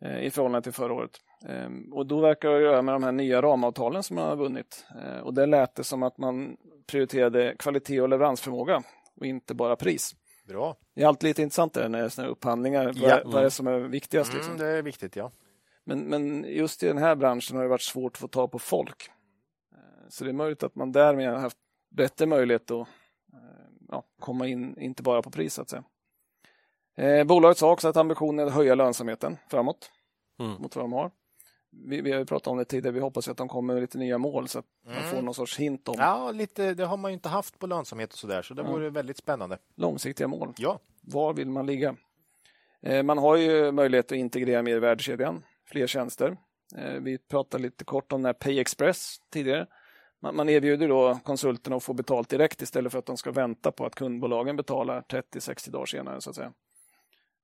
eh, 0.00 0.20
i 0.20 0.30
förhållande 0.30 0.62
till 0.62 0.72
förra 0.72 0.94
året. 0.94 1.20
Ehm, 1.48 1.92
och 1.92 2.06
då 2.06 2.20
verkar 2.20 2.50
det 2.50 2.60
göra 2.60 2.82
med 2.82 2.94
de 2.94 3.02
här 3.02 3.12
nya 3.12 3.42
ramavtalen 3.42 4.02
som 4.02 4.16
man 4.16 4.28
har 4.28 4.36
vunnit. 4.36 4.86
Eh, 5.04 5.20
och 5.20 5.34
det 5.34 5.46
lät 5.46 5.74
det 5.74 5.84
som 5.84 6.02
att 6.02 6.18
man 6.18 6.56
prioriterade 6.86 7.56
kvalitet 7.58 8.00
och 8.00 8.08
leveransförmåga 8.08 8.82
och 9.16 9.26
inte 9.26 9.54
bara 9.54 9.76
pris. 9.76 10.14
Bra. 10.48 10.76
Det 10.94 11.02
är 11.02 11.06
alltid 11.06 11.28
lite 11.28 11.42
intressant 11.42 11.74
där 11.74 11.88
när 11.88 12.02
det 12.02 12.18
är 12.18 12.26
upphandlingar. 12.26 12.92
Ja. 12.94 13.20
Vad, 13.24 13.32
vad 13.32 13.40
är 13.40 13.44
det 13.44 13.50
som 13.50 13.66
är 13.66 13.78
viktigast? 13.78 14.34
Liksom? 14.34 14.54
Mm, 14.54 14.66
det 14.66 14.78
är 14.78 14.82
viktigt, 14.82 15.16
ja. 15.16 15.32
Men, 15.84 16.00
men 16.00 16.44
just 16.48 16.82
i 16.82 16.86
den 16.86 16.98
här 16.98 17.16
branschen 17.16 17.56
har 17.56 17.64
det 17.64 17.70
varit 17.70 17.82
svårt 17.82 18.12
att 18.12 18.18
få 18.18 18.28
tag 18.28 18.52
på 18.52 18.58
folk. 18.58 19.10
Eh, 19.72 20.08
så 20.08 20.24
det 20.24 20.30
är 20.30 20.34
möjligt 20.34 20.62
att 20.62 20.74
man 20.74 20.92
därmed 20.92 21.30
har 21.30 21.38
haft 21.38 21.58
bättre 21.90 22.26
möjlighet 22.26 22.70
att 22.70 22.88
ja, 23.90 24.04
komma 24.20 24.46
in, 24.46 24.80
inte 24.80 25.02
bara 25.02 25.22
på 25.22 25.30
pris 25.30 25.54
så 25.54 25.62
att 25.62 25.70
säga. 25.70 25.84
Eh, 26.96 27.24
bolaget 27.24 27.58
sa 27.58 27.72
också 27.72 27.88
att 27.88 27.96
ambitionen 27.96 28.38
är 28.38 28.46
att 28.46 28.54
höja 28.54 28.74
lönsamheten 28.74 29.36
framåt 29.50 29.90
mm. 30.38 30.62
mot 30.62 30.76
vad 30.76 30.84
de 30.84 30.92
har. 30.92 31.10
Vi, 31.70 32.00
vi 32.00 32.12
har 32.12 32.24
pratat 32.24 32.46
om 32.46 32.58
det 32.58 32.64
tidigare, 32.64 32.94
vi 32.94 33.00
hoppas 33.00 33.28
att 33.28 33.36
de 33.36 33.48
kommer 33.48 33.74
med 33.74 33.80
lite 33.80 33.98
nya 33.98 34.18
mål 34.18 34.48
så 34.48 34.58
att 34.58 34.64
mm. 34.86 34.96
man 34.98 35.10
får 35.10 35.22
någon 35.22 35.34
sorts 35.34 35.58
hint 35.58 35.88
om. 35.88 35.94
Ja, 35.98 36.30
lite, 36.30 36.74
det 36.74 36.84
har 36.84 36.96
man 36.96 37.10
inte 37.10 37.28
haft 37.28 37.58
på 37.58 37.66
lönsamhet 37.66 38.12
och 38.12 38.18
så 38.18 38.26
där, 38.26 38.42
så 38.42 38.54
det 38.54 38.62
ja. 38.62 38.70
vore 38.70 38.90
väldigt 38.90 39.16
spännande. 39.16 39.58
Långsiktiga 39.76 40.28
mål. 40.28 40.54
Ja. 40.56 40.80
Var 41.00 41.32
vill 41.32 41.50
man 41.50 41.66
ligga? 41.66 41.96
Eh, 42.82 43.02
man 43.02 43.18
har 43.18 43.36
ju 43.36 43.72
möjlighet 43.72 44.12
att 44.12 44.18
integrera 44.18 44.62
mer 44.62 44.76
i 44.76 44.78
värdekedjan, 44.78 45.44
fler 45.66 45.86
tjänster. 45.86 46.36
Eh, 46.76 46.92
vi 46.92 47.18
pratade 47.18 47.62
lite 47.62 47.84
kort 47.84 48.12
om 48.12 48.22
den 48.22 48.26
här 48.26 48.32
Pay 48.32 48.58
Express 48.58 49.16
tidigare 49.30 49.66
man, 50.20 50.48
erbjuder 50.48 50.88
då 50.88 51.18
konsulterna 51.24 51.76
att 51.76 51.82
få 51.82 51.92
betalt 51.92 52.28
direkt 52.28 52.62
istället 52.62 52.92
för 52.92 52.98
att 52.98 53.06
de 53.06 53.16
ska 53.16 53.32
vänta 53.32 53.72
på 53.72 53.86
att 53.86 53.94
kundbolagen 53.94 54.56
betalar 54.56 55.00
30-60 55.00 55.70
dagar 55.70 55.86
senare. 55.86 56.20
så 56.20 56.30
att 56.30 56.36
säga. 56.36 56.52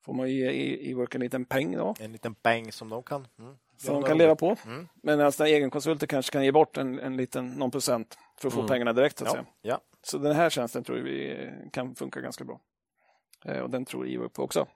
Får 0.05 0.15
man 0.15 0.31
ge 0.31 0.51
e-work 0.91 1.15
en 1.15 1.21
liten 1.21 1.45
peng 1.45 1.77
då. 1.77 1.95
En 2.01 2.13
liten 2.13 2.35
peng 2.35 2.73
som 2.73 2.89
de 2.89 3.03
kan 3.03 3.27
mm. 3.39 3.55
Som 3.77 3.95
de 3.95 4.03
kan 4.03 4.19
leva 4.19 4.37
på. 4.37 4.57
Mm. 4.67 4.89
Men 5.03 5.21
alltså, 5.21 5.47
egenkonsulter 5.47 6.07
kanske 6.07 6.33
kan 6.33 6.45
ge 6.45 6.53
bort 6.53 6.77
en, 6.77 6.99
en 6.99 7.17
liten 7.17 7.47
någon 7.47 7.71
procent 7.71 8.19
för 8.41 8.49
att 8.49 8.55
få 8.55 8.61
mm. 8.61 8.69
pengarna 8.69 8.93
direkt. 8.93 9.19
Så, 9.19 9.25
att 9.25 9.29
ja. 9.29 9.33
säga. 9.33 9.47
Ja. 9.63 9.81
så 10.03 10.19
den 10.19 10.37
här 10.37 10.51
tjänsten 10.51 10.85
tror 10.85 10.97
vi 10.97 11.51
kan 11.73 11.95
funka 11.95 12.21
ganska 12.21 12.45
bra. 12.45 12.61
Eh, 13.45 13.59
och 13.59 13.71
den 13.71 13.85
tror 13.85 14.09
e-work 14.09 14.33
på 14.33 14.43
också. 14.43 14.67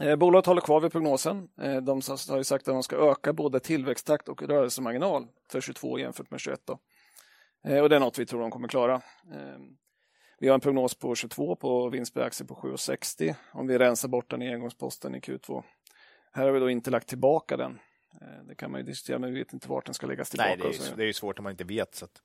Eh, 0.00 0.16
bolaget 0.16 0.46
håller 0.46 0.60
kvar 0.60 0.80
vid 0.80 0.92
prognosen. 0.92 1.48
Eh, 1.60 1.76
de 1.76 2.00
har 2.28 2.36
ju 2.36 2.44
sagt 2.44 2.68
att 2.68 2.74
de 2.74 2.82
ska 2.82 2.96
öka 2.96 3.32
både 3.32 3.60
tillväxttakt 3.60 4.28
och 4.28 4.42
rörelsemarginal 4.42 5.26
för 5.48 5.60
22 5.60 5.98
jämfört 5.98 6.30
med 6.30 6.40
21. 6.40 6.60
Då. 6.64 6.78
Eh, 7.64 7.78
och 7.78 7.88
det 7.88 7.96
är 7.96 8.00
något 8.00 8.18
vi 8.18 8.26
tror 8.26 8.40
de 8.40 8.50
kommer 8.50 8.68
klara. 8.68 9.02
Ehm, 9.32 9.76
vi 10.38 10.48
har 10.48 10.54
en 10.54 10.60
prognos 10.60 10.94
på 10.94 11.14
22 11.14 11.56
på 11.56 11.88
vinst 11.88 12.14
per 12.14 12.20
aktie 12.20 12.46
på 12.46 12.54
7,60 12.54 13.34
om 13.52 13.66
vi 13.66 13.78
rensar 13.78 14.08
bort 14.08 14.30
den 14.30 14.42
i 14.42 14.52
engångsposten 14.52 15.14
i 15.14 15.20
Q2. 15.20 15.62
Här 16.32 16.44
har 16.44 16.52
vi 16.52 16.60
då 16.60 16.70
inte 16.70 16.90
lagt 16.90 17.08
tillbaka 17.08 17.56
den. 17.56 17.78
Eh, 18.20 18.44
det 18.48 18.54
kan 18.54 18.70
man 18.70 18.80
ju 18.80 18.86
diskutera, 18.86 19.18
men 19.18 19.32
vi 19.32 19.38
vet 19.38 19.52
inte 19.52 19.68
vart 19.68 19.84
den 19.84 19.94
ska 19.94 20.06
läggas 20.06 20.30
tillbaka. 20.30 20.48
Nej, 20.48 20.58
det 20.58 20.84
är, 20.84 20.90
ju, 20.90 20.96
det 20.96 21.04
är 21.04 21.12
svårt 21.12 21.38
om 21.38 21.42
man 21.42 21.50
inte 21.50 21.64
vet. 21.64 21.94
Så, 21.94 22.04
att... 22.04 22.22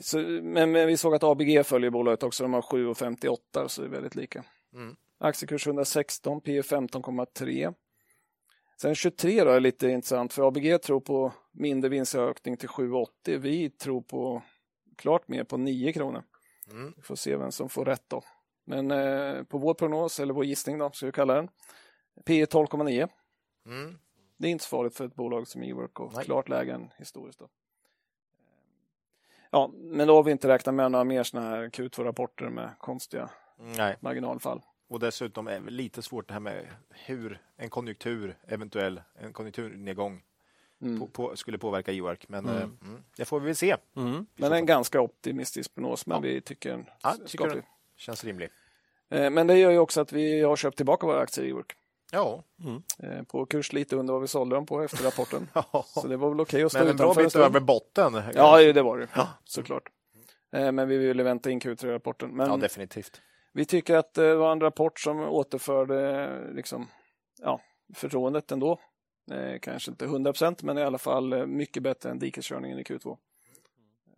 så 0.00 0.18
men, 0.18 0.72
men, 0.72 0.86
vi 0.86 0.96
såg 0.96 1.14
att 1.14 1.22
ABG 1.22 1.66
följer 1.66 1.90
bolaget 1.90 2.22
också. 2.22 2.44
De 2.44 2.52
har 2.52 2.62
7,58 2.62 3.68
så 3.68 3.82
det 3.82 3.88
är 3.88 3.90
väldigt 3.90 4.14
lika. 4.14 4.44
Mm. 4.74 4.96
Aktiekurs 5.18 5.66
116, 5.66 6.40
P 6.40 6.60
15,3. 6.60 7.74
Sen 8.80 8.94
23 8.94 9.44
då 9.44 9.50
är 9.50 9.60
lite 9.60 9.88
intressant 9.88 10.32
för 10.32 10.48
ABG 10.48 10.82
tror 10.82 11.00
på 11.00 11.32
mindre 11.54 11.90
vinstökning 11.90 12.56
till 12.56 12.68
7,80. 12.68 13.38
Vi 13.38 13.70
tror 13.70 14.00
på 14.00 14.42
klart 14.96 15.28
mer 15.28 15.44
på 15.44 15.56
9 15.56 15.92
kronor. 15.92 16.22
Mm. 16.70 16.92
Vi 16.96 17.02
får 17.02 17.16
se 17.16 17.36
vem 17.36 17.52
som 17.52 17.68
får 17.68 17.84
rätt 17.84 18.04
då. 18.08 18.22
Men 18.64 18.90
eh, 18.90 19.42
på 19.42 19.58
vår 19.58 19.74
prognos, 19.74 20.20
eller 20.20 20.34
vår 20.34 20.44
gissning 20.44 20.78
då, 20.78 20.90
ska 20.90 21.06
vi 21.06 21.12
kalla 21.12 21.34
den, 21.34 21.48
P 22.24 22.44
12,9. 22.44 23.08
Mm. 23.66 23.98
Det 24.36 24.48
är 24.48 24.50
inte 24.50 24.64
så 24.64 24.68
farligt 24.68 24.96
för 24.96 25.04
ett 25.04 25.14
bolag 25.14 25.48
som 25.48 25.62
Ework 25.62 26.00
och 26.00 26.12
Nej. 26.14 26.24
klart 26.24 26.48
lägre 26.48 26.74
än 26.74 26.90
historiskt. 26.98 27.38
Då. 27.38 27.48
Ja, 29.50 29.70
men 29.74 30.06
då 30.06 30.14
har 30.14 30.22
vi 30.22 30.32
inte 30.32 30.48
räknat 30.48 30.74
med 30.74 30.92
några 30.92 31.04
mer 31.04 31.22
sådana 31.22 31.48
här 31.48 31.68
Q2-rapporter 31.68 32.48
med 32.48 32.70
konstiga 32.78 33.30
Nej. 33.56 33.96
marginalfall. 34.00 34.62
Och 34.88 35.00
dessutom 35.00 35.48
är 35.48 35.60
det 35.60 35.70
lite 35.70 36.02
svårt 36.02 36.28
det 36.28 36.34
här 36.34 36.40
med 36.40 36.66
hur 36.90 37.42
en 37.56 37.70
konjunktur, 37.70 38.38
eventuell 38.46 39.02
en 39.14 39.32
konjunkturnedgång 39.32 40.22
mm. 40.84 41.00
på, 41.00 41.06
på, 41.06 41.36
skulle 41.36 41.58
påverka 41.58 41.92
e-work. 41.92 42.28
Men 42.28 42.46
mm. 42.46 42.56
Eh, 42.56 42.62
mm, 42.62 43.02
det 43.16 43.24
får 43.24 43.40
vi 43.40 43.46
väl 43.46 43.56
se. 43.56 43.76
Mm. 43.96 44.26
Men 44.36 44.52
en 44.52 44.66
ganska 44.66 45.00
optimistisk 45.00 45.74
prognos, 45.74 46.06
men 46.06 46.16
ja. 46.16 46.20
vi 46.20 46.40
tycker 46.40 46.70
den 46.70 46.86
ja, 47.02 47.14
tycker 47.26 47.48
den 47.48 47.62
känns 47.96 48.24
rimlig. 48.24 48.48
Eh, 49.10 49.30
men 49.30 49.46
det 49.46 49.58
gör 49.58 49.70
ju 49.70 49.78
också 49.78 50.00
att 50.00 50.12
vi 50.12 50.42
har 50.42 50.56
köpt 50.56 50.76
tillbaka 50.76 51.06
våra 51.06 51.20
aktier 51.20 51.44
i 51.44 51.48
e-work. 51.48 51.72
Ja. 52.12 52.42
Mm. 52.64 52.82
Eh, 52.98 53.22
på 53.22 53.46
kurs 53.46 53.72
lite 53.72 53.96
under 53.96 54.12
vad 54.12 54.22
vi 54.22 54.28
sålde 54.28 54.56
dem 54.56 54.66
på 54.66 54.82
efter 54.82 55.04
rapporten. 55.04 55.48
ja. 55.54 55.84
Så 55.88 56.08
det 56.08 56.16
var 56.16 56.28
väl 56.28 56.40
okej 56.40 56.64
okay 56.64 56.64
att 56.64 56.72
stå 56.72 56.78
Men 56.78 56.88
en 56.88 56.96
bra 56.96 57.14
bit 57.14 57.36
över 57.36 57.60
botten. 57.60 58.22
Ja, 58.34 58.72
det 58.72 58.82
var 58.82 58.98
det. 58.98 59.08
Ja. 59.14 59.28
Såklart. 59.44 59.82
Men 60.50 60.88
vi 60.88 60.98
ville 60.98 61.22
vänta 61.22 61.50
in 61.50 61.60
Q3-rapporten. 61.60 62.30
Men 62.30 62.50
ja, 62.50 62.56
definitivt. 62.56 63.22
Vi 63.52 63.64
tycker 63.64 63.96
att 63.96 64.14
det 64.14 64.34
var 64.34 64.52
en 64.52 64.60
rapport 64.60 65.00
som 65.00 65.20
återförde 65.20 66.30
liksom, 66.52 66.88
ja, 67.42 67.60
förtroendet 67.94 68.52
ändå. 68.52 68.80
Eh, 69.30 69.58
kanske 69.60 69.90
inte 69.90 70.04
100 70.04 70.32
procent, 70.32 70.62
men 70.62 70.78
i 70.78 70.82
alla 70.82 70.98
fall 70.98 71.32
eh, 71.32 71.46
mycket 71.46 71.82
bättre 71.82 72.10
än 72.10 72.18
dikeskörningen 72.18 72.78
i 72.78 72.82
Q2. 72.82 73.16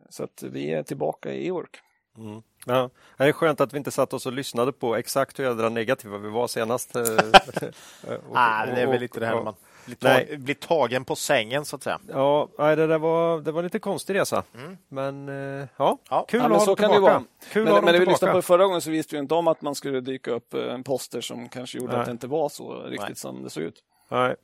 Så 0.09 0.25
att 0.25 0.43
vi 0.43 0.73
är 0.73 0.83
tillbaka 0.83 1.33
i 1.33 1.47
e-work. 1.47 1.81
Mm. 2.19 2.43
Ja. 2.67 2.91
Det 3.17 3.25
är 3.25 3.33
skönt 3.33 3.61
att 3.61 3.73
vi 3.73 3.79
inte 3.79 3.91
satt 3.91 4.13
oss 4.13 4.27
och 4.27 4.33
lyssnade 4.33 4.73
på 4.73 4.97
exakt 4.97 5.39
hur 5.39 5.45
jädra 5.45 5.69
negativa 5.69 6.19
vi 6.19 6.29
var 6.29 6.47
senast. 6.47 6.95
Nej, 6.95 8.73
det 8.75 8.83
är 8.83 8.87
väl 8.87 9.01
lite 9.01 9.21
det 9.21 9.27
här 9.27 9.43
man 9.43 9.55
blir, 9.87 9.97
tag, 9.97 10.41
blir 10.41 10.55
tagen 10.55 11.05
på 11.05 11.17
sängen 11.17 11.65
så 11.65 11.77
att 11.77 11.83
säga. 11.83 12.01
Ja, 12.09 12.49
det, 12.59 12.87
där 12.87 12.99
var, 12.99 13.41
det 13.41 13.53
var 13.53 13.63
lite 13.63 13.79
konstig 13.79 14.15
resa. 14.15 14.45
Mm. 14.55 14.77
Men 14.89 15.29
ja, 15.77 15.99
ja. 16.11 16.25
kul 16.29 16.41
ja, 16.41 16.47
att 16.47 16.67
ha 16.67 16.75
dem 16.75 16.77
tillbaka. 16.77 17.25
Kul 17.53 17.65
men 17.65 17.75
men 17.75 17.85
när 17.85 18.01
vi 18.01 18.07
lyssnade 18.07 18.33
på 18.33 18.43
förra 18.43 18.65
gången 18.65 18.81
så 18.81 18.91
visste 18.91 19.15
vi 19.15 19.21
inte 19.21 19.35
om 19.35 19.49
att 19.49 19.63
man 19.63 19.75
skulle 19.75 20.01
dyka 20.01 20.31
upp 20.31 20.55
en 20.55 20.85
poster 20.85 21.21
som 21.21 21.49
kanske 21.49 21.79
gjorde 21.79 21.93
Nej. 21.93 22.01
att 22.01 22.07
det 22.07 22.13
inte 22.13 22.27
var 22.27 22.49
så 22.49 22.83
riktigt 22.83 23.09
Nej. 23.09 23.17
som 23.17 23.43
det 23.43 23.51
såg 23.51 23.63
ut. 23.63 23.83
Nej. 24.09 24.37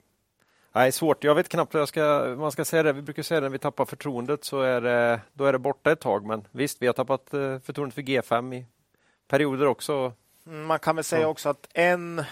Nej, 0.75 0.93
svårt. 0.93 1.25
Jag 1.25 1.35
vet 1.35 1.49
knappt 1.49 1.75
jag 1.75 1.89
ska, 1.89 2.35
man 2.39 2.53
ska 2.53 2.65
säga 2.65 2.83
det. 2.83 2.93
Vi 2.93 3.03
brukar 3.03 3.23
säga 3.23 3.41
det 3.41 3.47
när 3.47 3.53
vi 3.53 3.59
tappar 3.59 3.85
förtroendet 3.85 4.45
så 4.45 4.61
är 4.61 4.81
det, 4.81 5.21
då 5.33 5.45
är 5.45 5.53
det 5.53 5.59
borta 5.59 5.93
ett 5.93 6.01
tag. 6.01 6.27
Men 6.27 6.47
visst, 6.51 6.83
vi 6.83 6.87
har 6.87 6.95
tappat 6.95 7.35
eh, 7.35 7.59
förtroendet 7.59 7.95
för 7.95 8.03
G5 8.03 8.55
i 8.55 8.67
perioder 9.29 9.67
också. 9.67 10.13
Mm, 10.47 10.67
man 10.67 10.79
kan 10.79 10.97
väl 10.97 11.05
säga 11.05 11.29
också 11.29 11.49
att 11.49 11.69
en, 11.75 12.25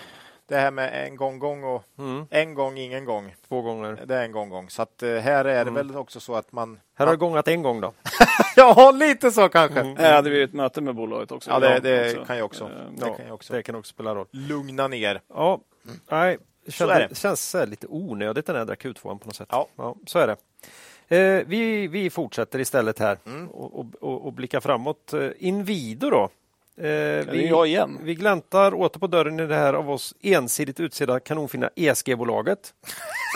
det 0.47 0.57
här 0.57 0.70
med 0.70 1.07
en 1.07 1.16
gång 1.16 1.38
gång 1.38 1.64
och 1.64 1.84
mm. 1.99 2.26
en 2.30 2.55
gång 2.55 2.78
ingen 2.78 3.05
gång. 3.05 3.34
Två 3.49 3.62
gånger. 3.62 4.03
Det 4.07 4.16
är 4.16 4.24
en 4.24 4.32
gång 4.32 4.49
gång. 4.49 4.70
Så 4.70 4.82
att 4.82 5.03
eh, 5.03 5.14
här 5.14 5.45
är 5.45 5.64
det 5.64 5.70
mm. 5.70 5.74
väl 5.74 5.97
också 5.97 6.20
så 6.20 6.34
att 6.34 6.53
man... 6.53 6.80
Här 6.95 7.07
har 7.07 7.12
det 7.12 7.18
gångat 7.18 7.49
en 7.49 7.62
gång 7.62 7.80
då? 7.80 7.93
ja, 8.57 8.91
lite 8.91 9.30
så 9.30 9.49
kanske. 9.49 9.80
Mm. 9.80 9.97
Här 9.97 10.14
hade 10.14 10.30
vi 10.30 10.43
ett 10.43 10.53
möte 10.53 10.80
med 10.80 10.95
bolaget 10.95 11.32
också. 11.32 11.51
Ja, 11.51 11.59
det, 11.59 11.80
det 11.80 12.26
kan 12.26 12.36
jag 12.36 12.45
också. 12.45 12.64
Det, 12.64 13.07
ja, 13.07 13.14
kan 13.14 13.26
jag 13.26 13.34
också. 13.34 13.53
det 13.53 13.62
kan 13.62 13.74
också 13.74 13.91
spela 13.91 14.14
roll. 14.14 14.26
Lugna 14.30 14.88
ner. 14.88 15.20
Ja, 15.28 15.61
nej, 16.11 16.38
det 16.65 16.73
känns, 16.73 17.09
det. 17.09 17.15
känns 17.15 17.57
lite 17.67 17.87
onödigt 17.87 18.47
den 18.47 18.69
här 18.69 18.75
q 18.75 18.95
på 19.03 19.09
något 19.09 19.37
sätt. 19.37 19.49
Ja. 19.51 19.67
ja 19.77 19.97
så 20.07 20.19
är 20.19 20.27
det. 20.27 20.37
Eh, 21.17 21.43
vi, 21.47 21.89
vi 21.89 22.11
fortsätter 22.11 22.59
istället 22.59 22.99
här 22.99 23.19
mm. 23.27 23.49
och, 23.49 23.87
och, 24.01 24.27
och 24.27 24.33
blickar 24.33 24.61
framåt. 24.61 25.13
Eh, 25.13 25.29
Inwido 25.39 26.11
då? 26.11 26.29
Eh, 26.77 27.27
vi, 27.31 27.47
jag 27.49 27.67
igen. 27.67 27.99
vi 28.03 28.15
gläntar 28.15 28.75
åter 28.75 29.01
på 29.01 29.07
dörren 29.07 29.41
i 29.41 29.47
det 29.47 29.55
här 29.55 29.75
av 29.75 29.91
oss 29.91 30.15
ensidigt 30.21 30.81
utsedda 30.81 31.21
kanonfina 31.21 31.71
ESG-bolaget. 31.77 32.75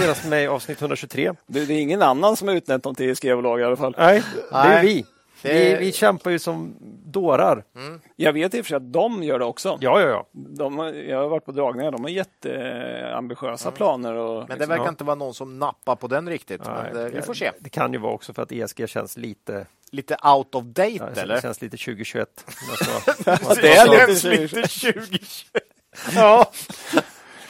Senast 0.01 0.25
med 0.25 0.45
i 0.45 0.47
avsnitt 0.47 0.81
123. 0.81 1.33
Det, 1.47 1.65
det 1.65 1.75
är 1.75 1.81
ingen 1.81 2.03
annan 2.03 2.37
som 2.37 2.49
har 2.49 2.55
utnämnt 2.55 2.85
dem 2.85 2.95
till 2.95 3.11
ESG-bolag 3.11 3.61
i 3.61 3.65
alla 3.65 3.77
fall. 3.77 3.95
Nej, 3.99 4.23
det 4.51 4.57
är 4.57 4.83
vi. 4.83 5.05
Vi, 5.45 5.77
vi 5.81 5.93
kämpar 5.93 6.31
ju 6.31 6.39
som 6.39 6.77
dårar. 7.05 7.65
Mm. 7.77 8.01
Jag 8.17 8.33
vet 8.33 8.55
i 8.55 8.61
och 8.61 8.65
för 8.65 8.69
sig 8.69 8.77
att 8.77 8.93
de 8.93 9.23
gör 9.23 9.39
det 9.39 9.45
också. 9.45 9.79
Ja, 9.81 10.01
ja, 10.01 10.09
ja. 10.09 10.27
De, 10.33 10.79
jag 11.09 11.19
har 11.19 11.29
varit 11.29 11.45
på 11.45 11.53
dragningar, 11.53 11.91
de 11.91 12.03
har 12.05 12.11
jätteambitiösa 12.11 13.69
mm. 13.69 13.77
planer. 13.77 14.15
Och, 14.15 14.39
men 14.39 14.47
det 14.47 14.55
liksom, 14.55 14.69
verkar 14.69 14.85
ja. 14.85 14.89
inte 14.89 15.05
vara 15.05 15.15
någon 15.15 15.35
som 15.35 15.59
nappar 15.59 15.97
på 15.97 16.07
den 16.07 16.29
riktigt. 16.29 16.61
Nej, 16.67 16.93
det, 16.93 17.09
vi 17.09 17.23
får 17.23 17.35
se. 17.35 17.51
Det 17.59 17.71
kan 17.71 17.93
ju 17.93 17.99
vara 17.99 18.13
också 18.13 18.33
för 18.33 18.43
att 18.43 18.53
ESG 18.53 18.89
känns 18.89 19.17
lite 19.17 19.67
Lite 19.95 20.17
out 20.23 20.55
of 20.55 20.65
date 20.65 20.91
ja, 20.91 21.07
eller? 21.07 21.35
Det 21.35 21.43
känns 21.43 21.63
lite 21.63 21.77
2021. 21.77 22.29
det 23.25 23.77
är 23.77 23.89
lite 24.31 24.63
2021. 24.63 25.25
ja. 26.15 26.51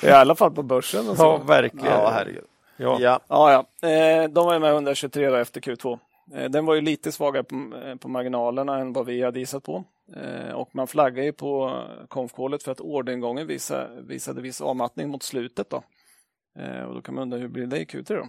I 0.02 0.10
alla 0.10 0.34
fall 0.34 0.50
på 0.50 0.62
börsen. 0.62 1.08
Och 1.08 1.16
så. 1.16 1.22
Ja, 1.22 1.36
verkligen. 1.36 1.86
Ja, 1.86 2.10
herregud. 2.10 2.44
Ja, 2.76 2.98
ja. 3.00 3.20
ja, 3.28 3.66
ja. 3.80 3.88
Eh, 3.88 4.28
de 4.28 4.46
var 4.46 4.58
med 4.58 4.70
123 4.70 5.40
efter 5.40 5.60
Q2. 5.60 5.98
Eh, 6.32 6.50
den 6.50 6.66
var 6.66 6.74
ju 6.74 6.80
lite 6.80 7.12
svagare 7.12 7.44
på, 7.44 7.76
eh, 7.76 7.96
på 7.96 8.08
marginalerna 8.08 8.78
än 8.78 8.92
vad 8.92 9.06
vi 9.06 9.22
hade 9.22 9.38
gissat 9.38 9.64
på. 9.64 9.84
Eh, 10.16 10.52
och 10.52 10.74
man 10.74 10.86
flaggade 10.86 11.26
ju 11.26 11.32
på 11.32 11.84
konfkålet 12.08 12.62
för 12.62 12.72
att 12.72 12.80
orderingången 12.80 13.46
visade, 13.46 14.02
visade 14.02 14.42
viss 14.42 14.60
avmattning 14.60 15.08
mot 15.08 15.22
slutet. 15.22 15.70
Då. 15.70 15.82
Och 16.88 16.94
då 16.94 17.02
kan 17.02 17.14
man 17.14 17.22
undra 17.22 17.38
hur 17.38 17.48
blir 17.48 17.66
det 17.66 17.78
i 17.78 17.84
Q3 17.84 18.16
då? 18.16 18.28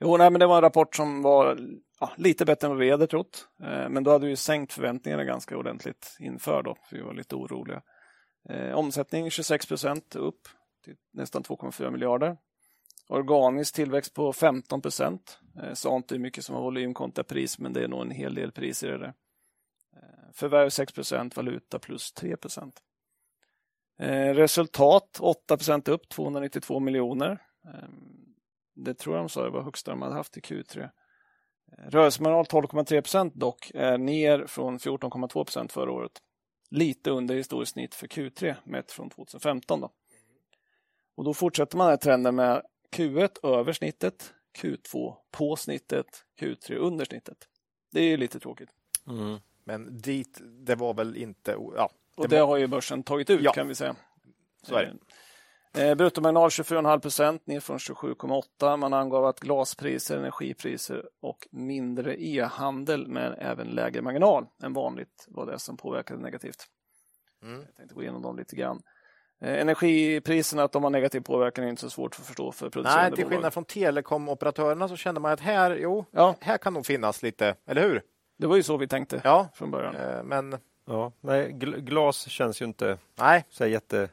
Jo, 0.00 0.16
nej, 0.16 0.30
men 0.30 0.40
det 0.40 0.46
var 0.46 0.56
en 0.56 0.62
rapport 0.62 0.96
som 0.96 1.22
var 1.22 1.58
ja, 2.00 2.12
lite 2.16 2.44
bättre 2.44 2.66
än 2.66 2.70
vad 2.70 2.80
vi 2.80 2.90
hade 2.90 3.06
trott. 3.06 3.48
Men 3.90 4.04
då 4.04 4.10
hade 4.10 4.26
vi 4.26 4.36
sänkt 4.36 4.72
förväntningarna 4.72 5.24
ganska 5.24 5.56
ordentligt 5.56 6.16
inför 6.20 6.62
då, 6.62 6.76
för 6.88 6.96
vi 6.96 7.02
var 7.02 7.14
lite 7.14 7.36
oroliga. 7.36 7.82
omsättning 8.74 9.30
26 9.30 9.66
procent 9.66 10.16
upp 10.16 10.48
till 10.84 10.94
nästan 11.12 11.42
2,4 11.42 11.90
miljarder. 11.90 12.36
Organisk 13.08 13.74
tillväxt 13.74 14.14
på 14.14 14.32
15 14.32 14.80
procent. 14.80 15.38
Eh, 15.62 15.72
sa 15.72 15.96
inte 15.96 16.14
hur 16.14 16.22
mycket 16.22 16.44
som 16.44 16.54
var 16.54 16.62
volym 16.62 16.94
kontra 16.94 17.24
pris, 17.24 17.58
men 17.58 17.72
det 17.72 17.84
är 17.84 17.88
nog 17.88 18.02
en 18.02 18.10
hel 18.10 18.34
del 18.34 18.52
pris 18.52 18.82
i 18.82 18.86
det 18.86 18.98
där. 18.98 19.14
Eh, 19.96 20.32
förvärv 20.32 20.70
6 20.70 20.92
procent, 20.92 21.36
valuta 21.36 21.78
plus 21.78 22.12
3 22.12 22.36
procent. 22.36 22.82
Eh, 23.98 24.34
resultat 24.34 25.18
8 25.20 25.56
procent 25.56 25.88
upp, 25.88 26.08
292 26.08 26.80
miljoner. 26.80 27.42
Ehm, 27.64 28.34
det 28.74 28.94
tror 28.94 29.16
jag 29.16 29.24
de 29.24 29.28
sa 29.28 29.44
det 29.44 29.50
var 29.50 29.62
högsta 29.62 29.90
de 29.90 30.02
hade 30.02 30.14
haft 30.14 30.36
i 30.36 30.40
Q3. 30.40 30.80
Eh, 30.82 31.90
rörelsemarginal 31.90 32.44
12,3 32.44 33.02
procent 33.02 33.34
dock, 33.34 33.70
är 33.74 33.98
ner 33.98 34.46
från 34.46 34.78
14,2 34.78 35.44
procent 35.44 35.72
förra 35.72 35.92
året. 35.92 36.12
Lite 36.70 37.10
under 37.10 37.34
historiskt 37.34 37.72
snitt 37.72 37.94
för 37.94 38.06
Q3 38.06 38.54
mätt 38.64 38.92
från 38.92 39.10
2015. 39.10 39.80
Då. 39.80 39.90
Och 41.16 41.24
då 41.24 41.34
fortsätter 41.34 41.76
man 41.76 41.86
den 41.86 41.92
här 41.92 41.96
trenden 41.96 42.34
med 42.34 42.62
Q1 42.96 43.56
över 43.58 43.72
snittet, 43.72 44.34
Q2 44.58 45.14
på 45.30 45.56
snittet, 45.56 46.24
Q3 46.40 46.74
under 46.74 47.04
snittet. 47.04 47.48
Det 47.90 48.00
är 48.00 48.16
lite 48.16 48.40
tråkigt. 48.40 48.70
Mm. 49.06 49.38
Men 49.64 49.98
dit, 49.98 50.40
det 50.42 50.74
var 50.74 50.94
väl 50.94 51.16
inte... 51.16 51.50
Ja, 51.50 51.90
det 52.16 52.22
och 52.22 52.28
det 52.28 52.40
var... 52.40 52.46
har 52.46 52.56
ju 52.56 52.66
börsen 52.66 53.02
tagit 53.02 53.30
ut 53.30 53.40
ja. 53.42 53.52
kan 53.52 53.68
vi 53.68 53.74
säga. 53.74 53.96
Så 54.62 54.74
är 54.74 54.84
det. 54.84 54.96
Eh, 55.72 55.94
bruttomarginal 55.94 56.48
24,5 56.48 56.98
procent 56.98 57.46
ner 57.46 57.60
från 57.60 57.78
27,8. 57.78 58.76
Man 58.76 58.92
angav 58.92 59.24
att 59.24 59.40
glaspriser, 59.40 60.18
energipriser 60.18 61.08
och 61.20 61.48
mindre 61.50 62.22
e-handel 62.22 63.08
med 63.08 63.34
även 63.38 63.66
lägre 63.66 64.02
marginal 64.02 64.46
än 64.62 64.72
vanligt 64.72 65.26
var 65.28 65.46
det 65.46 65.58
som 65.58 65.76
påverkade 65.76 66.20
negativt. 66.20 66.66
Mm. 67.42 67.60
Jag 67.60 67.74
tänkte 67.74 67.94
gå 67.94 68.02
igenom 68.02 68.22
dem 68.22 68.36
lite 68.36 68.56
grann. 68.56 68.82
Eh, 69.40 69.60
energipriserna, 69.60 70.62
att 70.62 70.72
de 70.72 70.82
har 70.82 70.90
negativ 70.90 71.20
påverkan 71.20 71.64
är 71.64 71.68
inte 71.68 71.82
så 71.82 71.90
svårt 71.90 72.14
att 72.18 72.26
förstå 72.26 72.52
för 72.52 72.70
producerande 72.70 73.08
Nej, 73.08 73.16
till 73.16 73.26
skillnad 73.26 73.54
från 73.54 73.64
telekomoperatörerna 73.64 74.88
så 74.88 74.96
kände 74.96 75.20
man 75.20 75.32
att 75.32 75.40
här, 75.40 75.76
jo, 75.80 76.04
ja. 76.10 76.34
här 76.40 76.58
kan 76.58 76.74
nog 76.74 76.86
finnas 76.86 77.22
lite, 77.22 77.54
eller 77.66 77.82
hur? 77.82 78.02
Det 78.38 78.46
var 78.46 78.56
ju 78.56 78.62
så 78.62 78.76
vi 78.76 78.88
tänkte 78.88 79.20
ja. 79.24 79.48
från 79.54 79.70
början. 79.70 79.96
Eh, 79.96 80.22
men... 80.22 80.56
Ja, 80.86 81.12
nej, 81.20 81.52
glas 81.52 82.28
känns 82.28 82.62
ju 82.62 82.64
inte 82.64 82.98
nej. 83.18 83.44
så 83.50 83.66
jätte... 83.66 84.08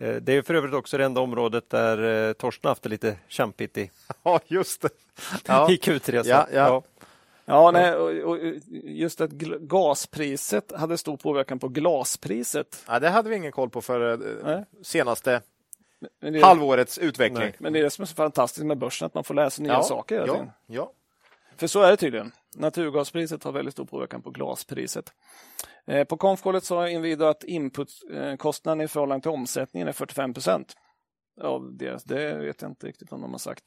Eh, 0.00 0.14
det 0.14 0.32
är 0.32 0.42
för 0.42 0.54
övrigt 0.54 0.74
också 0.74 0.98
det 0.98 1.04
enda 1.04 1.20
området 1.20 1.70
där 1.70 2.32
Torsten 2.32 2.68
haft 2.68 2.82
det 2.82 2.88
lite 2.88 3.16
kämpigt 3.28 3.78
i. 3.78 3.90
Ja, 4.22 4.40
just 4.46 4.82
det. 4.82 4.88
Ja. 5.46 5.70
I 5.70 5.76
Q3. 5.76 6.22
Ja, 6.24 6.46
ja. 6.52 6.82
Ja, 7.44 7.70
nej, 7.70 7.94
och, 7.94 8.30
och 8.30 8.38
just 8.72 9.20
att 9.20 9.30
gaspriset 9.60 10.72
hade 10.72 10.98
stor 10.98 11.16
påverkan 11.16 11.58
på 11.58 11.68
glaspriset. 11.68 12.84
Ja, 12.88 12.98
det 12.98 13.08
hade 13.08 13.30
vi 13.30 13.36
ingen 13.36 13.52
koll 13.52 13.70
på 13.70 13.82
för 13.82 14.12
eh, 14.12 14.44
nej. 14.44 14.64
senaste 14.82 15.40
det, 16.20 16.40
halvårets 16.42 16.98
utveckling. 16.98 17.38
Nej, 17.38 17.54
men 17.58 17.72
det 17.72 17.78
är 17.78 17.82
det 17.82 17.90
som 17.90 18.02
är 18.02 18.06
så 18.06 18.14
fantastiskt 18.14 18.66
med 18.66 18.78
börsen, 18.78 19.06
att 19.06 19.14
man 19.14 19.24
får 19.24 19.34
läsa 19.34 19.62
nya 19.62 19.72
ja, 19.72 19.82
saker. 19.82 20.24
Ja, 20.26 20.46
ja. 20.66 20.92
För 21.56 21.66
så 21.66 21.82
är 21.82 21.90
det 21.90 21.96
tydligen. 21.96 22.32
Naturgaspriset 22.56 23.44
har 23.44 23.52
väldigt 23.52 23.74
stor 23.74 23.84
påverkan 23.84 24.22
på 24.22 24.30
glaspriset. 24.30 25.12
Eh, 25.86 26.04
på 26.04 26.16
konfkålet 26.16 26.64
sa 26.64 26.88
Inwido 26.88 27.24
att 27.24 27.44
inputkostnaden 27.44 28.80
i 28.80 28.88
förhållande 28.88 29.22
till 29.22 29.30
omsättningen 29.30 29.88
är 29.88 29.92
45 29.92 30.34
procent 30.34 30.74
av 31.40 31.76
deras. 31.76 32.04
Det 32.04 32.34
vet 32.34 32.62
jag 32.62 32.70
inte 32.70 32.86
riktigt 32.86 33.12
om 33.12 33.20
de 33.20 33.30
har 33.30 33.38
sagt. 33.38 33.64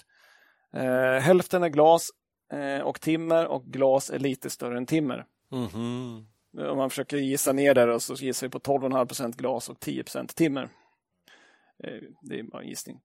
Eh, 0.73 1.21
hälften 1.21 1.63
är 1.63 1.69
glas, 1.69 2.09
och 2.83 3.01
timmer 3.01 3.47
och 3.47 3.65
glas 3.65 4.09
är 4.09 4.19
lite 4.19 4.49
större 4.49 4.77
än 4.77 4.85
timmer. 4.85 5.25
Mm 5.51 5.67
-hmm. 5.67 6.25
Om 6.57 6.77
man 6.77 6.89
försöker 6.89 7.17
gissa 7.17 7.53
ner 7.53 7.73
där 7.73 7.99
så 7.99 8.13
gissar 8.13 8.47
vi 8.47 8.51
på 8.51 8.59
12,5% 8.59 9.37
glas 9.37 9.69
och 9.69 9.77
10% 9.77 10.35
timmer. 10.35 10.69
Eh, 11.83 12.01
det 12.21 12.39
är 12.39 12.43
bara 12.43 12.61
en 12.61 12.67
gissning. 12.67 12.99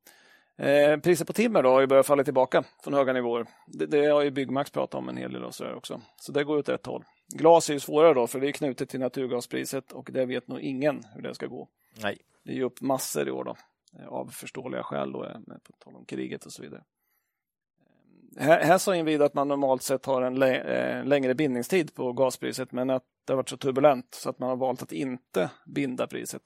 Eh, 0.57 0.97
priset 0.97 1.27
på 1.27 1.33
timmer 1.33 1.63
då 1.63 1.71
har 1.71 1.81
ju 1.81 1.87
börjat 1.87 2.07
falla 2.07 2.25
tillbaka 2.25 2.65
från 2.85 2.95
höga 2.95 3.13
nivåer. 3.13 3.47
Det, 3.67 3.87
det 3.87 4.07
har 4.07 4.23
ju 4.23 4.31
Byggmax 4.31 4.71
pratat 4.71 4.95
om 4.95 5.09
en 5.09 5.17
hel 5.17 5.33
del 5.33 5.45
och 5.45 5.55
så 5.55 5.73
också. 5.73 6.01
Så 6.17 6.33
det 6.33 6.45
går 6.45 6.59
åt 6.59 6.69
ett 6.69 6.87
håll. 6.87 7.05
Glas 7.35 7.71
är 7.71 7.75
ju 7.75 7.81
svårare 7.81 8.15
då, 8.15 8.27
för 8.27 8.41
det 8.41 8.49
är 8.49 8.53
knutet 8.53 8.89
till 8.89 9.01
naturgaspriset 9.01 9.93
och 9.93 10.09
det 10.13 10.27
vet 10.27 10.49
nog 10.49 10.61
ingen 10.61 11.03
hur 11.15 11.23
det 11.23 11.35
ska 11.35 11.47
gå. 11.47 11.69
Nej. 12.03 12.19
Det 12.45 12.53
är 12.53 12.57
ju 12.57 12.63
upp 12.63 12.81
massor 12.81 13.29
i 13.29 13.31
år 13.31 13.45
då, 13.45 13.57
av 14.09 14.27
förståeliga 14.27 14.83
skäl 14.83 15.13
då, 15.13 15.21
på 15.63 15.73
tal 15.79 15.97
om 15.97 16.05
kriget 16.05 16.47
och 16.47 16.53
så 16.53 16.63
vidare. 16.63 16.83
Här, 18.37 18.61
här 18.61 18.79
sa 18.79 18.97
Inwido 18.97 19.25
att 19.25 19.35
man 19.35 19.49
normalt 19.49 19.83
sett 19.83 20.07
har 20.07 20.23
en 20.23 20.43
eh, 20.43 21.05
längre 21.05 21.35
bindningstid 21.35 21.95
på 21.95 22.13
gaspriset 22.13 22.73
men 22.73 22.91
att 22.91 23.03
det 23.27 23.33
har 23.33 23.37
varit 23.37 23.49
så 23.49 23.57
turbulent 23.57 24.15
så 24.15 24.31
att 24.31 24.39
man 24.39 24.49
har 24.49 24.57
valt 24.57 24.83
att 24.83 24.93
inte 24.93 25.51
binda 25.67 26.07
priset. 26.07 26.43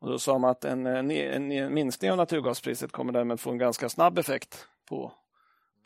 Och 0.00 0.10
då 0.10 0.18
sa 0.18 0.38
man 0.38 0.50
att 0.50 0.64
en, 0.64 0.86
en, 0.86 1.10
en 1.10 1.74
minskning 1.74 2.10
av 2.10 2.16
naturgaspriset 2.16 2.92
kommer 2.92 3.12
därmed 3.12 3.40
få 3.40 3.50
en 3.50 3.58
ganska 3.58 3.88
snabb 3.88 4.18
effekt 4.18 4.68
på, 4.88 5.12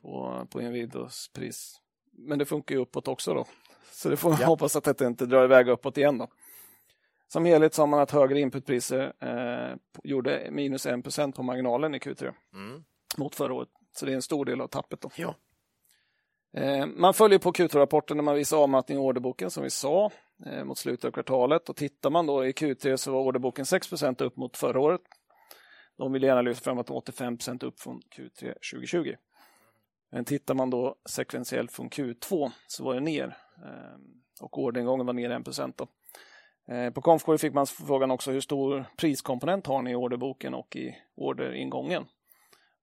på, 0.02 0.46
på 0.50 0.62
Inwidos 0.62 1.30
pris. 1.34 1.80
Men 2.12 2.38
det 2.38 2.44
funkar 2.44 2.74
ju 2.74 2.80
uppåt 2.80 3.08
också 3.08 3.34
då. 3.34 3.44
Så 3.92 4.08
det 4.08 4.16
får 4.16 4.30
man 4.30 4.38
ja. 4.40 4.46
hoppas 4.46 4.76
att 4.76 4.98
det 4.98 5.06
inte 5.06 5.26
drar 5.26 5.44
iväg 5.44 5.68
uppåt 5.68 5.98
igen. 5.98 6.18
Då. 6.18 6.28
Som 7.28 7.44
helhet 7.44 7.74
sa 7.74 7.86
man 7.86 8.00
att 8.00 8.10
högre 8.10 8.40
inputpriser 8.40 9.12
eh, 9.20 9.76
gjorde 10.02 10.48
minus 10.50 10.86
1 10.86 11.34
på 11.34 11.42
marginalen 11.42 11.94
i 11.94 11.98
Q3 11.98 12.32
mm. 12.54 12.84
mot 13.16 13.34
förra 13.34 13.54
året. 13.54 13.68
Så 13.92 14.06
det 14.06 14.12
är 14.12 14.16
en 14.16 14.22
stor 14.22 14.44
del 14.44 14.60
av 14.60 14.68
tappet. 14.68 15.00
Då. 15.00 15.10
Ja. 15.16 15.34
Eh, 16.56 16.86
man 16.86 17.14
följer 17.14 17.38
på 17.38 17.52
Q2-rapporten 17.52 18.16
när 18.16 18.24
man 18.24 18.34
visar 18.34 18.56
avmattning 18.56 18.98
i 18.98 19.00
orderboken 19.00 19.50
som 19.50 19.62
vi 19.62 19.70
sa 19.70 20.10
eh, 20.46 20.64
mot 20.64 20.78
slutet 20.78 21.04
av 21.04 21.10
kvartalet 21.10 21.68
och 21.68 21.76
tittar 21.76 22.10
man 22.10 22.26
då 22.26 22.46
i 22.46 22.52
Q3 22.52 22.96
så 22.96 23.12
var 23.12 23.20
orderboken 23.20 23.64
6% 23.64 24.22
upp 24.22 24.36
mot 24.36 24.56
förra 24.56 24.80
året. 24.80 25.00
De 25.96 26.12
vill 26.12 26.22
gärna 26.22 26.42
lyfta 26.42 26.64
fram 26.64 26.78
att 26.78 26.86
de 26.86 26.96
85 26.96 27.38
upp 27.62 27.80
från 27.80 28.00
Q3 28.16 28.54
2020. 28.72 29.14
Men 30.10 30.24
tittar 30.24 30.54
man 30.54 30.70
då 30.70 30.96
sekventiellt 31.08 31.72
från 31.72 31.90
Q2 31.90 32.50
så 32.66 32.84
var 32.84 32.94
det 32.94 33.00
ner 33.00 33.36
och 34.40 34.58
orderingången 34.58 35.06
var 35.06 35.12
ner 35.12 35.30
1 35.30 35.76
då. 35.76 35.86
På 36.94 37.00
Konfkår 37.00 37.36
fick 37.36 37.54
man 37.54 37.66
frågan 37.66 38.10
också 38.10 38.30
hur 38.30 38.40
stor 38.40 38.84
priskomponent 38.96 39.66
har 39.66 39.82
ni 39.82 39.90
i 39.90 39.94
orderboken 39.94 40.54
och 40.54 40.76
i 40.76 40.96
orderingången? 41.16 42.04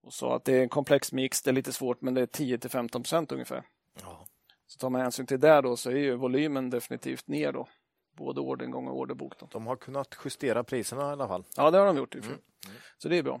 Och 0.06 0.14
sa 0.14 0.36
att 0.36 0.44
det 0.44 0.52
är 0.52 0.62
en 0.62 0.68
komplex 0.68 1.12
mix, 1.12 1.42
det 1.42 1.50
är 1.50 1.52
lite 1.52 1.72
svårt 1.72 2.02
men 2.02 2.14
det 2.14 2.20
är 2.20 2.26
10 2.26 2.58
till 2.58 2.70
15 2.70 3.02
procent 3.02 3.32
ungefär. 3.32 3.62
Ja. 4.02 4.26
Så 4.66 4.78
tar 4.78 4.90
man 4.90 5.00
hänsyn 5.00 5.26
till 5.26 5.40
det 5.40 5.60
då 5.60 5.76
så 5.76 5.90
är 5.90 5.94
ju 5.94 6.14
volymen 6.14 6.70
definitivt 6.70 7.28
ner 7.28 7.52
då. 7.52 7.68
Både 8.16 8.40
orderingång 8.40 8.88
och 8.88 8.98
orderbok. 8.98 9.38
Då. 9.38 9.48
De 9.52 9.66
har 9.66 9.76
kunnat 9.76 10.16
justera 10.24 10.64
priserna 10.64 11.02
i 11.02 11.12
alla 11.12 11.28
fall. 11.28 11.44
Ja, 11.56 11.70
det 11.70 11.78
har 11.78 11.86
de 11.86 11.96
gjort. 11.96 12.14
Mm. 12.14 12.26
Mm. 12.26 12.38
Så 12.98 13.08
det 13.08 13.18
är 13.18 13.22
bra. 13.22 13.40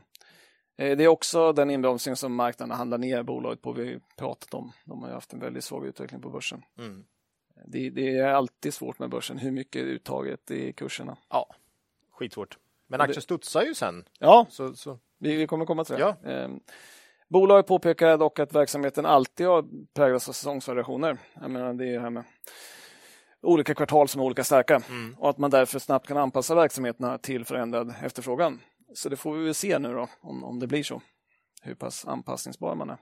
Eh, 0.76 0.96
det 0.96 1.04
är 1.04 1.08
också 1.08 1.52
den 1.52 1.70
inbromsning 1.70 2.16
som 2.16 2.34
marknaden 2.34 2.76
handlar 2.76 2.98
ner 2.98 3.22
bolaget 3.22 3.62
på. 3.62 3.72
Vi 3.72 4.00
pratat 4.16 4.54
om. 4.54 4.72
De 4.84 5.02
har 5.02 5.10
haft 5.10 5.32
en 5.32 5.40
väldigt 5.40 5.64
svag 5.64 5.86
utveckling 5.86 6.20
på 6.20 6.30
börsen. 6.30 6.62
Mm. 6.78 7.04
Det, 7.66 7.90
det, 7.90 8.18
är 8.18 8.28
alltid 8.28 8.74
svårt 8.74 8.98
med 8.98 9.10
börsen. 9.10 9.38
Hur 9.38 9.50
mycket 9.50 9.82
är 9.82 9.86
uttaget 9.86 10.50
i 10.50 10.72
kurserna? 10.72 11.16
Ja, 11.28 11.54
skitsvårt. 12.10 12.58
Men 12.86 13.00
aktien 13.00 13.22
studsar 13.22 13.62
ju 13.62 13.74
sen. 13.74 14.04
Ja, 14.18 14.46
så, 14.50 14.74
så. 14.74 14.98
Vi, 15.18 15.46
kommer 15.46 15.66
komma 15.66 15.84
till 15.84 15.94
det. 15.94 16.00
Ja. 16.00 16.30
Eh, 16.30 16.48
Bolaget 17.28 17.66
påpekar 17.66 18.18
dock 18.18 18.38
att 18.38 18.54
verksamheten 18.54 19.06
alltid 19.06 19.46
har 19.46 19.64
präglats 19.94 20.28
av 20.28 20.32
säsongsvariationer. 20.32 21.18
Jag 21.34 21.50
menar, 21.50 21.74
det 21.74 21.88
är 21.88 21.92
det 21.92 22.00
här 22.00 22.10
med 22.10 22.24
olika 23.42 23.74
kvartal 23.74 24.08
som 24.08 24.20
är 24.20 24.24
olika 24.24 24.44
starka 24.44 24.82
mm. 24.88 25.14
och 25.18 25.30
att 25.30 25.38
man 25.38 25.50
därför 25.50 25.78
snabbt 25.78 26.06
kan 26.06 26.16
anpassa 26.16 26.54
verksamheterna 26.54 27.18
till 27.18 27.44
förändrad 27.44 27.94
efterfrågan. 28.02 28.60
Så 28.94 29.08
det 29.08 29.16
får 29.16 29.34
vi 29.34 29.44
väl 29.44 29.54
se 29.54 29.78
nu 29.78 29.94
då, 29.94 30.08
om, 30.20 30.44
om 30.44 30.60
det 30.60 30.66
blir 30.66 30.82
så, 30.82 31.02
hur 31.62 31.74
pass 31.74 32.06
anpassningsbar 32.06 32.74
man 32.74 32.90
är. 32.90 32.98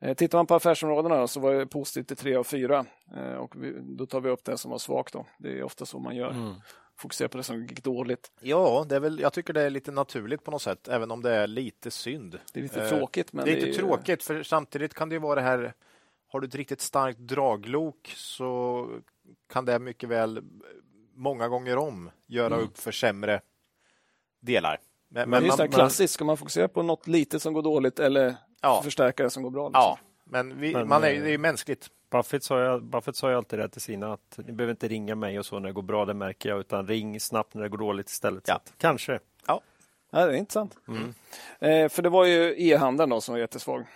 Eh, 0.00 0.14
tittar 0.14 0.38
man 0.38 0.46
på 0.46 0.54
affärsområdena 0.54 1.16
då, 1.16 1.28
så 1.28 1.40
var 1.40 1.54
det 1.54 1.66
positivt 1.66 2.12
i 2.12 2.16
tre 2.16 2.36
av 2.36 2.44
fyra 2.44 2.86
eh, 3.16 3.34
och 3.34 3.54
vi, 3.56 3.74
då 3.98 4.06
tar 4.06 4.20
vi 4.20 4.30
upp 4.30 4.44
det 4.44 4.58
som 4.58 4.70
var 4.70 4.78
svagt. 4.78 5.12
Då. 5.12 5.26
Det 5.38 5.58
är 5.58 5.62
ofta 5.62 5.86
så 5.86 5.98
man 5.98 6.16
gör. 6.16 6.30
Mm 6.30 6.54
fokusera 6.96 7.28
på 7.28 7.36
det 7.36 7.44
som 7.44 7.66
gick 7.66 7.84
dåligt. 7.84 8.32
Ja, 8.40 8.86
det 8.88 8.96
är 8.96 9.00
väl, 9.00 9.20
jag 9.20 9.32
tycker 9.32 9.52
det 9.52 9.62
är 9.62 9.70
lite 9.70 9.92
naturligt 9.92 10.44
på 10.44 10.50
något 10.50 10.62
sätt, 10.62 10.88
även 10.88 11.10
om 11.10 11.22
det 11.22 11.30
är 11.30 11.46
lite 11.46 11.90
synd. 11.90 12.38
Det 12.52 12.60
är 12.60 12.62
lite 12.62 12.82
eh, 12.82 12.88
tråkigt. 12.88 13.32
Men 13.32 13.44
det 13.44 13.50
är 13.50 13.54
lite 13.54 13.66
det 13.66 13.72
är... 13.72 13.78
tråkigt, 13.78 14.22
för 14.22 14.42
samtidigt 14.42 14.94
kan 14.94 15.08
det 15.08 15.14
ju 15.14 15.18
vara 15.18 15.34
det 15.34 15.40
här, 15.40 15.74
har 16.28 16.40
du 16.40 16.46
ett 16.46 16.54
riktigt 16.54 16.80
starkt 16.80 17.18
draglok 17.18 18.12
så 18.16 18.88
kan 19.52 19.64
det 19.64 19.78
mycket 19.78 20.08
väl 20.08 20.42
många 21.14 21.48
gånger 21.48 21.76
om 21.76 22.10
göra 22.26 22.54
mm. 22.54 22.66
upp 22.66 22.78
för 22.78 22.92
sämre 22.92 23.40
delar. 24.40 24.80
Men, 25.08 25.30
men 25.30 25.42
det 25.42 25.48
är 25.48 25.58
man, 25.58 25.68
klassiskt, 25.68 26.14
ska 26.14 26.24
man 26.24 26.36
fokusera 26.36 26.68
på 26.68 26.82
något 26.82 27.06
litet 27.06 27.42
som 27.42 27.52
går 27.52 27.62
dåligt 27.62 27.98
eller 27.98 28.36
ja. 28.60 28.82
förstärka 28.82 29.22
det 29.22 29.30
som 29.30 29.42
går 29.42 29.50
bra? 29.50 29.68
Liksom? 29.68 29.80
Ja, 29.80 29.98
men, 30.24 30.60
vi, 30.60 30.72
men 30.72 30.88
man 30.88 31.04
är, 31.04 31.20
det 31.20 31.30
är 31.30 31.38
mänskligt. 31.38 31.90
Buffett 32.14 32.44
sa, 32.44 32.72
ju, 32.72 32.80
Buffett 32.80 33.16
sa 33.16 33.30
ju 33.30 33.36
alltid 33.36 33.58
det 33.58 33.68
till 33.68 33.80
sina 33.80 34.12
att 34.12 34.38
ni 34.46 34.52
behöver 34.52 34.70
inte 34.70 34.88
ringa 34.88 35.14
mig 35.14 35.38
och 35.38 35.46
så 35.46 35.58
när 35.58 35.68
det 35.68 35.72
går 35.72 35.82
bra, 35.82 36.04
det 36.04 36.14
märker 36.14 36.48
jag, 36.48 36.60
utan 36.60 36.86
ring 36.86 37.20
snabbt 37.20 37.54
när 37.54 37.62
det 37.62 37.68
går 37.68 37.78
dåligt 37.78 38.08
istället. 38.08 38.48
Ja. 38.48 38.60
kanske. 38.78 39.20
Ja. 39.46 39.60
ja, 40.10 40.26
det 40.26 40.32
är 40.32 40.36
intressant. 40.36 40.76
Mm. 40.88 41.14
Eh, 41.58 41.88
för 41.88 42.02
det 42.02 42.08
var 42.08 42.24
ju 42.24 42.54
e-handeln 42.68 43.20
som 43.20 43.32
var 43.32 43.40
jättesvag. 43.40 43.86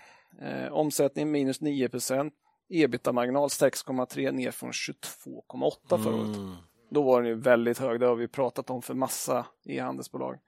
Eh, 0.42 0.72
omsättning 0.72 1.30
minus 1.30 1.60
9 1.60 1.88
procent, 1.88 2.34
ebitda-marginal 2.68 3.48
6,3 3.48 4.32
ner 4.32 4.50
från 4.50 4.72
22,8 4.72 6.02
förra 6.02 6.14
året. 6.14 6.36
Mm. 6.36 6.54
Då 6.90 7.02
var 7.02 7.22
den 7.22 7.28
ju 7.28 7.34
väldigt 7.34 7.78
hög, 7.78 8.00
det 8.00 8.06
har 8.06 8.16
vi 8.16 8.28
pratat 8.28 8.70
om 8.70 8.82
för 8.82 8.94
massa 8.94 9.46
e-handelsbolag. 9.64 10.38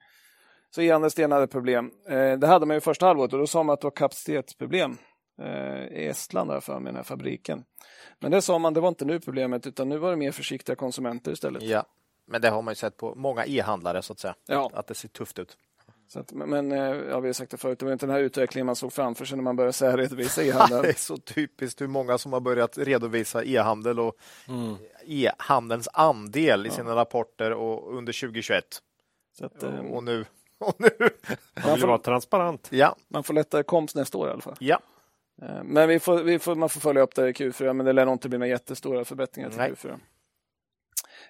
Så 0.75 0.81
e-handelsdelen 0.81 1.31
hade 1.31 1.47
problem. 1.47 1.91
Eh, 2.07 2.33
det 2.33 2.47
hade 2.47 2.65
man 2.65 2.77
ju 2.77 2.81
första 2.81 3.05
halvåret 3.05 3.33
och 3.33 3.39
då 3.39 3.47
sa 3.47 3.63
man 3.63 3.73
att 3.73 3.81
det 3.81 3.85
var 3.85 3.91
kapacitetsproblem 3.91 4.97
i 5.91 6.07
Estland 6.07 6.49
där 6.49 6.59
för 6.59 6.79
med 6.79 6.93
den 6.93 6.95
här 6.95 7.03
fabriken. 7.03 7.63
Men 8.19 8.31
det 8.31 8.41
sa 8.41 8.59
man, 8.59 8.73
det 8.73 8.79
var 8.79 8.89
inte 8.89 9.05
nu 9.05 9.19
problemet 9.19 9.67
utan 9.67 9.89
nu 9.89 9.97
var 9.97 10.09
det 10.09 10.15
mer 10.15 10.31
försiktiga 10.31 10.75
konsumenter 10.75 11.31
istället. 11.31 11.63
Ja, 11.63 11.85
men 12.25 12.41
det 12.41 12.49
har 12.49 12.61
man 12.61 12.71
ju 12.71 12.75
sett 12.75 12.97
på 12.97 13.15
många 13.15 13.45
e-handlare 13.45 14.01
så 14.01 14.13
att 14.13 14.19
säga, 14.19 14.35
ja. 14.45 14.71
att 14.73 14.87
det 14.87 14.95
ser 14.95 15.07
tufft 15.07 15.39
ut. 15.39 15.57
Så 16.07 16.19
att, 16.19 16.31
men 16.31 16.71
eh, 16.71 16.79
ja, 16.79 17.19
vi 17.19 17.27
har 17.27 17.33
sagt 17.33 17.51
det 17.51 17.57
förut, 17.57 17.79
det 17.79 17.85
var 17.85 17.93
inte 17.93 18.05
den 18.05 18.15
här 18.15 18.21
utvecklingen 18.21 18.65
man 18.65 18.75
såg 18.75 18.93
framför 18.93 19.25
sig 19.25 19.35
när 19.35 19.43
man 19.43 19.55
började 19.55 19.73
säga 19.73 19.97
redovisa 19.97 20.43
e-handel. 20.45 20.81
det 20.81 20.89
är 20.89 20.93
så 20.93 21.17
typiskt 21.17 21.81
hur 21.81 21.87
många 21.87 22.17
som 22.17 22.33
har 22.33 22.39
börjat 22.39 22.77
redovisa 22.77 23.43
e-handel 23.43 23.99
och 23.99 24.15
mm. 24.47 24.75
e-handelns 25.05 25.87
andel 25.93 26.67
i 26.67 26.69
sina 26.69 26.95
rapporter 26.95 27.51
och 27.51 27.97
under 27.97 28.13
2021. 28.21 28.63
Att, 29.41 29.63
och, 29.63 29.95
och 29.95 30.03
nu 30.03 30.25
och 30.59 30.75
nu. 30.77 31.09
Man 31.65 31.75
vill 31.75 31.85
vara 31.85 31.97
transparent. 31.97 32.67
Ja. 32.71 32.95
Man 33.07 33.23
får 33.23 33.33
lättare 33.33 33.63
komst 33.63 33.95
nästa 33.95 34.17
år 34.17 34.27
i 34.27 34.31
alla 34.31 34.41
fall. 34.41 34.55
Ja. 34.59 34.79
Eh, 35.41 35.63
men 35.63 35.89
vi 35.89 35.99
får, 35.99 36.23
vi 36.23 36.39
får, 36.39 36.55
man 36.55 36.69
får 36.69 36.81
följa 36.81 37.01
upp 37.01 37.15
det 37.15 37.29
i 37.29 37.31
Q4, 37.31 37.73
men 37.73 37.85
det 37.85 37.93
lär 37.93 38.05
nog 38.05 38.15
inte 38.15 38.29
bli 38.29 38.37
några 38.37 38.49
jättestora 38.49 39.05
förbättringar 39.05 39.49
till 39.49 39.59
Nej. 39.59 39.71
Q4. 39.71 39.99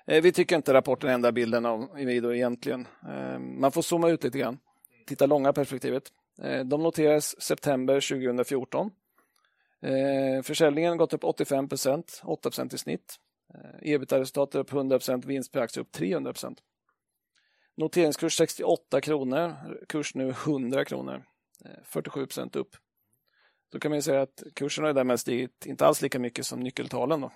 Eh, 0.05 0.21
vi 0.21 0.31
tycker 0.31 0.55
inte 0.55 0.73
rapporten 0.73 1.09
ändrar 1.09 1.31
bilden 1.31 1.65
av 1.65 1.99
Inwido 1.99 2.33
egentligen. 2.33 2.87
Eh, 3.09 3.39
man 3.39 3.71
får 3.71 3.81
zooma 3.81 4.09
ut 4.09 4.23
lite 4.23 4.39
grann, 4.39 4.59
titta 5.07 5.25
långa 5.25 5.53
perspektivet. 5.53 6.03
De 6.65 6.83
noterades 6.83 7.41
september 7.41 7.93
2014. 7.93 8.91
Försäljningen 10.43 10.89
har 10.89 10.97
gått 10.97 11.13
upp 11.13 11.23
85 11.23 11.69
procent, 11.69 12.21
8 12.23 12.49
procent 12.49 12.73
i 12.73 12.77
snitt. 12.77 13.15
Ebitda-resultatet 13.81 14.55
upp 14.55 14.73
100 14.73 14.97
procent, 14.97 15.25
vinst 15.25 15.51
per 15.51 15.61
aktie 15.61 15.81
upp 15.81 15.91
300 15.91 16.33
procent. 16.33 16.59
Noteringskurs 17.77 18.37
68 18.37 19.01
kronor, 19.01 19.55
kurs 19.89 20.15
nu 20.15 20.29
100 20.29 20.85
kronor, 20.85 21.23
47 21.83 22.25
procent 22.25 22.55
upp. 22.55 22.75
Då 23.71 23.79
kan 23.79 23.91
man 23.91 24.01
säga 24.01 24.21
att 24.21 24.43
kursen 24.53 24.83
har 24.83 24.93
därmed 24.93 25.19
stigit 25.19 25.65
inte 25.65 25.85
alls 25.85 26.01
lika 26.01 26.19
mycket 26.19 26.45
som 26.45 26.59
nyckeltalen 26.59 27.21
då. 27.21 27.31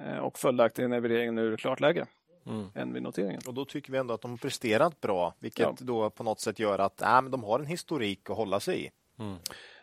Eh, 0.00 0.18
och 0.18 0.38
följaktligen 0.38 0.92
är 0.92 1.00
värderingen 1.00 1.34
nu 1.34 1.56
klart 1.56 1.80
lägre 1.80 2.06
mm. 2.46 2.66
än 2.74 2.92
vid 2.92 3.02
noteringen. 3.02 3.40
Och 3.46 3.54
då 3.54 3.64
tycker 3.64 3.92
vi 3.92 3.98
ändå 3.98 4.14
att 4.14 4.20
de 4.20 4.30
har 4.30 4.38
presterat 4.38 5.00
bra, 5.00 5.34
vilket 5.38 5.60
ja. 5.60 5.76
då 5.78 6.10
på 6.10 6.22
något 6.22 6.40
sätt 6.40 6.58
gör 6.58 6.78
att 6.78 7.02
äh, 7.02 7.22
men 7.22 7.30
de 7.30 7.44
har 7.44 7.60
en 7.60 7.66
historik 7.66 8.30
att 8.30 8.36
hålla 8.36 8.60
sig 8.60 8.84
i. 8.84 8.90
Mm. 9.18 9.36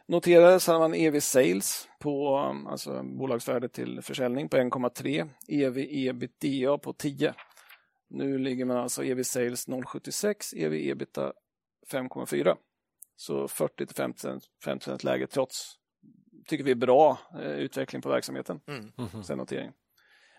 Noterades 0.07 0.67
hade 0.67 0.79
man 0.79 0.93
EV 0.93 1.19
sales 1.19 1.87
på 1.99 2.37
alltså 2.67 3.03
bolagsvärde 3.03 3.69
till 3.69 4.01
försäljning 4.01 4.49
på 4.49 4.57
1,3, 4.57 5.29
EV 5.47 5.77
ebitda 5.77 6.77
på 6.77 6.93
10. 6.93 7.33
Nu 8.07 8.37
ligger 8.37 8.65
man 8.65 8.77
alltså 8.77 9.03
EV 9.03 9.23
sales 9.23 9.67
0,76, 9.67 10.55
EV 10.55 10.73
ebita 10.73 11.33
5,4. 11.91 12.55
Så 13.15 13.47
40 13.47 13.85
till 13.85 14.39
50 14.63 15.05
läge 15.05 15.27
trots 15.27 15.77
tycker 16.47 16.63
vi 16.63 16.71
är 16.71 16.75
bra 16.75 17.17
eh, 17.33 17.51
utveckling 17.51 18.01
på 18.01 18.09
verksamheten 18.09 18.59
mm. 18.67 18.91
Mm. 18.97 19.23
sen 19.23 19.37
notering. 19.37 19.71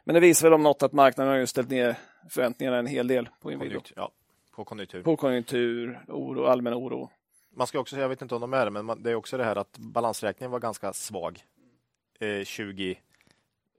Men 0.04 0.14
det 0.14 0.20
visar 0.20 0.46
väl 0.46 0.54
om 0.54 0.62
något 0.62 0.82
att 0.82 0.92
marknaden 0.92 1.38
har 1.38 1.46
ställt 1.46 1.70
ner 1.70 1.96
förväntningarna 2.30 2.78
en 2.78 2.86
hel 2.86 3.08
del 3.08 3.28
på 3.40 3.52
Inwido. 3.52 3.80
Ja, 3.96 4.10
på 4.52 4.64
konjunktur. 4.64 5.02
På 5.02 5.16
konjunktur, 5.16 6.00
oro, 6.08 6.44
allmän 6.44 6.74
oro. 6.74 7.10
Man 7.54 7.66
ska 7.66 7.78
också 7.78 7.94
säga, 7.94 8.04
jag 8.04 8.08
vet 8.08 8.22
inte 8.22 8.34
om 8.34 8.40
de 8.40 8.54
är 8.54 8.64
det, 8.64 8.70
men 8.70 9.02
det 9.02 9.10
är 9.10 9.14
också 9.14 9.36
det 9.36 9.44
här 9.44 9.56
att 9.56 9.78
balansräkningen 9.78 10.50
var 10.50 10.60
ganska 10.60 10.92
svag 10.92 11.44
eh, 12.20 12.44
20 12.44 12.98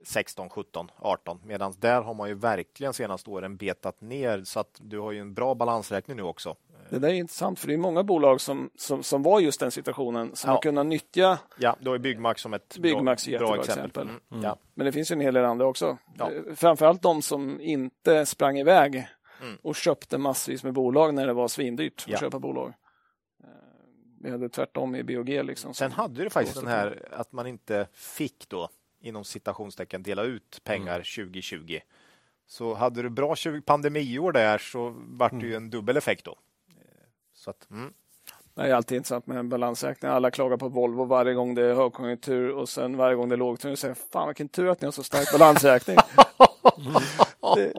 16, 0.02 0.48
17, 0.48 0.90
18. 0.96 1.40
Medan 1.44 1.74
där 1.78 2.02
har 2.02 2.14
man 2.14 2.28
ju 2.28 2.34
verkligen 2.34 2.92
senaste 2.92 3.30
åren 3.30 3.56
betat 3.56 4.00
ner 4.00 4.44
så 4.44 4.60
att 4.60 4.80
du 4.82 4.98
har 4.98 5.12
ju 5.12 5.20
en 5.20 5.34
bra 5.34 5.54
balansräkning 5.54 6.16
nu 6.16 6.22
också. 6.22 6.56
Det 6.90 6.98
där 6.98 7.08
är 7.08 7.12
intressant 7.12 7.60
för 7.60 7.68
det 7.68 7.74
är 7.74 7.78
många 7.78 8.02
bolag 8.02 8.40
som, 8.40 8.70
som, 8.76 9.02
som 9.02 9.22
var 9.22 9.40
just 9.40 9.60
den 9.60 9.70
situationen 9.70 10.36
som 10.36 10.48
ja. 10.48 10.54
har 10.54 10.62
kunnat 10.62 10.86
nyttja 10.86 11.38
Ja, 11.56 11.76
då 11.80 11.94
är 11.94 11.98
Byggmax 11.98 12.42
som 12.42 12.54
ett 12.54 12.78
Byggmax 12.78 13.28
bra, 13.28 13.38
bra 13.38 13.56
exempel. 13.56 13.84
exempel. 13.84 14.02
Mm. 14.02 14.20
Mm. 14.32 14.44
Ja. 14.44 14.56
Men 14.74 14.86
det 14.86 14.92
finns 14.92 15.10
ju 15.10 15.12
en 15.12 15.20
hel 15.20 15.34
del 15.34 15.44
andra 15.44 15.66
också. 15.66 15.98
Ja. 16.18 16.30
Eh, 16.30 16.54
framförallt 16.54 17.02
de 17.02 17.22
som 17.22 17.60
inte 17.60 18.26
sprang 18.26 18.58
iväg 18.58 19.08
mm. 19.42 19.56
och 19.62 19.76
köpte 19.76 20.18
massvis 20.18 20.64
med 20.64 20.72
bolag 20.72 21.14
när 21.14 21.26
det 21.26 21.32
var 21.32 21.48
svindyrt 21.48 22.06
att 22.12 22.20
köpa 22.20 22.38
bolag. 22.38 22.68
Eh, 23.44 23.48
vi 24.20 24.30
hade 24.30 24.48
tvärtom 24.48 24.94
i 24.94 25.02
BOG. 25.02 25.28
Liksom, 25.28 25.74
Sen 25.74 25.92
hade 25.92 26.24
du 26.24 26.30
faktiskt 26.30 26.56
den 26.56 26.66
här 26.66 27.08
att 27.12 27.32
man 27.32 27.46
inte 27.46 27.88
fick 27.92 28.48
då 28.48 28.68
inom 29.00 29.24
citationstecken 29.24 30.02
dela 30.02 30.22
ut 30.22 30.60
pengar 30.64 30.94
mm. 30.94 31.30
2020. 31.32 31.78
Så 32.46 32.74
hade 32.74 33.02
du 33.02 33.10
bra 33.10 33.36
20 33.36 33.60
pandemiår 33.60 34.32
där 34.32 34.58
så 34.58 34.94
vart 34.96 35.32
det 35.32 35.46
ju 35.46 35.54
mm. 35.54 35.62
en 35.62 35.70
dubbel 35.70 35.96
effekt 35.96 36.24
då. 36.24 36.36
Så 37.38 37.50
att, 37.50 37.70
mm. 37.70 37.92
Det 38.54 38.62
är 38.62 38.74
alltid 38.74 38.96
intressant 38.96 39.26
med 39.26 39.36
en 39.36 39.48
balansräkning. 39.48 40.10
Alla 40.10 40.30
klagar 40.30 40.56
på 40.56 40.68
Volvo 40.68 41.04
varje 41.04 41.34
gång 41.34 41.54
det 41.54 41.62
är 41.62 41.74
högkonjunktur 41.74 42.50
och 42.50 42.68
sen 42.68 42.96
varje 42.96 43.16
gång 43.16 43.28
det 43.28 43.34
är 43.34 43.36
lågkonjunktur 43.36 43.76
säger 43.76 43.96
fan 44.12 44.28
vilken 44.28 44.48
tur 44.48 44.68
att 44.68 44.80
ni 44.80 44.84
har 44.84 44.92
så 44.92 45.02
stark 45.02 45.32
balansräkning. 45.32 45.96
det, 47.54 47.72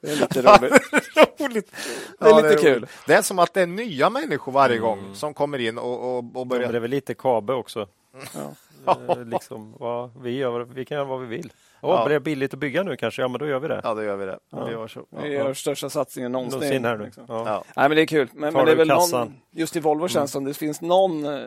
det, 0.00 0.10
är 0.10 0.16
lite 0.16 0.42
roligt. 0.42 1.72
Det 2.18 2.24
är 2.24 2.28
ja, 2.28 2.36
lite 2.36 2.48
det 2.48 2.54
är 2.54 2.58
kul. 2.58 2.86
Det 3.06 3.14
är 3.14 3.22
som 3.22 3.38
att 3.38 3.54
det 3.54 3.62
är 3.62 3.66
nya 3.66 4.10
människor 4.10 4.52
varje 4.52 4.78
gång 4.78 4.98
mm. 4.98 5.14
som 5.14 5.34
kommer 5.34 5.58
in 5.58 5.78
och, 5.78 6.18
och, 6.18 6.36
och 6.36 6.46
börjar. 6.46 6.72
Är 6.72 6.80
väl 6.80 6.90
lite 6.90 7.14
Kabe 7.14 7.52
också. 7.52 7.88
Ja. 8.34 8.54
Eh, 8.86 9.24
liksom, 9.24 9.74
vad, 9.78 10.22
vi, 10.22 10.36
gör, 10.36 10.64
vi 10.64 10.84
kan 10.84 10.96
göra 10.96 11.06
vad 11.06 11.20
vi 11.20 11.26
vill. 11.26 11.52
Oh, 11.82 11.90
ja. 11.90 12.04
Blir 12.04 12.14
det 12.14 12.20
billigt 12.20 12.54
att 12.54 12.60
bygga 12.60 12.82
nu 12.82 12.96
kanske? 12.96 13.22
Ja, 13.22 13.28
men 13.28 13.38
då 13.38 13.46
gör 13.46 13.58
vi 13.58 13.68
det. 13.68 13.80
Ja, 13.84 13.94
då 13.94 14.02
gör 14.02 14.16
vi 14.16 14.26
det. 14.26 14.38
Ja. 14.50 14.64
Vi 14.64 14.72
gör, 14.72 14.88
så. 14.88 15.06
vi 15.22 15.28
gör 15.28 15.54
största 15.54 15.90
satsningen 15.90 16.32
någonsin. 16.32 16.58
någonsin 16.58 16.84
här 16.84 16.96
nu. 16.96 17.04
Liksom. 17.04 17.24
Ja. 17.28 17.64
Nej, 17.76 17.88
men 17.88 17.96
det 17.96 18.02
är 18.02 18.06
kul. 18.06 18.28
Men, 18.32 18.54
men 18.54 18.66
det 18.66 18.72
är 18.72 18.76
väl 18.76 18.88
någon, 18.88 19.34
just 19.50 19.76
i 19.76 19.80
Volvo 19.80 20.08
känns 20.08 20.12
det 20.12 20.18
mm. 20.18 20.28
som 20.28 20.44
det 20.44 20.54
finns 20.54 20.80
någon 20.80 21.24
eh, 21.24 21.40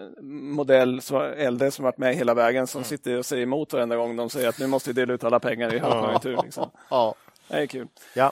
modell 0.53 1.01
som 1.01 1.21
äldre 1.21 1.71
som 1.71 1.85
varit 1.85 1.97
med 1.97 2.15
hela 2.15 2.33
vägen 2.33 2.67
som 2.67 2.79
mm. 2.79 2.85
sitter 2.85 3.17
och 3.17 3.25
säger 3.25 3.43
emot 3.43 3.73
varenda 3.73 3.95
gång 3.95 4.15
de 4.15 4.29
säger 4.29 4.49
att 4.49 4.59
nu 4.59 4.67
måste 4.67 4.89
vi 4.89 4.93
dela 4.93 5.13
ut 5.13 5.23
alla 5.23 5.39
pengar 5.39 5.73
i 5.73 5.79
högkonjunktur. 5.79 6.39
Liksom. 6.43 6.69
Ja. 6.89 7.15
Det 7.47 7.57
är 7.57 7.65
kul. 7.65 7.87
Ja. 8.13 8.31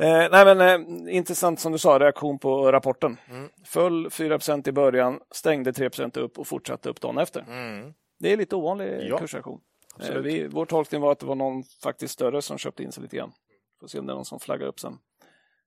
Eh, 0.00 0.28
nej, 0.30 0.54
men, 0.54 0.60
eh, 0.60 1.16
intressant 1.16 1.60
som 1.60 1.72
du 1.72 1.78
sa, 1.78 1.98
reaktion 1.98 2.38
på 2.38 2.72
rapporten. 2.72 3.16
Mm. 3.30 3.48
Föll 3.64 4.10
4 4.10 4.38
i 4.64 4.72
början, 4.72 5.20
stängde 5.30 5.72
3% 5.72 6.18
upp 6.18 6.38
och 6.38 6.46
fortsatte 6.46 6.88
upp 6.88 7.00
dagen 7.00 7.18
efter. 7.18 7.44
Mm. 7.48 7.94
Det 8.20 8.32
är 8.32 8.36
lite 8.36 8.56
ovanlig 8.56 9.08
ja. 9.08 9.18
kursreaktion. 9.18 9.60
Eh, 10.00 10.14
vi, 10.14 10.46
vår 10.46 10.66
tolkning 10.66 11.00
var 11.00 11.12
att 11.12 11.18
det 11.18 11.26
var 11.26 11.34
någon 11.34 11.62
faktiskt 11.82 12.14
större 12.14 12.42
som 12.42 12.58
köpte 12.58 12.82
in 12.82 12.92
sig 12.92 13.02
lite 13.02 13.16
grann. 13.16 13.32
Får 13.80 13.88
se 13.88 13.98
om 13.98 14.06
det 14.06 14.12
är 14.12 14.14
någon 14.14 14.24
som 14.24 14.40
flaggar 14.40 14.66
upp 14.66 14.80
sen. 14.80 14.98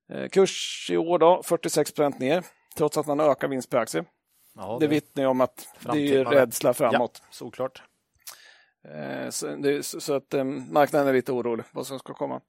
Eh, 0.09 0.29
kurs 0.29 0.87
i 0.91 0.97
år 0.97 1.19
då, 1.19 1.41
46% 1.45 2.19
ner, 2.19 2.45
trots 2.75 2.97
att 2.97 3.07
man 3.07 3.19
ökar 3.19 3.47
vinst 3.47 3.69
per 3.69 3.77
aktie. 3.77 4.05
Ja, 4.55 4.77
det, 4.79 4.85
det 4.85 4.89
vittnar 4.89 5.25
om 5.25 5.41
att 5.41 5.67
det 5.93 6.15
är 6.15 6.25
rädsla 6.25 6.73
framåt. 6.73 7.21
Ja, 7.23 7.27
såklart. 7.31 7.83
Eh, 8.87 9.29
så, 9.29 9.55
det, 9.55 9.83
så, 9.83 10.13
att 10.13 10.33
marknaden 10.69 11.07
är 11.07 11.13
lite 11.13 11.31
orolig 11.31 11.65
vad 11.71 11.87
som 11.87 11.99
ska 11.99 12.13
komma. 12.13 12.41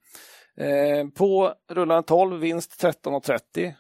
På 1.15 1.55
rullande 1.69 2.03
12, 2.03 2.41
vinst 2.41 2.83
13,30. 2.83 3.73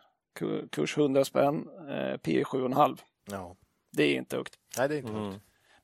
Kurs 0.71 0.99
100 0.99 1.25
spänn, 1.25 1.65
P 2.23 2.43
7,5. 2.45 2.99
Ja. 3.31 3.57
Det 3.93 4.03
är 4.03 4.17
inte 4.17 4.37
högt. 4.37 4.55
Nej, 4.79 4.89
det 4.89 4.95
är 4.95 4.99
inte 4.99 5.13
mm. 5.13 5.35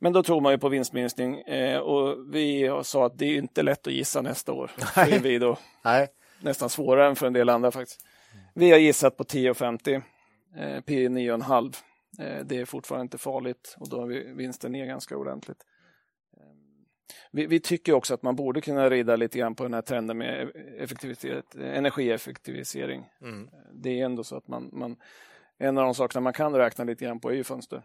Men 0.02 0.12
då 0.12 0.22
tror 0.22 0.40
man 0.40 0.52
ju 0.52 0.58
på 0.58 0.68
vinstminskning 0.68 1.40
eh, 1.40 1.78
och 1.78 2.34
vi 2.34 2.70
sa 2.82 3.06
att 3.06 3.18
det 3.18 3.26
är 3.26 3.36
inte 3.36 3.62
lätt 3.62 3.86
att 3.86 3.92
gissa 3.92 4.22
nästa 4.22 4.52
år. 4.52 4.70
Nej. 4.96 5.20
Vi 5.22 5.38
då 5.38 5.58
Nej. 5.84 6.08
nästan 6.40 6.70
svårare 6.70 7.08
än 7.08 7.16
för 7.16 7.26
en 7.26 7.32
del 7.32 7.48
andra 7.48 7.70
faktiskt. 7.70 8.06
Vi 8.54 8.70
har 8.70 8.78
gissat 8.78 9.16
på 9.16 9.24
10,50, 9.24 10.02
eh, 10.56 10.80
P 10.80 11.08
9,5. 11.08 11.74
Eh, 12.18 12.44
det 12.44 12.58
är 12.58 12.64
fortfarande 12.64 13.02
inte 13.02 13.18
farligt 13.18 13.76
och 13.80 13.88
då 13.88 14.00
har 14.00 14.06
vi 14.06 14.32
vinsten 14.34 14.72
ner 14.72 14.86
ganska 14.86 15.16
ordentligt. 15.16 15.64
Vi, 17.32 17.46
vi, 17.46 17.60
tycker 17.60 17.92
också 17.92 18.14
att 18.14 18.22
man 18.22 18.36
borde 18.36 18.60
kunna 18.60 18.90
rida 18.90 19.16
lite 19.16 19.38
grann 19.38 19.54
på 19.54 19.62
den 19.62 19.74
här 19.74 19.82
trenden 19.82 20.18
med 20.18 20.50
effektivitet, 20.78 21.54
energieffektivisering. 21.54 23.08
Mm. 23.20 23.50
Det 23.72 24.00
är 24.00 24.04
ändå 24.04 24.24
så 24.24 24.36
att 24.36 24.48
man, 24.48 24.70
man, 24.72 24.96
en 25.58 25.78
av 25.78 25.84
de 25.84 25.94
sakerna 25.94 26.20
man 26.20 26.32
kan 26.32 26.54
räkna 26.54 26.84
lite 26.84 27.04
grann 27.04 27.20
på 27.20 27.30
är 27.30 27.34
ju 27.34 27.44
fönster. 27.44 27.82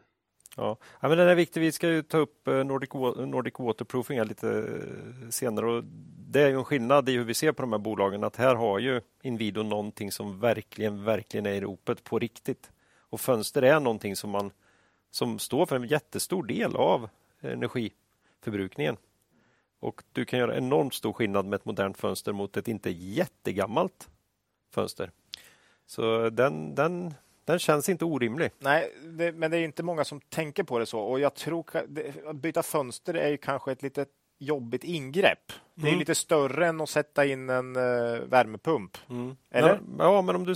Ja. 0.55 0.77
ja, 0.99 1.07
men 1.07 1.17
den 1.17 1.27
är 1.27 1.35
viktig. 1.35 1.61
Vi 1.61 1.71
ska 1.71 1.87
ju 1.89 2.01
ta 2.01 2.17
upp 2.17 2.47
eh, 2.47 2.63
Nordic, 2.63 2.89
Nordic 3.17 3.53
Waterproofing 3.57 4.23
lite 4.23 4.49
eh, 4.49 5.29
senare. 5.29 5.65
Och 5.65 5.83
det 6.29 6.41
är 6.41 6.47
ju 6.47 6.55
en 6.55 6.63
skillnad 6.63 7.09
i 7.09 7.17
hur 7.17 7.23
vi 7.23 7.33
ser 7.33 7.51
på 7.51 7.61
de 7.61 7.71
här 7.71 7.79
bolagen. 7.79 8.23
Att 8.23 8.35
här 8.35 8.55
har 8.55 8.79
ju 8.79 9.01
Inwido 9.21 9.63
någonting 9.63 10.11
som 10.11 10.39
verkligen, 10.39 11.03
verkligen 11.03 11.45
är 11.45 11.51
i 11.51 11.61
ropet 11.61 12.03
på 12.03 12.19
riktigt. 12.19 12.71
Och 12.99 13.21
fönster 13.21 13.61
är 13.61 13.79
någonting 13.79 14.15
som 14.15 14.29
man 14.29 14.51
som 15.11 15.39
står 15.39 15.65
för 15.65 15.75
en 15.75 15.87
jättestor 15.87 16.43
del 16.43 16.75
av 16.75 17.09
energiförbrukningen. 17.41 18.97
Och 19.79 20.03
du 20.11 20.25
kan 20.25 20.39
göra 20.39 20.57
enormt 20.57 20.93
stor 20.93 21.13
skillnad 21.13 21.45
med 21.45 21.57
ett 21.57 21.65
modernt 21.65 21.97
fönster 21.97 22.33
mot 22.33 22.57
ett 22.57 22.67
inte 22.67 22.89
jättegammalt 22.89 24.09
fönster. 24.71 25.11
Så 25.85 26.29
den, 26.29 26.75
den, 26.75 27.13
den 27.45 27.59
känns 27.59 27.89
inte 27.89 28.05
orimlig. 28.05 28.51
Nej, 28.59 28.91
det, 29.03 29.31
men 29.31 29.51
det 29.51 29.57
är 29.57 29.63
inte 29.63 29.83
många 29.83 30.03
som 30.03 30.21
tänker 30.21 30.63
på 30.63 30.79
det 30.79 30.85
så. 30.85 30.99
Och 30.99 31.19
jag 31.19 31.33
tror 31.33 31.65
att 31.73 32.35
byta 32.35 32.63
fönster 32.63 33.13
är 33.13 33.37
kanske 33.37 33.71
ett 33.71 33.83
litet 33.83 34.09
jobbigt 34.37 34.83
ingrepp. 34.83 35.51
Det 35.75 35.87
är 35.87 35.87
mm. 35.87 35.99
lite 35.99 36.15
större 36.15 36.67
än 36.67 36.81
att 36.81 36.89
sätta 36.89 37.25
in 37.25 37.49
en 37.49 37.75
uh, 37.75 38.21
värmepump. 38.21 38.97
Mm. 39.09 39.35
Eller? 39.51 39.69
Ja, 39.69 39.79
ja, 39.97 40.21
men 40.21 40.35
om 40.35 40.45
du 40.45 40.55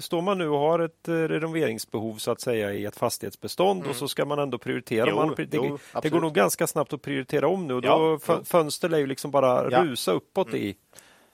står 0.00 0.22
man 0.22 0.38
nu 0.38 0.48
och 0.48 0.58
har 0.58 0.78
ett 0.78 1.08
uh, 1.08 1.28
renoveringsbehov 1.28 2.16
så 2.16 2.30
att 2.30 2.40
säga 2.40 2.72
i 2.72 2.84
ett 2.84 2.96
fastighetsbestånd 2.96 3.80
mm. 3.80 3.90
och 3.90 3.96
så 3.96 4.08
ska 4.08 4.24
man 4.24 4.38
ändå 4.38 4.58
prioritera. 4.58 5.06
Jo, 5.08 5.16
man, 5.16 5.34
det, 5.36 5.48
jo, 5.52 5.78
det, 6.02 6.10
går 6.10 6.20
nog 6.20 6.34
ganska 6.34 6.66
snabbt 6.66 6.92
att 6.92 7.02
prioritera 7.02 7.48
om 7.48 7.66
nu 7.66 7.74
och 7.74 7.84
ja, 7.84 8.18
då 8.26 8.44
fönster 8.44 8.88
lär 8.88 8.98
ju 8.98 9.06
liksom 9.06 9.30
bara 9.30 9.70
ja. 9.70 9.84
rusa 9.84 10.12
uppåt 10.12 10.48
mm. 10.48 10.60
i 10.60 10.76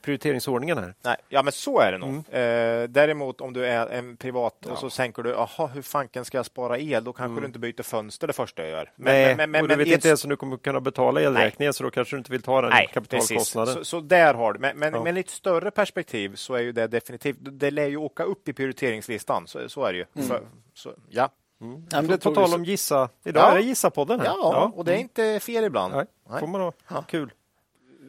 prioriteringsordningen 0.06 0.78
här. 0.78 0.94
Nej, 1.04 1.16
ja, 1.28 1.42
men 1.42 1.52
så 1.52 1.80
är 1.80 1.92
det 1.92 1.98
nog. 1.98 2.08
Mm. 2.08 2.82
Eh, 2.82 2.88
däremot 2.88 3.40
om 3.40 3.52
du 3.52 3.66
är 3.66 3.86
en 3.86 4.16
privat 4.16 4.54
ja. 4.60 4.72
och 4.72 4.78
så 4.78 4.90
tänker 4.90 5.22
du, 5.22 5.36
aha, 5.36 5.66
hur 5.66 5.82
fanken 5.82 6.24
ska 6.24 6.38
jag 6.38 6.46
spara 6.46 6.78
el? 6.78 7.04
Då 7.04 7.12
kanske 7.12 7.30
mm. 7.30 7.40
du 7.40 7.46
inte 7.46 7.58
byter 7.58 7.82
fönster 7.82 8.26
det 8.26 8.32
första 8.32 8.62
jag 8.62 8.70
gör. 8.70 8.92
Men, 8.96 9.14
Nej, 9.14 9.36
men, 9.36 9.50
men, 9.50 9.62
och 9.62 9.68
du 9.68 9.76
vet 9.76 9.88
inte 9.88 10.08
ens 10.08 10.24
om 10.24 10.30
du 10.30 10.36
kommer 10.36 10.56
kunna 10.56 10.80
betala 10.80 11.20
elräkningen, 11.20 11.72
så 11.74 11.84
då 11.84 11.90
kanske 11.90 12.16
du 12.16 12.18
inte 12.18 12.32
vill 12.32 12.42
ta 12.42 12.60
den 12.60 12.70
Nej, 12.70 12.90
kapitalkostnaden. 12.94 13.74
Så, 13.74 13.84
så, 13.84 14.00
där 14.00 14.34
har 14.34 14.52
du. 14.52 14.58
Men, 14.58 14.78
men 14.78 14.94
ja. 14.94 15.02
med 15.02 15.14
lite 15.14 15.32
större 15.32 15.70
perspektiv 15.70 16.34
så 16.34 16.54
är 16.54 16.60
ju 16.60 16.72
det 16.72 16.86
definitivt, 16.86 17.36
det 17.40 17.70
lär 17.70 17.86
ju 17.86 17.96
åka 17.96 18.22
upp 18.22 18.48
i 18.48 18.52
prioriteringslistan. 18.52 19.46
Så, 19.46 19.68
så 19.68 19.84
är 19.84 19.92
det 19.92 19.98
ju. 19.98 20.04
Mm. 20.14 20.28
För, 20.28 20.42
så, 20.74 20.90
ja. 21.08 21.28
Mm. 21.60 21.86
Ja, 21.90 22.02
på, 22.02 22.18
på 22.18 22.34
tal 22.34 22.54
om 22.54 22.64
gissa, 22.64 23.08
idag 23.24 23.42
ja. 23.42 23.52
är 23.52 23.56
det 23.56 23.62
gissa-podden. 23.62 24.20
Ja, 24.24 24.36
ja, 24.38 24.72
och 24.74 24.84
det 24.84 24.90
är 24.90 24.96
mm. 24.96 25.02
inte 25.02 25.40
fel 25.40 25.64
ibland. 25.64 25.94
Nej, 25.94 26.06
Nej. 26.30 26.40
får 26.40 26.46
man 26.46 26.60
ha. 26.60 26.72
Ja. 26.88 27.04
Kul 27.08 27.30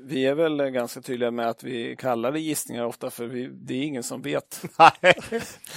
vi 0.08 0.26
är 0.26 0.36
väl 0.36 0.70
ganska 0.70 1.02
tydliga 1.02 1.32
med 1.32 1.50
att 1.50 1.64
vi 1.64 1.96
kallar 1.96 2.32
det 2.32 2.40
gissningar 2.40 2.86
ofta 2.86 3.10
för 3.10 3.26
vi, 3.26 3.48
det 3.48 3.74
är 3.74 3.84
ingen 3.84 4.04
som 4.04 4.22
vet. 4.22 4.64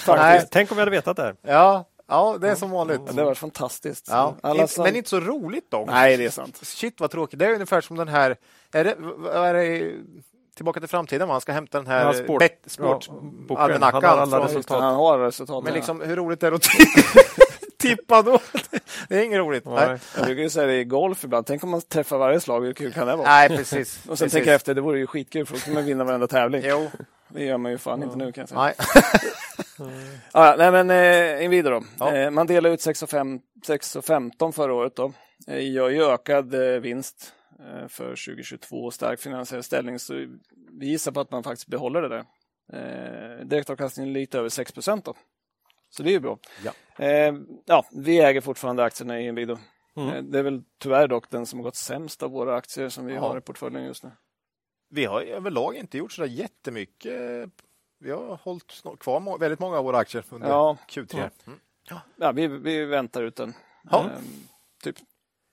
Nej. 0.06 0.46
Tänk 0.50 0.70
om 0.70 0.76
vi 0.76 0.80
hade 0.80 0.90
vetat 0.90 1.16
det. 1.16 1.36
Ja, 1.42 1.84
Ja, 2.12 2.38
det 2.40 2.50
är 2.50 2.54
som 2.54 2.70
vanligt. 2.70 3.00
Ja, 3.06 3.12
det 3.12 3.24
var 3.24 3.34
fantastiskt. 3.34 4.08
Ja. 4.10 4.36
Alla 4.40 4.66
som... 4.66 4.84
Men 4.84 4.96
inte 4.96 5.10
så 5.10 5.20
roligt 5.20 5.70
dock. 5.70 5.86
Nej, 5.86 6.16
det 6.16 6.24
är 6.24 6.30
sant. 6.30 6.56
Shit 6.62 7.00
vad 7.00 7.10
tråkigt. 7.10 7.38
Det 7.38 7.46
är 7.46 7.54
ungefär 7.54 7.80
som 7.80 7.96
den 7.96 8.08
här, 8.08 8.36
är 8.72 8.84
det, 8.84 8.96
är 9.32 9.54
det 9.54 9.92
Tillbaka 10.56 10.80
till 10.80 10.88
framtiden, 10.88 11.28
man 11.28 11.40
ska 11.40 11.52
hämta 11.52 11.78
den 11.78 11.86
här 11.86 12.04
ja, 12.04 12.12
sport, 12.12 12.38
bet, 12.38 12.62
sport 12.66 13.08
ja. 13.48 13.56
Han 13.56 13.82
har 13.82 14.02
alla 14.02 14.44
resultat. 14.44 14.80
Han 14.80 14.94
har 14.94 15.18
resultat. 15.18 15.64
Men 15.64 15.74
liksom, 15.74 16.00
hur 16.00 16.16
roligt 16.16 16.42
är 16.42 16.50
det 16.50 16.56
att 16.56 16.62
tippa 17.80 18.22
då? 18.22 18.38
det 19.08 19.18
är 19.18 19.24
inget 19.24 19.38
roligt. 19.38 19.64
Nej. 19.64 19.98
Jag 20.16 20.24
brukar 20.24 20.48
säga 20.48 20.66
det 20.66 20.80
i 20.80 20.84
golf 20.84 21.24
ibland. 21.24 21.46
Tänk 21.46 21.64
om 21.64 21.70
man 21.70 21.80
träffar 21.80 22.18
varje 22.18 22.40
slag, 22.40 22.64
hur 22.64 22.72
kul 22.72 22.92
kan 22.92 23.06
det 23.06 23.16
vara? 23.16 23.28
Nej, 23.28 23.48
precis. 23.48 24.06
och 24.08 24.18
sen 24.18 24.30
tänker 24.30 24.50
jag 24.50 24.56
efter, 24.56 24.74
det 24.74 24.80
vore 24.80 24.98
ju 24.98 25.06
skitkul 25.06 25.46
för 25.46 25.54
då 25.54 25.60
kan 25.60 25.74
man 25.74 25.84
vinna 25.84 26.04
varenda 26.04 26.26
tävling. 26.26 26.62
Jo. 26.64 26.90
Det 27.28 27.44
gör 27.44 27.58
man 27.58 27.72
ju 27.72 27.78
fan 27.78 28.02
inte 28.02 28.16
nu 28.16 28.32
kan 28.32 28.42
jag 28.42 28.48
säga. 28.48 28.60
Nej. 28.60 28.74
ja, 30.32 30.54
nej 30.58 30.70
men 30.70 30.90
eh, 30.90 31.44
Inwido 31.44 31.70
då. 31.70 31.82
Ja. 31.98 32.16
Eh, 32.16 32.30
man 32.30 32.46
delade 32.46 32.74
ut 32.74 32.80
6,15 32.80 34.52
förra 34.52 34.74
året 34.74 34.96
då. 34.96 35.12
Eh, 35.46 35.72
gör 35.72 35.88
ju 35.88 36.04
ökad 36.04 36.54
eh, 36.54 36.80
vinst 36.80 37.32
eh, 37.58 37.88
för 37.88 38.08
2022 38.08 38.90
stark 38.90 39.20
finansiell 39.20 39.62
ställning 39.62 39.98
så 39.98 40.14
vi 40.80 40.86
gissar 40.86 41.12
på 41.12 41.20
att 41.20 41.30
man 41.30 41.42
faktiskt 41.42 41.68
behåller 41.68 42.02
det 42.02 42.08
där. 42.08 42.24
Eh, 42.72 43.46
direktavkastningen 43.46 44.12
lite 44.12 44.38
över 44.38 44.48
6 44.48 44.72
procent 44.72 45.04
då. 45.04 45.14
Så 45.90 46.02
det 46.02 46.10
är 46.10 46.12
ju 46.12 46.20
bra. 46.20 46.38
Ja. 46.64 47.04
Eh, 47.04 47.34
ja, 47.64 47.84
vi 47.92 48.20
äger 48.20 48.40
fortfarande 48.40 48.84
aktierna 48.84 49.20
i 49.20 49.26
Inwido. 49.26 49.58
Mm. 49.96 50.08
Eh, 50.08 50.22
det 50.22 50.38
är 50.38 50.42
väl 50.42 50.62
tyvärr 50.78 51.08
dock 51.08 51.30
den 51.30 51.46
som 51.46 51.58
har 51.58 51.64
gått 51.64 51.76
sämst 51.76 52.22
av 52.22 52.30
våra 52.30 52.56
aktier 52.56 52.88
som 52.88 53.06
vi 53.06 53.14
ja. 53.14 53.20
har 53.20 53.38
i 53.38 53.40
portföljen 53.40 53.84
just 53.84 54.04
nu. 54.04 54.10
Vi 54.88 55.04
har 55.04 55.22
överlag 55.22 55.76
inte 55.76 55.98
gjort 55.98 56.12
så 56.12 56.26
jättemycket. 56.26 57.12
Vi 57.98 58.10
har 58.10 58.36
hållit 58.42 58.82
kvar 59.00 59.38
väldigt 59.38 59.60
många 59.60 59.78
av 59.78 59.84
våra 59.84 59.98
aktier 59.98 60.24
under 60.30 60.48
ja. 60.48 60.76
Q3. 60.88 61.30
Mm. 61.46 61.58
Ja. 61.88 62.00
ja, 62.16 62.32
vi, 62.32 62.46
vi 62.46 62.84
väntar 62.84 63.22
ut 63.22 63.36
den. 63.36 63.54
Ja. 63.90 64.04
Eh, 64.04 64.20
typ. 64.82 64.96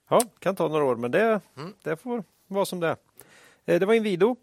Ja, 0.09 0.21
kan 0.39 0.55
ta 0.55 0.67
några 0.67 0.83
år, 0.83 0.95
men 0.95 1.11
det, 1.11 1.41
mm. 1.57 1.73
det 1.83 1.97
får 1.97 2.23
vara 2.47 2.65
som 2.65 2.79
det 2.79 2.87
är. 2.87 2.97
Eh, 3.65 3.79
det 3.79 3.85
var 3.85 3.93
Inwido. 3.93 4.35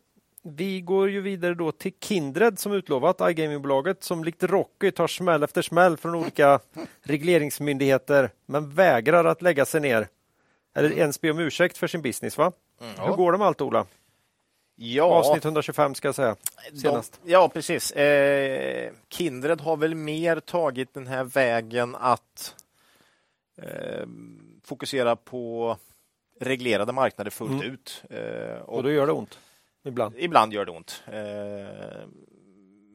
Vi 0.47 0.81
går 0.81 1.11
ju 1.11 1.21
vidare 1.21 1.55
då 1.55 1.73
till 1.73 1.93
Kindred 2.01 2.59
som 2.59 2.73
utlovat, 2.73 3.31
iGamingbolaget 3.31 4.05
som 4.05 4.25
likt 4.25 4.43
Rocky 4.43 4.91
tar 4.91 5.07
smäll 5.07 5.43
efter 5.43 5.63
smäll 5.63 5.97
från 5.97 6.15
olika 6.15 6.61
regleringsmyndigheter 7.03 8.31
men 8.47 8.71
vägrar 8.71 9.25
att 9.25 9.43
lägga 9.43 9.65
sig 9.65 9.81
ner 9.81 10.09
eller 10.75 10.93
ens 10.93 11.21
be 11.21 11.31
om 11.31 11.39
ursäkt 11.39 11.79
för 11.79 11.87
sin 11.87 12.03
business. 12.03 12.39
va? 12.39 12.53
Mm. 12.81 12.95
Hur 13.09 13.17
går 13.17 13.33
det 13.33 13.39
med 13.39 13.47
allt 13.47 13.61
Ola? 13.61 13.87
Ja. 14.77 15.05
Avsnitt 15.05 15.45
125 15.45 15.95
ska 15.95 16.09
jag 16.09 16.15
säga. 16.15 16.37
Senast. 16.83 17.21
De, 17.23 17.33
ja, 17.33 17.49
precis. 17.49 17.93
Eh, 17.93 18.93
Kindred 19.09 19.61
har 19.61 19.77
väl 19.77 19.95
mer 19.95 20.41
tagit 20.41 20.95
den 20.95 21.07
här 21.07 21.25
vägen 21.25 21.97
att 22.01 22.55
eh, 23.57 24.07
fokusera 24.65 25.17
på 25.17 25.77
reglerade 26.41 26.93
marknader 26.93 27.31
fullt 27.31 27.63
mm. 27.63 27.73
ut. 27.73 28.03
Eh, 28.11 28.61
och, 28.63 28.77
och 28.77 28.83
då 28.83 28.91
gör 28.91 29.07
det 29.07 29.13
ont? 29.13 29.39
Ibland. 29.85 30.15
Ibland 30.19 30.53
gör 30.53 30.65
det 30.65 30.73
ont. 30.73 31.03
Eh, 31.07 32.09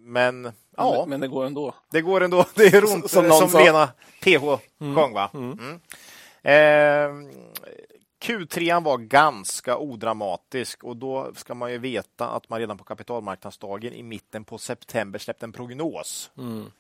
men 0.04 0.52
ja. 0.78 1.06
Men, 1.08 1.20
det 1.20 1.28
går 1.28 1.46
ändå. 1.46 1.76
Det 1.92 2.02
går 2.02 2.22
ändå. 2.22 2.46
Det 2.56 2.66
är 2.66 2.84
ont 2.84 3.12
som, 3.12 3.32
som, 3.32 3.50
som 3.50 3.62
Lena 3.62 3.88
PH 4.22 4.60
mm. 4.80 4.96
sjöng. 4.96 5.14
Va? 5.14 5.30
Mm. 5.34 5.60
Mm. 5.60 5.80
Eh, 6.44 7.34
Q3 8.22 8.84
var 8.84 8.98
ganska 8.98 9.78
odramatisk 9.78 10.84
och 10.84 10.98
då 10.98 11.32
ska 11.36 11.54
man 11.54 11.72
ju 11.72 11.78
veta 11.78 12.30
att 12.30 12.50
man 12.50 12.60
redan 12.60 12.78
på 12.78 12.84
kapitalmarknadsdagen 12.84 13.94
i 13.94 14.04
mitten 14.04 14.44
på 14.44 14.58
september 14.58 15.20
släppte 15.20 15.46
en 15.46 15.52
prognos 15.52 16.32
mm. 16.38 16.72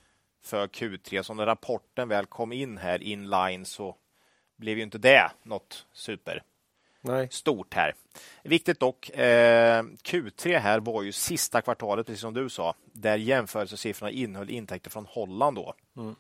för 0.44 0.68
Q3. 0.68 1.23
Så 1.23 1.34
när 1.34 1.45
rapporten 1.45 2.10
väl 2.10 2.26
kom 2.26 2.52
in 2.52 2.77
här 2.77 3.03
inline 3.03 3.65
så 3.65 3.95
blev 4.57 4.77
ju 4.77 4.84
inte 4.84 4.98
det 4.98 5.31
något 5.44 5.86
super. 5.94 6.44
Nej. 7.01 7.27
stort 7.31 7.73
här. 7.73 7.93
Viktigt 8.43 8.80
dock, 8.80 9.09
eh, 9.09 9.84
Q3 9.84 10.59
här 10.59 10.80
var 10.80 11.03
ju 11.03 11.11
sista 11.11 11.61
kvartalet, 11.61 12.05
precis 12.05 12.21
som 12.21 12.34
du 12.34 12.49
sa, 12.49 12.76
där 12.93 13.17
jämförelsesiffrorna 13.17 14.11
innehöll 14.11 14.49
intäkter 14.49 14.89
från 14.89 15.05
Holland. 15.05 15.57
Då. 15.57 15.73
Mm. 15.97 16.15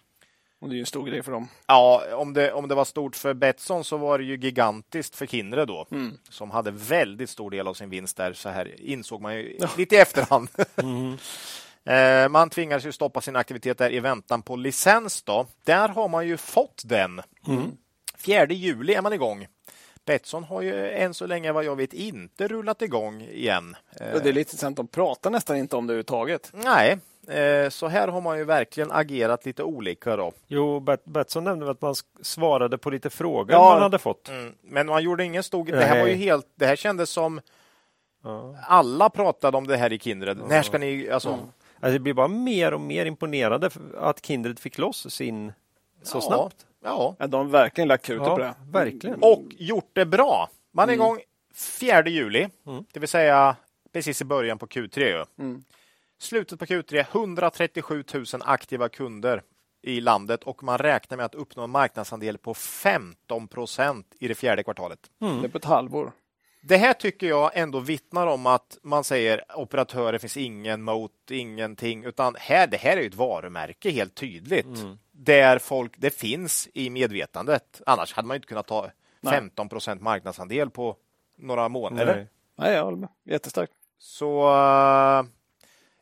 Och 0.61 0.69
det 0.69 0.73
är 0.73 0.75
ju 0.75 0.79
en 0.79 0.85
stor 0.85 1.05
grej 1.05 1.23
för 1.23 1.31
dem. 1.31 1.47
Ja, 1.67 2.03
om 2.15 2.33
det, 2.33 2.53
om 2.53 2.67
det 2.67 2.75
var 2.75 2.85
stort 2.85 3.15
för 3.15 3.33
Betsson 3.33 3.83
så 3.83 3.97
var 3.97 4.17
det 4.17 4.23
ju 4.23 4.37
gigantiskt 4.37 5.15
för 5.15 5.25
Kindred 5.25 5.67
då, 5.67 5.87
mm. 5.91 6.17
som 6.29 6.51
hade 6.51 6.71
väldigt 6.71 7.29
stor 7.29 7.51
del 7.51 7.67
av 7.67 7.73
sin 7.73 7.89
vinst 7.89 8.17
där. 8.17 8.33
Så 8.33 8.49
här 8.49 8.81
insåg 8.81 9.21
man 9.21 9.35
ju 9.35 9.57
ja. 9.59 9.69
lite 9.77 9.95
i 9.95 9.99
efterhand. 9.99 10.49
Mm. 10.75 11.17
Eh, 11.83 12.29
man 12.29 12.49
tvingades 12.49 12.85
ju 12.85 12.91
stoppa 12.91 13.21
sin 13.21 13.35
aktivitet 13.35 13.77
där 13.77 13.93
i 13.93 13.99
väntan 13.99 14.41
på 14.41 14.55
licens. 14.55 15.21
Då. 15.23 15.47
Där 15.63 15.89
har 15.89 16.09
man 16.09 16.27
ju 16.27 16.37
fått 16.37 16.81
den. 16.85 17.21
Mm. 17.47 17.71
4 18.17 18.45
juli 18.45 18.93
är 18.93 19.01
man 19.01 19.13
igång. 19.13 19.47
Betsson 20.09 20.43
har 20.43 20.61
ju 20.61 20.91
än 20.91 21.13
så 21.13 21.25
länge 21.25 21.51
vad 21.51 21.63
jag 21.63 21.75
vet 21.75 21.93
inte 21.93 22.47
rullat 22.47 22.81
igång 22.81 23.21
igen. 23.21 23.75
Det 23.97 24.05
är 24.05 24.23
lite 24.23 24.39
intressant, 24.39 24.77
de 24.77 24.87
pratar 24.87 25.29
nästan 25.29 25.57
inte 25.57 25.75
om 25.75 25.87
det 25.87 25.93
överhuvudtaget. 25.93 26.51
Nej, 26.53 26.97
eh, 27.27 27.69
så 27.69 27.87
här 27.87 28.07
har 28.07 28.21
man 28.21 28.37
ju 28.37 28.43
verkligen 28.43 28.91
agerat 28.91 29.45
lite 29.45 29.63
olika. 29.63 30.15
Då. 30.15 30.31
Jo, 30.47 30.85
Betsson 31.03 31.43
nämnde 31.43 31.71
att 31.71 31.81
man 31.81 31.95
svarade 32.21 32.77
på 32.77 32.89
lite 32.89 33.09
frågor 33.09 33.51
ja, 33.51 33.69
man 33.73 33.81
hade 33.81 33.97
fått. 33.99 34.29
Mm, 34.29 34.53
men 34.61 34.87
man 34.87 35.03
gjorde 35.03 35.23
ingen 35.23 35.43
stor... 35.43 35.65
Det 35.65 35.85
här 35.85 35.99
var 35.99 36.07
ju 36.07 36.15
helt... 36.15 36.47
Det 36.55 36.65
här 36.65 36.75
kändes 36.75 37.09
som... 37.09 37.41
Ja. 38.23 38.55
Alla 38.67 39.09
pratade 39.09 39.57
om 39.57 39.67
det 39.67 39.77
här 39.77 39.93
i 39.93 39.99
Kindred. 39.99 40.37
Ja. 40.41 40.47
När 40.47 40.61
ska 40.61 40.77
ni... 40.77 41.09
Alltså... 41.09 41.29
Mm. 41.29 41.39
Alltså, 41.81 41.93
det 41.93 41.99
blir 41.99 42.13
bara 42.13 42.27
mer 42.27 42.73
och 42.73 42.81
mer 42.81 43.05
imponerande 43.05 43.69
att 43.97 44.25
Kindred 44.25 44.59
fick 44.59 44.77
loss 44.77 45.11
sin 45.13 45.53
så 46.03 46.17
ja. 46.17 46.21
snabbt. 46.21 46.65
Ja. 46.83 47.15
De 47.19 47.33
har 47.33 47.43
verkligen 47.43 47.87
lagt 47.87 48.05
krutet 48.05 48.27
ja, 48.27 48.35
på 48.35 48.41
det. 48.41 48.55
Verkligen. 48.71 49.23
Och 49.23 49.43
gjort 49.49 49.89
det 49.93 50.05
bra. 50.05 50.49
Man 50.71 50.89
är 50.89 50.93
mm. 50.93 51.05
igång 51.05 51.19
4 51.55 52.07
juli, 52.07 52.49
mm. 52.67 52.85
det 52.93 52.99
vill 52.99 53.09
säga 53.09 53.55
precis 53.93 54.21
i 54.21 54.25
början 54.25 54.57
på 54.57 54.67
Q3. 54.67 55.25
Mm. 55.39 55.63
Slutet 56.19 56.59
på 56.59 56.65
Q3, 56.65 57.05
137 57.11 58.03
000 58.13 58.25
aktiva 58.45 58.89
kunder 58.89 59.41
i 59.81 60.01
landet 60.01 60.43
och 60.43 60.63
man 60.63 60.77
räknar 60.77 61.17
med 61.17 61.25
att 61.25 61.35
uppnå 61.35 61.63
en 61.63 61.69
marknadsandel 61.69 62.37
på 62.37 62.53
15 62.53 63.47
procent 63.47 64.15
i 64.19 64.27
det 64.27 64.35
fjärde 64.35 64.63
kvartalet. 64.63 64.99
Mm. 65.21 65.41
Det 65.41 65.47
är 65.47 65.49
på 65.49 65.57
ett 65.57 65.65
halvår. 65.65 66.11
Det 66.69 66.77
här 66.77 66.93
tycker 66.93 67.27
jag 67.27 67.51
ändå 67.53 67.79
vittnar 67.79 68.27
om 68.27 68.45
att 68.45 68.77
man 68.81 69.03
säger 69.03 69.43
operatörer 69.55 70.17
finns 70.17 70.37
ingen 70.37 70.81
mot 70.81 71.11
ingenting, 71.31 72.03
utan 72.03 72.35
här, 72.39 72.67
det 72.67 72.77
här 72.77 72.97
är 72.97 73.07
ett 73.07 73.15
varumärke 73.15 73.89
helt 73.89 74.15
tydligt. 74.15 74.65
Mm. 74.65 74.97
Där 75.11 75.59
folk, 75.59 75.93
det 75.97 76.09
finns 76.09 76.69
i 76.73 76.89
medvetandet. 76.89 77.81
Annars 77.85 78.13
hade 78.13 78.27
man 78.27 78.35
inte 78.35 78.47
kunnat 78.47 78.67
ta 78.67 78.91
15 79.29 79.69
procent 79.69 80.01
marknadsandel 80.01 80.69
på 80.69 80.95
några 81.37 81.69
månader. 81.69 82.15
Nej, 82.15 82.27
Nej 82.55 82.75
jag 82.75 82.83
håller 82.83 82.97
med. 82.97 83.09
Jättestarkt. 83.23 83.73
Så 83.97 84.47
uh, 84.47 85.25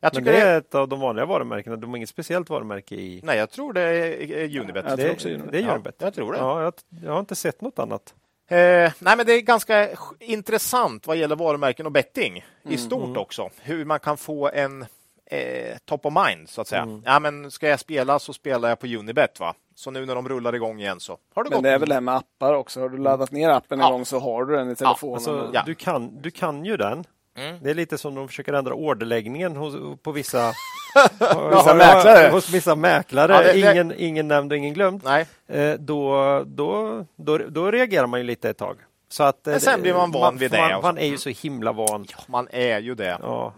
jag 0.00 0.12
tycker 0.12 0.24
Men 0.24 0.24
det 0.24 0.40
är 0.40 0.58
ett 0.58 0.74
av 0.74 0.88
de 0.88 1.00
vanliga 1.00 1.26
varumärkena. 1.26 1.76
De 1.76 1.90
har 1.90 1.96
inget 1.96 2.08
speciellt 2.08 2.50
varumärke 2.50 2.94
i... 2.94 3.20
Nej, 3.24 3.38
jag 3.38 3.50
tror 3.50 3.72
det 3.72 3.82
är 3.82 4.60
Unibet. 4.60 4.84
Ja, 4.88 4.96
det, 4.96 5.10
också 5.10 5.28
Unibet. 5.28 5.52
det 5.52 5.58
är 5.58 5.74
Unibet. 5.74 5.94
Ja, 5.98 6.06
jag 6.06 6.14
tror 6.14 6.32
det. 6.32 6.38
Ja, 6.38 6.62
jag, 6.62 6.74
jag 7.04 7.12
har 7.12 7.20
inte 7.20 7.34
sett 7.34 7.60
något 7.60 7.78
annat. 7.78 8.14
Eh, 8.50 8.92
nej, 8.98 9.16
men 9.16 9.26
det 9.26 9.32
är 9.32 9.40
ganska 9.40 9.88
intressant 10.20 11.06
vad 11.06 11.16
gäller 11.16 11.36
varumärken 11.36 11.86
och 11.86 11.92
betting 11.92 12.44
mm, 12.64 12.74
i 12.74 12.78
stort 12.78 13.04
mm. 13.04 13.16
också. 13.16 13.50
Hur 13.60 13.84
man 13.84 14.00
kan 14.00 14.16
få 14.16 14.48
en 14.48 14.86
eh, 15.26 15.76
top 15.84 16.06
of 16.06 16.14
mind 16.26 16.48
så 16.48 16.60
att 16.60 16.68
säga. 16.68 16.82
Mm. 16.82 17.02
Ja, 17.04 17.20
men 17.20 17.50
ska 17.50 17.68
jag 17.68 17.80
spela 17.80 18.18
så 18.18 18.32
spelar 18.32 18.68
jag 18.68 18.78
på 18.78 18.86
Unibet. 18.86 19.40
Va? 19.40 19.54
Så 19.74 19.90
nu 19.90 20.06
när 20.06 20.14
de 20.14 20.28
rullar 20.28 20.54
igång 20.54 20.80
igen 20.80 21.00
så 21.00 21.18
har 21.34 21.44
det 21.44 21.50
men 21.50 21.56
gått. 21.56 21.62
det 21.62 21.70
är 21.70 21.78
väl 21.78 21.88
det 21.88 21.94
här 21.94 22.00
med 22.00 22.14
appar 22.14 22.54
också. 22.54 22.80
Har 22.80 22.88
du 22.88 22.98
laddat 22.98 23.30
ner 23.30 23.48
appen 23.48 23.80
en 23.80 23.86
ja. 23.86 23.92
gång 23.92 24.04
så 24.04 24.18
har 24.18 24.44
du 24.44 24.56
den 24.56 24.70
i 24.70 24.76
telefonen. 24.76 25.14
Alltså, 25.14 25.50
ja. 25.54 25.62
du, 25.66 25.74
kan, 25.74 26.22
du 26.22 26.30
kan 26.30 26.64
ju 26.64 26.76
den. 26.76 27.04
Mm. 27.38 27.58
Det 27.62 27.70
är 27.70 27.74
lite 27.74 27.98
som 27.98 28.14
de 28.14 28.28
försöker 28.28 28.52
ändra 28.52 28.74
orderläggningen 28.74 29.56
hos, 29.56 29.74
på 30.02 30.12
vissa, 30.12 30.52
vissa 31.52 31.74
mäklare. 31.74 32.30
Hos 32.30 32.50
vissa 32.50 32.74
mäklare. 32.74 33.32
Ja, 33.32 33.42
det, 33.42 33.58
ingen, 33.58 33.94
ingen 33.96 34.28
nämnd 34.28 34.52
och 34.52 34.58
ingen 34.58 34.74
glömd. 34.74 35.00
Nej. 35.04 35.26
Eh, 35.48 35.74
då, 35.74 36.44
då, 36.46 37.04
då, 37.16 37.38
då 37.38 37.70
reagerar 37.70 38.06
man 38.06 38.20
ju 38.20 38.26
lite 38.26 38.50
ett 38.50 38.58
tag. 38.58 38.76
Så 39.08 39.22
att, 39.22 39.40
Men 39.44 39.60
sen 39.60 39.82
blir 39.82 39.94
man 39.94 40.10
van 40.10 40.20
man, 40.20 40.38
vid 40.38 40.50
det. 40.50 40.58
Man, 40.58 40.82
man, 40.82 40.98
är 40.98 41.06
ju 41.06 41.18
så 41.18 41.28
himla 41.28 41.72
van. 41.72 42.06
Ja, 42.08 42.18
man 42.26 42.48
är 42.50 42.78
ju 42.78 42.94
det. 42.94 43.18
Ja 43.22 43.54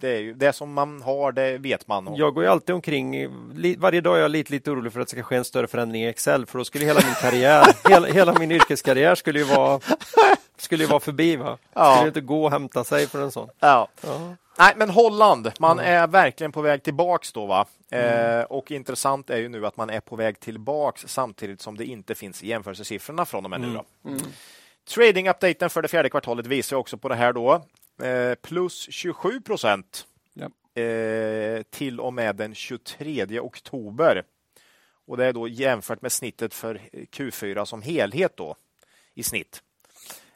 det, 0.00 0.08
är 0.08 0.20
ju, 0.20 0.34
det 0.34 0.52
som 0.52 0.72
man 0.72 1.02
har, 1.02 1.32
det 1.32 1.58
vet 1.58 1.88
man. 1.88 2.14
Jag 2.16 2.34
går 2.34 2.44
ju 2.44 2.50
alltid 2.50 2.74
omkring, 2.74 3.28
varje 3.78 4.00
dag 4.00 4.16
är 4.16 4.20
jag 4.20 4.30
lite, 4.30 4.52
lite 4.52 4.70
orolig 4.70 4.92
för 4.92 5.00
att 5.00 5.06
det 5.06 5.10
ska 5.10 5.22
ske 5.22 5.36
en 5.36 5.44
större 5.44 5.66
förändring 5.66 6.02
i 6.02 6.08
Excel, 6.08 6.46
för 6.46 6.58
då 6.58 6.64
skulle 6.64 6.84
hela 6.84 7.00
min 7.04 7.14
karriär, 7.14 7.66
hela, 7.88 8.06
hela, 8.06 8.38
min 8.38 8.52
yrkeskarriär 8.52 9.14
skulle 9.14 9.38
ju 9.38 9.44
vara, 9.44 9.80
skulle 10.56 10.84
ju 10.84 10.88
vara 10.90 11.00
förbi. 11.00 11.36
Va? 11.36 11.58
Ja. 11.74 11.94
Skulle 11.94 12.08
inte 12.08 12.20
gå 12.20 12.44
och 12.44 12.50
hämta 12.50 12.84
sig 12.84 13.06
för 13.06 13.22
en 13.22 13.30
sån. 13.30 13.48
Ja. 13.60 13.88
ja. 14.00 14.36
Nej, 14.58 14.72
men 14.76 14.90
Holland, 14.90 15.50
man 15.58 15.78
mm. 15.78 15.92
är 15.92 16.06
verkligen 16.06 16.52
på 16.52 16.62
väg 16.62 16.82
tillbaks 16.82 17.32
då. 17.32 17.46
Va? 17.46 17.66
Mm. 17.90 18.40
Eh, 18.40 18.44
och 18.44 18.70
intressant 18.70 19.30
är 19.30 19.36
ju 19.36 19.48
nu 19.48 19.66
att 19.66 19.76
man 19.76 19.90
är 19.90 20.00
på 20.00 20.16
väg 20.16 20.40
tillbaks 20.40 21.04
samtidigt 21.08 21.60
som 21.60 21.76
det 21.76 21.84
inte 21.84 22.14
finns 22.14 22.42
jämförelsesiffrorna 22.42 23.24
från 23.24 23.44
och 23.44 23.50
med 23.50 23.60
nu. 23.60 23.66
Då. 23.66 23.84
Mm. 24.04 24.18
mm. 24.18 24.32
Trading-updaten 24.88 25.70
för 25.70 25.82
det 25.82 25.88
fjärde 25.88 26.08
kvartalet 26.08 26.46
visar 26.46 26.76
också 26.76 26.96
på 26.96 27.08
det 27.08 27.14
här 27.14 27.32
då. 27.32 27.62
Eh, 28.02 28.34
plus 28.34 28.88
27 28.90 29.40
procent 29.40 30.06
ja. 30.34 30.82
eh, 30.82 31.62
till 31.62 32.00
och 32.00 32.14
med 32.14 32.36
den 32.36 32.54
23 32.54 33.40
oktober. 33.40 34.24
Och 35.06 35.16
Det 35.16 35.26
är 35.26 35.32
då 35.32 35.48
jämfört 35.48 36.02
med 36.02 36.12
snittet 36.12 36.54
för 36.54 36.80
Q4 36.92 37.64
som 37.64 37.82
helhet 37.82 38.36
då 38.36 38.56
i 39.14 39.22
snitt. 39.22 39.62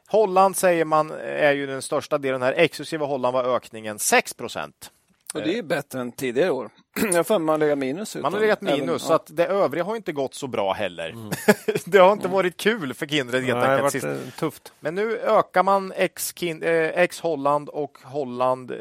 Holland 0.06 0.56
säger 0.56 0.84
man 0.84 1.10
är 1.20 1.52
ju 1.52 1.66
den 1.66 1.82
största 1.82 2.18
delen 2.18 2.42
här. 2.42 2.52
Exklusive 2.52 3.04
Holland 3.04 3.34
var 3.34 3.56
ökningen 3.56 3.98
6 3.98 4.34
procent. 4.34 4.90
Och 5.34 5.40
det 5.42 5.58
är 5.58 5.62
bättre 5.62 6.00
än 6.00 6.12
tidigare 6.12 6.50
år. 6.50 6.70
Jag 7.12 7.26
för 7.26 7.38
man 7.38 7.48
har 7.48 7.58
legat 7.58 7.78
minus. 7.78 8.16
Man 8.16 8.32
har 8.32 8.40
legat 8.40 8.60
minus, 8.60 8.80
även, 8.80 8.98
så 8.98 9.12
att 9.12 9.36
det 9.36 9.46
övriga 9.46 9.84
har 9.84 9.96
inte 9.96 10.12
gått 10.12 10.34
så 10.34 10.46
bra 10.46 10.72
heller. 10.72 11.10
Mm. 11.10 11.30
det 11.84 11.98
har 11.98 12.12
inte 12.12 12.24
mm. 12.24 12.34
varit 12.34 12.56
kul 12.56 12.94
för 12.94 13.06
Kindred 13.06 13.44
helt 13.44 13.56
enkelt. 13.56 13.92
Det 13.92 14.08
har 14.08 14.12
varit 14.12 14.26
eh, 14.26 14.32
tufft. 14.38 14.72
Men 14.80 14.94
nu 14.94 15.18
ökar 15.18 15.62
man 15.62 15.92
ex, 15.96 16.34
ex 16.62 17.20
Holland 17.20 17.68
och 17.68 17.98
Holland 18.02 18.70
eh, 18.70 18.76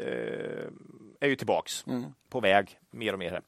är 1.20 1.28
ju 1.28 1.36
tillbaks 1.36 1.86
mm. 1.86 2.04
på 2.30 2.40
väg 2.40 2.78
mer 2.90 3.12
och 3.12 3.18
mer. 3.18 3.40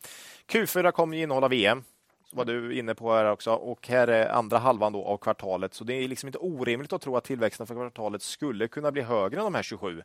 Q4 0.49 0.91
kommer 0.91 1.17
innehålla 1.17 1.49
VM 1.49 1.85
var 2.33 2.45
du 2.45 2.79
inne 2.79 2.95
på 2.95 3.13
här 3.13 3.31
också. 3.31 3.53
Och 3.53 3.89
här 3.89 4.09
är 4.09 4.29
andra 4.29 4.59
halvan 4.59 4.93
då 4.93 5.05
av 5.05 5.17
kvartalet. 5.17 5.75
Så 5.75 5.85
det 5.85 5.95
är 5.95 6.09
liksom 6.09 6.27
inte 6.27 6.39
orimligt 6.39 6.93
att 6.93 7.03
tro 7.03 7.17
att 7.17 7.25
tillväxten 7.25 7.67
för 7.67 7.75
kvartalet 7.75 8.23
skulle 8.23 8.69
kunna 8.69 8.93
bli 8.93 9.03
högre 9.03 9.39
än 9.39 9.45
de 9.45 9.55
här 9.55 9.63
27. 9.63 10.03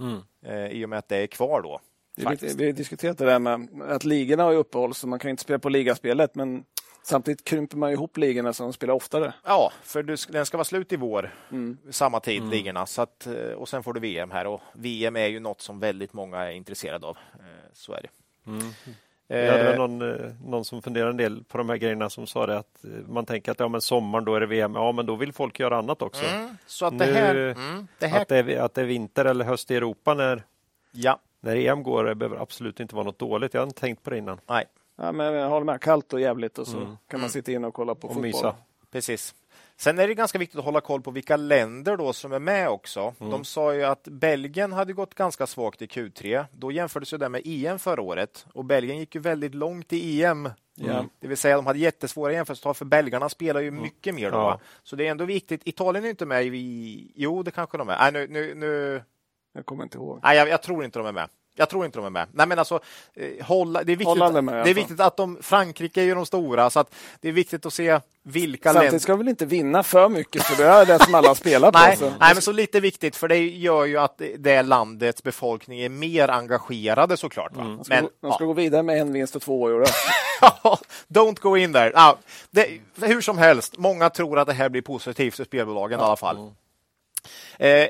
Mm. 0.00 0.20
Eh, 0.42 0.66
I 0.66 0.84
och 0.84 0.88
med 0.88 0.98
att 0.98 1.08
det 1.08 1.16
är 1.16 1.26
kvar 1.26 1.62
då. 1.62 1.80
Lite, 2.16 2.54
vi 2.56 2.66
har 2.66 2.72
diskuterat 2.72 3.18
det 3.18 3.24
där 3.24 3.38
med 3.38 3.68
att 3.88 4.04
ligorna 4.04 4.42
har 4.42 4.54
uppehåll 4.54 4.94
så 4.94 5.06
man 5.06 5.18
kan 5.18 5.30
inte 5.30 5.42
spela 5.42 5.58
på 5.58 5.68
ligaspelet 5.68 6.34
men 6.34 6.64
samtidigt 7.06 7.44
krymper 7.44 7.76
man 7.76 7.92
ihop 7.92 8.16
ligorna 8.16 8.52
så 8.52 8.62
de 8.62 8.72
spelar 8.72 8.94
oftare. 8.94 9.34
Ja, 9.44 9.72
för 9.82 10.02
du, 10.02 10.16
den 10.28 10.46
ska 10.46 10.56
vara 10.56 10.64
slut 10.64 10.92
i 10.92 10.96
vår, 10.96 11.34
mm. 11.50 11.78
samma 11.90 12.20
tid, 12.20 12.38
mm. 12.38 12.50
ligorna. 12.50 12.86
Så 12.86 13.02
att, 13.02 13.26
eh, 13.26 13.52
och 13.52 13.68
sen 13.68 13.82
får 13.82 13.94
du 13.94 14.00
VM 14.00 14.30
här 14.30 14.46
och 14.46 14.60
VM 14.72 15.16
är 15.16 15.26
ju 15.26 15.40
något 15.40 15.60
som 15.60 15.80
väldigt 15.80 16.12
många 16.12 16.38
är 16.38 16.50
intresserade 16.50 17.06
av. 17.06 17.16
Eh, 17.34 17.70
så 17.72 17.92
är 17.92 18.02
det. 18.02 18.08
Mm. 18.50 18.72
Jag 19.28 19.52
hade 19.52 19.64
väl 19.64 19.78
någon, 19.78 20.02
eh, 20.02 20.32
någon 20.44 20.64
som 20.64 20.82
funderade 20.82 21.10
en 21.10 21.16
del 21.16 21.44
på 21.44 21.58
de 21.58 21.68
här 21.68 21.76
grejerna 21.76 22.10
som 22.10 22.26
sa 22.26 22.46
det 22.46 22.58
att 22.58 22.84
man 23.08 23.26
tänker 23.26 23.52
att 23.52 23.60
ja, 23.60 23.68
men 23.68 23.80
sommaren 23.80 24.24
då 24.24 24.34
är 24.34 24.40
det 24.40 24.46
VM. 24.46 24.74
Ja, 24.74 24.92
men 24.92 25.06
då 25.06 25.16
vill 25.16 25.32
folk 25.32 25.60
göra 25.60 25.78
annat 25.78 26.02
också. 26.02 26.24
Mm, 26.24 26.56
så 26.66 26.86
att 26.86 26.98
det, 26.98 27.04
här, 27.04 27.34
mm, 27.34 27.88
det 27.98 28.06
här... 28.06 28.22
Att, 28.22 28.28
det 28.28 28.36
är, 28.36 28.60
att 28.60 28.74
det 28.74 28.80
är 28.80 28.84
vinter 28.84 29.24
eller 29.24 29.44
höst 29.44 29.70
i 29.70 29.76
Europa 29.76 30.14
när 30.14 30.42
ja 30.92 31.20
när 31.46 31.56
EM 31.56 31.82
går 31.82 32.04
det 32.04 32.14
behöver 32.14 32.36
absolut 32.36 32.80
inte 32.80 32.94
vara 32.94 33.04
något 33.04 33.18
dåligt. 33.18 33.54
Jag 33.54 33.60
har 33.60 33.66
inte 33.66 33.80
tänkt 33.80 34.02
på 34.02 34.10
det 34.10 34.18
innan. 34.18 34.40
Nej. 34.46 34.64
Ja, 34.96 35.12
men 35.12 35.34
jag 35.34 35.48
håller 35.48 35.66
med. 35.66 35.80
Kallt 35.80 36.12
och 36.12 36.20
jävligt 36.20 36.58
och 36.58 36.66
så 36.66 36.76
mm. 36.76 36.86
kan 36.86 36.96
man 37.10 37.20
mm. 37.20 37.30
sitta 37.30 37.52
inne 37.52 37.66
och 37.66 37.74
kolla 37.74 37.94
på 37.94 38.08
och 38.08 38.14
fotboll. 38.14 38.22
Mysa. 38.22 38.56
Precis. 38.90 39.34
Sen 39.76 39.98
är 39.98 40.08
det 40.08 40.14
ganska 40.14 40.38
viktigt 40.38 40.58
att 40.58 40.64
hålla 40.64 40.80
koll 40.80 41.02
på 41.02 41.10
vilka 41.10 41.36
länder 41.36 41.96
då 41.96 42.12
som 42.12 42.32
är 42.32 42.38
med 42.38 42.68
också. 42.68 43.14
Mm. 43.20 43.32
De 43.32 43.44
sa 43.44 43.74
ju 43.74 43.84
att 43.84 44.02
Belgien 44.04 44.72
hade 44.72 44.92
gått 44.92 45.14
ganska 45.14 45.46
svagt 45.46 45.82
i 45.82 45.86
Q3. 45.86 46.44
Då 46.52 46.72
jämfördes 46.72 47.10
det 47.10 47.28
med 47.28 47.42
EM 47.44 47.78
förra 47.78 48.02
året 48.02 48.46
och 48.52 48.64
Belgien 48.64 48.98
gick 48.98 49.14
ju 49.14 49.20
väldigt 49.20 49.54
långt 49.54 49.92
i 49.92 50.22
EM. 50.22 50.50
Mm. 50.80 51.08
Det 51.20 51.28
vill 51.28 51.36
säga 51.36 51.56
de 51.56 51.66
hade 51.66 51.78
jättesvåra 51.78 52.32
jämförelsetal 52.32 52.74
för 52.74 52.84
belgarna 52.84 53.28
spelar 53.28 53.60
ju 53.60 53.68
mm. 53.68 53.82
mycket 53.82 54.14
mer 54.14 54.30
då. 54.30 54.36
Ja. 54.36 54.60
Så 54.82 54.96
det 54.96 55.06
är 55.06 55.10
ändå 55.10 55.24
viktigt. 55.24 55.60
Italien 55.64 56.04
är 56.04 56.08
inte 56.08 56.26
med 56.26 56.46
i... 56.46 57.12
Jo, 57.14 57.42
det 57.42 57.50
kanske 57.50 57.78
de 57.78 57.88
är. 57.88 57.98
Nej, 57.98 58.12
nu, 58.12 58.26
nu, 58.30 58.54
nu... 58.54 59.02
Jag 59.56 59.66
kommer 59.66 59.82
inte 59.82 59.98
ihåg. 59.98 60.20
Nej, 60.22 60.36
jag, 60.36 60.48
jag 60.48 60.62
tror 60.62 60.84
inte 60.84 60.98
de 60.98 61.06
är 61.06 61.12
med. 61.12 61.28
Jag 61.58 61.68
tror 61.68 61.84
inte 61.84 61.98
de 61.98 62.06
är 62.06 62.10
med. 62.10 62.28
Nej, 62.32 62.46
men 62.46 62.58
alltså, 62.58 62.80
eh, 63.14 63.46
hålla, 63.46 63.82
det 63.82 63.92
är 63.92 63.96
viktigt, 63.96 64.18
med, 64.18 64.34
det 64.44 64.52
är 64.52 64.58
alltså. 64.58 64.74
viktigt 64.74 65.00
att 65.00 65.16
de, 65.16 65.38
Frankrike 65.42 66.00
är 66.00 66.04
ju 66.04 66.14
de 66.14 66.26
stora, 66.26 66.70
så 66.70 66.80
att 66.80 66.94
det 67.20 67.28
är 67.28 67.32
viktigt 67.32 67.66
att 67.66 67.72
se 67.72 68.00
vilka 68.22 68.68
länder... 68.68 68.80
Samtidigt 68.80 69.02
ska 69.02 69.12
de 69.12 69.18
väl 69.18 69.28
inte 69.28 69.46
vinna 69.46 69.82
för 69.82 70.08
mycket, 70.08 70.42
för 70.42 70.64
det 70.64 70.68
är 70.68 70.86
det 70.86 71.04
som 71.04 71.14
alla 71.14 71.34
spelar 71.34 71.72
på. 71.72 71.78
nej, 71.78 71.96
nej, 72.00 72.34
men 72.34 72.42
så 72.42 72.52
lite 72.52 72.80
viktigt, 72.80 73.16
för 73.16 73.28
det 73.28 73.38
gör 73.38 73.84
ju 73.84 73.98
att 73.98 74.20
det 74.38 74.62
landets 74.62 75.22
befolkning 75.22 75.80
är 75.80 75.88
mer 75.88 76.28
engagerade 76.28 77.16
såklart. 77.16 77.56
Mm. 77.56 77.76
De 77.76 77.84
ska, 77.84 77.94
men, 77.94 78.04
gå, 78.04 78.10
de 78.20 78.32
ska 78.32 78.44
ja. 78.44 78.46
gå 78.46 78.52
vidare 78.52 78.82
med 78.82 79.00
en 79.00 79.12
vinst 79.12 79.36
och 79.36 79.42
två 79.42 79.60
år. 79.60 79.84
Don't 81.08 81.40
go 81.40 81.56
in 81.56 81.72
there. 81.72 81.92
Ja, 81.94 82.18
det, 82.50 82.68
hur 83.02 83.20
som 83.20 83.38
helst, 83.38 83.78
många 83.78 84.10
tror 84.10 84.38
att 84.38 84.46
det 84.46 84.52
här 84.52 84.68
blir 84.68 84.82
positivt 84.82 85.34
för 85.34 85.44
spelbolagen 85.44 85.98
ja. 85.98 86.04
i 86.04 86.08
alla 86.08 86.16
fall. 86.16 86.36
Mm. 86.36 87.82
Eh, 87.82 87.88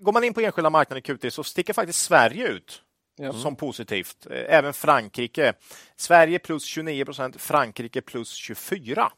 går 0.00 0.12
man 0.12 0.24
in 0.24 0.34
på 0.34 0.40
enskilda 0.40 0.70
marknader 0.70 1.00
i 1.00 1.04
Q3 1.14 1.30
så 1.30 1.44
sticker 1.44 1.72
faktiskt 1.72 1.98
Sverige 2.02 2.48
ut 2.48 2.82
Ja. 3.16 3.32
som 3.32 3.56
positivt. 3.56 4.26
Eh, 4.30 4.44
Även 4.58 4.72
Frankrike. 4.72 5.52
Sverige 5.96 6.38
plus 6.38 6.64
29 6.64 7.04
procent, 7.04 7.40
Frankrike 7.40 8.00
plus 8.00 8.32
24. 8.34 9.12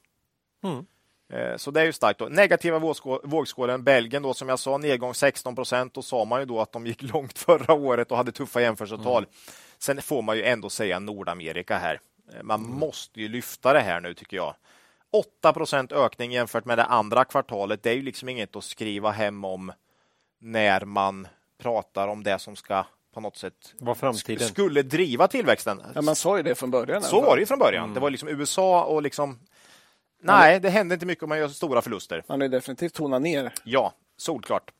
Mm. 0.65 0.86
Eh, 1.32 1.57
Så 1.57 1.70
det 1.70 1.81
är 1.81 1.85
ju 1.85 1.93
starkt. 1.93 2.19
Då. 2.19 2.24
Negativa 2.28 2.78
vågskå- 2.78 3.20
vågskålen, 3.24 3.85
Belgien 3.85 4.23
då 4.23 4.35
som 4.35 4.49
jag 4.49 4.59
sa, 4.59 4.78
nedgång 4.78 5.15
16 5.15 5.55
procent. 5.55 5.95
Då 5.95 6.03
sa 6.03 6.24
man 6.24 6.41
ju 6.41 6.47
då 6.47 6.61
att 6.61 6.73
de 6.73 6.86
gick 6.86 7.03
långt 7.12 7.39
förra 7.39 7.74
året 7.74 8.11
och 8.11 8.16
hade 8.16 8.32
tuffa 8.32 8.61
jämförelsetal. 8.61 9.27
Sen 9.78 10.03
får 10.03 10.23
man 10.23 10.36
ju 10.36 10.43
ändå 10.45 10.70
säga 10.70 10.99
Nordamerika 10.99 11.78
här. 11.78 12.01
Eh, 12.35 12.43
Man 12.43 12.62
måste 12.62 13.20
ju 13.20 13.28
lyfta 13.28 13.73
det 13.73 13.81
här 13.81 14.01
nu 14.01 14.15
tycker 14.15 14.36
jag. 14.36 14.55
8 15.12 15.53
procent 15.53 15.93
ökning 15.93 16.32
jämfört 16.32 16.65
med 16.65 16.78
det 16.78 16.85
andra 16.85 17.24
kvartalet. 17.24 17.82
Det 17.82 17.91
är 17.91 17.95
ju 17.95 18.03
liksom 18.03 18.28
inget 18.28 18.57
att 18.57 18.65
skriva 18.65 19.11
hem 19.11 19.45
om 19.45 19.73
när 20.45 20.85
man 20.85 21.29
pratar 21.59 22.09
om 22.09 22.23
det 22.23 22.39
som 22.39 22.57
ska 22.57 22.85
på 23.15 23.21
något 23.21 23.37
sätt 23.37 23.75
skulle 24.41 24.83
driva 24.83 25.29
tillväxten. 25.29 25.83
Ja, 25.95 26.03
man 26.03 26.16
sa 26.16 26.37
ju 26.37 26.43
det 26.43 26.55
från 26.55 26.71
början. 26.71 27.03
Så 27.03 27.21
var 27.21 27.37
det 27.37 27.41
ju 27.41 27.47
från 27.47 27.59
början. 27.59 27.95
Det 27.95 28.01
var 28.01 28.11
liksom 28.11 28.29
USA 28.29 28.85
och 28.85 29.03
liksom 29.03 29.39
Nej, 30.23 30.61
det 30.61 30.71
händer 30.71 30.97
inte 30.97 31.07
mycket 31.07 31.23
om 31.23 31.29
man 31.29 31.39
gör 31.39 31.49
stora 31.49 31.83
förluster. 31.83 32.25
Man 32.29 32.41
har 32.41 32.49
definitivt 32.49 32.95
tonat 32.95 33.23
ner. 33.23 33.53
Ja, 33.65 33.93
solklart. 34.16 34.71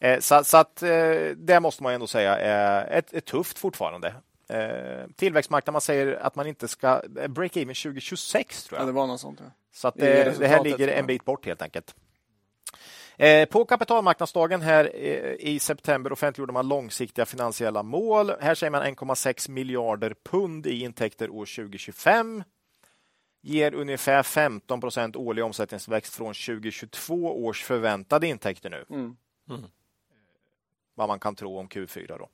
Eh, 0.00 0.20
Så, 0.20 0.44
så 0.44 0.56
att 0.56 0.82
eh, 0.82 0.88
det 1.36 1.60
måste 1.60 1.82
man 1.82 1.92
ändå 1.92 2.06
säga 2.06 2.38
är, 2.38 2.98
ett, 2.98 3.12
är 3.12 3.20
tufft 3.20 3.58
fortfarande. 3.58 4.14
Eh, 4.48 5.10
Tillväxtmarknad, 5.16 5.72
man 5.72 5.80
säger 5.80 6.16
att 6.22 6.34
man 6.34 6.46
inte 6.46 6.68
ska 6.68 7.02
eh, 7.20 7.28
break 7.28 7.56
even 7.56 7.74
2026 7.74 8.64
tror 8.64 8.78
Ja, 8.78 8.82
jag. 8.82 8.88
det 8.88 8.92
var 8.92 9.06
något 9.06 9.20
sånt. 9.20 9.40
Ja. 9.44 9.50
Så 9.74 9.88
att 9.88 9.94
det 9.94 10.24
det, 10.24 10.38
det 10.38 10.48
här 10.48 10.64
ligger 10.64 10.88
ja. 10.88 10.94
en 10.94 11.06
bit 11.06 11.24
bort 11.24 11.46
helt 11.46 11.62
enkelt. 11.62 11.94
Eh, 13.18 13.48
På 13.48 13.64
kapitalmarknadsdagen 13.64 14.62
här 14.62 14.90
eh, 14.94 15.34
i 15.38 15.58
september 15.58 16.12
offentliggjorde 16.12 16.52
man 16.52 16.68
långsiktiga 16.68 17.26
finansiella 17.26 17.82
mål. 17.82 18.32
Här 18.40 18.54
säger 18.54 18.70
man 18.70 18.82
1,6 18.82 19.50
miljarder 19.50 20.14
pund 20.24 20.66
i 20.66 20.80
intäkter 20.80 21.30
år 21.30 21.46
2025. 21.46 22.42
Ger 23.42 23.74
ungefär 23.74 24.22
15 24.22 24.80
procent 24.80 25.16
årlig 25.16 25.44
omsättningsväxt 25.44 26.14
från 26.14 26.34
2022 26.34 27.44
års 27.44 27.64
förväntade 27.64 28.26
intäkter 28.26 28.70
nu. 28.70 28.84
Mm. 28.90 29.16
Vad 30.94 31.08
man 31.08 31.20
kan 31.20 31.34
tro 31.34 31.58
om 31.58 31.68
Q4 31.68 32.18
då. 32.18 32.28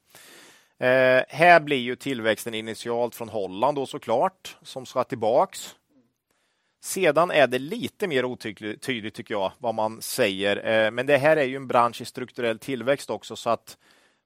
Eh, 0.86 1.24
här 1.28 1.60
blir 1.60 1.76
ju 1.76 1.96
tillväxten 1.96 2.54
initialt 2.54 3.14
från 3.14 3.28
Holland 3.28 3.76
då 3.76 3.86
såklart, 3.86 4.56
som 4.62 4.86
ska 4.86 5.04
tillbaks. 5.04 5.76
Sedan 6.84 7.30
är 7.30 7.46
det 7.46 7.58
lite 7.58 8.06
mer 8.06 8.24
otydligt 8.24 9.14
tycker 9.14 9.34
jag 9.34 9.52
vad 9.58 9.74
man 9.74 10.02
säger. 10.02 10.84
Eh, 10.86 10.90
men 10.90 11.06
det 11.06 11.16
här 11.16 11.36
är 11.36 11.44
ju 11.44 11.56
en 11.56 11.66
bransch 11.66 12.00
i 12.00 12.04
strukturell 12.04 12.58
tillväxt 12.58 13.10
också 13.10 13.36
så 13.36 13.50
att 13.50 13.78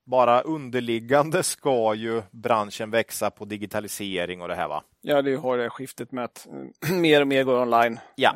bara 0.05 0.41
underliggande 0.41 1.43
ska 1.43 1.95
ju 1.95 2.23
branschen 2.31 2.91
växa 2.91 3.31
på 3.31 3.45
digitalisering 3.45 4.43
och 4.43 4.49
det 4.49 4.55
här 4.55 4.69
va. 4.69 4.83
Ja, 5.01 5.23
det 5.23 5.37
har 5.37 5.59
det 5.59 5.71
skiftet 5.71 6.13
med 6.13 6.25
att 6.25 6.49
eh, 6.83 6.93
mer 6.95 7.21
och 7.21 7.27
mer 7.27 7.45
går 7.45 7.63
online. 7.63 8.01
Ja. 8.15 8.35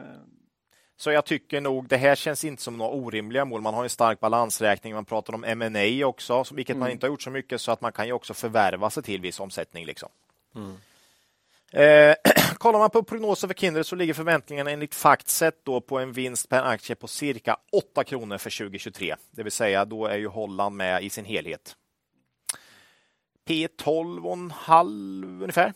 Så 0.97 1.11
jag 1.11 1.24
tycker 1.24 1.61
nog 1.61 1.89
det 1.89 1.97
här 1.97 2.15
känns 2.15 2.44
inte 2.44 2.62
som 2.62 2.78
några 2.78 2.93
orimliga 2.93 3.44
mål. 3.44 3.61
Man 3.61 3.74
har 3.74 3.82
en 3.82 3.90
stark 3.90 4.20
balansräkning. 4.20 4.94
Man 4.94 5.05
pratar 5.05 5.35
om 5.35 5.44
M&A 5.44 6.07
också, 6.07 6.44
vilket 6.53 6.77
man 6.77 6.90
inte 6.90 7.07
har 7.07 7.11
gjort 7.11 7.23
så 7.23 7.31
mycket 7.31 7.61
så 7.61 7.73
att 7.73 7.81
man 7.81 7.93
kan 7.93 8.07
ju 8.07 8.12
också 8.12 8.35
förvärva 8.35 8.90
sig 8.90 9.03
till 9.03 9.20
viss 9.20 9.40
omsättning. 9.40 9.86
Liksom. 9.86 10.09
Eh, 11.73 12.15
kollar 12.59 12.78
man 12.78 12.90
på 12.90 13.03
prognosen 13.03 13.49
för 13.49 13.55
Kindred 13.55 13.86
så 13.86 13.97
ligger 13.97 14.15
förväntningarna 14.15 14.70
enligt 14.70 14.94
Factset 14.94 15.65
då 15.65 15.81
på 15.81 15.99
en 15.99 16.12
vinst 16.12 16.49
per 16.49 16.62
aktie 16.62 16.97
på 16.97 17.09
cirka 17.09 17.57
8 17.73 18.05
kronor 18.05 18.39
för 18.39 18.59
2023. 18.59 19.16
Det 19.31 19.43
vill 19.43 19.53
säga 19.53 19.85
då 19.85 20.07
är 20.07 20.19
ju 20.19 20.27
Holland 20.27 20.77
med 20.77 21.05
i 21.05 21.11
sin 21.11 21.24
helhet. 21.24 21.77
P 23.47 23.69
12,5 23.78 25.43
ungefär. 25.43 25.73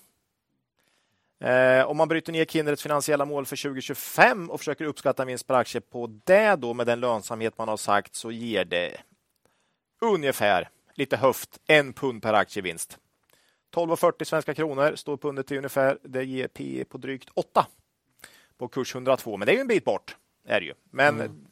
Eh, 1.41 1.87
om 1.87 1.97
man 1.97 2.09
bryter 2.09 2.33
ner 2.33 2.45
Kindreds 2.45 2.83
finansiella 2.83 3.25
mål 3.25 3.47
för 3.47 3.57
2025 3.57 4.51
och 4.51 4.61
försöker 4.61 4.85
uppskatta 4.85 5.25
vinst 5.25 5.47
per 5.47 5.55
aktie 5.55 5.81
på 5.81 6.21
det 6.25 6.57
då 6.57 6.75
med 6.75 6.87
den 6.87 7.01
lönsamhet 7.01 7.59
man 7.59 7.69
har 7.69 7.77
sagt 7.77 8.15
så 8.15 8.31
ger 8.31 8.65
det 8.65 8.97
ungefär, 10.01 10.69
lite 10.95 11.17
höft, 11.17 11.59
en 11.67 11.93
pund 11.93 12.23
per 12.23 12.33
aktie 12.33 12.61
i 12.61 12.63
vinst. 12.63 12.99
12,40 13.77 14.25
svenska 14.25 14.55
kronor 14.55 14.93
står 14.97 15.17
pundet 15.17 15.47
till 15.47 15.57
ungefär. 15.57 15.99
Det 16.03 16.25
ger 16.25 16.49
P 16.49 16.85
på 16.89 16.99
drygt 16.99 17.29
8 17.35 17.67
på 18.59 18.69
kurs 18.69 18.95
102. 18.95 19.37
Men 19.37 19.47
det 19.47 19.53
är 19.53 19.55
ju 19.55 19.61
en 19.61 19.67
bit 19.67 19.85
bort. 19.85 20.17
Är 20.49 20.61
det 20.61 20.67
ju. 20.67 20.75
Men 20.91 21.47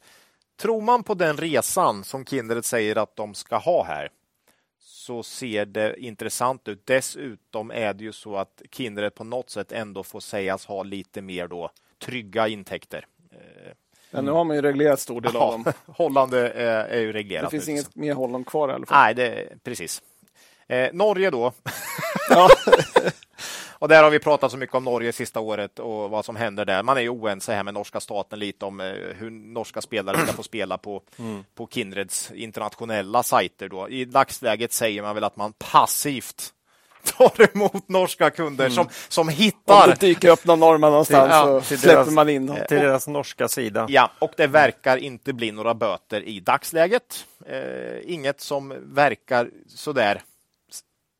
tror 0.57 0.81
man 0.81 1.03
på 1.03 1.13
den 1.13 1.37
resan 1.37 2.03
som 2.03 2.25
Kindred 2.25 2.65
säger 2.65 2.95
att 2.95 3.15
de 3.15 3.33
ska 3.33 3.57
ha 3.57 3.83
här 3.83 4.09
så 4.79 5.23
ser 5.23 5.65
det 5.65 5.99
intressant 5.99 6.67
ut. 6.67 6.85
Dessutom 6.85 7.71
är 7.71 7.93
det 7.93 8.03
ju 8.03 8.11
så 8.11 8.35
att 8.35 8.61
Kindred 8.71 9.15
på 9.15 9.23
något 9.23 9.49
sätt 9.49 9.71
ändå 9.71 10.03
får 10.03 10.19
sägas 10.19 10.65
ha 10.65 10.83
lite 10.83 11.21
mer 11.21 11.47
då 11.47 11.71
trygga 11.99 12.47
intäkter. 12.47 13.07
Eh, 13.31 13.73
Ja, 14.15 14.21
nu 14.21 14.31
har 14.31 14.43
man 14.43 14.55
ju 14.55 14.61
reglerat 14.61 14.99
stor 14.99 15.21
del 15.21 15.35
av 15.35 15.51
dem. 15.51 15.73
Holland 15.85 16.33
är, 16.33 16.49
är 16.49 16.99
ju 16.99 17.13
reglerat. 17.13 17.43
Det 17.43 17.49
finns 17.49 17.67
nu. 17.67 17.73
inget 17.73 17.95
mer 17.95 18.13
Holland 18.13 18.47
kvar 18.47 18.69
i 18.69 18.71
alla 18.71 18.85
fall. 18.85 19.03
Nej, 19.03 19.13
det, 19.13 19.63
precis. 19.63 20.01
Eh, 20.67 20.89
Norge 20.93 21.29
då. 21.29 21.53
Ja. 22.29 22.49
och 23.71 23.87
där 23.87 24.03
har 24.03 24.09
vi 24.09 24.19
pratat 24.19 24.51
så 24.51 24.57
mycket 24.57 24.75
om 24.75 24.83
Norge 24.83 25.11
sista 25.13 25.39
året 25.39 25.79
och 25.79 26.09
vad 26.09 26.25
som 26.25 26.35
händer 26.35 26.65
där. 26.65 26.83
Man 26.83 26.97
är 26.97 27.01
ju 27.01 27.09
oense 27.09 27.53
här 27.53 27.63
med 27.63 27.73
norska 27.73 27.99
staten 27.99 28.39
lite 28.39 28.65
om 28.65 28.79
eh, 28.79 28.85
hur 29.15 29.29
norska 29.29 29.81
spelare 29.81 30.17
ska 30.17 30.33
få 30.33 30.43
spela 30.43 30.77
på, 30.77 31.01
på 31.55 31.67
Kindreds 31.71 32.31
internationella 32.31 33.23
sajter. 33.23 33.69
Då. 33.69 33.89
I 33.89 34.05
dagsläget 34.05 34.73
säger 34.73 35.01
man 35.01 35.15
väl 35.15 35.23
att 35.23 35.35
man 35.35 35.53
passivt 35.53 36.51
tar 37.17 37.55
emot 37.55 37.89
norska 37.89 38.29
kunder 38.29 38.69
som, 38.69 38.87
som 39.07 39.27
Om 39.27 39.33
hittar 39.33 39.87
det 39.87 39.99
dyker 39.99 40.29
upp 40.29 40.45
någon 40.45 40.59
norrman 40.59 40.91
någonstans 40.91 41.29
Ja, 41.31 41.61
så 41.61 41.77
släpper 41.77 41.87
deras- 41.97 42.11
man 42.13 42.29
in 42.29 42.45
dem. 42.45 42.57
Till 42.67 42.77
deras 42.77 43.07
norska 43.07 43.47
sida. 43.47 43.85
Ja, 43.89 44.11
och 44.19 44.33
det 44.37 44.47
verkar 44.47 44.97
inte 44.97 45.33
bli 45.33 45.51
några 45.51 45.73
böter 45.73 46.21
i 46.21 46.39
dagsläget. 46.39 47.25
Eh, 47.47 48.13
inget 48.13 48.41
som 48.41 48.73
verkar 48.93 49.49
sådär 49.67 50.21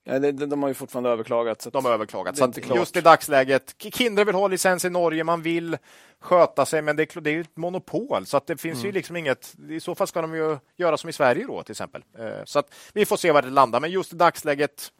Ja, 0.08 0.20
det, 0.20 0.32
de 0.32 0.62
har 0.62 0.70
ju 0.70 0.74
fortfarande 0.74 1.10
överklagat. 1.10 1.62
Så 1.62 1.70
De 1.70 1.86
har 1.86 1.92
överklagat. 1.92 2.38
Så 2.38 2.44
just 2.76 2.98
i 2.98 3.02
dagsläget, 3.02 3.76
Kindred 3.78 4.26
vill 4.26 4.36
ha 4.36 4.48
licens 4.48 4.86
i 4.86 4.90
Norge, 4.90 5.24
man 5.24 5.42
vill 5.42 5.78
sköta 6.20 6.66
sig, 6.66 6.82
men 6.82 6.96
det 6.96 7.16
är, 7.16 7.22
det 7.22 7.30
är 7.32 7.42
ett 7.42 7.58
monopol, 7.58 8.26
så 8.26 8.38
att 8.38 8.48
det 8.48 8.58
finns 8.58 8.86
ju 8.86 8.92
liksom 8.92 9.16
inget... 9.16 9.56
I 9.70 9.80
så 9.80 9.96
fall 9.96 10.08
ska 10.08 10.22
de 10.22 10.36
ju 10.36 10.58
göra 10.78 10.98
som 10.98 11.10
i 11.10 11.14
Sverige 11.14 11.46
då, 11.48 11.64
till 11.64 11.72
exempel. 11.72 12.04
Eh, 12.20 12.44
Så 12.46 12.60
att 12.60 12.74
vi 12.94 13.06
får 13.06 13.18
se 13.18 13.32
var 13.32 13.42
det 13.42 13.50
landar, 13.50 13.80
men 13.80 13.92
just 13.92 14.14
i 14.14 14.16
dagsläget 14.16 14.92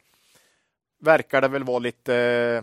verkar 1.00 1.40
det 1.40 1.48
väl 1.48 1.64
vara 1.64 1.78
lite 1.78 2.14
eh, 2.16 2.62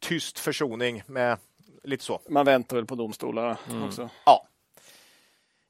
tyst 0.00 0.38
försoning 0.38 1.02
med 1.06 1.38
lite 1.84 2.04
så. 2.04 2.20
Man 2.28 2.46
väntar 2.46 2.76
väl 2.76 2.86
på 2.86 2.94
domstolarna 2.94 3.58
också. 3.86 4.08
Ja. 4.26 4.46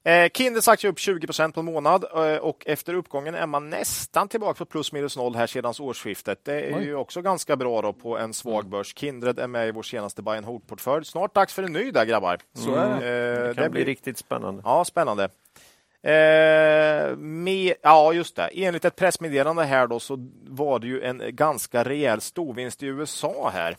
Eh, 0.03 0.29
Kinders 0.33 0.67
aktie 0.67 0.89
upp 0.89 0.99
20 0.99 1.27
procent 1.27 1.53
på 1.55 1.59
en 1.59 1.65
månad 1.65 2.05
eh, 2.15 2.37
och 2.37 2.63
efter 2.65 2.93
uppgången 2.93 3.35
är 3.35 3.45
man 3.47 3.69
nästan 3.69 4.27
tillbaka 4.27 4.57
på 4.57 4.65
plus 4.65 4.91
minus 4.91 5.17
noll 5.17 5.35
här 5.35 5.47
sedan 5.47 5.73
årsskiftet. 5.79 6.39
Det 6.45 6.53
är 6.61 6.77
Oj. 6.77 6.83
ju 6.83 6.95
också 6.95 7.21
ganska 7.21 7.55
bra 7.55 7.81
då 7.81 7.93
på 7.93 8.17
en 8.17 8.33
svag 8.33 8.65
börs. 8.69 8.93
Kindred 8.97 9.39
är 9.39 9.47
med 9.47 9.67
i 9.67 9.71
vår 9.71 9.83
senaste 9.83 10.21
buy 10.21 10.37
and 10.37 10.45
hold-portfölj. 10.45 11.05
Snart 11.05 11.35
dags 11.35 11.53
för 11.53 11.63
en 11.63 11.73
ny 11.73 11.91
där 11.91 12.05
grabbar. 12.05 12.37
Så 12.53 12.75
det. 12.75 12.81
Eh, 12.83 13.47
Det 13.47 13.53
kan 13.61 13.71
bli 13.71 13.83
riktigt 13.85 14.17
spännande. 14.17 14.61
Ja, 14.65 14.85
spännande. 14.85 15.23
Eh, 16.03 17.15
med, 17.17 17.73
ja, 17.81 18.13
just 18.13 18.35
det. 18.35 18.49
Enligt 18.53 18.85
ett 18.85 18.95
pressmeddelande 18.95 19.63
här 19.63 19.87
då 19.87 19.99
så 19.99 20.17
var 20.47 20.79
det 20.79 20.87
ju 20.87 21.01
en 21.01 21.21
ganska 21.29 21.83
rejäl 21.83 22.21
storvinst 22.21 22.83
i 22.83 22.85
USA 22.85 23.49
här. 23.53 23.77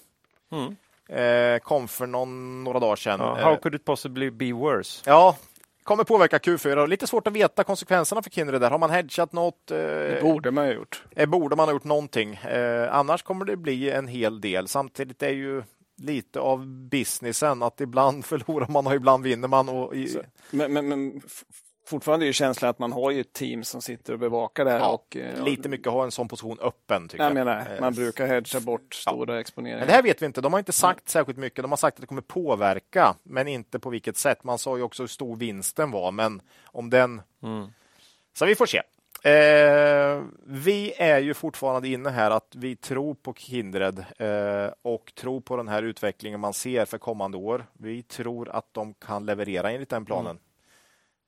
Mm. 0.52 0.76
Eh, 1.08 1.58
kom 1.58 1.88
för 1.88 2.06
någon, 2.06 2.64
några 2.64 2.78
dagar 2.80 2.96
sedan. 2.96 3.20
Ja, 3.20 3.38
Eh, 3.38 3.44
how 3.44 3.56
could 3.56 3.74
it 3.74 3.84
possibly 3.84 4.30
be 4.30 4.52
worse? 4.52 5.02
Ja, 5.06 5.36
kommer 5.84 6.04
påverka 6.04 6.38
Q4. 6.38 6.76
och 6.76 6.88
Lite 6.88 7.06
svårt 7.06 7.26
att 7.26 7.32
veta 7.32 7.64
konsekvenserna 7.64 8.22
för 8.22 8.30
Kindred 8.30 8.60
där. 8.60 8.70
Har 8.70 8.78
man 8.78 8.90
hedgat 8.90 9.32
något? 9.32 9.70
Eh, 9.70 9.76
Det 9.78 10.18
borde 10.22 10.50
man 10.50 10.64
ha 10.66 10.72
gjort. 10.72 11.02
eh, 11.16 11.26
borde 11.28 11.56
man 11.56 11.68
ha 11.68 11.72
gjort 11.72 11.84
någonting? 11.84 12.34
Eh, 12.34 12.94
annars 12.94 13.22
kommer 13.22 13.44
det 13.44 13.56
bli 13.56 13.90
en 13.90 14.08
hel 14.08 14.40
del. 14.40 14.68
Samtidigt 14.68 15.22
är 15.22 15.30
ju 15.30 15.62
lite 15.96 16.40
av 16.40 16.66
businessen 16.66 17.62
att 17.62 17.80
ibland 17.80 18.24
förlorar 18.24 18.68
man 18.68 18.86
och 18.86 18.94
ibland 18.94 19.24
vinner 19.24 19.48
man. 19.48 19.68
Och 19.68 19.96
i, 19.96 20.22
Men, 20.50 20.72
men, 20.72 20.88
men 20.88 21.22
fortfarande 21.86 22.26
är 22.26 22.32
känslan 22.32 22.70
att 22.70 22.78
man 22.78 22.92
har 22.92 23.10
ju 23.10 23.20
ett 23.20 23.32
team 23.32 23.64
som 23.64 23.82
sitter 23.82 24.12
och 24.12 24.18
bevakar 24.18 24.64
det 24.64 24.70
här. 24.70 24.78
ja, 24.78 24.88
och, 24.88 25.16
eh, 25.16 25.44
lite 25.44 25.68
mycket 25.68 25.92
ha 25.92 26.04
en 26.04 26.10
sån 26.10 26.28
position 26.28 26.58
öppen. 26.60 27.08
Tycker 27.08 27.24
Jag 27.24 27.30
jag. 27.30 27.34
menar, 27.34 27.58
Eh, 27.74 27.80
man 27.80 27.94
brukar 27.94 28.26
hedga 28.26 28.60
bort 28.60 28.94
stora 28.94 29.40
exponeringar. 29.40 29.78
Men 29.78 29.86
det 29.86 29.92
här 29.94 30.02
vet 30.02 30.22
vi 30.22 30.26
inte. 30.26 30.40
De 30.40 30.52
har 30.52 30.58
inte 30.58 30.72
sagt 30.72 31.08
särskilt 31.08 31.38
mycket. 31.38 31.62
De 31.64 31.72
har 31.72 31.76
sagt 31.76 31.96
att 31.96 32.00
det 32.00 32.06
kommer 32.06 32.22
påverka, 32.22 33.14
men 33.22 33.48
inte 33.48 33.78
på 33.78 33.90
vilket 33.90 34.16
sätt. 34.16 34.44
Man 34.44 34.58
sa 34.58 34.76
ju 34.76 34.82
också 34.82 35.02
hur 35.02 35.08
stor 35.08 35.36
vinsten 35.36 35.90
var, 35.90 36.10
men 36.12 36.42
om 36.66 36.90
den... 36.90 37.22
Så 38.34 38.46
vi 38.46 38.54
får 38.54 38.66
se. 38.66 38.82
Eh, 39.24 40.22
vi 40.46 40.92
är 40.96 41.18
ju 41.20 41.34
fortfarande 41.34 41.88
inne 41.88 42.10
här 42.10 42.30
att 42.30 42.54
vi 42.56 42.76
tror 42.76 43.14
på 43.14 43.34
Kindred 43.34 44.04
eh, 44.18 44.72
och 44.82 45.12
tror 45.14 45.40
på 45.40 45.56
den 45.56 45.68
här 45.68 45.82
utvecklingen 45.82 46.40
man 46.40 46.52
ser 46.54 46.84
för 46.84 46.98
kommande 46.98 47.36
år. 47.38 47.66
Vi 47.72 48.02
tror 48.02 48.48
att 48.48 48.66
de 48.72 48.94
kan 48.94 49.26
leverera 49.26 49.70
enligt 49.70 49.88
den 49.88 50.04
planen. 50.04 50.36
Eh, 50.36 50.51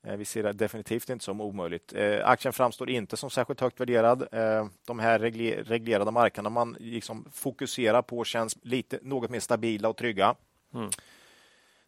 vi 0.05 0.25
ser 0.25 0.43
det 0.43 0.53
definitivt 0.53 1.11
inte 1.11 1.25
som 1.25 1.41
omöjligt. 1.41 1.93
Eh, 1.93 2.29
aktien 2.29 2.53
framstår 2.53 2.91
inte 2.91 3.17
som 3.17 3.31
särskilt 3.31 3.61
högt 3.61 3.81
värderad. 3.81 4.29
Eh, 4.33 4.67
de 4.87 4.99
här 4.99 5.19
reglerade 5.19 6.11
marknaderna 6.11 6.51
man 6.51 6.77
liksom 6.81 7.25
fokuserar 7.33 8.03
på 8.03 8.25
känns 8.25 8.59
lite, 8.63 8.99
något 9.03 9.31
mer 9.31 9.41
stabila 9.41 9.89
och 9.89 9.97
trygga. 9.97 10.35
Mm. 10.75 10.91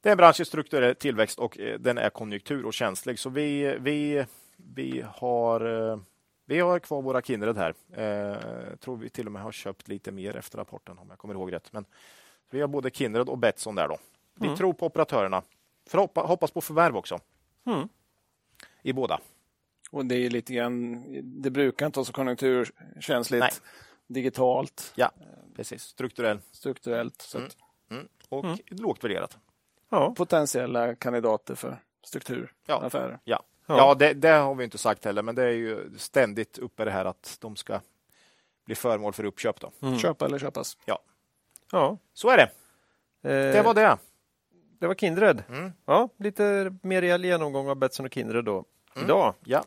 Det 0.00 0.08
är 0.08 0.10
en 0.10 0.16
bransch 0.16 0.40
i 0.40 0.44
strukturell 0.44 0.94
tillväxt 0.94 1.38
och 1.38 1.58
den 1.78 1.98
är 1.98 2.10
konjunktur 2.10 2.66
och 2.66 2.74
känslig. 2.74 3.18
Så 3.18 3.30
vi, 3.30 3.76
vi, 3.80 4.24
vi, 4.56 5.04
har, 5.14 5.60
vi 6.46 6.60
har 6.60 6.78
kvar 6.78 7.02
våra 7.02 7.22
Kindred 7.22 7.56
här. 7.56 7.74
Jag 8.70 8.80
tror 8.80 8.96
vi 8.96 9.08
till 9.08 9.26
och 9.26 9.32
med 9.32 9.42
har 9.42 9.52
köpt 9.52 9.88
lite 9.88 10.12
mer 10.12 10.36
efter 10.36 10.58
rapporten 10.58 10.98
om 10.98 11.06
jag 11.08 11.18
kommer 11.18 11.34
ihåg 11.34 11.52
rätt. 11.52 11.72
Men 11.72 11.84
vi 12.50 12.60
har 12.60 12.68
både 12.68 12.90
Kindred 12.90 13.28
och 13.28 13.38
Betsson 13.38 13.74
där. 13.74 13.88
Då. 13.88 13.98
Vi 14.34 14.46
mm. 14.46 14.56
tror 14.56 14.72
på 14.72 14.86
operatörerna. 14.86 15.42
För 15.86 16.26
hoppas 16.26 16.50
på 16.50 16.60
förvärv 16.60 16.96
också. 16.96 17.18
Mm 17.66 17.88
i 18.86 18.92
båda. 18.92 19.20
Och 19.90 20.06
det 20.06 20.14
är 20.14 20.30
lite 20.30 20.54
grann, 20.54 21.04
det 21.42 21.50
brukar 21.50 21.86
inte 21.86 21.98
vara 21.98 22.04
så 22.04 22.12
konjunkturkänsligt. 22.12 23.40
Nej. 23.40 23.50
Digitalt. 24.06 24.92
Ja, 24.96 25.10
precis. 25.56 25.82
Strukturellt. 25.82 26.44
Strukturellt. 26.52 27.22
Så 27.22 27.38
mm. 27.38 27.50
Mm. 27.90 28.08
Och 28.28 28.44
mm. 28.44 28.58
lågt 28.68 29.04
värderat. 29.04 29.38
Ja. 29.88 30.14
Potentiella 30.16 30.94
kandidater 30.94 31.54
för 31.54 31.78
strukturaffärer. 32.04 33.18
Ja, 33.24 33.42
ja. 33.66 33.76
ja 33.76 33.94
det, 33.94 34.12
det, 34.12 34.28
har 34.28 34.54
vi 34.54 34.64
inte 34.64 34.78
sagt 34.78 35.04
heller, 35.04 35.22
men 35.22 35.34
det 35.34 35.42
är 35.42 35.52
ju 35.52 35.98
ständigt 35.98 36.58
uppe 36.58 36.84
det 36.84 36.90
här 36.90 37.04
att 37.04 37.36
de 37.40 37.56
ska 37.56 37.80
bli 38.64 38.74
föremål 38.74 39.12
för 39.12 39.24
uppköp. 39.24 39.60
Då. 39.60 39.70
Mm. 39.82 39.98
Köpa 39.98 40.24
eller 40.24 40.38
köpas. 40.38 40.76
Ja. 40.84 40.98
ja, 41.72 41.98
så 42.12 42.30
är 42.30 42.36
det. 42.36 42.50
Eh, 43.30 43.52
det 43.52 43.62
var 43.62 43.74
det. 43.74 43.98
Det 44.78 44.86
var 44.86 44.94
Kindred. 44.94 45.42
Mm. 45.48 45.72
Ja, 45.84 46.08
lite 46.16 46.74
mer 46.82 47.00
rejäl 47.00 47.24
genomgång 47.24 47.68
av 47.68 47.76
Betsson 47.76 48.06
och 48.06 48.14
Kindred 48.14 48.44
då 48.44 48.64
mm. 48.96 49.06
idag. 49.06 49.34
Ja. 49.44 49.64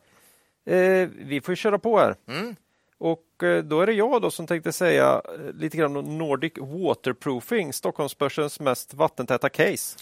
Eh, 0.74 1.10
vi 1.16 1.42
får 1.42 1.56
köra 1.56 1.80
på 1.80 2.00
här. 2.00 2.16
Mm. 2.28 2.56
Och 2.98 3.44
eh, 3.44 3.64
då 3.64 3.82
är 3.82 3.86
det 3.86 3.94
jag 3.94 4.22
då 4.22 4.32
som 4.32 4.48
tänkte 4.48 4.72
säga 4.72 5.22
eh, 5.26 5.54
lite 5.54 5.78
grann 5.78 5.98
om 5.98 6.18
Nordic 6.18 6.54
Waterproofing, 6.58 7.74
Stockholmsbörsens 7.74 8.60
mest 8.60 8.94
vattentäta 8.94 9.50
case. 9.50 10.00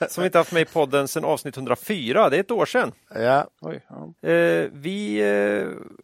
som 0.08 0.22
vi 0.22 0.26
inte 0.26 0.38
haft 0.38 0.52
med 0.52 0.62
i 0.62 0.64
podden 0.64 1.08
sedan 1.08 1.24
avsnitt 1.24 1.56
104, 1.56 2.30
det 2.30 2.36
är 2.36 2.40
ett 2.40 2.50
år 2.50 2.66
sedan. 2.66 2.92
Ja. 3.14 3.46
Oj, 3.60 3.84
ja. 3.88 4.28
Eh, 4.30 4.68
vi 4.72 5.22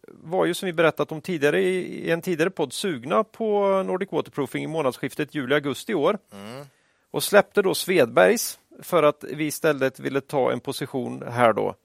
var 0.07 0.45
ju 0.45 0.53
som 0.53 0.65
vi 0.65 0.73
berättat 0.73 1.11
om 1.11 1.21
tidigare 1.21 1.61
i 1.61 2.11
en 2.11 2.21
tidigare 2.21 2.49
podd 2.49 2.73
sugna 2.73 3.23
på 3.23 3.83
Nordic 3.83 4.11
Waterproofing 4.11 4.63
i 4.63 4.67
månadsskiftet 4.67 5.35
juli-augusti 5.35 5.91
i 5.91 5.95
år. 5.95 6.17
Mm 6.31 6.65
och 7.13 7.23
släppte 7.23 7.61
då 7.61 7.75
Svedbergs 7.75 8.59
för 8.81 9.03
att 9.03 9.23
vi 9.23 9.45
istället 9.45 9.99
ville 9.99 10.21
ta 10.21 10.51
en 10.51 10.59
position 10.59 11.23
här 11.27 11.53
då. 11.53 11.75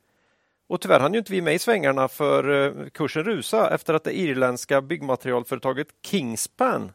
Och 0.68 0.80
tyvärr 0.80 1.00
hann 1.00 1.12
ju 1.12 1.18
inte 1.18 1.32
vi 1.32 1.40
med 1.40 1.54
i 1.54 1.58
svängarna 1.58 2.08
för 2.08 2.66
eh, 2.66 2.88
kursen 2.88 3.24
rusa 3.24 3.74
efter 3.74 3.94
att 3.94 4.04
det 4.04 4.18
irländska 4.18 4.80
byggmaterialföretaget 4.80 5.88
Kingspan 6.02 6.92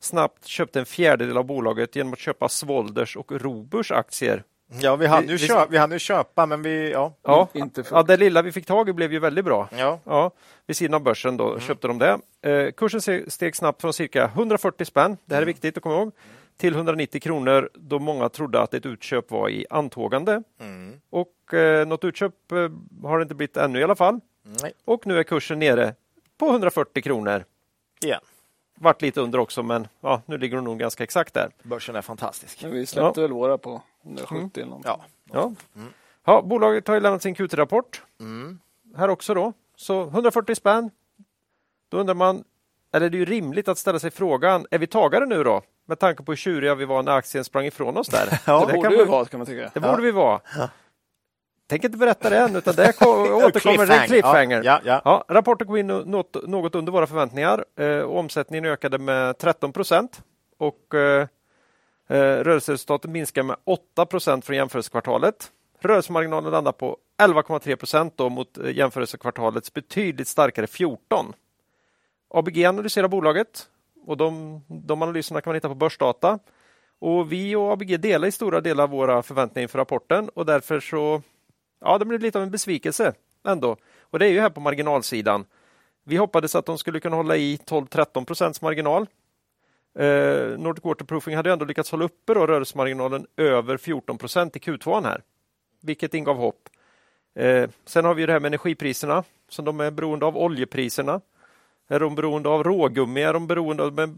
snabbt 0.00 0.46
köpte 0.46 0.78
en 0.78 0.86
fjärdedel 0.86 1.36
av 1.36 1.44
bolaget 1.44 1.96
genom 1.96 2.12
att 2.12 2.18
köpa 2.18 2.48
Svolders 2.48 3.16
och 3.16 3.32
Roburs 3.32 3.90
aktier. 3.90 4.42
Ja, 4.80 4.96
vi 4.96 5.06
hann 5.06 5.28
ju, 5.28 5.38
köpa, 5.38 5.66
vi 5.70 5.78
hann 5.78 5.92
ju 5.92 5.98
köpa, 5.98 6.46
men 6.46 6.62
vi... 6.62 6.92
Ja, 6.92 7.14
ja, 7.22 7.48
inte 7.52 7.84
för... 7.84 7.96
ja, 7.96 8.02
det 8.02 8.16
lilla 8.16 8.42
vi 8.42 8.52
fick 8.52 8.66
tag 8.66 8.88
i 8.88 8.92
blev 8.92 9.12
ju 9.12 9.18
väldigt 9.18 9.44
bra. 9.44 9.68
Ja. 9.78 10.00
Ja, 10.04 10.30
vid 10.66 10.76
sidan 10.76 10.94
av 10.94 11.02
börsen 11.02 11.36
då 11.36 11.48
mm. 11.48 11.60
köpte 11.60 11.88
de 11.88 11.98
det. 11.98 12.18
Eh, 12.50 12.72
kursen 12.72 13.30
steg 13.30 13.56
snabbt 13.56 13.80
från 13.80 13.92
cirka 13.92 14.24
140 14.24 14.84
spänn, 14.84 15.16
det 15.24 15.34
här 15.34 15.42
är 15.42 15.42
mm. 15.42 15.54
viktigt 15.54 15.76
att 15.76 15.82
komma 15.82 15.94
ihåg, 15.94 16.12
till 16.56 16.74
190 16.74 17.20
kronor 17.20 17.70
då 17.74 17.98
många 17.98 18.28
trodde 18.28 18.60
att 18.60 18.74
ett 18.74 18.86
utköp 18.86 19.30
var 19.30 19.48
i 19.48 19.66
antågande. 19.70 20.42
Mm. 20.60 21.00
Och 21.10 21.54
eh, 21.54 21.86
något 21.86 22.04
utköp 22.04 22.52
eh, 22.52 22.58
har 23.02 23.18
det 23.18 23.22
inte 23.22 23.34
blivit 23.34 23.56
ännu 23.56 23.80
i 23.80 23.84
alla 23.84 23.96
fall. 23.96 24.20
Nej. 24.62 24.72
Och 24.84 25.06
nu 25.06 25.18
är 25.18 25.22
kursen 25.22 25.58
nere 25.58 25.94
på 26.38 26.46
140 26.46 27.02
kronor. 27.02 27.44
Igen. 28.04 28.20
Vart 28.78 29.02
lite 29.02 29.20
under 29.20 29.38
också, 29.38 29.62
men 29.62 29.88
ja, 30.00 30.22
nu 30.26 30.38
ligger 30.38 30.56
den 30.56 30.64
nog 30.64 30.78
ganska 30.78 31.04
exakt 31.04 31.34
där. 31.34 31.50
Börsen 31.62 31.96
är 31.96 32.02
fantastisk. 32.02 32.62
Men 32.62 32.72
vi 32.72 32.86
släppte 32.86 33.20
ja. 33.20 33.22
väl 33.22 33.32
våra 33.32 33.58
på 33.58 33.82
170 34.04 34.62
mm. 34.62 34.80
Ja. 34.84 35.04
Ja. 35.32 35.52
Mm. 35.76 35.88
ja. 36.24 36.42
Bolaget 36.42 36.88
har 36.88 36.94
ju 36.94 37.00
lämnat 37.00 37.22
sin 37.22 37.34
Q3-rapport. 37.34 38.02
Mm. 38.20 38.58
Här 38.96 39.10
också 39.10 39.34
då. 39.34 39.52
Så 39.76 40.02
140 40.02 40.54
spänn. 40.54 40.90
Då 41.88 41.98
undrar 41.98 42.14
man, 42.14 42.44
eller 42.92 43.10
det 43.10 43.16
är 43.16 43.18
ju 43.18 43.24
rimligt 43.24 43.68
att 43.68 43.78
ställa 43.78 43.98
sig 43.98 44.10
frågan, 44.10 44.66
är 44.70 44.78
vi 44.78 44.86
tagare 44.86 45.26
nu 45.26 45.44
då? 45.44 45.62
Med 45.86 45.98
tanke 45.98 46.22
på 46.22 46.32
hur 46.32 46.36
tjuriga 46.36 46.74
vi 46.74 46.84
var 46.84 47.02
när 47.02 47.12
aktien 47.12 47.44
sprang 47.44 47.66
ifrån 47.66 47.96
oss 47.96 48.08
där. 48.08 48.40
ja, 48.46 48.66
det 48.66 48.72
borde 48.72 48.96
vi 48.96 49.04
vara, 49.04 49.24
kan 49.24 49.38
man 49.38 49.46
tycka. 49.46 49.70
Det 49.74 49.80
borde 49.80 50.02
vi 50.02 50.10
vara. 50.10 50.40
Ja. 50.56 50.68
Tänker 51.66 51.88
inte 51.88 51.98
berätta 51.98 52.30
det 52.30 52.38
än, 52.38 52.56
utan 52.56 52.74
det 52.74 52.88
återkommer. 53.00 53.86
Det 53.86 54.06
cliffhanger. 54.06 54.62
Ja, 54.64 54.80
ja, 54.84 55.02
ja. 55.04 55.24
rapporten 55.28 55.66
kom 55.66 55.76
in 55.76 55.86
något, 55.86 56.48
något 56.48 56.74
under 56.74 56.92
våra 56.92 57.06
förväntningar. 57.06 57.64
Eh, 57.78 58.00
omsättningen 58.00 58.64
ökade 58.64 58.98
med 58.98 59.38
13 59.38 59.72
procent 59.72 60.22
och 60.58 60.94
eh, 60.94 61.20
eh, 62.08 62.16
rörelseresultatet 62.16 63.10
minskade 63.10 63.46
med 63.46 63.56
8 63.64 64.06
procent 64.06 64.44
från 64.44 64.56
jämförelsekvartalet. 64.56 65.50
Rörelsemarginalen 65.80 66.50
landar 66.50 66.72
på 66.72 66.96
11,3 67.22 67.76
procent 67.76 68.18
mot 68.18 68.58
eh, 68.58 68.70
jämförelsekvartalets 68.70 69.72
betydligt 69.72 70.28
starkare 70.28 70.66
14. 70.66 71.32
ABG 72.30 72.64
analyserar 72.64 73.08
bolaget 73.08 73.66
och 74.06 74.16
de, 74.16 74.60
de 74.68 75.02
analyserna 75.02 75.40
kan 75.40 75.50
man 75.50 75.54
hitta 75.54 75.68
på 75.68 75.74
Börsdata. 75.74 76.38
Och 76.98 77.32
vi 77.32 77.56
och 77.56 77.72
ABG 77.72 78.00
delar 78.00 78.28
i 78.28 78.32
stora 78.32 78.60
delar 78.60 78.86
våra 78.86 79.22
förväntningar 79.22 79.62
inför 79.62 79.78
rapporten 79.78 80.28
och 80.28 80.46
därför 80.46 80.80
så 80.80 81.22
ja, 81.80 81.98
det 81.98 82.04
blev 82.04 82.20
lite 82.20 82.38
av 82.38 82.44
en 82.44 82.50
besvikelse 82.50 83.12
ändå. 83.44 83.76
Och 84.00 84.18
det 84.18 84.26
är 84.26 84.30
ju 84.30 84.40
här 84.40 84.50
på 84.50 84.60
marginalsidan. 84.60 85.44
Vi 86.04 86.16
hoppades 86.16 86.54
att 86.54 86.66
de 86.66 86.78
skulle 86.78 87.00
kunna 87.00 87.16
hålla 87.16 87.36
i 87.36 87.56
12-13 87.56 88.24
procents 88.24 88.62
marginal. 88.62 89.06
Eh, 89.98 90.58
Nordic 90.58 90.84
Waterproofing 90.84 91.36
hade 91.36 91.52
ändå 91.52 91.64
lyckats 91.64 91.90
hålla 91.90 92.04
uppe 92.04 92.34
då 92.34 92.46
rörelsemarginalen 92.46 93.26
över 93.36 93.76
14 93.76 94.18
procent 94.18 94.56
i 94.56 94.58
Q2 94.58 95.04
här, 95.04 95.22
vilket 95.82 96.14
ingav 96.14 96.36
hopp. 96.36 96.68
Eh, 97.34 97.70
sen 97.86 98.04
har 98.04 98.14
vi 98.14 98.26
det 98.26 98.32
här 98.32 98.40
med 98.40 98.46
energipriserna 98.46 99.24
som 99.48 99.64
de 99.64 99.80
är 99.80 99.90
beroende 99.90 100.26
av 100.26 100.36
oljepriserna. 100.36 101.20
Är 101.88 102.00
de 102.00 102.14
beroende 102.14 102.48
av 102.48 102.62
rågummi? 102.62 103.22
Är 103.22 103.32
de 103.32 103.46
beroende 103.46 103.84
av 103.84 104.14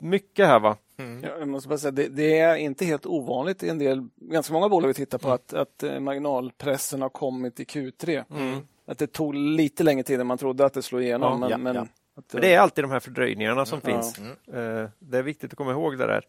mycket 0.00 0.46
här 0.46 0.60
va? 0.60 0.76
Mm. 0.96 1.22
Jag 1.38 1.48
måste 1.48 1.68
bara 1.68 1.78
säga, 1.78 1.90
det, 1.90 2.08
det, 2.08 2.38
är 2.38 2.56
inte 2.56 2.84
helt 2.84 3.06
ovanligt 3.06 3.62
i 3.62 3.68
en 3.68 3.78
del, 3.78 4.08
ganska 4.16 4.52
många 4.52 4.68
bolag 4.68 4.88
vi 4.88 4.94
tittar 4.94 5.18
på, 5.18 5.28
mm. 5.28 5.34
att, 5.34 5.54
att 5.54 5.82
eh, 5.82 6.00
marginalpressen 6.00 7.02
har 7.02 7.08
kommit 7.08 7.60
i 7.60 7.64
Q3. 7.64 8.24
Mm. 8.30 8.60
Att 8.86 8.98
det 8.98 9.06
tog 9.06 9.34
lite 9.34 9.82
längre 9.82 10.02
tid 10.02 10.20
än 10.20 10.26
man 10.26 10.38
trodde 10.38 10.64
att 10.64 10.74
det 10.74 10.82
slog 10.82 11.02
igenom. 11.02 11.32
Ja, 11.32 11.38
men, 11.38 11.50
ja, 11.50 11.58
men, 11.58 11.74
ja. 11.74 11.86
Att, 12.16 12.28
det 12.28 12.54
är 12.54 12.60
alltid 12.60 12.84
de 12.84 12.90
här 12.90 13.00
fördröjningarna 13.00 13.66
som 13.66 13.80
finns. 13.80 14.18
Mm. 14.18 14.82
Eh, 14.82 14.90
det 14.98 15.18
är 15.18 15.22
viktigt 15.22 15.52
att 15.52 15.56
komma 15.56 15.70
ihåg 15.70 15.98
det 15.98 16.06
där. 16.06 16.24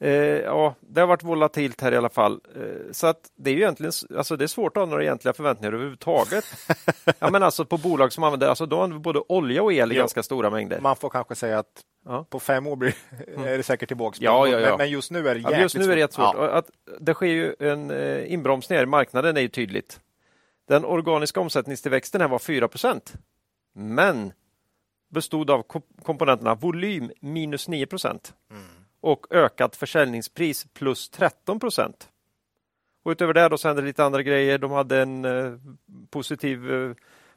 Eh, 0.00 0.10
ja, 0.40 0.74
det 0.80 1.00
har 1.00 1.08
varit 1.08 1.22
volatilt 1.22 1.80
här 1.80 1.92
i 1.92 1.96
alla 1.96 2.08
fall. 2.08 2.40
Eh, 2.56 2.92
så 2.92 3.06
att 3.06 3.30
det 3.36 3.50
är 3.50 3.54
ju 3.54 3.60
egentligen 3.60 3.92
alltså 4.16 4.36
det 4.36 4.44
är 4.44 4.48
svårt 4.48 4.76
att 4.76 4.80
ha 4.80 4.86
några 4.86 5.02
egentliga 5.02 5.32
förväntningar 5.32 5.72
överhuvudtaget. 5.72 6.44
ja, 7.18 7.30
men 7.30 7.42
alltså 7.42 7.64
på 7.64 7.78
bolag 7.78 8.12
som 8.12 8.24
använder, 8.24 8.48
alltså 8.48 8.66
de 8.66 8.80
använder 8.80 9.02
både 9.02 9.20
olja 9.28 9.62
och 9.62 9.72
el 9.72 9.92
i 9.92 9.94
jo. 9.94 9.98
ganska 9.98 10.22
stora 10.22 10.50
mängder. 10.50 10.80
Man 10.80 10.96
får 10.96 11.10
kanske 11.10 11.34
säga 11.34 11.58
att 11.58 11.82
ja. 12.04 12.26
på 12.30 12.40
fem 12.40 12.66
år 12.66 12.76
blir, 12.76 12.94
mm. 13.26 13.46
är 13.46 13.56
det 13.56 13.62
säkert 13.62 13.88
tillbaka. 13.88 14.18
Ja, 14.20 14.48
ja, 14.48 14.60
ja. 14.60 14.76
Men, 14.76 14.90
just 14.90 15.10
nu 15.10 15.18
är 15.18 15.34
det 15.34 15.40
jäkligt 15.40 15.56
ja, 15.56 15.62
Just 15.62 15.76
nu 15.76 15.92
är 15.92 15.96
det 15.96 16.12
svårt. 16.12 16.36
Att 16.36 16.70
det 17.00 17.14
sker 17.14 17.26
ju 17.26 17.54
en 17.58 17.90
eh, 17.90 18.32
inbromsning 18.32 18.78
i 18.78 18.86
marknaden 18.86 19.36
är 19.36 19.40
ju 19.40 19.48
tydligt. 19.48 20.00
Den 20.68 20.84
organiska 20.84 21.40
omsättningstillväxten 21.40 22.20
här 22.20 22.28
var 22.28 22.38
4% 22.38 23.16
men 23.74 24.32
bestod 25.10 25.50
av 25.50 25.64
komponenterna 26.02 26.54
volym 26.54 27.10
minus 27.20 27.68
9 27.68 27.86
procent. 27.86 28.34
Mm 28.50 28.81
och 29.02 29.26
ökat 29.30 29.76
försäljningspris 29.76 30.66
plus 30.74 31.10
13 31.10 31.60
procent. 31.60 32.08
Och 33.04 33.10
utöver 33.10 33.34
det 33.34 33.48
då 33.48 33.58
så 33.58 33.68
hände 33.68 33.82
lite 33.82 34.04
andra 34.04 34.22
grejer. 34.22 34.58
De 34.58 34.70
hade 34.70 35.02
en 35.02 35.24
eh, 35.24 35.52
positiv 36.10 36.72
eh, 36.72 36.90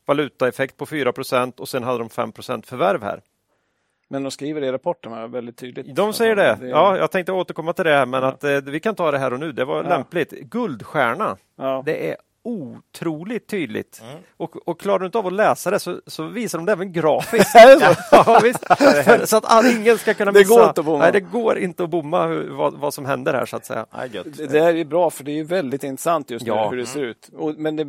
valutaeffekt 0.06 0.78
på 0.78 0.86
4 0.86 1.12
procent 1.12 1.60
och 1.60 1.70
sen 1.70 1.84
hade 1.84 2.00
de 2.00 2.10
5 2.10 2.32
procent 2.32 2.68
förvärv 2.68 3.04
här. 3.04 3.22
Men 4.08 4.24
de 4.24 4.32
skriver 4.32 4.62
det 4.62 4.68
i 4.68 4.72
rapporten 4.72 5.32
väldigt 5.32 5.58
tydligt. 5.58 5.96
De 5.96 6.14
säger 6.14 6.36
det. 6.36 6.60
Ja, 6.62 6.98
jag 6.98 7.12
tänkte 7.12 7.32
återkomma 7.32 7.74
till 7.74 7.86
det, 7.86 8.06
men 8.06 8.24
ja. 8.24 8.30
att 8.30 8.44
eh, 8.44 8.62
vi 8.62 8.80
kan 8.80 8.96
ta 8.96 9.12
det 9.12 9.18
här 9.18 9.34
och 9.34 9.40
nu. 9.40 9.52
Det 9.52 9.66
var 9.66 9.84
ja. 9.84 9.90
lämpligt. 9.90 10.32
Guldstjärna. 10.32 11.38
Ja. 11.56 11.84
Det 11.86 12.10
är 12.10 12.18
otroligt 12.46 13.48
tydligt. 13.48 14.02
Mm. 14.04 14.24
Och, 14.38 14.68
och 14.68 14.80
klarar 14.80 15.00
du 15.00 15.06
inte 15.06 15.18
av 15.18 15.28
att 15.28 15.34
läsa 15.34 15.72
det 15.72 15.80
så, 15.80 16.02
så 16.08 16.24
visar 16.24 16.58
de 16.58 16.66
det 16.66 16.72
även 16.72 16.94
grafiskt. 16.94 17.52
ja, 18.12 19.26
så 19.26 19.38
att 19.38 19.46
all, 19.46 19.66
ingen 19.66 19.98
ska 19.98 20.14
kunna 20.14 20.32
missa. 20.32 20.44
Det 20.44 20.56
går 20.56 20.68
inte 20.68 20.82
att 20.82 20.86
bomma. 20.86 21.00
Nej, 21.00 21.12
det 21.12 21.20
går 21.20 21.58
inte 21.58 21.84
att 21.84 21.90
bomma 21.90 22.28
hur, 22.28 22.50
vad, 22.50 22.74
vad 22.74 22.94
som 22.94 23.06
händer 23.06 23.34
här 23.34 23.46
så 23.46 23.56
att 23.58 23.66
säga. 23.66 23.86
Det, 24.12 24.48
det 24.48 24.60
är 24.60 24.86
bra 24.86 25.10
för 25.10 25.24
det 25.24 25.40
är 25.40 25.44
väldigt 25.44 25.84
intressant 25.84 26.30
just 26.30 26.46
nu 26.46 26.52
ja. 26.52 26.70
hur 26.70 26.78
det 26.78 26.86
ser 26.86 27.02
ut. 27.02 27.30
Och, 27.34 27.56
men 27.58 27.76
det 27.76 27.86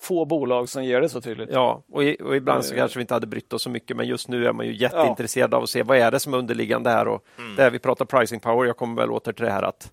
få 0.00 0.24
bolag 0.24 0.68
som 0.68 0.84
ger 0.84 1.00
det 1.00 1.08
så 1.08 1.20
tydligt. 1.20 1.48
Ja, 1.52 1.82
och, 1.92 2.04
i, 2.04 2.16
och 2.24 2.36
ibland 2.36 2.64
så 2.64 2.74
kanske 2.74 2.98
vi 2.98 3.00
inte 3.00 3.14
hade 3.14 3.26
brytt 3.26 3.52
oss 3.52 3.62
så 3.62 3.70
mycket 3.70 3.96
men 3.96 4.06
just 4.06 4.28
nu 4.28 4.46
är 4.46 4.52
man 4.52 4.66
ju 4.66 4.76
jätteintresserad 4.76 5.52
ja. 5.52 5.56
av 5.56 5.62
att 5.62 5.70
se 5.70 5.82
vad 5.82 5.98
är 5.98 6.10
det 6.10 6.20
som 6.20 6.34
är 6.34 6.38
underliggande 6.38 6.90
här 6.90 7.08
och 7.08 7.24
mm. 7.38 7.56
där 7.56 7.70
vi 7.70 7.78
pratar 7.78 8.04
pricing 8.04 8.40
power. 8.40 8.66
Jag 8.66 8.76
kommer 8.76 9.02
väl 9.02 9.10
åter 9.10 9.32
till 9.32 9.44
det 9.44 9.50
här 9.50 9.62
att 9.62 9.92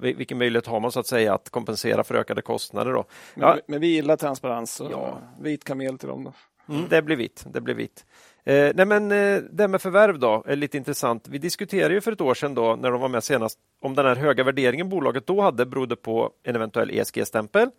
vilken 0.00 0.38
möjlighet 0.38 0.66
har 0.66 0.80
man 0.80 0.92
så 0.92 1.00
att 1.00 1.06
säga 1.06 1.34
att 1.34 1.50
kompensera 1.50 2.04
för 2.04 2.14
ökade 2.14 2.42
kostnader? 2.42 2.92
Då? 2.92 3.04
Men, 3.34 3.60
men 3.66 3.80
vi 3.80 3.86
gillar 3.86 4.16
transparens 4.16 4.82
ja. 4.90 5.18
vit 5.40 5.64
kamel 5.64 5.98
till 5.98 6.08
dem. 6.08 6.24
Då. 6.24 6.32
Mm, 6.74 6.88
det 6.88 7.02
blir 7.02 7.16
vitt. 7.16 7.44
Det 7.52 7.60
blir 7.60 7.74
vitt. 7.74 8.04
Eh, 8.44 8.72
nej 8.74 8.86
men, 8.86 9.12
eh, 9.12 9.38
det 9.50 9.68
med 9.68 9.82
förvärv 9.82 10.18
då 10.18 10.44
är 10.46 10.56
lite 10.56 10.76
intressant. 10.76 11.28
Vi 11.28 11.38
diskuterade 11.38 11.94
ju 11.94 12.00
för 12.00 12.12
ett 12.12 12.20
år 12.20 12.34
sedan 12.34 12.54
då, 12.54 12.76
när 12.76 12.90
de 12.90 13.00
var 13.00 13.08
med 13.08 13.24
senast 13.24 13.58
om 13.80 13.94
den 13.94 14.06
här 14.06 14.16
höga 14.16 14.44
värderingen 14.44 14.88
bolaget 14.88 15.26
då 15.26 15.40
hade 15.40 15.66
berodde 15.66 15.96
på 15.96 16.30
en 16.42 16.56
eventuell 16.56 16.90
ESG-stämpel 16.90 17.70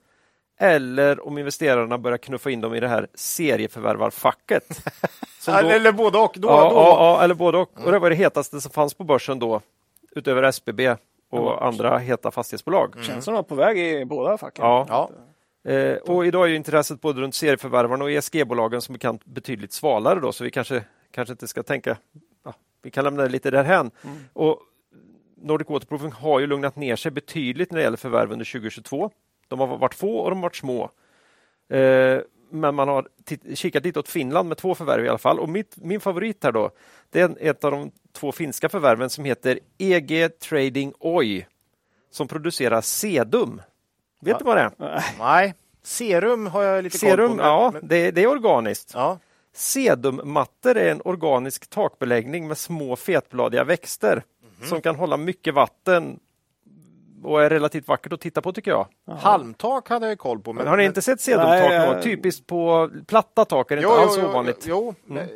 eller 0.62 1.28
om 1.28 1.38
investerarna 1.38 1.98
börjar 1.98 2.18
knuffa 2.18 2.50
in 2.50 2.62
dem 2.62 2.74
i 2.76 2.80
det 2.80 2.88
här 2.88 3.08
serieförvärvarfacket. 3.14 4.84
då, 5.46 5.52
eller 5.52 5.92
både 5.92 6.18
och. 6.18 6.36
Då, 6.36 6.48
ja, 6.48 6.70
då. 6.70 6.76
Ja, 6.76 7.18
ja, 7.18 7.24
eller 7.24 7.36
både 7.36 7.58
och. 7.58 7.86
och. 7.86 7.92
Det 7.92 8.00
var 8.00 8.10
det 8.10 8.16
hetaste 8.16 8.62
som 8.62 8.72
fanns 8.72 8.94
på 8.94 9.04
börsen 9.04 9.40
då, 9.40 9.62
utöver 10.16 10.44
SBB 10.44 10.96
och 11.32 11.52
mm. 11.52 11.68
andra 11.68 11.98
heta 11.98 12.32
fastighetsbolag. 12.32 12.94
Mm. 12.94 13.04
Känns 13.04 13.26
som 13.26 13.36
att 13.36 13.48
de 13.48 13.56
var 13.56 13.64
på 13.64 13.74
väg 13.74 13.80
i 13.80 14.06
båda 14.06 14.38
facken. 14.38 14.66
Ja. 14.66 14.86
ja. 14.90 15.10
Eh, 15.72 15.98
och 15.98 16.26
idag 16.26 16.52
är 16.52 16.56
intresset 16.56 17.02
både 17.02 17.22
runt 17.22 17.36
serieförvärvarna 17.36 18.04
och 18.04 18.12
ESG-bolagen 18.12 18.82
som 18.82 18.94
bekant 18.94 19.26
betydligt 19.26 19.74
svalare 19.74 20.20
då, 20.20 20.32
så 20.32 20.44
vi 20.44 20.52
kanske, 20.52 20.84
kanske 21.12 21.32
inte 21.32 21.48
ska 21.48 21.64
tänka, 21.64 21.98
ja, 22.44 22.54
vi 22.82 22.92
kan 22.92 23.04
lämna 23.04 23.24
det 23.24 23.30
lite 23.30 23.52
därhän. 23.52 23.92
Mm. 24.04 24.18
Och 24.34 24.60
Nordic 25.36 25.70
Waterproofing 25.70 26.12
har 26.12 26.40
ju 26.40 26.48
lugnat 26.48 26.76
ner 26.76 26.96
sig 26.96 27.12
betydligt 27.12 27.72
när 27.72 27.78
det 27.78 27.84
gäller 27.84 27.98
förvärv 27.98 28.32
under 28.32 28.46
2022. 28.46 29.12
De 29.48 29.60
har 29.60 29.78
varit 29.78 29.94
få 29.94 30.18
och 30.18 30.30
de 30.30 30.38
har 30.38 30.44
varit 30.44 30.56
små. 30.56 30.90
Eh, 31.70 32.20
men 32.52 32.76
man 32.76 32.88
har 32.88 33.08
kikat 33.56 33.84
dit 33.84 33.98
åt 33.98 34.10
Finland 34.10 34.50
med 34.50 34.58
två 34.58 34.76
förvärv 34.76 35.06
i 35.06 35.10
alla 35.10 35.18
fall. 35.18 35.40
Och 35.40 35.50
mitt, 35.50 35.78
min 35.78 36.00
favorit 36.00 36.44
här 36.44 36.52
då, 36.52 36.72
det 37.10 37.22
är 37.22 37.36
ett 37.40 37.64
av 37.64 37.72
de 37.72 37.92
två 38.14 38.32
finska 38.32 38.70
förvärven 38.70 39.10
som 39.10 39.26
heter 39.26 39.60
EG 39.78 40.40
Trading 40.40 40.94
Oy 41.00 41.46
som 42.12 42.28
producerar 42.28 42.82
sedum. 42.82 43.62
Vet 44.22 44.40
du 44.40 44.46
vad 44.46 44.58
det 44.58 44.62
är? 44.62 45.04
Nej, 45.20 45.54
serum 45.84 46.48
har 46.48 46.64
jag 46.64 46.84
lite 46.84 46.98
serum, 46.98 47.30
koll 47.30 47.38
på. 47.38 47.44
Ja, 47.44 47.74
det, 47.82 48.12
det 48.12 48.24
är 48.24 48.28
organiskt. 48.28 48.92
Ja. 48.94 49.20
Sedummattor 49.54 50.78
är 50.78 50.92
en 50.92 51.02
organisk 51.06 51.70
takbeläggning 51.70 52.48
med 52.48 52.58
små 52.58 52.96
fetbladiga 52.96 53.64
växter 53.64 54.12
mm. 54.12 54.70
som 54.70 54.82
kan 54.82 54.96
hålla 54.96 55.18
mycket 55.18 55.54
vatten 55.54 56.20
och 57.24 57.44
är 57.44 57.50
relativt 57.50 57.88
vackert 57.88 58.14
att 58.14 58.22
titta 58.22 58.42
på 58.42 58.54
tycker 58.54 58.72
jag. 58.72 58.88
Aha. 59.08 59.20
Halmtak 59.20 59.90
hade 59.90 60.08
jag 60.08 60.20
koll 60.20 60.40
på. 60.40 60.54
Men, 60.54 60.68
har 60.68 60.78
ni 60.78 60.86
inte 60.86 61.02
sett 61.02 61.22
sedumtak? 61.22 62.04
Typiskt 62.04 62.48
på 62.48 62.90
platta 63.08 63.46
tak 63.46 63.72
är 63.72 63.76
det 63.76 63.82
jo, 63.82 63.90
inte 63.90 64.02
alls 64.02 64.18
jo, 64.22 64.28
ovanligt. 64.28 64.66
Jo, 64.68 64.96
jo. 65.06 65.16
Mm. 65.16 65.28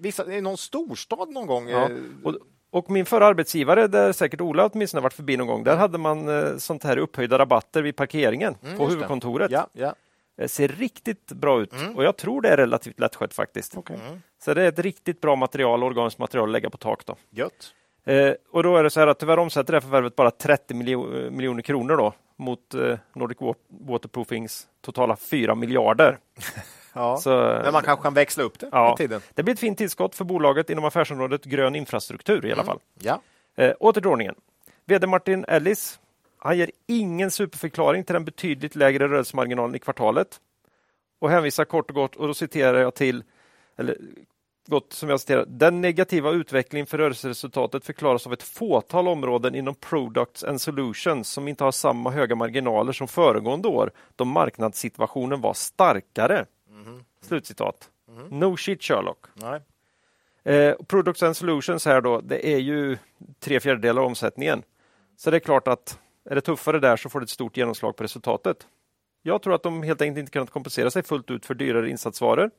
Vissa, 0.00 0.32
i 0.32 0.40
någon 0.40 0.56
storstad 0.56 1.30
någon 1.30 1.46
gång. 1.46 1.68
Ja. 1.68 1.90
Eh, 1.90 1.96
och, 2.24 2.34
och 2.70 2.90
min 2.90 3.06
förra 3.06 3.26
arbetsgivare, 3.26 3.86
där 3.86 4.12
säkert 4.12 4.40
Ola 4.40 4.66
åtminstone 4.66 5.00
varit 5.00 5.12
förbi 5.12 5.36
någon 5.36 5.46
gång, 5.46 5.64
där 5.64 5.76
hade 5.76 5.98
man 5.98 6.28
eh, 6.28 6.56
sånt 6.56 6.84
här 6.84 6.96
upphöjda 6.96 7.38
rabatter 7.38 7.82
vid 7.82 7.96
parkeringen 7.96 8.56
mm, 8.62 8.78
på 8.78 8.88
huvudkontoret. 8.88 9.50
Ja, 9.50 9.66
ja. 9.72 9.94
Det 10.36 10.48
ser 10.48 10.68
riktigt 10.68 11.32
bra 11.32 11.60
ut 11.60 11.72
mm. 11.72 11.96
och 11.96 12.04
jag 12.04 12.16
tror 12.16 12.42
det 12.42 12.48
är 12.48 12.56
relativt 12.56 13.00
lättskött 13.00 13.34
faktiskt. 13.34 13.76
Okay. 13.76 13.96
Mm. 13.96 14.22
Så 14.44 14.54
det 14.54 14.62
är 14.62 14.68
ett 14.68 14.78
riktigt 14.78 15.20
bra 15.20 15.36
material, 15.36 15.82
organiskt 15.82 16.18
material 16.18 16.48
att 16.48 16.52
lägga 16.52 16.70
på 16.70 16.78
tak. 16.78 17.06
Då. 17.06 17.16
Gött. 17.30 17.74
Eh, 18.04 18.32
och 18.50 18.62
då 18.62 18.76
är 18.76 18.82
det 18.82 18.90
så 18.90 19.00
här 19.00 19.06
att 19.06 19.18
tyvärr 19.18 19.38
omsätter 19.38 19.72
det 19.72 19.80
förvärvet 19.80 20.16
bara 20.16 20.30
30 20.30 20.74
miljo 20.74 21.16
eh, 21.16 21.30
miljoner 21.30 21.62
kronor 21.62 21.96
då 21.96 22.12
mot 22.36 22.74
eh, 22.74 22.98
Nordic 23.14 23.38
Waterproofings 23.68 24.68
totala 24.80 25.16
4 25.16 25.54
miljarder. 25.54 26.18
Ja, 26.92 27.16
så, 27.16 27.30
men 27.64 27.72
man 27.72 27.82
kanske 27.82 28.02
kan 28.02 28.14
växla 28.14 28.44
upp 28.44 28.58
det 28.58 28.68
ja, 28.72 28.88
med 28.88 28.96
tiden. 28.96 29.20
Det 29.34 29.42
blir 29.42 29.54
ett 29.54 29.60
fint 29.60 29.78
tillskott 29.78 30.14
för 30.14 30.24
bolaget 30.24 30.70
inom 30.70 30.84
affärsområdet 30.84 31.44
grön 31.44 31.74
infrastruktur 31.74 32.46
i 32.46 32.52
alla 32.52 32.62
mm. 32.62 32.66
fall. 32.66 32.78
Ja. 32.98 33.20
Eh, 33.56 33.72
åter 33.80 34.00
till 34.00 34.10
ordningen. 34.10 34.34
VD 34.84 35.06
Martin 35.06 35.44
Ellis 35.48 36.00
han 36.42 36.58
ger 36.58 36.70
ingen 36.86 37.30
superförklaring 37.30 38.04
till 38.04 38.12
den 38.12 38.24
betydligt 38.24 38.76
lägre 38.76 39.08
rörelsemarginalen 39.08 39.74
i 39.74 39.78
kvartalet 39.78 40.40
och 41.18 41.30
hänvisar 41.30 41.64
kort 41.64 41.90
och 41.90 41.94
gott, 41.94 42.16
och 42.16 42.26
då 42.26 42.34
citerar 42.34 42.80
jag 42.80 42.94
till, 42.94 43.24
eller 43.76 43.96
gott 44.66 44.92
som 44.92 45.08
jag 45.08 45.20
citerar, 45.20 45.44
den 45.48 45.80
negativa 45.80 46.30
utvecklingen 46.30 46.86
för 46.86 46.98
rörelseresultatet 46.98 47.84
förklaras 47.84 48.26
av 48.26 48.32
ett 48.32 48.42
fåtal 48.42 49.08
områden 49.08 49.54
inom 49.54 49.74
Products 49.74 50.44
and 50.44 50.60
Solutions 50.60 51.28
som 51.28 51.48
inte 51.48 51.64
har 51.64 51.72
samma 51.72 52.10
höga 52.10 52.34
marginaler 52.34 52.92
som 52.92 53.08
föregående 53.08 53.68
år 53.68 53.90
då 54.16 54.24
marknadssituationen 54.24 55.40
var 55.40 55.54
starkare. 55.54 56.46
Slutcitat. 57.22 57.90
Mm. 58.08 58.38
No 58.38 58.56
shit 58.56 58.82
Sherlock. 58.82 59.26
Nej. 59.34 59.60
Eh, 60.42 60.74
Products 60.86 61.22
and 61.22 61.36
Solutions 61.36 61.84
här 61.84 62.00
då, 62.00 62.20
det 62.20 62.52
är 62.52 62.58
ju 62.58 62.98
tre 63.38 63.60
fjärdedelar 63.60 64.02
av 64.02 64.08
omsättningen. 64.08 64.62
Så 65.16 65.30
det 65.30 65.36
är 65.36 65.40
klart 65.40 65.68
att 65.68 65.98
är 66.24 66.34
det 66.34 66.40
tuffare 66.40 66.78
där 66.78 66.96
så 66.96 67.08
får 67.08 67.20
det 67.20 67.24
ett 67.24 67.30
stort 67.30 67.56
genomslag 67.56 67.96
på 67.96 68.04
resultatet. 68.04 68.66
Jag 69.22 69.42
tror 69.42 69.54
att 69.54 69.62
de 69.62 69.82
helt 69.82 70.02
enkelt 70.02 70.18
inte 70.18 70.32
kunnat 70.32 70.50
kompensera 70.50 70.90
sig 70.90 71.02
fullt 71.02 71.30
ut 71.30 71.46
för 71.46 71.54
dyrare 71.54 71.90
insatsvaror. 71.90 72.50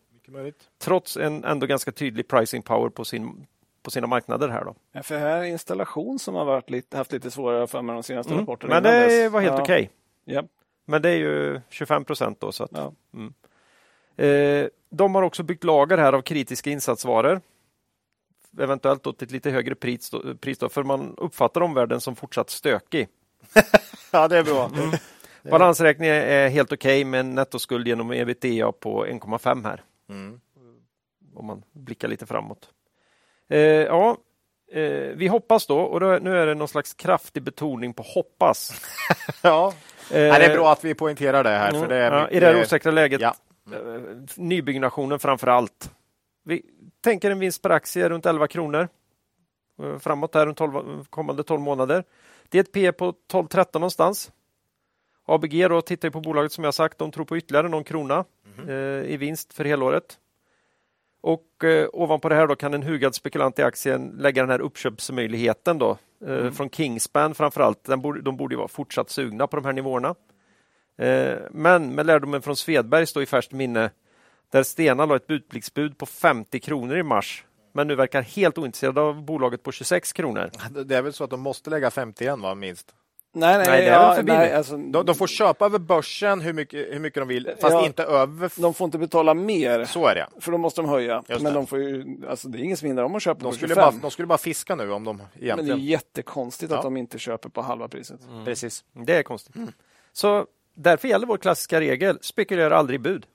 Trots 0.79 1.17
en 1.17 1.43
ändå 1.43 1.65
ganska 1.65 1.91
tydlig 1.91 2.27
pricing 2.27 2.61
power 2.61 2.89
på, 2.89 3.05
sin, 3.05 3.47
på 3.83 3.91
sina 3.91 4.07
marknader 4.07 4.49
här. 4.49 4.65
Då. 4.65 4.75
Ja, 4.91 5.03
för 5.03 5.17
här 5.17 5.37
är 5.37 5.43
installation 5.43 6.19
som 6.19 6.35
har 6.35 6.45
varit 6.45 6.69
lite, 6.69 6.97
haft 6.97 7.11
lite 7.11 7.31
svårare 7.31 7.67
för 7.67 7.81
med 7.81 7.95
de 7.95 8.03
senaste 8.03 8.33
mm. 8.33 8.41
rapporterna. 8.41 8.73
Men 8.73 8.83
det 8.83 9.29
var 9.29 9.41
helt 9.41 9.57
ja. 9.57 9.61
okej. 9.61 9.89
Okay. 10.25 10.35
Yep. 10.35 10.45
Men 10.85 11.01
det 11.01 11.09
är 11.09 11.15
ju 11.15 11.61
25 11.69 12.05
procent 12.05 12.39
då. 12.39 12.51
Så 12.51 12.63
att, 12.63 12.71
ja. 12.73 12.93
mm. 13.13 13.33
Eh, 14.17 14.67
de 14.89 15.15
har 15.15 15.21
också 15.21 15.43
byggt 15.43 15.63
lager 15.63 15.97
här 15.97 16.13
av 16.13 16.21
kritiska 16.21 16.69
insatsvaror. 16.69 17.41
Eventuellt 18.59 19.03
till 19.03 19.13
ett 19.19 19.31
lite 19.31 19.51
högre 19.51 19.75
pris, 19.75 20.09
då, 20.09 20.35
pris 20.35 20.57
då, 20.57 20.69
för 20.69 20.83
man 20.83 21.13
uppfattar 21.17 21.61
omvärlden 21.61 22.01
som 22.01 22.15
fortsatt 22.15 22.49
stökig. 22.49 23.07
ja, 24.11 24.27
det 24.27 24.37
är 24.37 24.43
bra. 24.43 24.71
Mm. 24.75 24.91
Balansräkningen 25.43 26.15
är 26.15 26.49
helt 26.49 26.71
okej 26.71 27.01
okay, 27.01 27.05
med 27.05 27.19
en 27.19 27.35
nettoskuld 27.35 27.87
genom 27.87 28.11
ebitda 28.11 28.71
på 28.71 29.05
1,5 29.05 29.63
här. 29.63 29.83
Mm. 30.09 30.39
Om 31.35 31.45
man 31.45 31.63
blickar 31.71 32.07
lite 32.07 32.25
framåt. 32.25 32.69
Eh, 33.49 33.59
ja, 33.59 34.17
eh, 34.71 34.81
vi 35.15 35.27
hoppas 35.27 35.67
då, 35.67 35.79
och 35.79 35.99
då, 35.99 36.19
nu 36.21 36.37
är 36.37 36.45
det 36.45 36.55
någon 36.55 36.67
slags 36.67 36.93
kraftig 36.93 37.43
betoning 37.43 37.93
på 37.93 38.03
hoppas. 38.03 38.81
ja, 39.41 39.73
eh, 40.09 40.13
det 40.13 40.45
är 40.45 40.55
bra 40.55 40.71
att 40.71 40.83
vi 40.83 40.93
poängterar 40.95 41.43
det 41.43 41.49
här. 41.49 41.71
För 41.71 41.87
det 41.87 41.95
är 41.95 42.11
ja, 42.11 42.29
I 42.29 42.39
det 42.39 42.45
här 42.45 42.61
osäkra 42.61 42.91
läget, 42.91 43.21
ja. 43.21 43.35
Eh, 43.73 44.17
nybyggnationen 44.35 45.19
framför 45.19 45.47
allt. 45.47 45.91
Vi 46.43 46.65
tänker 47.01 47.31
en 47.31 47.39
vinst 47.39 47.61
per 47.61 47.69
aktie 47.69 48.09
runt 48.09 48.25
11 48.25 48.47
kronor 48.47 48.87
eh, 49.83 49.97
framåt 49.99 50.35
här 50.35 50.45
runt 50.45 50.57
12, 50.57 51.05
kommande 51.09 51.43
12 51.43 51.61
månader. 51.61 52.03
Det 52.49 52.57
är 52.57 52.61
ett 52.61 52.71
P 52.71 52.91
på 52.91 53.13
12-13 53.31 53.67
någonstans. 53.73 54.31
ABG 55.25 55.69
då 55.69 55.81
tittar 55.81 56.09
på 56.09 56.21
bolaget 56.21 56.51
som 56.51 56.63
jag 56.63 56.73
sagt, 56.73 56.97
de 56.97 57.11
tror 57.11 57.25
på 57.25 57.37
ytterligare 57.37 57.69
någon 57.69 57.83
krona 57.83 58.25
mm. 58.57 58.69
eh, 58.69 59.13
i 59.13 59.17
vinst 59.17 59.53
för 59.53 59.65
helåret. 59.65 60.17
Och 61.21 61.63
eh, 61.63 61.89
ovanpå 61.93 62.29
det 62.29 62.35
här 62.35 62.47
då 62.47 62.55
kan 62.55 62.73
en 62.73 62.83
hugad 62.83 63.15
spekulant 63.15 63.59
i 63.59 63.63
aktien 63.63 64.15
lägga 64.17 64.41
den 64.41 64.49
här 64.49 64.61
uppköpsmöjligheten 64.61 65.77
då 65.77 65.97
eh, 66.25 66.39
mm. 66.39 66.53
från 66.53 66.69
Kingspan 66.69 67.35
framförallt. 67.35 67.83
Den 67.83 68.01
borde, 68.01 68.21
de 68.21 68.37
borde 68.37 68.57
vara 68.57 68.67
fortsatt 68.67 69.09
sugna 69.09 69.47
på 69.47 69.55
de 69.55 69.65
här 69.65 69.73
nivåerna. 69.73 70.15
Eh, 70.97 71.37
men 71.51 71.95
med 71.95 72.05
lärdomen 72.05 72.41
från 72.41 72.55
Svedberg 72.55 73.07
står 73.07 73.23
i 73.23 73.25
färskt 73.25 73.51
minne 73.51 73.91
där 74.51 74.63
Stena 74.63 75.05
la 75.05 75.15
ett 75.15 75.29
utblicksbud 75.31 75.97
på 75.97 76.05
50 76.05 76.59
kronor 76.59 76.97
i 76.97 77.03
mars 77.03 77.45
men 77.73 77.87
nu 77.87 77.95
verkar 77.95 78.21
helt 78.21 78.57
ointresserade 78.57 79.01
av 79.01 79.23
bolaget 79.23 79.63
på 79.63 79.71
26 79.71 80.13
kronor. 80.13 80.51
Det 80.85 80.95
är 80.95 81.01
väl 81.01 81.13
så 81.13 81.23
att 81.23 81.29
de 81.29 81.41
måste 81.41 81.69
lägga 81.69 81.91
50 81.91 82.23
igen, 82.23 82.41
va, 82.41 82.55
minst? 82.55 82.95
Nej, 83.33 83.57
nej, 83.57 83.67
nej, 83.67 83.85
ja, 83.85 84.17
nej 84.23 84.53
alltså, 84.53 84.77
de, 84.77 85.05
de, 85.05 85.15
får 85.15 85.27
köpa 85.27 85.65
över 85.65 85.79
börsen 85.79 86.41
hur 86.41 86.53
mycket, 86.53 86.95
hur 86.95 86.99
mycket 86.99 87.21
de 87.21 87.27
vill, 87.27 87.51
fast 87.59 87.73
ja, 87.73 87.85
inte 87.85 88.03
över. 88.03 88.61
De 88.61 88.73
får 88.73 88.85
inte 88.85 88.97
betala 88.97 89.33
mer, 89.33 89.85
så 89.85 90.07
är 90.07 90.15
det. 90.15 90.27
för 90.39 90.51
då 90.51 90.57
måste 90.57 90.81
de 90.81 90.89
höja. 90.89 91.23
men 91.27 91.53
de 91.53 91.67
får 91.67 91.79
ju, 91.79 92.17
alltså, 92.29 92.47
det 92.47 92.57
är 92.57 92.63
ingen 92.63 92.77
som 92.77 92.87
hindrar 92.87 93.03
dem 93.03 93.15
att 93.15 93.23
köpa 93.23 93.43
de 93.43 93.53
skulle, 93.53 93.75
bara, 93.75 93.91
de 93.91 94.11
skulle 94.11 94.25
bara 94.25 94.37
fiska 94.37 94.75
nu 94.75 94.91
om 94.91 95.03
de 95.03 95.21
egentligen... 95.21 95.57
Men 95.57 95.65
det 95.65 95.73
är 95.73 95.75
jättekonstigt 95.75 96.71
ja. 96.71 96.77
att 96.77 96.83
de 96.83 96.97
inte 96.97 97.19
köper 97.19 97.49
på 97.49 97.61
halva 97.61 97.87
priset. 97.87 98.19
Mm. 98.31 98.45
Precis. 98.45 98.83
Det 98.93 99.17
är 99.17 99.23
konstigt. 99.23 99.55
Mm. 99.55 99.71
Så 100.13 100.45
därför 100.73 101.07
gäller 101.07 101.27
vår 101.27 101.37
klassiska 101.37 101.79
regel, 101.79 102.19
spekulera 102.21 102.77
aldrig 102.77 103.01
bud. 103.01 103.25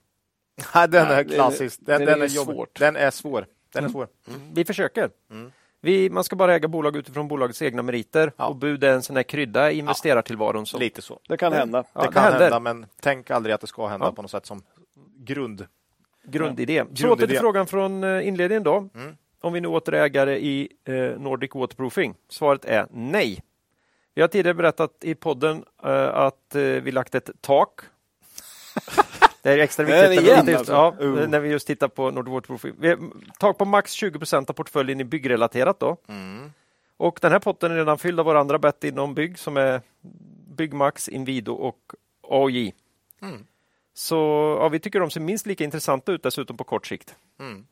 Nej, 0.75 0.89
den 0.89 1.07
är 1.07 1.25
klassisk. 1.25 1.79
Den, 1.83 1.99
den, 1.99 2.07
den, 2.07 2.23
är, 2.23 2.29
svår. 2.29 2.69
Den 2.73 2.97
är 2.97 3.11
svår. 3.11 3.47
Den 3.73 3.85
är 3.85 3.89
mm. 3.89 3.93
svår. 3.93 4.09
Mm. 4.29 4.55
Vi 4.55 4.65
försöker. 4.65 5.11
Mm. 5.31 5.53
Vi, 5.81 6.11
man 6.11 6.25
ska 6.25 6.37
bara 6.37 6.55
äga 6.55 6.69
bolag 6.69 6.97
utifrån 6.97 7.29
bolagets 7.29 7.63
egna 7.63 7.83
meriter 7.83 8.33
ja. 8.37 8.47
och 8.47 8.57
bud 8.57 8.85
är 8.85 8.93
en 8.93 9.03
sån 9.03 9.17
här 9.17 9.23
krydda 9.23 9.73
i 9.73 9.79
investerartillvaron. 9.79 10.67
Så. 10.67 10.79
Lite 10.79 11.03
så. 11.03 11.21
Det 11.29 11.37
kan 11.37 11.53
hända. 11.53 11.85
Ja, 11.93 12.01
det, 12.01 12.07
det 12.07 12.13
kan 12.13 12.23
händer. 12.23 12.41
hända, 12.41 12.61
men 12.61 12.87
tänk 13.01 13.31
aldrig 13.31 13.55
att 13.55 13.61
det 13.61 13.67
ska 13.67 13.87
hända 13.87 14.13
på 14.13 14.23
något 14.23 14.31
sätt 14.31 14.47
som 14.47 14.63
grund. 15.17 15.67
Grundidé. 16.25 16.85
Så 16.95 17.13
åter 17.13 17.27
till 17.27 17.39
frågan 17.39 17.67
från 17.67 18.05
eh, 18.05 18.29
inledningen 18.29 18.63
då. 18.63 18.89
Mm. 18.95 19.17
Om 19.41 19.53
vi 19.53 19.61
nu 19.61 19.69
åter 19.69 19.95
är 19.95 20.05
ägare 20.05 20.39
i 20.39 20.69
eh, 20.85 20.95
Nordic 20.95 21.55
Waterproofing. 21.55 22.15
Svaret 22.29 22.65
är 22.65 22.87
nej. 22.91 23.43
Vi 24.17 24.23
har 24.23 24.29
tidigare 24.29 24.55
berättat 24.55 24.93
i 25.01 25.15
podden 25.15 25.65
eh, 25.83 26.15
att 26.15 26.55
eh, 26.55 26.63
vi 26.63 26.93
lagt 26.93 27.15
ett 27.15 27.31
tak 27.41 27.81
Det 29.43 29.53
är 29.53 29.59
extra 29.59 29.85
viktigt 29.85 30.03
är 30.03 30.11
igen, 30.13 30.37
när, 30.37 30.53
vi, 30.53 30.55
alltså. 30.55 30.73
ja, 30.73 30.95
uh. 31.01 31.29
när 31.29 31.41
vi 31.41 31.49
just 31.49 31.67
tittar 31.67 31.89
på 31.89 32.11
har 32.11 33.39
tag 33.39 33.59
på 33.59 33.65
max 33.65 33.93
20 33.93 34.19
procent 34.19 34.51
av 34.51 34.55
portföljen 34.55 35.01
i 35.01 35.05
byggrelaterat 35.05 35.81
då. 35.81 35.97
Mm. 36.09 36.53
Och 36.97 37.19
den 37.23 37.33
här 37.33 37.39
potten 37.39 37.73
är 37.73 37.77
redan 37.77 37.99
fylld 37.99 38.21
av 38.21 38.27
våra 38.27 38.41
andra 38.41 38.59
bett 38.59 38.85
inom 38.85 39.15
bygg 39.15 39.39
som 39.39 39.57
är 39.57 39.81
Byggmax, 40.57 41.09
Inwido 41.09 41.53
och 41.53 41.95
AJ. 42.23 42.75
Mm. 43.23 43.47
Så 43.95 44.17
ja, 44.61 44.69
vi 44.69 44.79
tycker 44.79 45.01
de 45.01 45.11
ser 45.11 45.21
minst 45.21 45.47
lika 45.47 45.65
intressanta 45.65 46.13
ut 46.13 46.23
dessutom 46.23 46.57
på 46.57 46.65
kort 46.65 46.87
sikt. 46.87 47.15
Mm. 47.41 47.67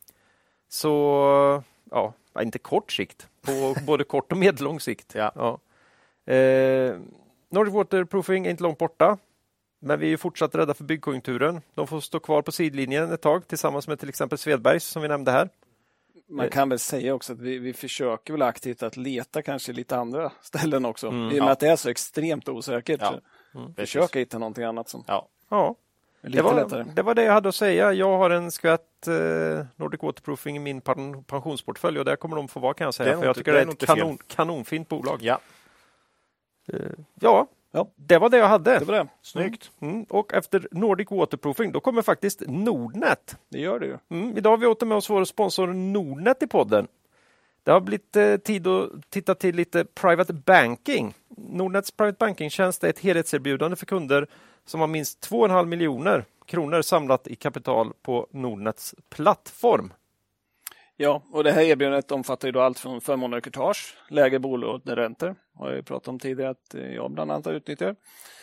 Så 0.68 1.62
ja, 1.90 2.14
inte 2.42 2.58
kort 2.58 2.92
sikt, 2.92 3.28
på 3.42 3.76
både 3.86 4.04
kort 4.04 4.32
och 4.32 4.38
medellång 4.38 4.80
sikt. 4.80 5.14
Ja. 5.14 5.32
ja. 5.34 5.58
Eh, 6.26 6.96
Nordic 7.50 7.74
Waterproofing 7.74 8.46
är 8.46 8.50
inte 8.50 8.62
långt 8.62 8.78
borta. 8.78 9.18
Men 9.80 10.00
vi 10.00 10.12
är 10.12 10.16
fortsatt 10.16 10.54
rädda 10.54 10.74
för 10.74 10.84
byggkonjunkturen. 10.84 11.60
De 11.74 11.86
får 11.86 12.00
stå 12.00 12.20
kvar 12.20 12.42
på 12.42 12.52
sidlinjen 12.52 13.12
ett 13.12 13.20
tag 13.20 13.48
tillsammans 13.48 13.88
med 13.88 13.98
till 14.00 14.08
exempel 14.08 14.38
Svedbergs 14.38 14.84
som 14.84 15.02
vi 15.02 15.08
nämnde 15.08 15.30
här. 15.30 15.48
Man 16.28 16.50
kan 16.50 16.68
väl 16.68 16.78
säga 16.78 17.14
också 17.14 17.32
att 17.32 17.40
vi, 17.40 17.58
vi 17.58 17.72
försöker 17.72 18.32
väl 18.32 18.42
aktivt 18.42 18.82
att 18.82 18.96
leta 18.96 19.42
kanske 19.42 19.72
lite 19.72 19.96
andra 19.96 20.32
ställen 20.42 20.84
också. 20.84 21.08
Mm, 21.08 21.22
I 21.22 21.28
och 21.28 21.32
med 21.32 21.48
ja. 21.48 21.50
att 21.50 21.60
det 21.60 21.68
är 21.68 21.76
så 21.76 21.88
extremt 21.88 22.48
osäkert. 22.48 23.00
Ja. 23.00 23.20
Mm, 23.54 23.74
försöka 23.74 24.18
hitta 24.18 24.38
någonting 24.38 24.64
annat 24.64 24.88
som 24.88 25.04
ja. 25.06 25.28
ja. 25.48 25.74
Det 26.22 26.42
var, 26.42 26.84
det 26.94 27.02
var 27.02 27.14
det 27.14 27.22
jag 27.22 27.32
hade 27.32 27.48
att 27.48 27.54
säga. 27.54 27.92
Jag 27.92 28.18
har 28.18 28.30
en 28.30 28.50
skvätt 28.50 29.06
eh, 29.06 29.66
Nordic 29.76 30.02
Waterproofing 30.02 30.56
i 30.56 30.58
min 30.58 30.80
pensionsportfölj 31.26 31.98
och 31.98 32.04
där 32.04 32.16
kommer 32.16 32.36
de 32.36 32.48
få 32.48 32.60
vara 32.60 32.74
kan 32.74 32.84
jag 32.84 32.94
säga. 32.94 33.18
För 33.18 33.26
jag 33.26 33.36
tycker 33.36 33.52
det 33.52 33.60
är, 33.60 33.64
det 33.64 33.70
är 33.70 33.74
ett 33.74 33.86
kanon, 33.86 34.18
kanonfint 34.26 34.88
bolag. 34.88 35.18
Ja. 35.22 35.40
Eh, 36.72 36.78
ja, 37.20 37.48
Ja. 37.74 37.90
Det 37.96 38.18
var 38.18 38.28
det 38.28 38.36
jag 38.36 38.48
hade. 38.48 38.78
Det 38.78 38.84
var 38.84 38.94
det. 38.94 39.06
Snyggt. 39.22 39.70
Mm. 39.80 39.94
mm. 39.94 40.06
Och 40.10 40.34
efter 40.34 40.68
Nordic 40.70 41.10
Waterproofing, 41.10 41.72
då 41.72 41.80
kommer 41.80 42.02
faktiskt 42.02 42.42
Nordnet. 42.46 43.36
Det 43.48 43.58
gör 43.58 43.80
det 43.80 43.86
ju. 43.86 43.98
Mm. 44.10 44.36
Idag 44.36 44.50
har 44.50 44.56
vi 44.56 44.66
åter 44.66 44.86
med 44.86 44.96
oss 44.96 45.10
vår 45.10 45.24
sponsor 45.24 45.66
Nordnet 45.66 46.42
i 46.42 46.46
podden. 46.46 46.88
Det 47.62 47.70
har 47.70 47.80
blivit 47.80 48.16
eh, 48.16 48.36
tid 48.36 48.66
att 48.66 48.90
titta 49.10 49.34
till 49.34 49.56
lite 49.56 49.84
private 49.84 50.32
banking. 50.32 51.14
Nordnets 51.28 51.90
private 51.90 52.16
banking-tjänst 52.18 52.84
är 52.84 52.88
ett 52.88 52.98
helhetserbjudande 52.98 53.76
för 53.76 53.86
kunder 53.86 54.26
som 54.64 54.80
har 54.80 54.86
minst 54.86 55.30
2,5 55.30 55.66
miljoner 55.66 56.24
kronor 56.46 56.82
samlat 56.82 57.26
i 57.28 57.36
kapital 57.36 57.92
på 58.02 58.26
Nordnets 58.30 58.94
plattform. 59.08 59.92
Ja, 60.96 61.22
och 61.32 61.44
det 61.44 61.52
här 61.52 61.62
erbjudandet 61.62 62.12
omfattar 62.12 62.48
ju 62.48 62.52
då 62.52 62.60
allt 62.60 62.78
från 62.78 63.00
förmånliga 63.00 63.40
courtage, 63.40 63.96
lägre 64.08 64.38
bolåneräntor, 64.38 65.36
har 65.54 65.72
jag 65.72 65.86
pratat 65.86 66.08
om 66.08 66.18
tidigare 66.18 66.50
att 66.50 66.74
eh, 66.74 66.94
jag 66.94 67.10
bland 67.10 67.32
annat 67.32 67.46
utnyttjar. 67.46 67.96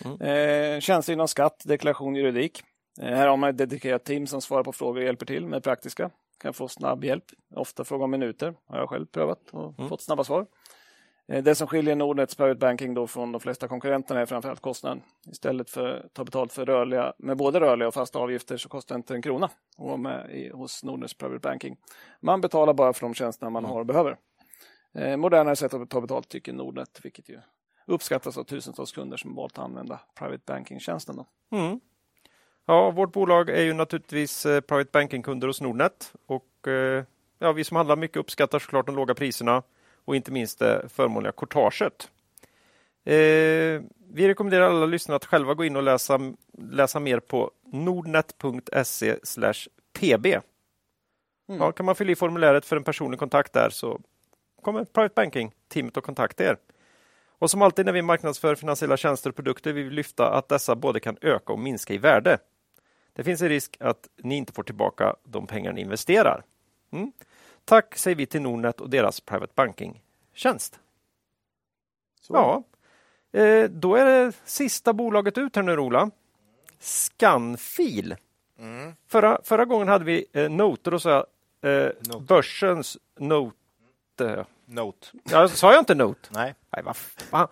Mm. 0.06 0.22
Eh, 0.22 0.80
tjänster 0.80 1.14
inom 1.14 1.28
skatt, 1.28 1.64
deklaration, 1.65 2.15
juridik. 2.15 2.64
Eh, 3.02 3.15
här 3.15 3.28
har 3.28 3.38
man 3.38 3.49
ett 3.49 3.57
dedikerat 3.57 4.06
team 4.06 4.28
som 4.28 4.41
svarar 4.41 4.64
på 4.64 4.72
frågor 4.72 4.99
och 4.99 5.06
hjälper 5.06 5.26
till 5.26 5.48
med 5.48 5.64
praktiska. 5.64 6.10
Kan 6.40 6.53
få 6.53 6.68
snabb 6.68 7.03
hjälp, 7.03 7.23
ofta 7.56 7.84
fråga 7.84 8.03
om 8.03 8.11
minuter, 8.11 8.53
har 8.68 8.80
jag 8.80 8.90
själv 8.90 9.06
prövat 9.06 9.49
och 9.52 9.80
mm. 9.80 9.90
fått 9.90 10.02
snabba 10.02 10.23
svar. 10.23 10.45
Eh, 11.32 11.44
det 11.44 11.56
som 11.56 11.68
skiljer 11.68 11.95
Nordnets 11.95 12.36
Private 12.36 12.60
Banking 12.60 12.94
då 12.94 13.08
från 13.08 13.32
de 13.32 13.41
flesta 13.41 13.68
konkurrenterna 13.68 14.20
är 14.20 14.26
framförallt 14.26 14.60
kostnaden. 14.60 15.02
Istället 15.32 15.70
för 15.70 15.98
att 15.98 16.14
ta 16.14 16.24
betalt 16.24 16.53
för 16.53 16.66
rörliga, 16.66 17.14
med 17.18 17.38
både 17.38 17.60
rörliga 17.60 17.88
och 17.88 17.94
fasta 17.94 18.20
avgifter 18.20 18.58
så 18.58 18.70
kostar 18.70 18.95
det 18.95 18.98
inte 18.98 19.16
en 19.16 19.22
krona 19.22 19.45
att 19.45 19.86
vara 19.86 19.98
med 19.98 20.32
i, 20.32 20.49
hos 20.49 20.84
Nordnets 20.84 21.14
Private 21.14 21.40
Banking. 21.40 21.78
Man 22.20 22.41
betalar 22.41 22.74
bara 22.74 22.94
för 22.94 23.02
de 23.02 23.14
tjänsterna 23.14 23.49
man 23.49 23.64
mm. 23.64 23.72
har 23.72 23.80
och 23.80 23.86
behöver. 23.86 24.18
Eh, 24.94 25.18
modernare 25.18 25.56
sätt 25.56 25.74
att 25.74 25.90
ta 25.90 26.02
betalt 26.02 26.30
tycker 26.30 26.53
Nordnet, 26.53 26.99
vilket 27.03 27.30
ju 27.30 27.40
uppskattas 27.86 28.38
av 28.38 28.44
tusentals 28.44 28.91
kunder 28.91 29.18
som 29.18 29.36
valt 29.36 29.58
att 29.58 29.64
använda 29.64 29.99
Private 30.20 30.44
Banking-tjänsten. 30.45 31.24
Mm. 31.52 31.80
Ja, 32.66 32.91
vårt 32.91 33.14
bolag 33.14 33.49
är 33.49 33.62
ju 33.62 33.74
naturligtvis 33.74 34.45
eh, 34.45 34.62
Private 34.62 34.90
Banking-kunder 34.94 35.48
hos 35.48 35.62
Nordnet 35.62 36.14
och 36.26 36.68
eh, 36.68 37.03
ja, 37.40 37.52
vi 37.52 37.64
som 37.64 37.78
handlar 37.78 37.95
mycket 37.95 38.18
uppskattar 38.18 38.60
såklart 38.60 38.86
de 38.86 38.95
låga 38.95 39.14
priserna 39.14 39.64
och 40.06 40.15
inte 40.15 40.32
minst 40.32 40.60
det 40.60 40.90
förmånliga 40.90 41.32
courtaget. 41.32 42.10
Eh, 43.03 43.82
vi 44.14 44.28
rekommenderar 44.28 44.69
alla 44.69 44.86
lyssnare 44.86 45.15
att 45.15 45.26
själva 45.26 45.53
gå 45.53 45.65
in 45.65 45.76
och 45.76 45.84
läsa, 45.84 46.19
läsa 46.57 46.99
mer 46.99 47.19
på 47.19 47.52
nordnet.se 47.65 49.15
pb. 49.99 50.26
Mm. 50.26 50.41
Ja, 51.61 51.72
kan 51.72 51.86
man 51.86 51.95
fylla 51.95 52.11
i 52.11 52.15
formuläret 52.15 52.65
för 52.65 52.76
en 52.76 52.84
personlig 52.84 53.19
kontakt 53.19 53.53
där 53.53 53.69
så 53.69 54.02
kommer 54.61 54.84
Private 54.84 55.14
Banking-teamet 55.15 55.98
att 55.98 56.03
kontakta 56.03 56.44
er. 56.44 56.57
Och 57.40 57.52
som 57.52 57.61
alltid 57.61 57.86
när 57.86 57.94
vi 57.94 58.02
marknadsför 58.02 58.56
finansiella 58.56 58.98
tjänster 58.98 59.30
och 59.30 59.36
produkter 59.36 59.73
vill 59.73 59.84
vi 59.84 59.90
lyfta 59.90 60.34
att 60.34 60.49
dessa 60.49 60.76
både 60.76 60.99
kan 60.99 61.18
öka 61.22 61.53
och 61.53 61.60
minska 61.60 61.94
i 61.94 61.98
värde. 61.98 62.38
Det 63.14 63.23
finns 63.23 63.41
en 63.41 63.49
risk 63.49 63.78
att 63.80 64.07
ni 64.18 64.36
inte 64.36 64.53
får 64.53 64.64
tillbaka 64.64 65.15
de 65.23 65.48
pengar 65.48 65.73
ni 65.73 65.82
investerar. 65.82 66.44
Mm. 66.91 67.11
Tack 67.66 67.98
säger 67.98 68.16
vi 68.16 68.26
till 68.26 68.42
Nordnet 68.42 68.82
och 68.82 68.90
deras 68.90 69.20
Private 69.22 69.54
Banking-tjänst. 69.56 70.80
Ja, 72.30 72.64
eh, 73.32 73.70
då 73.70 73.96
är 73.96 74.06
det 74.06 74.34
sista 74.46 74.94
bolaget 74.94 75.38
ut 75.38 75.56
här 75.56 75.64
nu, 75.64 75.78
Ola. 75.78 76.12
Scanfil. 76.80 78.16
Mm. 78.60 78.94
Förra, 79.08 79.42
förra 79.44 79.66
gången 79.66 79.88
hade 79.88 80.06
vi 80.06 80.26
eh, 80.34 80.50
noter 80.50 80.94
och 80.94 81.02
så 81.02 81.10
eh, 81.62 81.90
Note. 82.00 82.20
börsens 82.28 82.98
note. 83.20 84.46
Note. 84.66 85.08
Ja, 85.24 85.48
sa 85.48 85.72
jag 85.72 85.82
inte 85.82 85.96
note? 85.96 86.30
Nej. 86.32 86.56
Nej 86.70 86.84
vad 86.84 86.96
fan. 86.98 87.48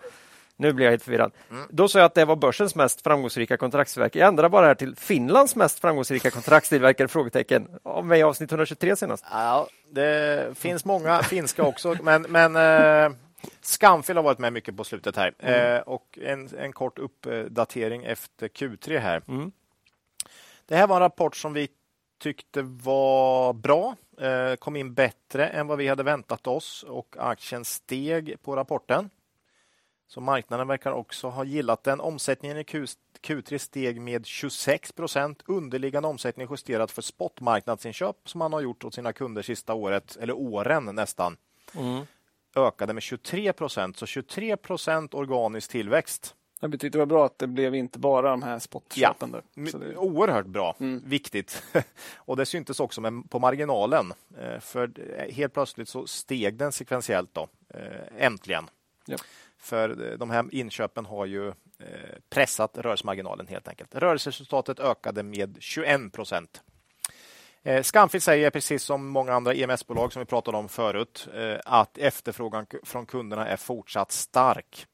Nu 0.60 0.72
blir 0.72 0.86
jag 0.86 0.92
helt 0.92 1.02
förvirrad. 1.02 1.32
Mm. 1.50 1.66
Då 1.70 1.88
sa 1.88 1.98
jag 1.98 2.06
att 2.06 2.14
det 2.14 2.24
var 2.24 2.36
börsens 2.36 2.74
mest 2.74 3.02
framgångsrika 3.02 3.56
kontraktstillverkare. 3.56 4.20
Jag 4.20 4.28
ändrar 4.28 4.48
bara 4.48 4.66
här 4.66 4.74
till 4.74 4.96
Finlands 4.96 5.56
mest 5.56 5.78
framgångsrika 5.78 6.30
kontraktstillverkare? 6.30 7.08
Frågetecken. 7.20 7.68
Av 7.82 8.06
mig 8.06 8.22
avsnitt 8.22 8.50
123 8.50 8.96
senast. 8.96 9.24
Ja, 9.30 9.68
det 9.90 10.58
finns 10.58 10.84
många 10.84 11.22
finska 11.22 11.62
också, 11.62 11.96
men, 12.02 12.22
men 12.22 12.56
eh, 12.56 13.12
Skamfil 13.60 14.16
har 14.16 14.22
varit 14.22 14.38
med 14.38 14.52
mycket 14.52 14.76
på 14.76 14.84
slutet 14.84 15.16
här. 15.16 15.34
Mm. 15.38 15.76
Eh, 15.76 15.80
och 15.80 16.18
en, 16.22 16.48
en 16.58 16.72
kort 16.72 16.98
uppdatering 16.98 18.04
efter 18.04 18.48
Q3 18.48 18.98
här. 18.98 19.22
Mm. 19.28 19.52
Det 20.66 20.76
här 20.76 20.86
var 20.86 20.96
en 20.96 21.02
rapport 21.02 21.36
som 21.36 21.52
vi 21.52 21.68
tyckte 22.22 22.62
var 22.62 23.52
bra. 23.52 23.96
Eh, 24.20 24.54
kom 24.54 24.76
in 24.76 24.94
bättre 24.94 25.46
än 25.46 25.66
vad 25.66 25.78
vi 25.78 25.88
hade 25.88 26.02
väntat 26.02 26.46
oss 26.46 26.82
och 26.82 27.16
aktien 27.18 27.64
steg 27.64 28.42
på 28.42 28.56
rapporten. 28.56 29.10
Så 30.10 30.20
marknaden 30.20 30.68
verkar 30.68 30.92
också 30.92 31.28
ha 31.28 31.44
gillat 31.44 31.84
den. 31.84 32.00
Omsättningen 32.00 32.58
i 32.58 32.64
Q, 33.20 33.42
3 33.42 33.58
steg 33.58 34.00
med 34.00 34.26
26 34.26 34.92
procent. 34.92 35.42
Underliggande 35.46 36.08
omsättning 36.08 36.46
justerat 36.50 36.90
för 36.90 37.02
spotmarknadsinköp 37.02 38.16
som 38.24 38.38
man 38.38 38.52
har 38.52 38.60
gjort 38.60 38.84
åt 38.84 38.94
sina 38.94 39.12
kunder 39.12 39.42
sista 39.42 39.74
året, 39.74 40.16
eller 40.20 40.32
åren 40.36 40.84
nästan. 40.84 41.36
Mm. 41.74 42.06
Ökade 42.56 42.92
med 42.92 43.02
23 43.02 43.52
procent, 43.52 43.96
så 43.96 44.06
23 44.06 44.56
procent 44.56 45.14
organisk 45.14 45.70
tillväxt. 45.70 46.34
Jag 46.60 46.72
tyckte 46.72 46.88
det 46.88 46.98
var 46.98 47.06
bra 47.06 47.26
att 47.26 47.38
det 47.38 47.46
blev 47.46 47.74
inte 47.74 47.98
bara 47.98 48.30
de 48.30 48.42
här 48.42 48.58
spotköpen. 48.58 49.42
Ja, 49.54 49.78
det... 49.78 49.96
Oerhört 49.96 50.46
bra, 50.46 50.76
mm. 50.80 51.02
viktigt. 51.06 51.62
och 52.16 52.36
det 52.36 52.46
syntes 52.46 52.80
också 52.80 53.22
på 53.28 53.38
marginalen. 53.38 54.12
Eh, 54.38 54.60
för 54.60 54.90
helt 55.32 55.54
plötsligt 55.54 55.88
så 55.88 56.06
steg 56.06 56.56
den 56.56 56.72
sekventiellt 56.72 57.30
då, 57.34 57.48
eh, 57.74 58.24
äntligen. 58.26 58.70
Ja. 59.06 59.16
För 59.60 60.10
eh, 60.10 60.18
de 60.18 60.30
här 60.30 60.44
inköpen 60.52 61.06
har 61.06 61.26
ju 61.26 61.48
eh, 61.48 61.54
pressat 62.30 62.78
rörelsemarginalen 62.78 63.46
helt 63.46 63.68
enkelt. 63.68 63.94
Rörelseresultatet 63.94 64.80
ökade 64.80 65.22
med 65.22 65.56
21 65.60 66.12
procent. 66.12 66.62
Eh, 67.62 67.82
Scanfil 67.82 68.20
säger, 68.20 68.50
precis 68.50 68.82
som 68.82 69.08
många 69.08 69.32
andra 69.32 69.54
EMS-bolag 69.54 70.12
som 70.12 70.20
vi 70.20 70.26
pratade 70.26 70.56
om 70.56 70.68
förut, 70.68 71.28
eh, 71.34 71.56
att 71.64 71.98
efterfrågan 71.98 72.66
från 72.82 73.06
kunderna 73.06 73.48
är 73.48 73.56
fortsatt 73.56 74.12
stark. 74.12 74.86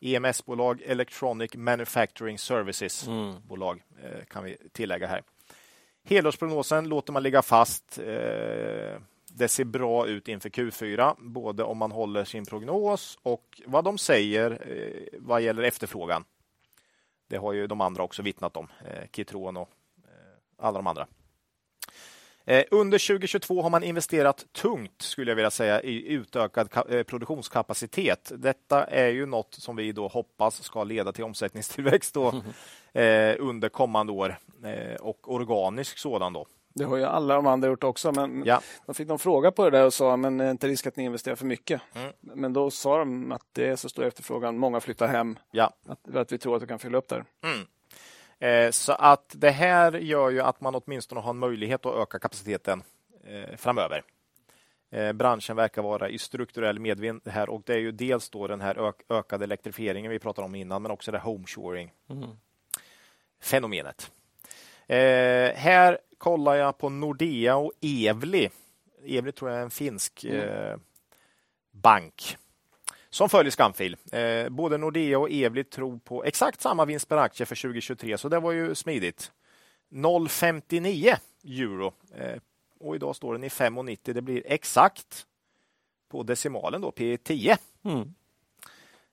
EMS-bolag, 0.00 0.82
Electronic 0.86 1.54
Manufacturing 1.54 2.38
Services-bolag, 2.38 3.82
mm. 4.04 4.24
kan 4.30 4.44
vi 4.44 4.56
tillägga 4.72 5.06
här. 5.06 5.22
Helårsprognosen 6.04 6.88
låter 6.88 7.12
man 7.12 7.22
ligga 7.22 7.42
fast 7.42 7.98
det 9.28 9.48
ser 9.48 9.64
bra 9.64 10.06
ut 10.06 10.28
inför 10.28 10.48
Q4, 10.48 11.14
både 11.18 11.64
om 11.64 11.78
man 11.78 11.92
håller 11.92 12.24
sin 12.24 12.44
prognos 12.44 13.18
och 13.22 13.62
vad 13.66 13.84
de 13.84 13.98
säger 13.98 14.50
eh, 14.50 15.18
vad 15.20 15.42
gäller 15.42 15.62
efterfrågan. 15.62 16.24
Det 17.28 17.36
har 17.36 17.52
ju 17.52 17.66
de 17.66 17.80
andra 17.80 18.02
också 18.02 18.22
vittnat 18.22 18.56
om, 18.56 18.68
eh, 18.84 19.08
Kitron 19.12 19.56
och 19.56 19.68
eh, 20.04 20.66
alla 20.66 20.78
de 20.78 20.86
andra. 20.86 21.06
Under 22.70 22.98
2022 23.08 23.62
har 23.62 23.70
man 23.70 23.82
investerat 23.82 24.46
tungt, 24.52 25.02
skulle 25.02 25.30
jag 25.30 25.36
vilja 25.36 25.50
säga, 25.50 25.82
i 25.82 26.08
utökad 26.08 26.70
produktionskapacitet. 27.06 28.32
Detta 28.36 28.84
är 28.84 29.08
ju 29.08 29.26
något 29.26 29.54
som 29.54 29.76
vi 29.76 29.92
då 29.92 30.08
hoppas 30.08 30.62
ska 30.62 30.84
leda 30.84 31.12
till 31.12 31.24
omsättningstillväxt 31.24 32.14
då, 32.14 32.28
under 33.38 33.68
kommande 33.68 34.12
år 34.12 34.38
och 35.00 35.32
organisk 35.32 35.98
sådan. 35.98 36.32
Då. 36.32 36.46
Det 36.74 36.84
har 36.84 36.96
ju 36.96 37.04
alla 37.04 37.34
de 37.34 37.46
andra 37.46 37.68
gjort 37.68 37.84
också, 37.84 38.12
men 38.12 38.42
ja. 38.46 38.60
de 38.86 38.94
fick 38.94 39.08
någon 39.08 39.18
fråga 39.18 39.50
på 39.50 39.70
det 39.70 39.78
där 39.78 39.86
och 39.86 39.94
sa, 39.94 40.16
men 40.16 40.40
är 40.40 40.50
inte 40.50 40.68
risk 40.68 40.86
att 40.86 40.96
ni 40.96 41.04
investerar 41.04 41.36
för 41.36 41.46
mycket? 41.46 41.80
Mm. 41.94 42.12
Men 42.20 42.52
då 42.52 42.70
sa 42.70 42.98
de 42.98 43.32
att 43.32 43.46
det 43.52 43.66
är 43.68 43.76
så 43.76 43.88
stor 43.88 44.04
efterfrågan, 44.04 44.58
många 44.58 44.80
flyttar 44.80 45.08
hem, 45.08 45.38
ja. 45.50 45.72
att, 45.86 46.16
att 46.16 46.32
vi 46.32 46.38
tror 46.38 46.56
att 46.56 46.62
vi 46.62 46.66
kan 46.66 46.78
fylla 46.78 46.98
upp 46.98 47.08
där. 47.08 47.24
Mm. 47.42 47.66
Eh, 48.38 48.70
så 48.70 48.92
att 48.92 49.34
det 49.36 49.50
här 49.50 49.92
gör 49.92 50.30
ju 50.30 50.40
att 50.40 50.60
man 50.60 50.74
åtminstone 50.74 51.20
har 51.20 51.30
en 51.30 51.38
möjlighet 51.38 51.86
att 51.86 51.94
öka 51.94 52.18
kapaciteten 52.18 52.82
eh, 53.24 53.56
framöver. 53.56 54.02
Eh, 54.90 55.12
branschen 55.12 55.56
verkar 55.56 55.82
vara 55.82 56.08
i 56.08 56.18
strukturell 56.18 56.78
medvind 56.78 57.20
här 57.26 57.50
och 57.50 57.62
det 57.66 57.74
är 57.74 57.78
ju 57.78 57.92
dels 57.92 58.30
då 58.30 58.46
den 58.46 58.60
här 58.60 58.88
ök 58.88 59.02
ökade 59.08 59.44
elektrifieringen 59.44 60.10
vi 60.10 60.18
pratade 60.18 60.44
om 60.44 60.54
innan, 60.54 60.82
men 60.82 60.90
också 60.90 61.12
det 61.12 61.18
homeshoring 61.18 61.92
mm. 62.10 62.28
fenomenet. 63.40 64.10
Eh, 64.86 65.54
här 65.54 65.98
kollar 66.18 66.54
jag 66.54 66.78
på 66.78 66.88
Nordea 66.88 67.56
och 67.56 67.72
Evli. 67.80 68.50
Evli 69.04 69.32
tror 69.32 69.50
jag 69.50 69.60
är 69.60 69.64
en 69.64 69.70
finsk 69.70 70.24
mm. 70.24 70.48
eh, 70.48 70.76
bank 71.70 72.36
som 73.10 73.28
följer 73.28 73.50
Skamfil. 73.50 73.96
Eh, 74.12 74.48
både 74.48 74.78
Nordea 74.78 75.18
och 75.18 75.30
Evli 75.30 75.64
tror 75.64 75.98
på 75.98 76.24
exakt 76.24 76.60
samma 76.60 76.84
vinst 76.84 77.08
per 77.08 77.16
aktie 77.16 77.46
för 77.46 77.56
2023, 77.56 78.18
så 78.18 78.28
det 78.28 78.40
var 78.40 78.52
ju 78.52 78.74
smidigt. 78.74 79.32
0,59 79.90 81.16
euro 81.44 81.92
eh, 82.14 82.40
och 82.80 82.94
idag 82.94 83.16
står 83.16 83.32
den 83.32 83.44
i 83.44 83.48
5,90. 83.48 84.12
Det 84.12 84.22
blir 84.22 84.42
exakt 84.46 85.26
på 86.08 86.22
decimalen 86.22 86.80
då, 86.80 86.90
P10. 86.90 87.56
Mm. 87.84 88.14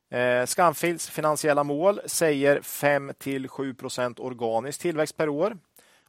Eh, 0.09 0.45
Scanfils 0.45 1.09
finansiella 1.09 1.63
mål 1.63 2.01
säger 2.05 2.61
5 2.61 3.11
till 3.17 3.47
7 3.47 3.73
procent 3.73 4.19
organisk 4.19 4.81
tillväxt 4.81 5.17
per 5.17 5.29
år. 5.29 5.57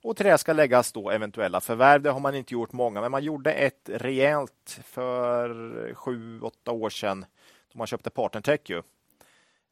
Och 0.07 0.17
till 0.17 0.27
det 0.27 0.39
ska 0.39 0.53
läggas 0.53 0.93
då 0.93 1.11
eventuella 1.11 1.61
förvärv. 1.61 2.03
Det 2.03 2.11
har 2.11 2.21
man 2.21 2.35
inte 2.35 2.55
gjort 2.55 2.73
många, 2.73 3.01
men 3.01 3.11
man 3.11 3.25
gjorde 3.25 3.53
ett 3.53 3.91
rejält 3.93 4.81
för 4.85 5.95
sju, 5.95 6.41
åtta 6.41 6.73
år 6.73 6.91
sedan 6.91 7.27
då 7.73 7.79
man 7.79 7.87
köpte 7.87 8.11
Partnertech. 8.11 8.61
Ju. 8.65 8.83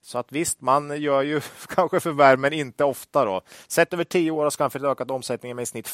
Så 0.02 0.18
att 0.18 0.32
visst, 0.32 0.60
man 0.60 1.00
gör 1.02 1.22
ju 1.22 1.40
kanske 1.68 2.00
förvärv, 2.00 2.38
men 2.38 2.52
inte 2.52 2.84
ofta. 2.84 3.24
då. 3.24 3.40
Sett 3.68 3.92
över 3.92 4.04
tio 4.04 4.30
år 4.30 4.42
har 4.42 4.50
Scanfil 4.50 4.84
ökat 4.84 5.10
omsättningen 5.10 5.56
med 5.56 5.62
i 5.62 5.66
snitt 5.66 5.88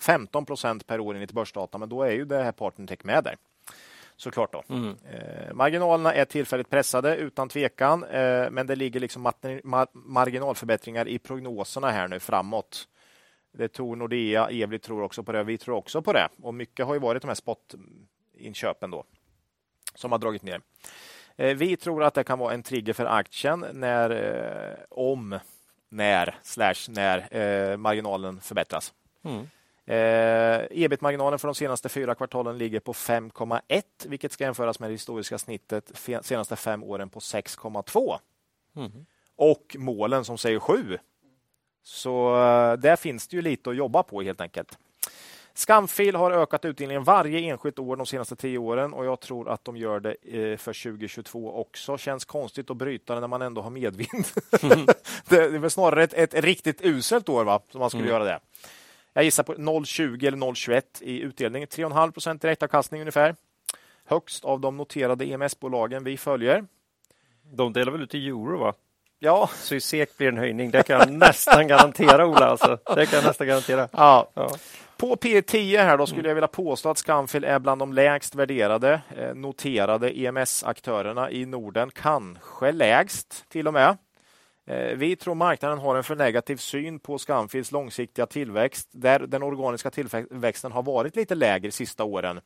15 0.00 0.46
procent 0.46 0.86
per 0.86 1.00
år 1.00 1.14
enligt 1.14 1.32
börsdata, 1.32 1.78
men 1.78 1.88
då 1.88 2.02
är 2.02 2.12
ju 2.12 2.24
det 2.24 2.42
här 2.42 2.52
Partnertech 2.52 3.04
med 3.04 3.24
där. 3.24 3.36
Såklart. 4.16 4.52
Då. 4.52 4.62
Mm. 4.68 4.96
Eh, 5.10 5.54
marginalerna 5.54 6.14
är 6.14 6.24
tillfälligt 6.24 6.70
pressade 6.70 7.16
utan 7.16 7.48
tvekan, 7.48 8.04
eh, 8.04 8.50
men 8.50 8.66
det 8.66 8.76
ligger 8.76 9.00
liksom 9.00 9.32
marginalförbättringar 9.92 11.08
i 11.08 11.18
prognoserna 11.18 11.90
här 11.90 12.08
nu 12.08 12.20
framåt. 12.20 12.86
Det 13.52 13.68
tror 13.68 13.96
Nordea, 13.96 14.48
Evli 14.50 14.78
tror 14.78 15.02
också 15.02 15.22
på 15.22 15.32
det, 15.32 15.42
vi 15.42 15.58
tror 15.58 15.76
också 15.76 16.02
på 16.02 16.12
det. 16.12 16.28
Och 16.42 16.54
mycket 16.54 16.86
har 16.86 16.94
ju 16.94 17.00
varit 17.00 17.22
de 17.22 17.28
här 17.28 17.34
spotinköpen 17.34 18.90
då 18.90 19.04
som 19.94 20.12
har 20.12 20.18
dragit 20.18 20.42
ner. 20.42 20.60
Eh, 21.36 21.56
vi 21.56 21.76
tror 21.76 22.04
att 22.04 22.14
det 22.14 22.24
kan 22.24 22.38
vara 22.38 22.54
en 22.54 22.62
trigger 22.62 22.92
för 22.92 23.06
aktien 23.06 23.66
när, 23.72 24.10
eh, 24.10 24.78
om, 24.90 25.38
när, 25.88 26.38
slash 26.42 26.88
när 26.88 27.36
eh, 27.36 27.76
marginalen 27.76 28.40
förbättras. 28.40 28.94
Mm. 29.22 29.46
Eh, 29.90 30.66
Ebit-marginalen 30.70 31.38
för 31.38 31.48
de 31.48 31.54
senaste 31.54 31.88
fyra 31.88 32.14
kvartalen 32.14 32.58
ligger 32.58 32.80
på 32.80 32.92
5,1 32.92 33.82
vilket 34.06 34.32
ska 34.32 34.44
jämföras 34.44 34.80
med 34.80 34.90
det 34.90 34.94
historiska 34.94 35.38
snittet 35.38 35.92
senaste 36.22 36.56
fem 36.56 36.82
åren 36.84 37.08
på 37.08 37.20
6,2. 37.20 38.18
Mm. 38.76 39.06
Och 39.36 39.76
målen 39.78 40.24
som 40.24 40.38
säger 40.38 40.58
7. 40.58 40.98
Så 41.82 42.30
där 42.78 42.96
finns 42.96 43.28
det 43.28 43.36
ju 43.36 43.42
lite 43.42 43.70
att 43.70 43.76
jobba 43.76 44.02
på 44.02 44.22
helt 44.22 44.40
enkelt. 44.40 44.78
Skamfil 45.54 46.16
har 46.16 46.30
ökat 46.30 46.64
utdelningen 46.64 47.04
varje 47.04 47.38
enskilt 47.38 47.78
år 47.78 47.96
de 47.96 48.06
senaste 48.06 48.36
tio 48.36 48.58
åren 48.58 48.92
och 48.92 49.04
jag 49.04 49.20
tror 49.20 49.48
att 49.48 49.64
de 49.64 49.76
gör 49.76 50.00
det 50.00 50.16
eh, 50.22 50.56
för 50.56 50.90
2022 50.90 51.52
också. 51.52 51.98
Känns 51.98 52.24
konstigt 52.24 52.70
att 52.70 52.76
bryta 52.76 53.14
det 53.14 53.20
när 53.20 53.28
man 53.28 53.42
ändå 53.42 53.62
har 53.62 53.70
medvind. 53.70 54.26
Mm. 54.62 54.86
det 55.28 55.36
är 55.36 55.58
väl 55.58 55.70
snarare 55.70 56.04
ett, 56.04 56.14
ett 56.14 56.34
riktigt 56.34 56.80
uselt 56.80 57.28
år 57.28 57.44
va? 57.44 57.60
som 57.70 57.80
man 57.80 57.90
skulle 57.90 58.04
mm. 58.04 58.14
göra 58.14 58.24
det. 58.24 58.40
Jag 59.12 59.24
gissar 59.24 59.42
på 59.42 59.54
0,20 59.54 60.26
eller 60.26 60.38
0,21 60.38 60.82
i 61.00 61.20
utdelning. 61.20 61.64
3,5 61.64 62.10
procent 62.10 62.42
direktavkastning 62.42 63.00
ungefär. 63.00 63.36
Högst 64.04 64.44
av 64.44 64.60
de 64.60 64.76
noterade 64.76 65.24
EMS-bolagen 65.24 66.04
vi 66.04 66.16
följer. 66.16 66.64
De 67.52 67.72
delar 67.72 67.92
väl 67.92 68.02
ut 68.02 68.14
i 68.14 68.28
euro 68.28 68.58
va? 68.58 68.74
Ja. 69.22 69.50
Så 69.54 69.80
SEK 69.80 70.16
blir 70.16 70.28
en 70.28 70.38
höjning. 70.38 70.70
Det 70.70 70.82
kan 70.82 70.98
jag 70.98 71.12
nästan 71.18 71.68
garantera 71.68 72.26
Ola. 72.26 72.46
Alltså. 72.46 72.78
Det 72.94 73.06
kan 73.06 73.18
jag 73.18 73.26
nästan 73.26 73.46
garantera. 73.46 73.88
Ja. 73.92 74.30
ja. 74.34 74.50
På 74.96 75.16
P10 75.16 75.84
här 75.84 75.98
då 75.98 76.06
skulle 76.06 76.28
jag 76.28 76.34
vilja 76.34 76.48
påstå 76.48 76.90
att 76.90 76.98
Scanfil 76.98 77.44
är 77.44 77.58
bland 77.58 77.80
de 77.80 77.92
lägst 77.92 78.34
värderade 78.34 79.00
eh, 79.16 79.34
noterade 79.34 80.18
EMS-aktörerna 80.18 81.30
i 81.30 81.46
Norden, 81.46 81.90
kanske 81.94 82.72
lägst 82.72 83.48
till 83.48 83.66
och 83.66 83.72
med. 83.72 83.96
Eh, 84.66 84.96
vi 84.96 85.16
tror 85.16 85.34
marknaden 85.34 85.78
har 85.78 85.96
en 85.96 86.04
för 86.04 86.16
negativ 86.16 86.56
syn 86.56 86.98
på 86.98 87.18
Scanfils 87.18 87.72
långsiktiga 87.72 88.26
tillväxt, 88.26 88.88
där 88.92 89.18
den 89.18 89.42
organiska 89.42 89.90
tillväxten 89.90 90.72
har 90.72 90.82
varit 90.82 91.16
lite 91.16 91.34
lägre 91.34 91.70
sista 91.70 92.04
åren. 92.04 92.40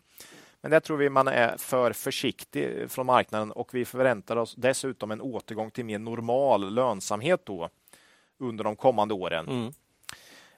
Men 0.65 0.70
där 0.70 0.81
tror 0.81 0.97
vi 0.97 1.11
man 1.11 1.28
är 1.28 1.57
för 1.57 1.93
försiktig 1.93 2.91
från 2.91 3.07
marknaden 3.07 3.53
och 3.53 3.74
vi 3.74 3.85
förväntar 3.85 4.36
oss 4.36 4.55
dessutom 4.55 5.11
en 5.11 5.20
återgång 5.20 5.70
till 5.70 5.85
mer 5.85 5.99
normal 5.99 6.74
lönsamhet 6.74 7.47
då 7.47 7.70
under 8.39 8.65
de 8.65 8.77
kommande 8.77 9.15
åren. 9.15 9.49
Mm. 9.49 9.73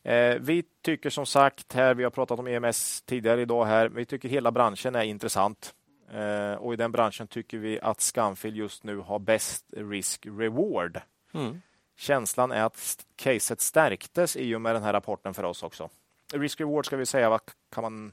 Eh, 0.03 0.41
vi 0.41 0.65
tycker 0.83 1.11
som 1.11 1.27
sagt 1.27 1.73
här, 1.73 1.95
vi 1.95 2.05
har 2.05 2.11
pratat 2.11 2.39
om 2.39 2.47
EMS 2.47 3.03
tidigare 3.03 3.41
idag 3.41 3.65
här, 3.65 3.89
vi 3.89 4.05
tycker 4.05 4.29
hela 4.29 4.51
branschen 4.51 4.95
är 4.95 5.03
intressant. 5.03 5.75
Eh, 6.13 6.55
och 6.55 6.73
i 6.73 6.77
den 6.77 6.93
branschen 6.93 7.27
tycker 7.27 7.59
vi 7.59 7.81
att 7.81 8.01
Scanfil 8.01 8.57
just 8.57 8.85
nu 8.85 8.97
har 8.97 9.19
bäst 9.19 9.65
risk-reward. 9.77 11.01
Mm. 11.35 11.63
Känslan 11.97 12.53
är 12.53 12.65
att 12.65 13.07
caset 13.17 13.61
stärktes 13.61 14.37
i 14.37 14.55
och 14.55 14.61
med 14.61 14.75
den 14.75 14.83
här 14.83 14.93
rapporten 14.93 15.35
för 15.35 15.43
oss 15.43 15.63
också. 15.63 15.89
Risk-reward 16.33 16.87
ska 16.87 16.97
vi 16.97 17.07
säga, 17.07 17.31
vad 17.31 17.41
kan 17.71 17.83
man 17.83 18.13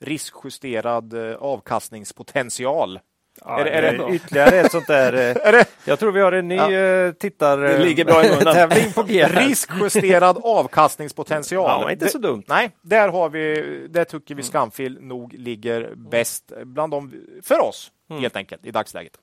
riskjusterad 0.00 1.12
eh, 1.12 1.36
avkastningspotential 1.36 3.00
Ja, 3.40 3.60
är, 3.60 3.64
det, 3.64 3.70
är 3.70 3.98
det 3.98 4.14
ytterligare 4.14 4.60
ett 4.60 4.72
sånt 4.72 4.86
där... 4.86 5.36
Eh, 5.54 5.64
jag 5.84 5.98
tror 5.98 6.12
vi 6.12 6.20
har 6.20 6.32
en 6.32 6.48
ny 6.48 6.56
ja. 6.56 6.72
Eh, 6.72 7.12
tittartävling 7.12 8.92
på 8.94 9.02
G. 9.02 9.26
Riskjusterad 9.26 10.38
avkastningspotential. 10.42 11.82
Ja, 11.82 11.92
inte 11.92 12.08
så 12.08 12.18
dumt. 12.18 12.42
nej, 12.46 12.70
där 12.82 13.08
har 13.08 13.28
vi, 13.28 13.86
där 13.90 14.04
tycker 14.04 14.34
vi 14.34 14.40
mm. 14.40 14.42
Skamfil 14.42 14.98
nog 15.00 15.32
ligger 15.32 15.94
bäst 15.96 16.52
bland 16.64 16.92
dem 16.92 17.12
för 17.42 17.60
oss, 17.60 17.92
mm. 18.10 18.22
helt 18.22 18.36
enkelt, 18.36 18.66
i 18.66 18.70
dagsläget. 18.70 19.18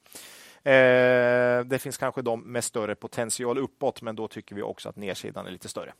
Eh, 0.63 1.65
det 1.65 1.81
finns 1.81 1.97
kanske 1.97 2.21
de 2.21 2.41
med 2.41 2.63
större 2.63 2.95
potential 2.95 3.57
uppåt, 3.57 4.01
men 4.01 4.15
då 4.15 4.27
tycker 4.27 4.55
vi 4.55 4.61
också 4.61 4.89
att 4.89 4.95
nedsidan 4.95 5.47
är 5.47 5.51
lite 5.51 5.69
större. 5.69 5.93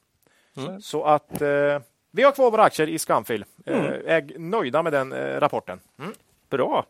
Mm. 0.58 0.82
Så 0.82 1.04
att 1.04 1.42
eh, 1.42 1.80
vi 2.12 2.24
har 2.24 2.32
kvar 2.32 2.52
våra 2.52 2.64
aktier 2.64 2.90
i 2.90 3.00
Skamfil. 3.00 3.46
Eh, 3.66 3.80
mm. 3.80 4.02
är 4.06 4.40
nöjda 4.40 4.84
med 4.84 4.94
den 4.94 5.14
eh, 5.14 5.40
rapporten. 5.40 5.80
Mm. 6.00 6.14
Bra. 6.50 6.86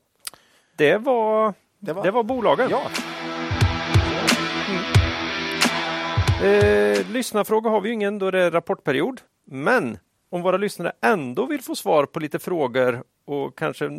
Det 0.76 0.98
var, 0.98 1.54
det 1.80 1.94
var, 1.94 2.04
det 2.04 2.12
var 2.12 2.24
bolagen. 2.24 2.70
Ja. 2.70 2.82
Mm. 4.70 4.84
Eh, 6.44 7.12
lyssnarfråga 7.12 7.70
har 7.70 7.82
vi 7.82 7.92
ingen 7.92 8.20
då 8.20 8.32
det 8.32 8.40
är 8.40 8.52
rapportperiod. 8.52 9.22
Men 9.46 9.98
om 10.30 10.42
våra 10.42 10.58
lyssnare 10.58 10.92
ändå 11.02 11.46
vill 11.46 11.62
få 11.62 11.76
svar 11.76 12.06
på 12.06 12.20
lite 12.20 12.40
frågor 12.40 13.04
och 13.26 13.58
kanske 13.58 13.90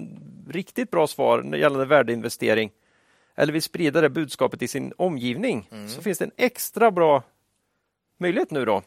riktigt 0.49 0.91
bra 0.91 1.07
svar 1.07 1.43
gällande 1.57 1.85
värdeinvestering 1.87 2.71
eller 3.35 3.53
vill 3.53 3.63
sprida 3.63 4.01
det 4.01 4.11
budskapet 4.11 4.63
i 4.63 4.69
sin 4.69 4.93
omgivning 4.97 5.69
mm. 5.73 5.89
så 5.89 6.03
finns 6.03 6.19
det 6.19 6.25
en 6.25 6.33
extra 6.37 6.91
bra 6.91 7.23
möjlighet 8.19 8.51
nu 8.51 8.65
då. 8.65 8.83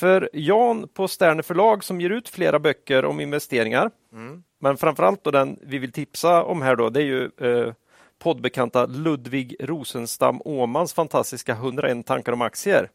För 0.00 0.30
Jan 0.32 0.88
på 0.88 1.08
Sterner 1.08 1.42
förlag 1.42 1.84
som 1.84 2.00
ger 2.00 2.10
ut 2.10 2.28
flera 2.28 2.58
böcker 2.58 3.04
om 3.04 3.20
investeringar 3.20 3.90
mm. 4.12 4.42
Men 4.58 4.76
framförallt 4.76 5.24
då 5.24 5.30
den 5.30 5.58
vi 5.62 5.78
vill 5.78 5.92
tipsa 5.92 6.44
om 6.44 6.62
här 6.62 6.76
då, 6.76 6.90
det 6.90 7.00
är 7.00 7.04
ju 7.04 7.30
eh, 7.40 7.72
poddbekanta 8.18 8.86
Ludvig 8.86 9.56
Rosenstam 9.60 10.42
Åmans 10.44 10.94
fantastiska 10.94 11.52
101 11.52 12.06
tankar 12.06 12.32
om 12.32 12.42
aktier. 12.42 12.90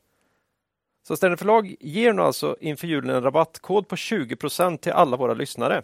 Så 1.08 1.18
Sterner 1.18 1.36
förlag 1.36 1.76
ger 1.80 2.14
nu 2.14 2.22
alltså 2.22 2.58
inför 2.60 2.88
julen 2.88 3.16
en 3.16 3.24
rabattkod 3.24 3.88
på 3.88 3.96
20% 3.96 4.78
till 4.78 4.92
alla 4.92 5.18
våra 5.18 5.34
lyssnare. 5.34 5.82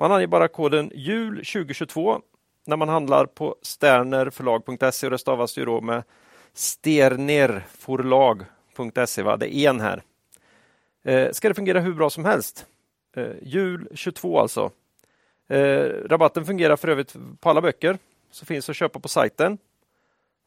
Man 0.00 0.12
anger 0.12 0.26
bara 0.26 0.48
koden 0.48 0.90
JUL 0.94 1.36
2022 1.36 2.20
när 2.66 2.76
man 2.76 2.88
handlar 2.88 3.26
på 3.26 3.56
sternerförlag.se 3.62 5.06
och 5.06 5.10
det 5.10 5.18
stavas 5.18 5.58
ju 5.58 5.64
då 5.64 5.80
med 5.80 6.02
sternerforlag.se. 6.54 9.36
Det 9.36 9.54
är 9.54 9.70
en 9.70 9.80
här. 9.80 10.02
Eh, 11.04 11.30
ska 11.32 11.48
det 11.48 11.54
fungera 11.54 11.80
hur 11.80 11.94
bra 11.94 12.10
som 12.10 12.24
helst. 12.24 12.66
Eh, 13.16 13.32
jul 13.42 13.88
22 13.94 14.38
alltså. 14.38 14.70
Eh, 15.48 15.84
rabatten 16.04 16.46
fungerar 16.46 16.76
för 16.76 16.88
övrigt 16.88 17.16
på 17.40 17.50
alla 17.50 17.60
böcker, 17.60 17.98
så 18.30 18.46
finns 18.46 18.68
att 18.68 18.76
köpa 18.76 19.00
på 19.00 19.08
sajten. 19.08 19.58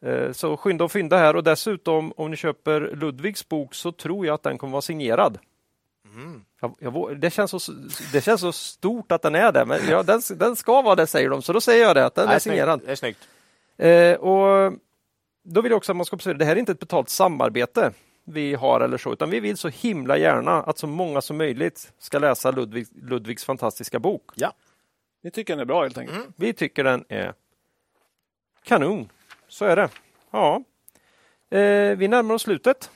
Eh, 0.06 0.32
så 0.32 0.57
skynda 0.57 0.84
och 0.84 0.91
fynda 0.91 1.18
här 1.18 1.36
och 1.36 1.44
dessutom 1.44 2.14
om 2.18 2.32
ni 2.32 2.38
köper 2.38 2.95
Ludvigs 2.95 3.49
bok 3.49 3.76
så 3.76 3.91
tror 3.91 4.26
jag 4.26 4.34
att 4.34 4.44
den 4.44 4.57
kommer 4.57 4.72
vara 4.72 4.82
signerad. 4.82 5.38
Mm. 6.15 6.45
Jag, 6.61 6.76
jag, 6.80 7.19
det, 7.19 7.30
känns 7.30 7.52
så, 7.52 7.72
det 8.14 8.22
känns 8.22 8.41
så 8.41 8.52
stort 8.52 9.11
att 9.11 9.22
den 9.22 9.36
är 9.36 9.52
det, 9.52 9.65
men 9.65 9.80
ja, 9.90 10.03
den, 10.03 10.22
den 10.36 10.56
ska 10.56 10.82
vara 10.82 10.95
det 10.95 11.07
säger 11.07 11.30
de, 11.30 11.41
så 11.41 11.53
då 11.53 11.61
säger 11.61 11.84
jag 11.84 11.95
det, 11.95 12.06
att 12.06 12.15
den 12.15 12.26
Nej, 12.26 12.36
är 12.36 12.40
signerad. 12.40 12.82
Det 12.86 12.91
är 12.91 12.95
snyggt. 12.95 13.27
Eh, 13.77 14.14
och 14.14 14.73
då 15.44 15.61
vill 15.61 15.72
jag 15.72 15.77
också 15.77 15.91
att 15.91 15.95
man 15.95 16.06
ska 16.06 16.15
observera, 16.15 16.38
det 16.38 16.45
här 16.45 16.56
är 16.56 16.60
inte 16.60 16.72
ett 16.72 16.80
betalt 16.80 17.10
samarbete 17.10 17.94
vi 18.26 18.53
har 18.56 18.80
eller 18.80 18.97
så, 18.97 19.14
utan 19.14 19.30
vi 19.30 19.39
vill 19.39 19.57
så 19.57 19.68
himla 19.68 20.18
gärna 20.18 20.64
att 20.64 20.77
så 20.77 20.88
många 20.88 21.22
som 21.22 21.38
möjligt 21.38 21.93
ska 21.97 22.19
läsa 22.19 22.52
Ludvig, 22.52 22.88
Ludvigs 23.02 23.45
fantastiska 23.45 23.99
bok. 23.99 24.31
Ja. 24.35 24.53
Vi 25.22 25.31
tycker 25.31 25.53
den 25.53 25.60
är 25.60 25.65
bra 25.65 25.81
helt 25.81 25.97
enkelt. 25.97 26.27
Vi 26.35 26.53
tycker 26.53 26.84
den 26.84 27.06
är 27.10 27.34
kanon. 28.64 29.10
Så 29.47 29.65
är 29.65 29.76
det. 29.76 29.89
Ja. 30.31 30.64
Eh, 31.49 31.97
vi 31.97 32.07
närmar 32.07 32.35
oss 32.35 32.41
slutet 32.41 32.91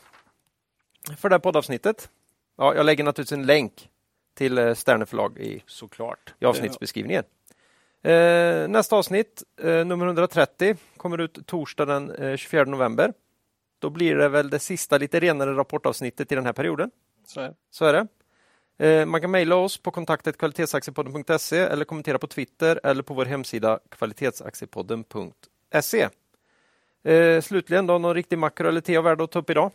för 1.17 1.29
det 1.29 1.35
här 1.35 1.39
poddavsnittet. 1.39 2.09
Ja, 2.57 2.75
jag 2.75 2.85
lägger 2.85 3.03
naturligtvis 3.03 3.37
en 3.37 3.45
länk 3.45 3.89
till 4.33 4.57
eh, 4.57 4.73
Sterne 4.73 5.05
förlag 5.05 5.37
i, 5.37 5.63
Såklart. 5.65 6.33
i 6.39 6.45
avsnittsbeskrivningen. 6.45 7.23
Eh, 8.01 8.67
nästa 8.67 8.95
avsnitt, 8.95 9.43
eh, 9.61 9.85
nummer 9.85 10.05
130, 10.05 10.75
kommer 10.97 11.17
ut 11.17 11.47
torsdag 11.47 11.85
den 11.85 12.11
eh, 12.11 12.35
24 12.35 12.63
november. 12.65 13.13
Då 13.79 13.89
blir 13.89 14.15
det 14.15 14.29
väl 14.29 14.49
det 14.49 14.59
sista 14.59 14.97
lite 14.97 15.19
renare 15.19 15.53
rapportavsnittet 15.55 16.31
i 16.31 16.35
den 16.35 16.45
här 16.45 16.53
perioden. 16.53 16.91
Så 17.27 17.41
är. 17.41 17.53
Så 17.71 17.85
är 17.85 17.93
det. 17.93 18.07
Eh, 18.87 19.05
Man 19.05 19.21
kan 19.21 19.31
mejla 19.31 19.55
oss 19.55 19.77
på 19.77 19.91
kontaktet 19.91 20.37
kvalitetsaktiepodden.se 20.37 21.59
eller 21.59 21.85
kommentera 21.85 22.19
på 22.19 22.27
Twitter 22.27 22.79
eller 22.83 23.03
på 23.03 23.13
vår 23.13 23.25
hemsida 23.25 23.79
kvalitetsaktiepodden.se. 23.89 26.09
Eh, 27.03 27.41
slutligen 27.41 27.87
då, 27.87 27.97
någon 27.97 28.13
riktig 28.15 28.37
makro 28.37 28.67
eller 28.67 28.81
tea 28.81 29.01
värd 29.01 29.21
att 29.21 29.31
ta 29.31 29.39
upp 29.39 29.49
idag? 29.49 29.71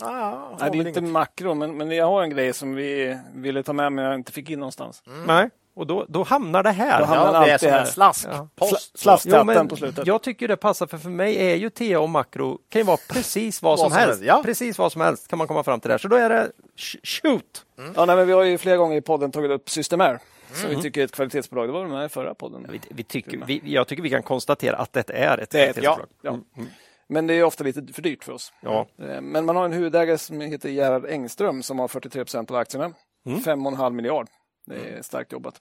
Ah, 0.00 0.56
Nej, 0.60 0.70
det 0.70 0.78
är 0.78 0.86
inte 0.86 1.00
makro, 1.00 1.54
men, 1.54 1.76
men 1.76 1.90
jag 1.90 2.06
har 2.06 2.22
en 2.22 2.30
grej 2.30 2.52
som 2.52 2.74
vi 2.74 3.18
ville 3.34 3.62
ta 3.62 3.72
med 3.72 3.92
men 3.92 4.04
jag 4.04 4.14
inte 4.14 4.32
fick 4.32 4.50
in 4.50 4.58
någonstans. 4.58 5.02
Nej, 5.26 5.50
och 5.76 5.86
då, 5.86 6.06
då 6.08 6.22
hamnar 6.22 6.62
det 6.62 6.70
här. 6.70 6.98
Då 7.00 7.04
hamnar 7.04 7.40
Ja, 7.40 7.46
det 7.46 7.52
är 7.52 7.58
som 7.58 7.70
här. 7.70 7.80
en 7.80 7.86
slaskpost. 7.86 8.98
Skatten 8.98 9.46
men 9.46 9.68
på 9.68 9.76
slutet. 9.76 10.06
Jag 10.06 10.22
tycker 10.22 10.48
det 10.48 10.56
passar 10.56 10.86
för 10.86 10.98
för 10.98 11.08
mig 11.10 11.36
är 11.50 11.54
ju 11.56 11.70
tea 11.70 12.00
och 12.00 12.08
makro 12.10 12.58
kan 12.68 12.80
ju 12.80 12.86
vara 12.86 12.96
precis 13.08 13.62
vad, 13.62 13.70
Vad 13.70 13.78
som, 13.78 13.90
som 13.90 13.98
helst. 13.98 14.08
helst, 14.10 14.24
ja. 14.24 14.42
Precis 14.44 14.78
vad 14.78 14.92
som 14.92 15.00
helst 15.00 15.28
kan 15.28 15.38
man 15.38 15.46
komma 15.48 15.62
fram 15.62 15.80
till 15.80 15.90
där. 15.90 15.98
Så 15.98 16.08
då 16.08 16.16
är 16.16 16.28
det 16.28 16.50
sh- 16.78 16.98
shoot! 17.22 17.64
Ja, 17.94 18.04
nej, 18.04 18.16
men 18.16 18.26
vi 18.26 18.32
har 18.32 18.42
ju 18.42 18.58
flera 18.58 18.76
gånger 18.76 18.96
i 18.96 19.00
podden 19.00 19.32
tagit 19.32 19.50
upp 19.50 19.70
Systemair, 19.70 20.18
som 20.52 20.70
vi 20.70 20.82
tycker 20.82 21.00
är 21.00 21.04
ett 21.04 21.12
kvalitetsbolag. 21.12 21.68
Det 21.68 21.72
var 21.72 21.86
med 21.86 22.06
i 22.06 22.08
förra 22.08 22.34
podden. 22.34 22.66
Vi, 22.72 22.80
vi 22.90 23.02
tycker, 23.02 23.40
vi, 23.46 23.60
jag 23.64 23.86
tycker 23.88 24.02
vi 24.02 24.10
kan 24.10 24.22
konstatera 24.22 24.76
att 24.76 24.92
det 24.92 25.10
är 25.10 25.38
ett 25.38 25.50
Det 25.50 25.60
är 25.60 25.70
ett- 25.70 25.76
kvalitetsbolag. 25.80 26.08
Ja. 26.22 26.62
Men 27.08 27.26
det 27.26 27.34
är 27.34 27.42
ofta 27.44 27.64
lite 27.64 27.92
för 27.92 28.02
dyrt 28.02 28.24
för 28.24 28.32
oss. 28.32 28.52
Ja. 28.60 28.86
Eh, 29.02 29.20
Men 29.20 29.44
man 29.44 29.56
har 29.56 29.64
en 29.64 29.72
huvudägare 29.72 30.18
som 30.18 30.40
heter 30.40 30.68
Gerhard 30.68 31.04
Engström 31.06 31.62
som 31.62 31.78
har 31.78 31.88
43 31.88 32.24
procent 32.24 32.50
av 32.50 32.56
aktierna. 32.56 32.92
5,5 33.26 33.90
miljard. 33.92 34.26
Det 34.66 34.74
är 34.98 35.02
starkt 35.02 35.32
jobbat. 35.32 35.54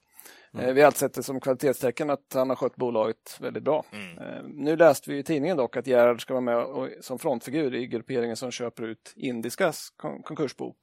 Eh, 0.60 0.74
Vi 0.74 0.82
har 0.82 0.86
alltid 0.86 1.00
sett 1.00 1.14
det 1.14 1.24
som 1.24 1.40
kvalitetstecken 1.40 2.10
att 2.10 2.34
han 2.34 2.50
har 2.50 2.56
skött 2.56 2.76
bolaget 2.76 3.38
väldigt 3.40 3.64
bra. 3.64 3.84
Eh, 3.92 4.44
Nu 4.44 4.76
läste 4.76 5.12
vi 5.12 5.18
i 5.18 5.24
tidningen 5.24 5.58
dock 5.58 5.78
att 5.78 5.88
Gerhard 5.88 6.22
ska 6.22 6.34
vara 6.34 6.42
med 6.42 6.58
och, 6.58 6.90
som 7.02 7.20
frontfigur 7.20 7.76
i 7.76 7.88
grupperingen 7.88 8.36
som 8.36 8.52
köper 8.52 8.84
ut 8.84 9.14
Indiskas 9.16 9.90
kon- 9.98 10.22
konkursbo. 10.24 10.74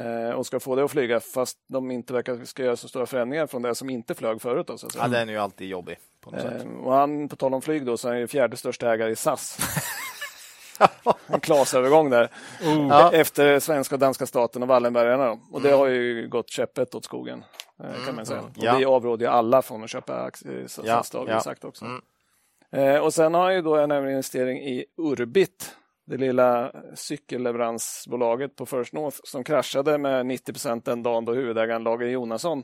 Eh, 0.00 0.30
och 0.34 0.46
ska 0.46 0.60
få 0.60 0.76
det 0.76 0.84
att 0.84 0.90
flyga 0.90 1.20
fast 1.20 1.58
de 1.68 1.90
inte 1.90 2.12
verkar 2.12 2.44
ska 2.44 2.64
göra 2.64 2.76
så 2.76 2.88
stora 2.88 3.06
förändringar 3.06 3.46
från 3.46 3.62
det 3.62 3.74
som 3.74 3.90
inte 3.90 4.14
flög 4.14 4.40
förut. 4.42 4.66
Då, 4.66 4.78
så 4.78 4.86
att 4.86 4.92
säga. 4.92 5.04
Ja, 5.04 5.08
den 5.08 5.28
är 5.28 5.32
ju 5.32 5.38
alltid 5.38 5.68
jobbig. 5.68 5.96
På 6.20 6.30
något 6.30 6.40
sätt. 6.40 6.66
Och 6.84 6.92
han, 6.92 7.28
på 7.28 7.36
tal 7.36 7.54
om 7.54 7.62
flyg 7.62 7.86
då, 7.86 7.96
så 7.96 8.08
är 8.08 8.12
han 8.12 8.20
ju 8.20 8.26
fjärde 8.26 8.56
största 8.56 8.92
ägare 8.92 9.10
i 9.10 9.16
SAS. 9.16 9.58
en 11.26 11.40
klasövergång 11.40 12.10
där. 12.10 12.28
Ja. 12.88 13.12
Efter 13.12 13.60
svenska 13.60 13.94
och 13.94 13.98
danska 13.98 14.26
staten 14.26 14.62
och 14.62 14.68
Wallenbergarna. 14.68 15.26
Då. 15.26 15.38
Och 15.52 15.62
det 15.62 15.70
har 15.70 15.86
ju 15.86 16.28
gått 16.28 16.50
käpprätt 16.50 16.94
åt 16.94 17.04
skogen. 17.04 17.44
Eh, 17.84 18.06
Kan 18.06 18.14
man 18.14 18.26
säga. 18.26 18.40
Och 18.40 18.50
Ja. 18.54 18.76
Vi 18.78 18.84
avråder 18.84 19.26
ju 19.26 19.32
alla 19.32 19.62
från 19.62 19.84
att 19.84 19.90
köpa 19.90 20.14
aktier 20.22 20.52
i 20.52 20.68
SAS, 20.68 20.84
Ja, 21.14 21.24
ja. 21.28 21.40
sagt 21.40 21.64
också. 21.64 21.84
Eh, 22.72 22.96
och 22.98 23.14
sen 23.14 23.34
har 23.34 23.50
ju 23.50 23.62
då 23.62 23.76
en 23.76 23.92
investering 23.92 24.58
i 24.58 24.84
Urbit. 24.96 25.76
Det 26.06 26.16
lilla 26.16 26.72
cykelleveransbolaget 26.94 28.56
på 28.56 28.66
First 28.66 28.92
North 28.92 29.16
som 29.24 29.44
kraschade 29.44 29.98
med 29.98 30.26
90 30.26 30.52
procent 30.52 30.84
den 30.84 31.02
dagen 31.02 31.24
då 31.24 31.32
huvudägaren 31.34 31.82
Lager 31.82 32.06
Jonasson 32.06 32.62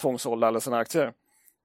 tvångssålde 0.00 0.46
alla 0.46 0.60
sina 0.60 0.76
aktier. 0.78 1.12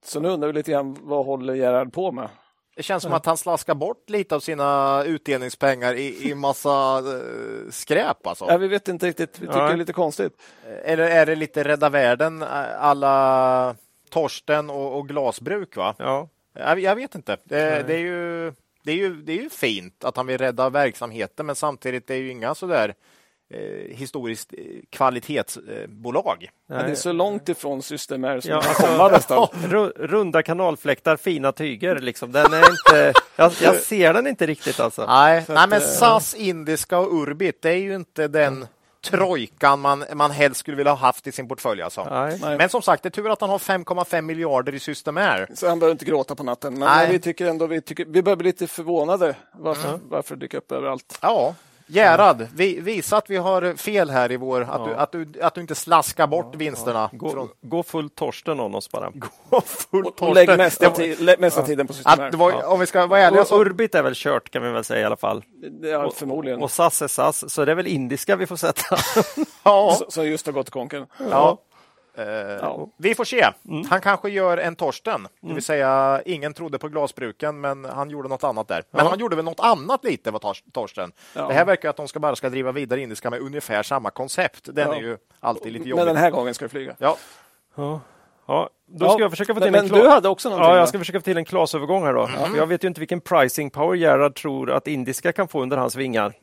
Så 0.06 0.20
nu 0.20 0.30
undrar 0.30 0.48
vi 0.48 0.54
lite 0.54 0.72
grann, 0.72 0.98
vad 1.02 1.26
håller 1.26 1.54
Gerhard 1.54 1.94
på 1.94 2.12
med? 2.12 2.30
Det 2.78 2.84
känns 2.84 3.04
som 3.04 3.14
att 3.14 3.26
han 3.26 3.38
slaskar 3.38 3.76
bort 3.76 4.10
lite 4.10 4.36
av 4.36 4.40
sina 4.40 5.04
utdelningspengar 5.04 5.94
i, 5.94 6.30
i 6.30 6.36
massa 6.36 6.98
eh, 6.98 7.72
skräp. 7.72 8.28
Alltså. 8.28 8.46
Ja, 8.50 8.58
vi 8.58 8.68
vet 8.68 8.88
inte 8.88 9.08
riktigt, 9.08 9.40
vi 9.40 9.48
tycker 9.48 9.60
Nej. 9.60 9.68
det 9.68 9.74
är 9.74 9.78
lite 9.78 9.94
konstigt. 9.94 10.34
Eller 10.84 11.04
är 11.04 11.26
det 11.26 11.36
lite 11.36 11.64
Rädda 11.64 11.90
Världen 11.90 12.42
eh, 12.42 12.84
alla 12.84 13.76
Torsten 14.10 14.70
och, 14.70 14.98
och 14.98 15.08
glasbruk? 15.08 15.76
va? 15.76 15.96
Ja. 15.98 16.30
Jag, 16.54 16.80
jag 16.80 16.96
vet 16.96 17.16
inte. 17.16 17.38
Det, 17.44 17.88
det, 17.88 17.94
är 17.94 18.00
ju, 18.00 18.54
det, 18.84 18.92
är 18.92 18.96
ju, 18.96 19.16
det 19.16 19.32
är 19.32 19.44
ju 19.44 19.50
fint 19.50 20.04
att 20.04 20.18
han 20.18 20.28
vill 20.28 20.38
rädda 20.38 20.70
verksamheten 20.70 21.46
men 21.46 21.56
samtidigt 21.56 22.10
är 22.10 22.14
det 22.14 22.20
ju 22.20 22.32
inga 22.32 22.56
sådär 22.56 22.96
eh, 23.54 23.96
historiskt 23.98 24.54
eh, 24.58 24.64
kvalitetsbolag. 24.90 26.50
Men 26.70 26.86
det 26.86 26.92
är 26.92 26.96
så 26.96 27.12
långt 27.12 27.50
ifrån 27.50 27.82
Systemair 27.82 28.40
som 28.40 28.52
Ja, 28.52 28.58
man 28.58 28.66
alltså- 28.68 28.88
komma 28.88 29.08
nästan. 29.12 29.48
Runda 29.96 30.44
kanalfläktar, 30.44 31.18
fina 31.18 31.52
tyger. 31.52 32.00
Liksom. 32.00 32.32
Den 32.32 32.54
är 32.54 32.72
inte, 32.72 33.14
jag, 33.36 33.52
jag 33.62 33.76
ser 33.76 34.14
den 34.14 34.28
inte 34.28 34.46
riktigt 34.46 34.80
alltså. 34.80 35.06
Nej, 35.06 35.46
nej 35.48 35.58
att, 35.58 35.70
men 35.70 35.82
eh, 35.82 35.88
SAS, 35.88 36.36
Indiska 36.36 37.00
och 37.00 37.14
Urbit, 37.22 37.62
det 37.62 37.70
är 37.70 37.76
ju 37.76 37.96
inte 37.96 38.28
den 38.28 38.68
trojkan 39.02 39.80
man, 39.80 40.04
man 40.14 40.32
helst 40.32 40.60
skulle 40.60 40.78
vilja 40.78 40.92
ha 40.92 40.98
haft 41.00 41.28
i 41.28 41.32
sin 41.32 41.48
portfölj. 41.48 41.82
Alltså. 41.82 42.04
Nej. 42.10 42.40
Nej. 42.42 42.58
Men 42.58 42.70
som 42.70 42.82
sagt, 42.82 43.04
det 43.04 43.10
är 43.10 43.12
tur 43.12 43.30
att 43.30 43.42
han 43.42 43.50
har 43.50 43.58
5,5 43.58 44.22
miljarder 44.22 44.76
i 44.76 44.80
Systemair. 44.80 45.48
Så 45.54 45.68
han 45.70 45.80
behöver 45.80 45.92
inte 45.92 46.06
gråta 46.06 46.36
på 46.36 46.44
natten. 46.44 46.74
Men, 46.74 46.88
Nej. 46.90 47.04
men 47.06 47.12
vi 47.12 47.20
tycker 47.20 47.46
ändå, 47.46 47.68
vi, 47.68 47.82
tycker, 47.82 48.06
vi 48.06 48.24
börjar 48.24 48.36
bli 48.36 48.48
lite 48.48 48.68
förvånade 48.68 49.36
varför, 49.52 50.00
varför 50.10 50.36
det 50.36 50.40
dyker 50.42 50.58
upp 50.58 50.72
överallt. 50.72 51.20
Ja, 51.22 51.56
Gerhard, 51.88 52.48
vi, 52.56 52.80
visa 52.80 53.18
att 53.18 53.30
vi 53.30 53.38
har 53.38 53.76
fel 53.78 54.10
här 54.10 54.32
i 54.32 54.38
vår, 54.38 54.62
att, 54.72 54.86
du, 54.86 54.96
att, 54.96 55.12
du, 55.12 55.42
att 55.42 55.54
du 55.54 55.62
inte 55.62 55.76
slaskar 55.76 56.28
bort 56.28 56.56
vinsterna. 56.56 57.10
Gå, 57.14 57.30
Från, 57.32 57.50
gå 57.62 57.84
full 57.84 58.10
Torsten 58.10 58.60
om 58.60 58.76
oss 58.76 58.92
bara. 58.92 59.12
full 59.66 60.06
Och 60.06 60.36
lägg 60.36 60.48
Torsten. 60.48 60.58
mesta, 60.58 60.84
Det 60.84 60.90
var- 60.90 60.98
ti- 61.06 61.22
lä, 61.24 61.36
mesta 61.40 61.62
tiden 61.62 61.88
på 61.88 61.94
det 62.32 62.38
var, 62.38 62.66
Om 62.66 62.80
vi 62.80 62.86
ska 62.86 63.06
vara 63.08 63.20
ärliga 63.20 63.42
Och 63.42 63.48
så... 63.48 63.62
Urbit 63.62 63.96
är 63.96 64.04
väl 64.04 64.14
kört 64.16 64.50
kan 64.50 64.64
vi 64.64 64.70
väl 64.72 64.84
säga 64.84 65.02
i 65.02 65.06
alla 65.06 65.18
fall. 65.18 65.44
Är 65.84 66.10
förmodligen. 66.16 66.62
Och 66.62 66.72
SAS 66.72 67.02
är 67.02 67.08
SAS, 67.08 67.54
så 67.54 67.66
det 67.66 67.72
är 67.72 67.76
väl 67.76 67.88
indiska 67.88 68.36
vi 68.36 68.46
får 68.48 68.56
sätta. 68.56 68.98
Ja, 69.64 69.96
Så- 70.00 70.12
Som 70.12 70.26
just 70.28 70.46
har 70.46 70.54
gått 70.54 70.70
konken. 70.70 71.06
ja. 71.32 71.58
Ja. 72.62 72.88
Vi 72.98 73.16
får 73.16 73.24
se. 73.26 73.46
Han 73.90 74.02
kanske 74.02 74.30
gör 74.30 74.58
en 74.58 74.76
Torsten, 74.76 75.28
det 75.42 75.54
vill 75.54 75.64
säga 75.64 76.22
ingen 76.26 76.54
trodde 76.54 76.78
på 76.80 76.88
glasbruken, 76.88 77.62
men 77.62 77.86
han 77.86 78.10
gjorde 78.10 78.30
något 78.30 78.44
annat 78.44 78.68
där. 78.68 78.84
Men 78.92 79.06
han 79.06 79.20
gjorde 79.20 79.36
väl 79.36 79.46
något 79.46 79.60
annat 79.60 80.04
lite, 80.04 80.32
var 80.32 80.40
Tors- 80.40 80.64
Torsten. 80.72 81.12
Ja. 81.36 81.48
Det 81.48 81.54
här 81.54 81.66
verkar 81.66 81.90
att 81.90 81.98
de 81.98 82.08
ska 82.08 82.20
bara 82.20 82.36
ska 82.36 82.50
driva 82.50 82.72
vidare 82.72 83.02
indiska 83.02 83.30
med 83.30 83.40
ungefär 83.42 83.84
samma 83.84 84.10
koncept. 84.10 84.70
Den 84.76 84.88
Ja. 84.88 84.96
är 84.96 85.00
ju 85.02 85.18
alltid 85.40 85.72
lite 85.74 85.84
Men 85.84 85.90
jobbig. 85.90 86.06
den 86.06 86.18
här 86.18 86.32
gången 86.32 86.54
ska 86.54 86.66
vi 86.66 86.70
flyga. 86.70 86.96
Ja, 87.00 87.18
Ja. 88.48 88.70
Ja, 88.90 88.98
då 89.00 89.06
Ja, 89.06 89.10
ska 89.12 89.22
jag 89.22 89.32
försöka 89.32 89.54
få 89.54 89.60
till 89.62 89.72
men 89.72 89.80
en 89.86 89.88
du 89.88 89.94
klar... 90.02 90.10
hade 90.10 90.30
också 90.30 90.50
någonting, 90.50 90.72
Ja, 90.72 90.78
jag 90.78 90.90
ska 90.90 90.98
försöka 91.00 91.20
få 91.20 91.24
till 91.24 91.38
en 91.38 91.46
klasövergång 91.46 92.04
här 92.04 92.14
då. 92.14 92.28
För 92.28 92.58
Jag 92.58 92.68
vet 92.68 92.84
ju 92.84 92.88
inte 92.88 93.00
vilken 93.00 93.22
pricing 93.22 93.70
power 93.70 93.96
Gerhard 93.96 94.36
tror 94.36 94.72
att 94.72 94.88
indiska 94.88 95.32
kan 95.32 95.48
få 95.48 95.62
under 95.62 95.78
hans 95.78 95.96
vingar. 95.96 96.34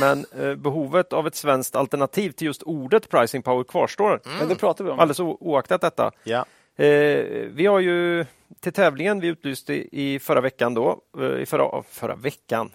Men 0.00 0.26
eh, 0.40 0.54
behovet 0.54 1.12
av 1.12 1.26
ett 1.26 1.34
svenskt 1.34 1.76
alternativ 1.76 2.30
till 2.30 2.46
just 2.46 2.62
ordet 2.62 3.08
pricing 3.08 3.42
power 3.42 3.64
kvarstår. 3.64 4.20
Men 4.38 4.48
det 4.48 4.54
pratar 4.54 4.84
vi 4.84 4.90
om. 4.90 5.00
Alldeles 5.00 5.20
oaktat 5.20 5.80
detta. 5.80 6.10
ja. 6.24 6.44
Eh, 6.84 7.24
vi 7.50 7.66
har 7.66 7.80
ju 7.80 8.26
till 8.60 8.72
tävlingen 8.72 9.20
vi 9.20 9.28
utlyste 9.28 9.74
i 9.98 10.18
förra 10.18 10.40
veckan 10.40 10.74
då, 10.74 10.98
eh, 11.20 11.24
i 11.42 11.46
förra, 11.46 11.82
förra 11.82 12.14
veckan, 12.16 12.70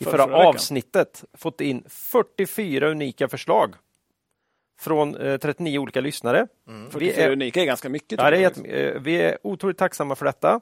i 0.00 0.04
Förra- 0.04 0.10
förra, 0.10 0.22
förra 0.26 0.36
veckan. 0.38 0.46
avsnittet 0.46 1.24
fått 1.38 1.60
in 1.60 1.84
44 1.88 2.88
unika 2.90 3.28
förslag 3.28 3.74
från 4.82 5.16
eh, 5.16 5.36
39 5.38 5.78
olika 5.78 6.00
lyssnare. 6.00 6.46
Vi 6.94 7.06
det 7.06 7.22
är, 7.22 7.30
unika 7.30 7.60
är 7.62 7.66
ganska 7.66 7.88
mycket. 7.88 8.18
ja, 8.20 8.30
det 8.30 8.44
är 8.44 8.94
eh, 8.94 9.00
vi 9.00 9.14
är 9.16 9.38
otroligt 9.42 9.78
tacksamma 9.78 10.14
för 10.14 10.24
detta. 10.24 10.60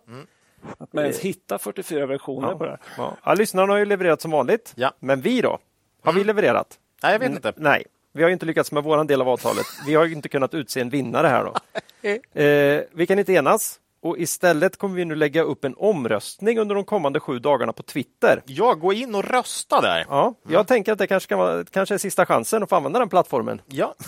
Att 0.79 0.93
man 0.93 1.05
ens 1.05 1.19
hittar 1.19 1.59
44 1.59 2.07
versioner 2.07 2.55
på 2.55 2.65
det 2.65 2.71
här. 2.71 2.81
Ja. 2.97 3.17
Ja, 3.25 3.35
lyssnarna 3.35 3.73
har 3.73 3.79
ju 3.79 3.85
levererat 3.85 4.21
som 4.21 4.31
vanligt, 4.31 4.73
Ja. 4.77 4.93
men 5.01 5.21
vi 5.21 5.41
då? 5.41 5.59
Har 6.03 6.13
vi 6.13 6.25
levererat? 6.25 6.79
Nej, 7.03 7.13
jag 7.13 7.19
vet 7.19 7.31
inte. 7.31 7.53
Nej, 7.57 7.85
vi 8.13 8.23
har 8.23 8.29
ju 8.29 8.33
inte 8.33 8.47
lyckats 8.47 8.73
med 8.73 8.83
vår 8.83 9.05
del 9.05 9.21
av 9.21 9.29
avtalet. 9.29 9.65
Vi 9.87 9.95
har 9.95 10.05
ju 10.05 10.13
inte 10.13 10.29
kunnat 10.29 10.55
utse 10.55 10.81
en 10.81 10.91
vinnare 10.91 11.27
här 11.27 11.45
då. 11.45 11.55
Eh, 12.41 12.81
vi 12.93 13.07
kan 13.07 13.19
inte 13.19 13.33
enas 13.33 13.80
och 14.03 14.19
istället 14.19 14.77
kommer 14.77 14.95
vi 14.97 15.05
nu 15.05 15.15
lägga 15.15 15.43
upp 15.43 15.65
en 15.65 15.75
omröstning 15.77 16.59
under 16.59 16.75
de 16.75 16.85
kommande 16.85 17.21
sju 17.21 17.39
dagarna 17.39 17.73
på 17.73 17.83
Twitter. 17.83 18.43
Ja, 18.47 18.75
gå 18.75 18.93
in 18.93 19.15
och 19.15 19.25
rösta 19.25 19.81
där. 19.81 20.07
Ja, 20.09 20.35
jag 20.49 20.67
tänker 20.67 20.93
att 20.93 20.99
det 20.99 21.07
kanske, 21.07 21.29
kan 21.29 21.39
vara, 21.39 21.65
kanske 21.65 21.95
är 21.95 21.99
sista 21.99 22.27
chansen 22.27 22.63
att 22.63 22.69
få 22.69 22.77
använda 22.77 22.99
den 22.99 23.09
plattformen. 23.09 23.61
Ja. 23.67 23.95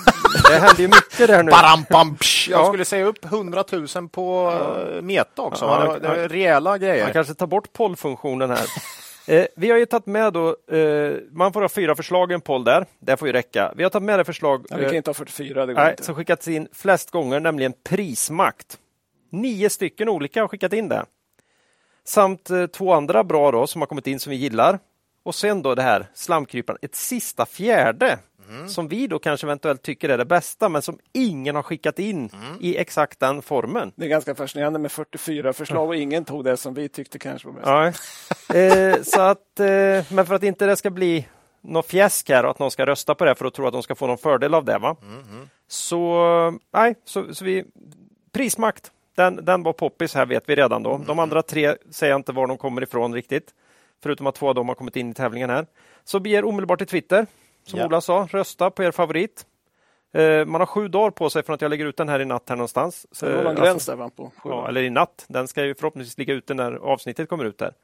Det 0.49 0.55
händer 0.55 0.81
ju 0.83 0.89
mycket 0.89 1.27
där 1.29 1.43
nu. 1.43 1.51
Baram, 1.51 1.85
bam. 1.91 2.17
Jag 2.49 2.61
Ja. 2.61 2.67
skulle 2.67 2.85
säga 2.85 3.05
upp 3.07 3.25
100 3.25 3.65
000 3.73 4.09
på 4.09 4.53
eh, 4.97 5.03
Meta 5.03 5.43
också. 5.43 5.65
Ja, 5.65 5.99
det, 5.99 6.09
är 6.09 6.29
rejäla 6.29 6.71
Man 6.71 6.81
grejer. 6.81 7.13
kanske 7.13 7.35
tar 7.35 7.47
bort 7.47 7.73
pollfunktionen 7.73 8.51
här. 8.51 8.67
Eh, 9.27 9.47
vi 9.57 9.71
har 9.71 9.79
ju 9.79 9.87
tagit 9.87 10.07
med 10.07 10.33
då, 10.33 10.49
eh, 10.49 11.13
man 11.33 11.53
får 11.53 11.61
ha 11.61 11.69
fyra 11.69 11.95
förslag 11.97 12.31
i 12.31 12.35
en 12.35 12.41
poll 12.41 12.65
där. 12.65 12.87
Det 13.01 13.17
får 13.17 13.29
ju 13.29 13.33
räcka. 13.33 13.73
Vi 13.77 13.83
har 13.83 13.91
tagit 13.91 14.05
med 14.07 14.19
det 14.19 14.25
förslag 14.25 14.67
Ja, 14.71 14.77
vi 14.77 14.85
kan 14.85 14.95
inte 14.95 15.09
ha 15.11 15.15
44, 15.15 15.67
det 15.67 15.75
går 15.75 15.81
nej, 15.83 15.91
inte. 15.91 16.05
som 16.05 16.15
skickats 16.15 16.49
in 16.49 16.69
flest 16.73 17.11
gånger, 17.11 17.41
nämligen 17.41 17.73
prismakt. 17.89 18.79
Nio 19.33 19.71
stycken 19.71 20.09
olika 20.09 20.41
har 20.41 20.49
skickat 20.49 20.73
in 20.73 20.89
det. 20.89 21.05
Samt 22.05 22.51
eh, 22.51 22.67
två 22.67 22.93
andra 22.93 23.25
bra 23.25 23.51
då, 23.51 23.67
som 23.67 23.83
har 23.83 23.87
kommit 23.87 24.07
in 24.07 24.21
som 24.21 24.31
vi 24.31 24.37
gillar. 24.37 24.79
Och 25.23 25.35
sen 25.35 25.63
då 25.63 25.75
det 25.75 25.83
här 25.83 26.07
slamkryparen, 26.15 26.79
ett 26.83 26.95
sista 26.95 27.47
fjärde 27.47 28.19
mm. 28.49 28.69
som 28.69 28.89
vi 28.89 29.07
då 29.07 29.19
kanske 29.19 29.47
eventuellt 29.47 29.83
tycker 29.83 30.09
är 30.09 30.19
det 30.19 30.25
bästa, 30.25 30.69
men 30.69 30.83
som 30.83 30.99
ingen 31.13 31.57
har 31.57 31.63
skickat 31.63 31.99
in 31.99 32.31
mm. 32.33 32.57
i 32.61 32.77
exakt 32.77 33.21
den 33.21 33.43
formen. 33.43 33.93
Det 33.97 34.05
är 34.05 34.09
ganska 34.09 34.35
fascinerande 34.35 34.79
med 34.79 34.93
44 34.93 35.53
förslag 35.53 35.89
och 35.89 35.97
ingen 35.97 36.25
tog 36.25 36.45
det 36.45 36.57
som 36.57 36.75
vi 36.75 36.89
tyckte 36.89 37.19
kanske 37.19 37.49
var 37.49 37.55
bäst. 37.55 38.03
Ja. 38.49 38.57
eh, 38.57 39.03
så 39.03 39.21
att, 39.21 39.61
eh, 39.61 40.15
men 40.15 40.27
för 40.27 40.35
att 40.35 40.43
inte 40.43 40.67
det 40.67 40.77
ska 40.77 40.91
bli 40.91 41.27
något 41.61 41.87
fjäsk 41.87 42.29
här 42.29 42.45
och 42.45 42.51
att 42.51 42.59
någon 42.59 42.71
ska 42.71 42.87
rösta 42.87 43.15
på 43.15 43.25
det 43.25 43.35
för 43.35 43.47
att 43.47 43.55
tro 43.55 43.67
att 43.67 43.73
de 43.73 43.83
ska 43.83 43.95
få 43.95 44.07
någon 44.07 44.19
fördel 44.19 44.55
av 44.55 44.65
det. 44.65 44.79
Va? 44.79 44.97
Mm. 45.03 45.49
Så, 45.69 46.59
nej, 46.73 46.95
så, 47.05 47.35
så 47.35 47.45
vi, 47.45 47.65
prismakt, 48.33 48.93
den, 49.15 49.45
den 49.45 49.63
var 49.63 49.73
poppis 49.73 50.15
här 50.15 50.27
vet 50.27 50.49
vi 50.49 50.55
redan 50.55 50.83
då. 50.83 51.01
De 51.07 51.19
andra 51.19 51.43
tre 51.43 51.77
säger 51.91 52.13
jag 52.13 52.19
inte 52.19 52.33
var 52.33 52.47
de 52.47 52.59
kommer 52.59 52.83
ifrån 52.83 53.15
riktigt. 53.15 53.55
Förutom 54.03 54.27
att 54.27 54.35
två 54.35 54.49
av 54.49 54.55
dem 54.55 54.69
har 54.69 54.75
kommit 54.75 54.97
in 54.97 55.11
i 55.11 55.15
tävlingen 55.15 55.51
här. 55.51 55.67
Så 56.05 56.21
begär 56.21 56.45
omedelbart 56.45 56.79
till 56.79 56.87
Twitter. 56.87 57.27
Som 57.65 57.79
ja. 57.79 57.87
Ola 57.87 58.01
sa, 58.01 58.29
rösta 58.31 58.71
på 58.71 58.83
er 58.83 58.91
favorit. 58.91 59.47
Eh, 60.13 60.45
man 60.45 60.61
har 60.61 60.67
sju 60.67 60.89
dagar 60.89 61.11
på 61.11 61.31
sig 61.31 61.43
från 61.43 61.55
att 61.55 61.61
jag 61.61 61.69
lägger 61.69 61.87
ut 61.87 61.97
den 61.97 62.09
här 62.09 62.21
i 62.21 62.25
natt 62.25 62.49
här 62.49 62.57
någonstans. 62.57 63.07
Så 63.13 63.27
det 63.27 63.43
var 63.43 63.51
en 63.51 63.57
gräns 63.57 63.87
där 63.87 64.09
på. 64.09 64.33
Ja, 64.45 64.69
eller 64.69 64.83
i 64.83 64.91
natt. 64.91 65.25
Den 65.29 65.49
ska 65.49 65.65
ju 65.65 65.75
förhoppningsvis 65.75 66.19
ligga 66.19 66.35
ute 66.35 66.55
när 66.55 66.73
avsnittet 66.73 67.29
kommer 67.29 67.45
ut 67.45 67.59
där. 67.59 67.75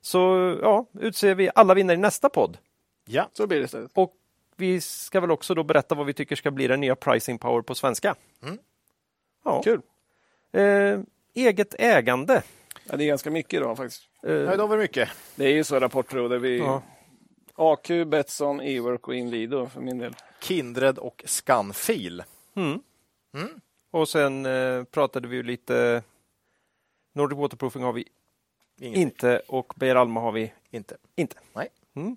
Så 0.00 0.18
ja, 0.62 0.86
utser 1.00 1.34
vi 1.34 1.50
alla 1.54 1.74
vinnare 1.74 1.94
i 1.94 2.00
nästa 2.00 2.28
podd. 2.28 2.58
Ja, 3.04 3.28
så 3.32 3.46
blir 3.46 3.58
det 3.58 3.64
istället. 3.64 3.90
Och 3.94 4.12
vi 4.56 4.80
ska 4.80 5.20
väl 5.20 5.30
också 5.30 5.54
då 5.54 5.64
berätta 5.64 5.94
vad 5.94 6.06
vi 6.06 6.12
tycker 6.12 6.36
ska 6.36 6.50
bli 6.50 6.66
den 6.66 6.80
nya 6.80 6.96
pricing 6.96 7.38
power 7.38 7.62
på 7.62 7.74
svenska. 7.74 8.14
Mm. 8.42 8.58
Ja. 9.44 9.62
Kul. 9.62 9.80
Eh, 10.52 11.00
eget 11.34 11.74
ägande. 11.78 12.42
Ja, 12.84 12.96
det 12.96 13.04
är 13.04 13.08
ganska 13.08 13.30
mycket 13.30 13.54
idag 13.54 13.76
faktiskt. 13.76 14.02
Eh, 14.22 14.32
ja, 14.32 14.54
idag 14.54 14.68
var 14.68 14.76
det 14.76 14.82
mycket. 14.82 15.08
Det 15.36 15.44
är 15.44 15.52
ju 15.52 15.64
så 15.64 15.80
rapportperioder. 15.80 16.38
Vi... 16.38 16.58
Ja. 16.58 16.82
AQ, 17.54 17.88
Betsson, 18.06 18.60
Ework 18.60 19.08
och 19.08 19.14
Inwido 19.14 19.66
för 19.66 19.80
min 19.80 19.98
del. 19.98 20.14
Kindred 20.40 20.98
och 20.98 21.22
Scanfil. 21.26 22.22
Mm. 22.56 22.80
Mm. 23.34 23.60
Och 23.90 24.08
sen 24.08 24.46
eh, 24.46 24.84
pratade 24.84 25.28
vi 25.28 25.42
lite 25.42 26.02
Nordic 27.14 27.38
Waterproofing 27.38 27.82
har 27.82 27.92
vi 27.92 28.04
Ingenting. 28.80 29.02
inte 29.02 29.38
och 29.48 29.72
Beijer 29.76 29.96
Alma 29.96 30.20
har 30.20 30.32
vi 30.32 30.52
inte. 30.70 30.96
inte. 31.16 31.36
Nej. 31.54 31.68
Mm. 31.96 32.16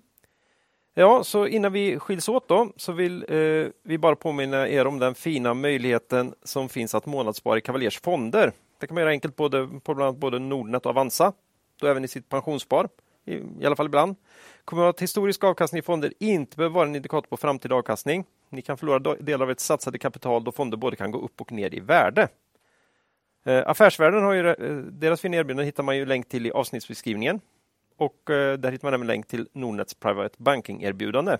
Ja, 0.94 1.24
så 1.24 1.46
innan 1.46 1.72
vi 1.72 1.98
skiljs 1.98 2.28
åt 2.28 2.48
då 2.48 2.72
så 2.76 2.92
vill 2.92 3.24
eh, 3.28 3.66
vi 3.82 3.98
bara 3.98 4.16
påminna 4.16 4.68
er 4.68 4.86
om 4.86 4.98
den 4.98 5.14
fina 5.14 5.54
möjligheten 5.54 6.34
som 6.42 6.68
finns 6.68 6.94
att 6.94 7.06
månadsspara 7.06 7.58
i 7.58 7.60
Cavaliers 7.60 8.00
fonder. 8.00 8.52
Det 8.80 8.86
kan 8.86 8.94
man 8.94 9.00
göra 9.02 9.10
enkelt 9.10 9.36
både, 9.36 9.68
på 9.84 9.94
bland 9.94 10.08
annat 10.08 10.20
både 10.20 10.38
Nordnet 10.38 10.86
och 10.86 10.90
Avanza, 10.90 11.32
då 11.80 11.86
även 11.86 12.04
i 12.04 12.08
sitt 12.08 12.28
pensionsspar, 12.28 12.88
i, 13.24 13.34
i 13.34 13.66
alla 13.66 13.76
fall 13.76 13.86
ibland. 13.86 14.16
Kommer 14.64 14.84
att 14.84 15.02
historisk 15.02 15.44
avkastning 15.44 15.78
i 15.78 15.82
fonder 15.82 16.12
inte 16.18 16.56
behöver 16.56 16.74
vara 16.74 16.88
en 16.88 16.96
indikator 16.96 17.28
på 17.28 17.36
framtida 17.36 17.74
avkastning. 17.74 18.24
Ni 18.48 18.62
kan 18.62 18.76
förlora 18.76 19.16
delar 19.20 19.46
av 19.46 19.50
ert 19.50 19.60
satsade 19.60 19.98
kapital 19.98 20.44
då 20.44 20.52
fonder 20.52 20.76
både 20.76 20.96
kan 20.96 21.10
gå 21.10 21.18
upp 21.18 21.40
och 21.40 21.52
ner 21.52 21.74
i 21.74 21.80
värde. 21.80 22.28
Eh, 23.44 23.62
Affärsvärlden 23.66 24.22
har 24.22 24.32
ju, 24.32 24.48
eh, 24.48 24.76
deras 24.76 25.20
fina 25.20 25.36
erbjudande 25.36 25.64
hittar 25.64 25.82
man 25.82 25.96
ju 25.96 26.06
länk 26.06 26.28
till 26.28 26.46
i 26.46 26.52
avsnittsbeskrivningen. 26.52 27.40
Och 28.00 28.30
eh, 28.30 28.58
där 28.58 28.72
hittar 28.72 28.86
man 28.86 28.94
även 28.94 29.06
länk 29.06 29.26
till 29.26 29.48
Nordnets 29.52 29.94
Private 29.94 30.34
Banking-erbjudande. 30.38 31.38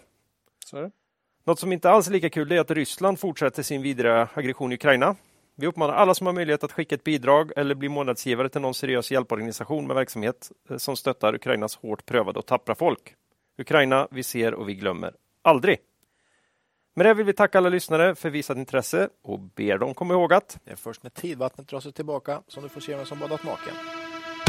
Något 1.45 1.59
som 1.59 1.73
inte 1.73 1.91
alls 1.91 2.09
är 2.09 2.13
lika 2.13 2.31
kul 2.31 2.53
är 2.53 2.61
att 2.61 2.71
Ryssland 2.71 3.21
fortsätter 3.21 3.63
sin 3.63 3.83
vidare 3.83 4.29
aggression 4.35 4.73
i 4.73 4.75
Ukraina. 4.75 5.17
Vi 5.57 5.67
uppmanar 5.67 5.95
alla 5.95 6.15
som 6.15 6.27
har 6.27 6.35
möjlighet 6.35 6.65
att 6.65 6.73
skicka 6.73 6.95
ett 6.95 7.05
bidrag 7.05 7.53
eller 7.57 7.75
bli 7.75 7.89
månadsgivare 7.89 8.49
till 8.49 8.61
någon 8.61 8.75
seriös 8.75 9.11
hjälporganisation 9.11 9.87
med 9.87 9.97
verksamhet 9.97 10.53
eh, 10.71 10.77
som 10.77 10.97
stöttar 10.97 11.35
Ukrainas 11.35 11.77
hårt 11.77 12.07
prövade 12.07 12.39
och 12.39 12.47
tappra 12.47 12.75
folk. 12.75 13.15
Ukraina, 13.59 14.09
vi 14.11 14.23
ser 14.23 14.55
och 14.55 14.69
vi 14.69 14.75
glömmer 14.75 15.15
aldrig. 15.43 15.79
Med 16.95 17.07
det 17.07 17.15
vill 17.15 17.27
vi 17.27 17.33
tacka 17.33 17.59
alla 17.59 17.69
lyssnare 17.69 18.15
för 18.15 18.31
visat 18.31 18.57
intresse 18.57 19.09
och 19.23 19.39
ber 19.41 19.79
dem 19.79 19.95
komma 19.95 20.15
ihåg 20.15 20.33
att 20.33 20.59
det 20.65 20.71
är 20.71 20.77
först 20.77 21.03
när 21.03 21.11
tidvattnet 21.11 21.69
drar 21.69 21.81
sig 21.81 21.93
tillbaka 21.93 22.43
som 22.47 22.63
du 22.63 22.69
får 22.69 22.81
se 22.81 22.97
vem 22.97 23.07
som 23.07 23.19
badat 23.19 23.45
naken. 23.45 23.75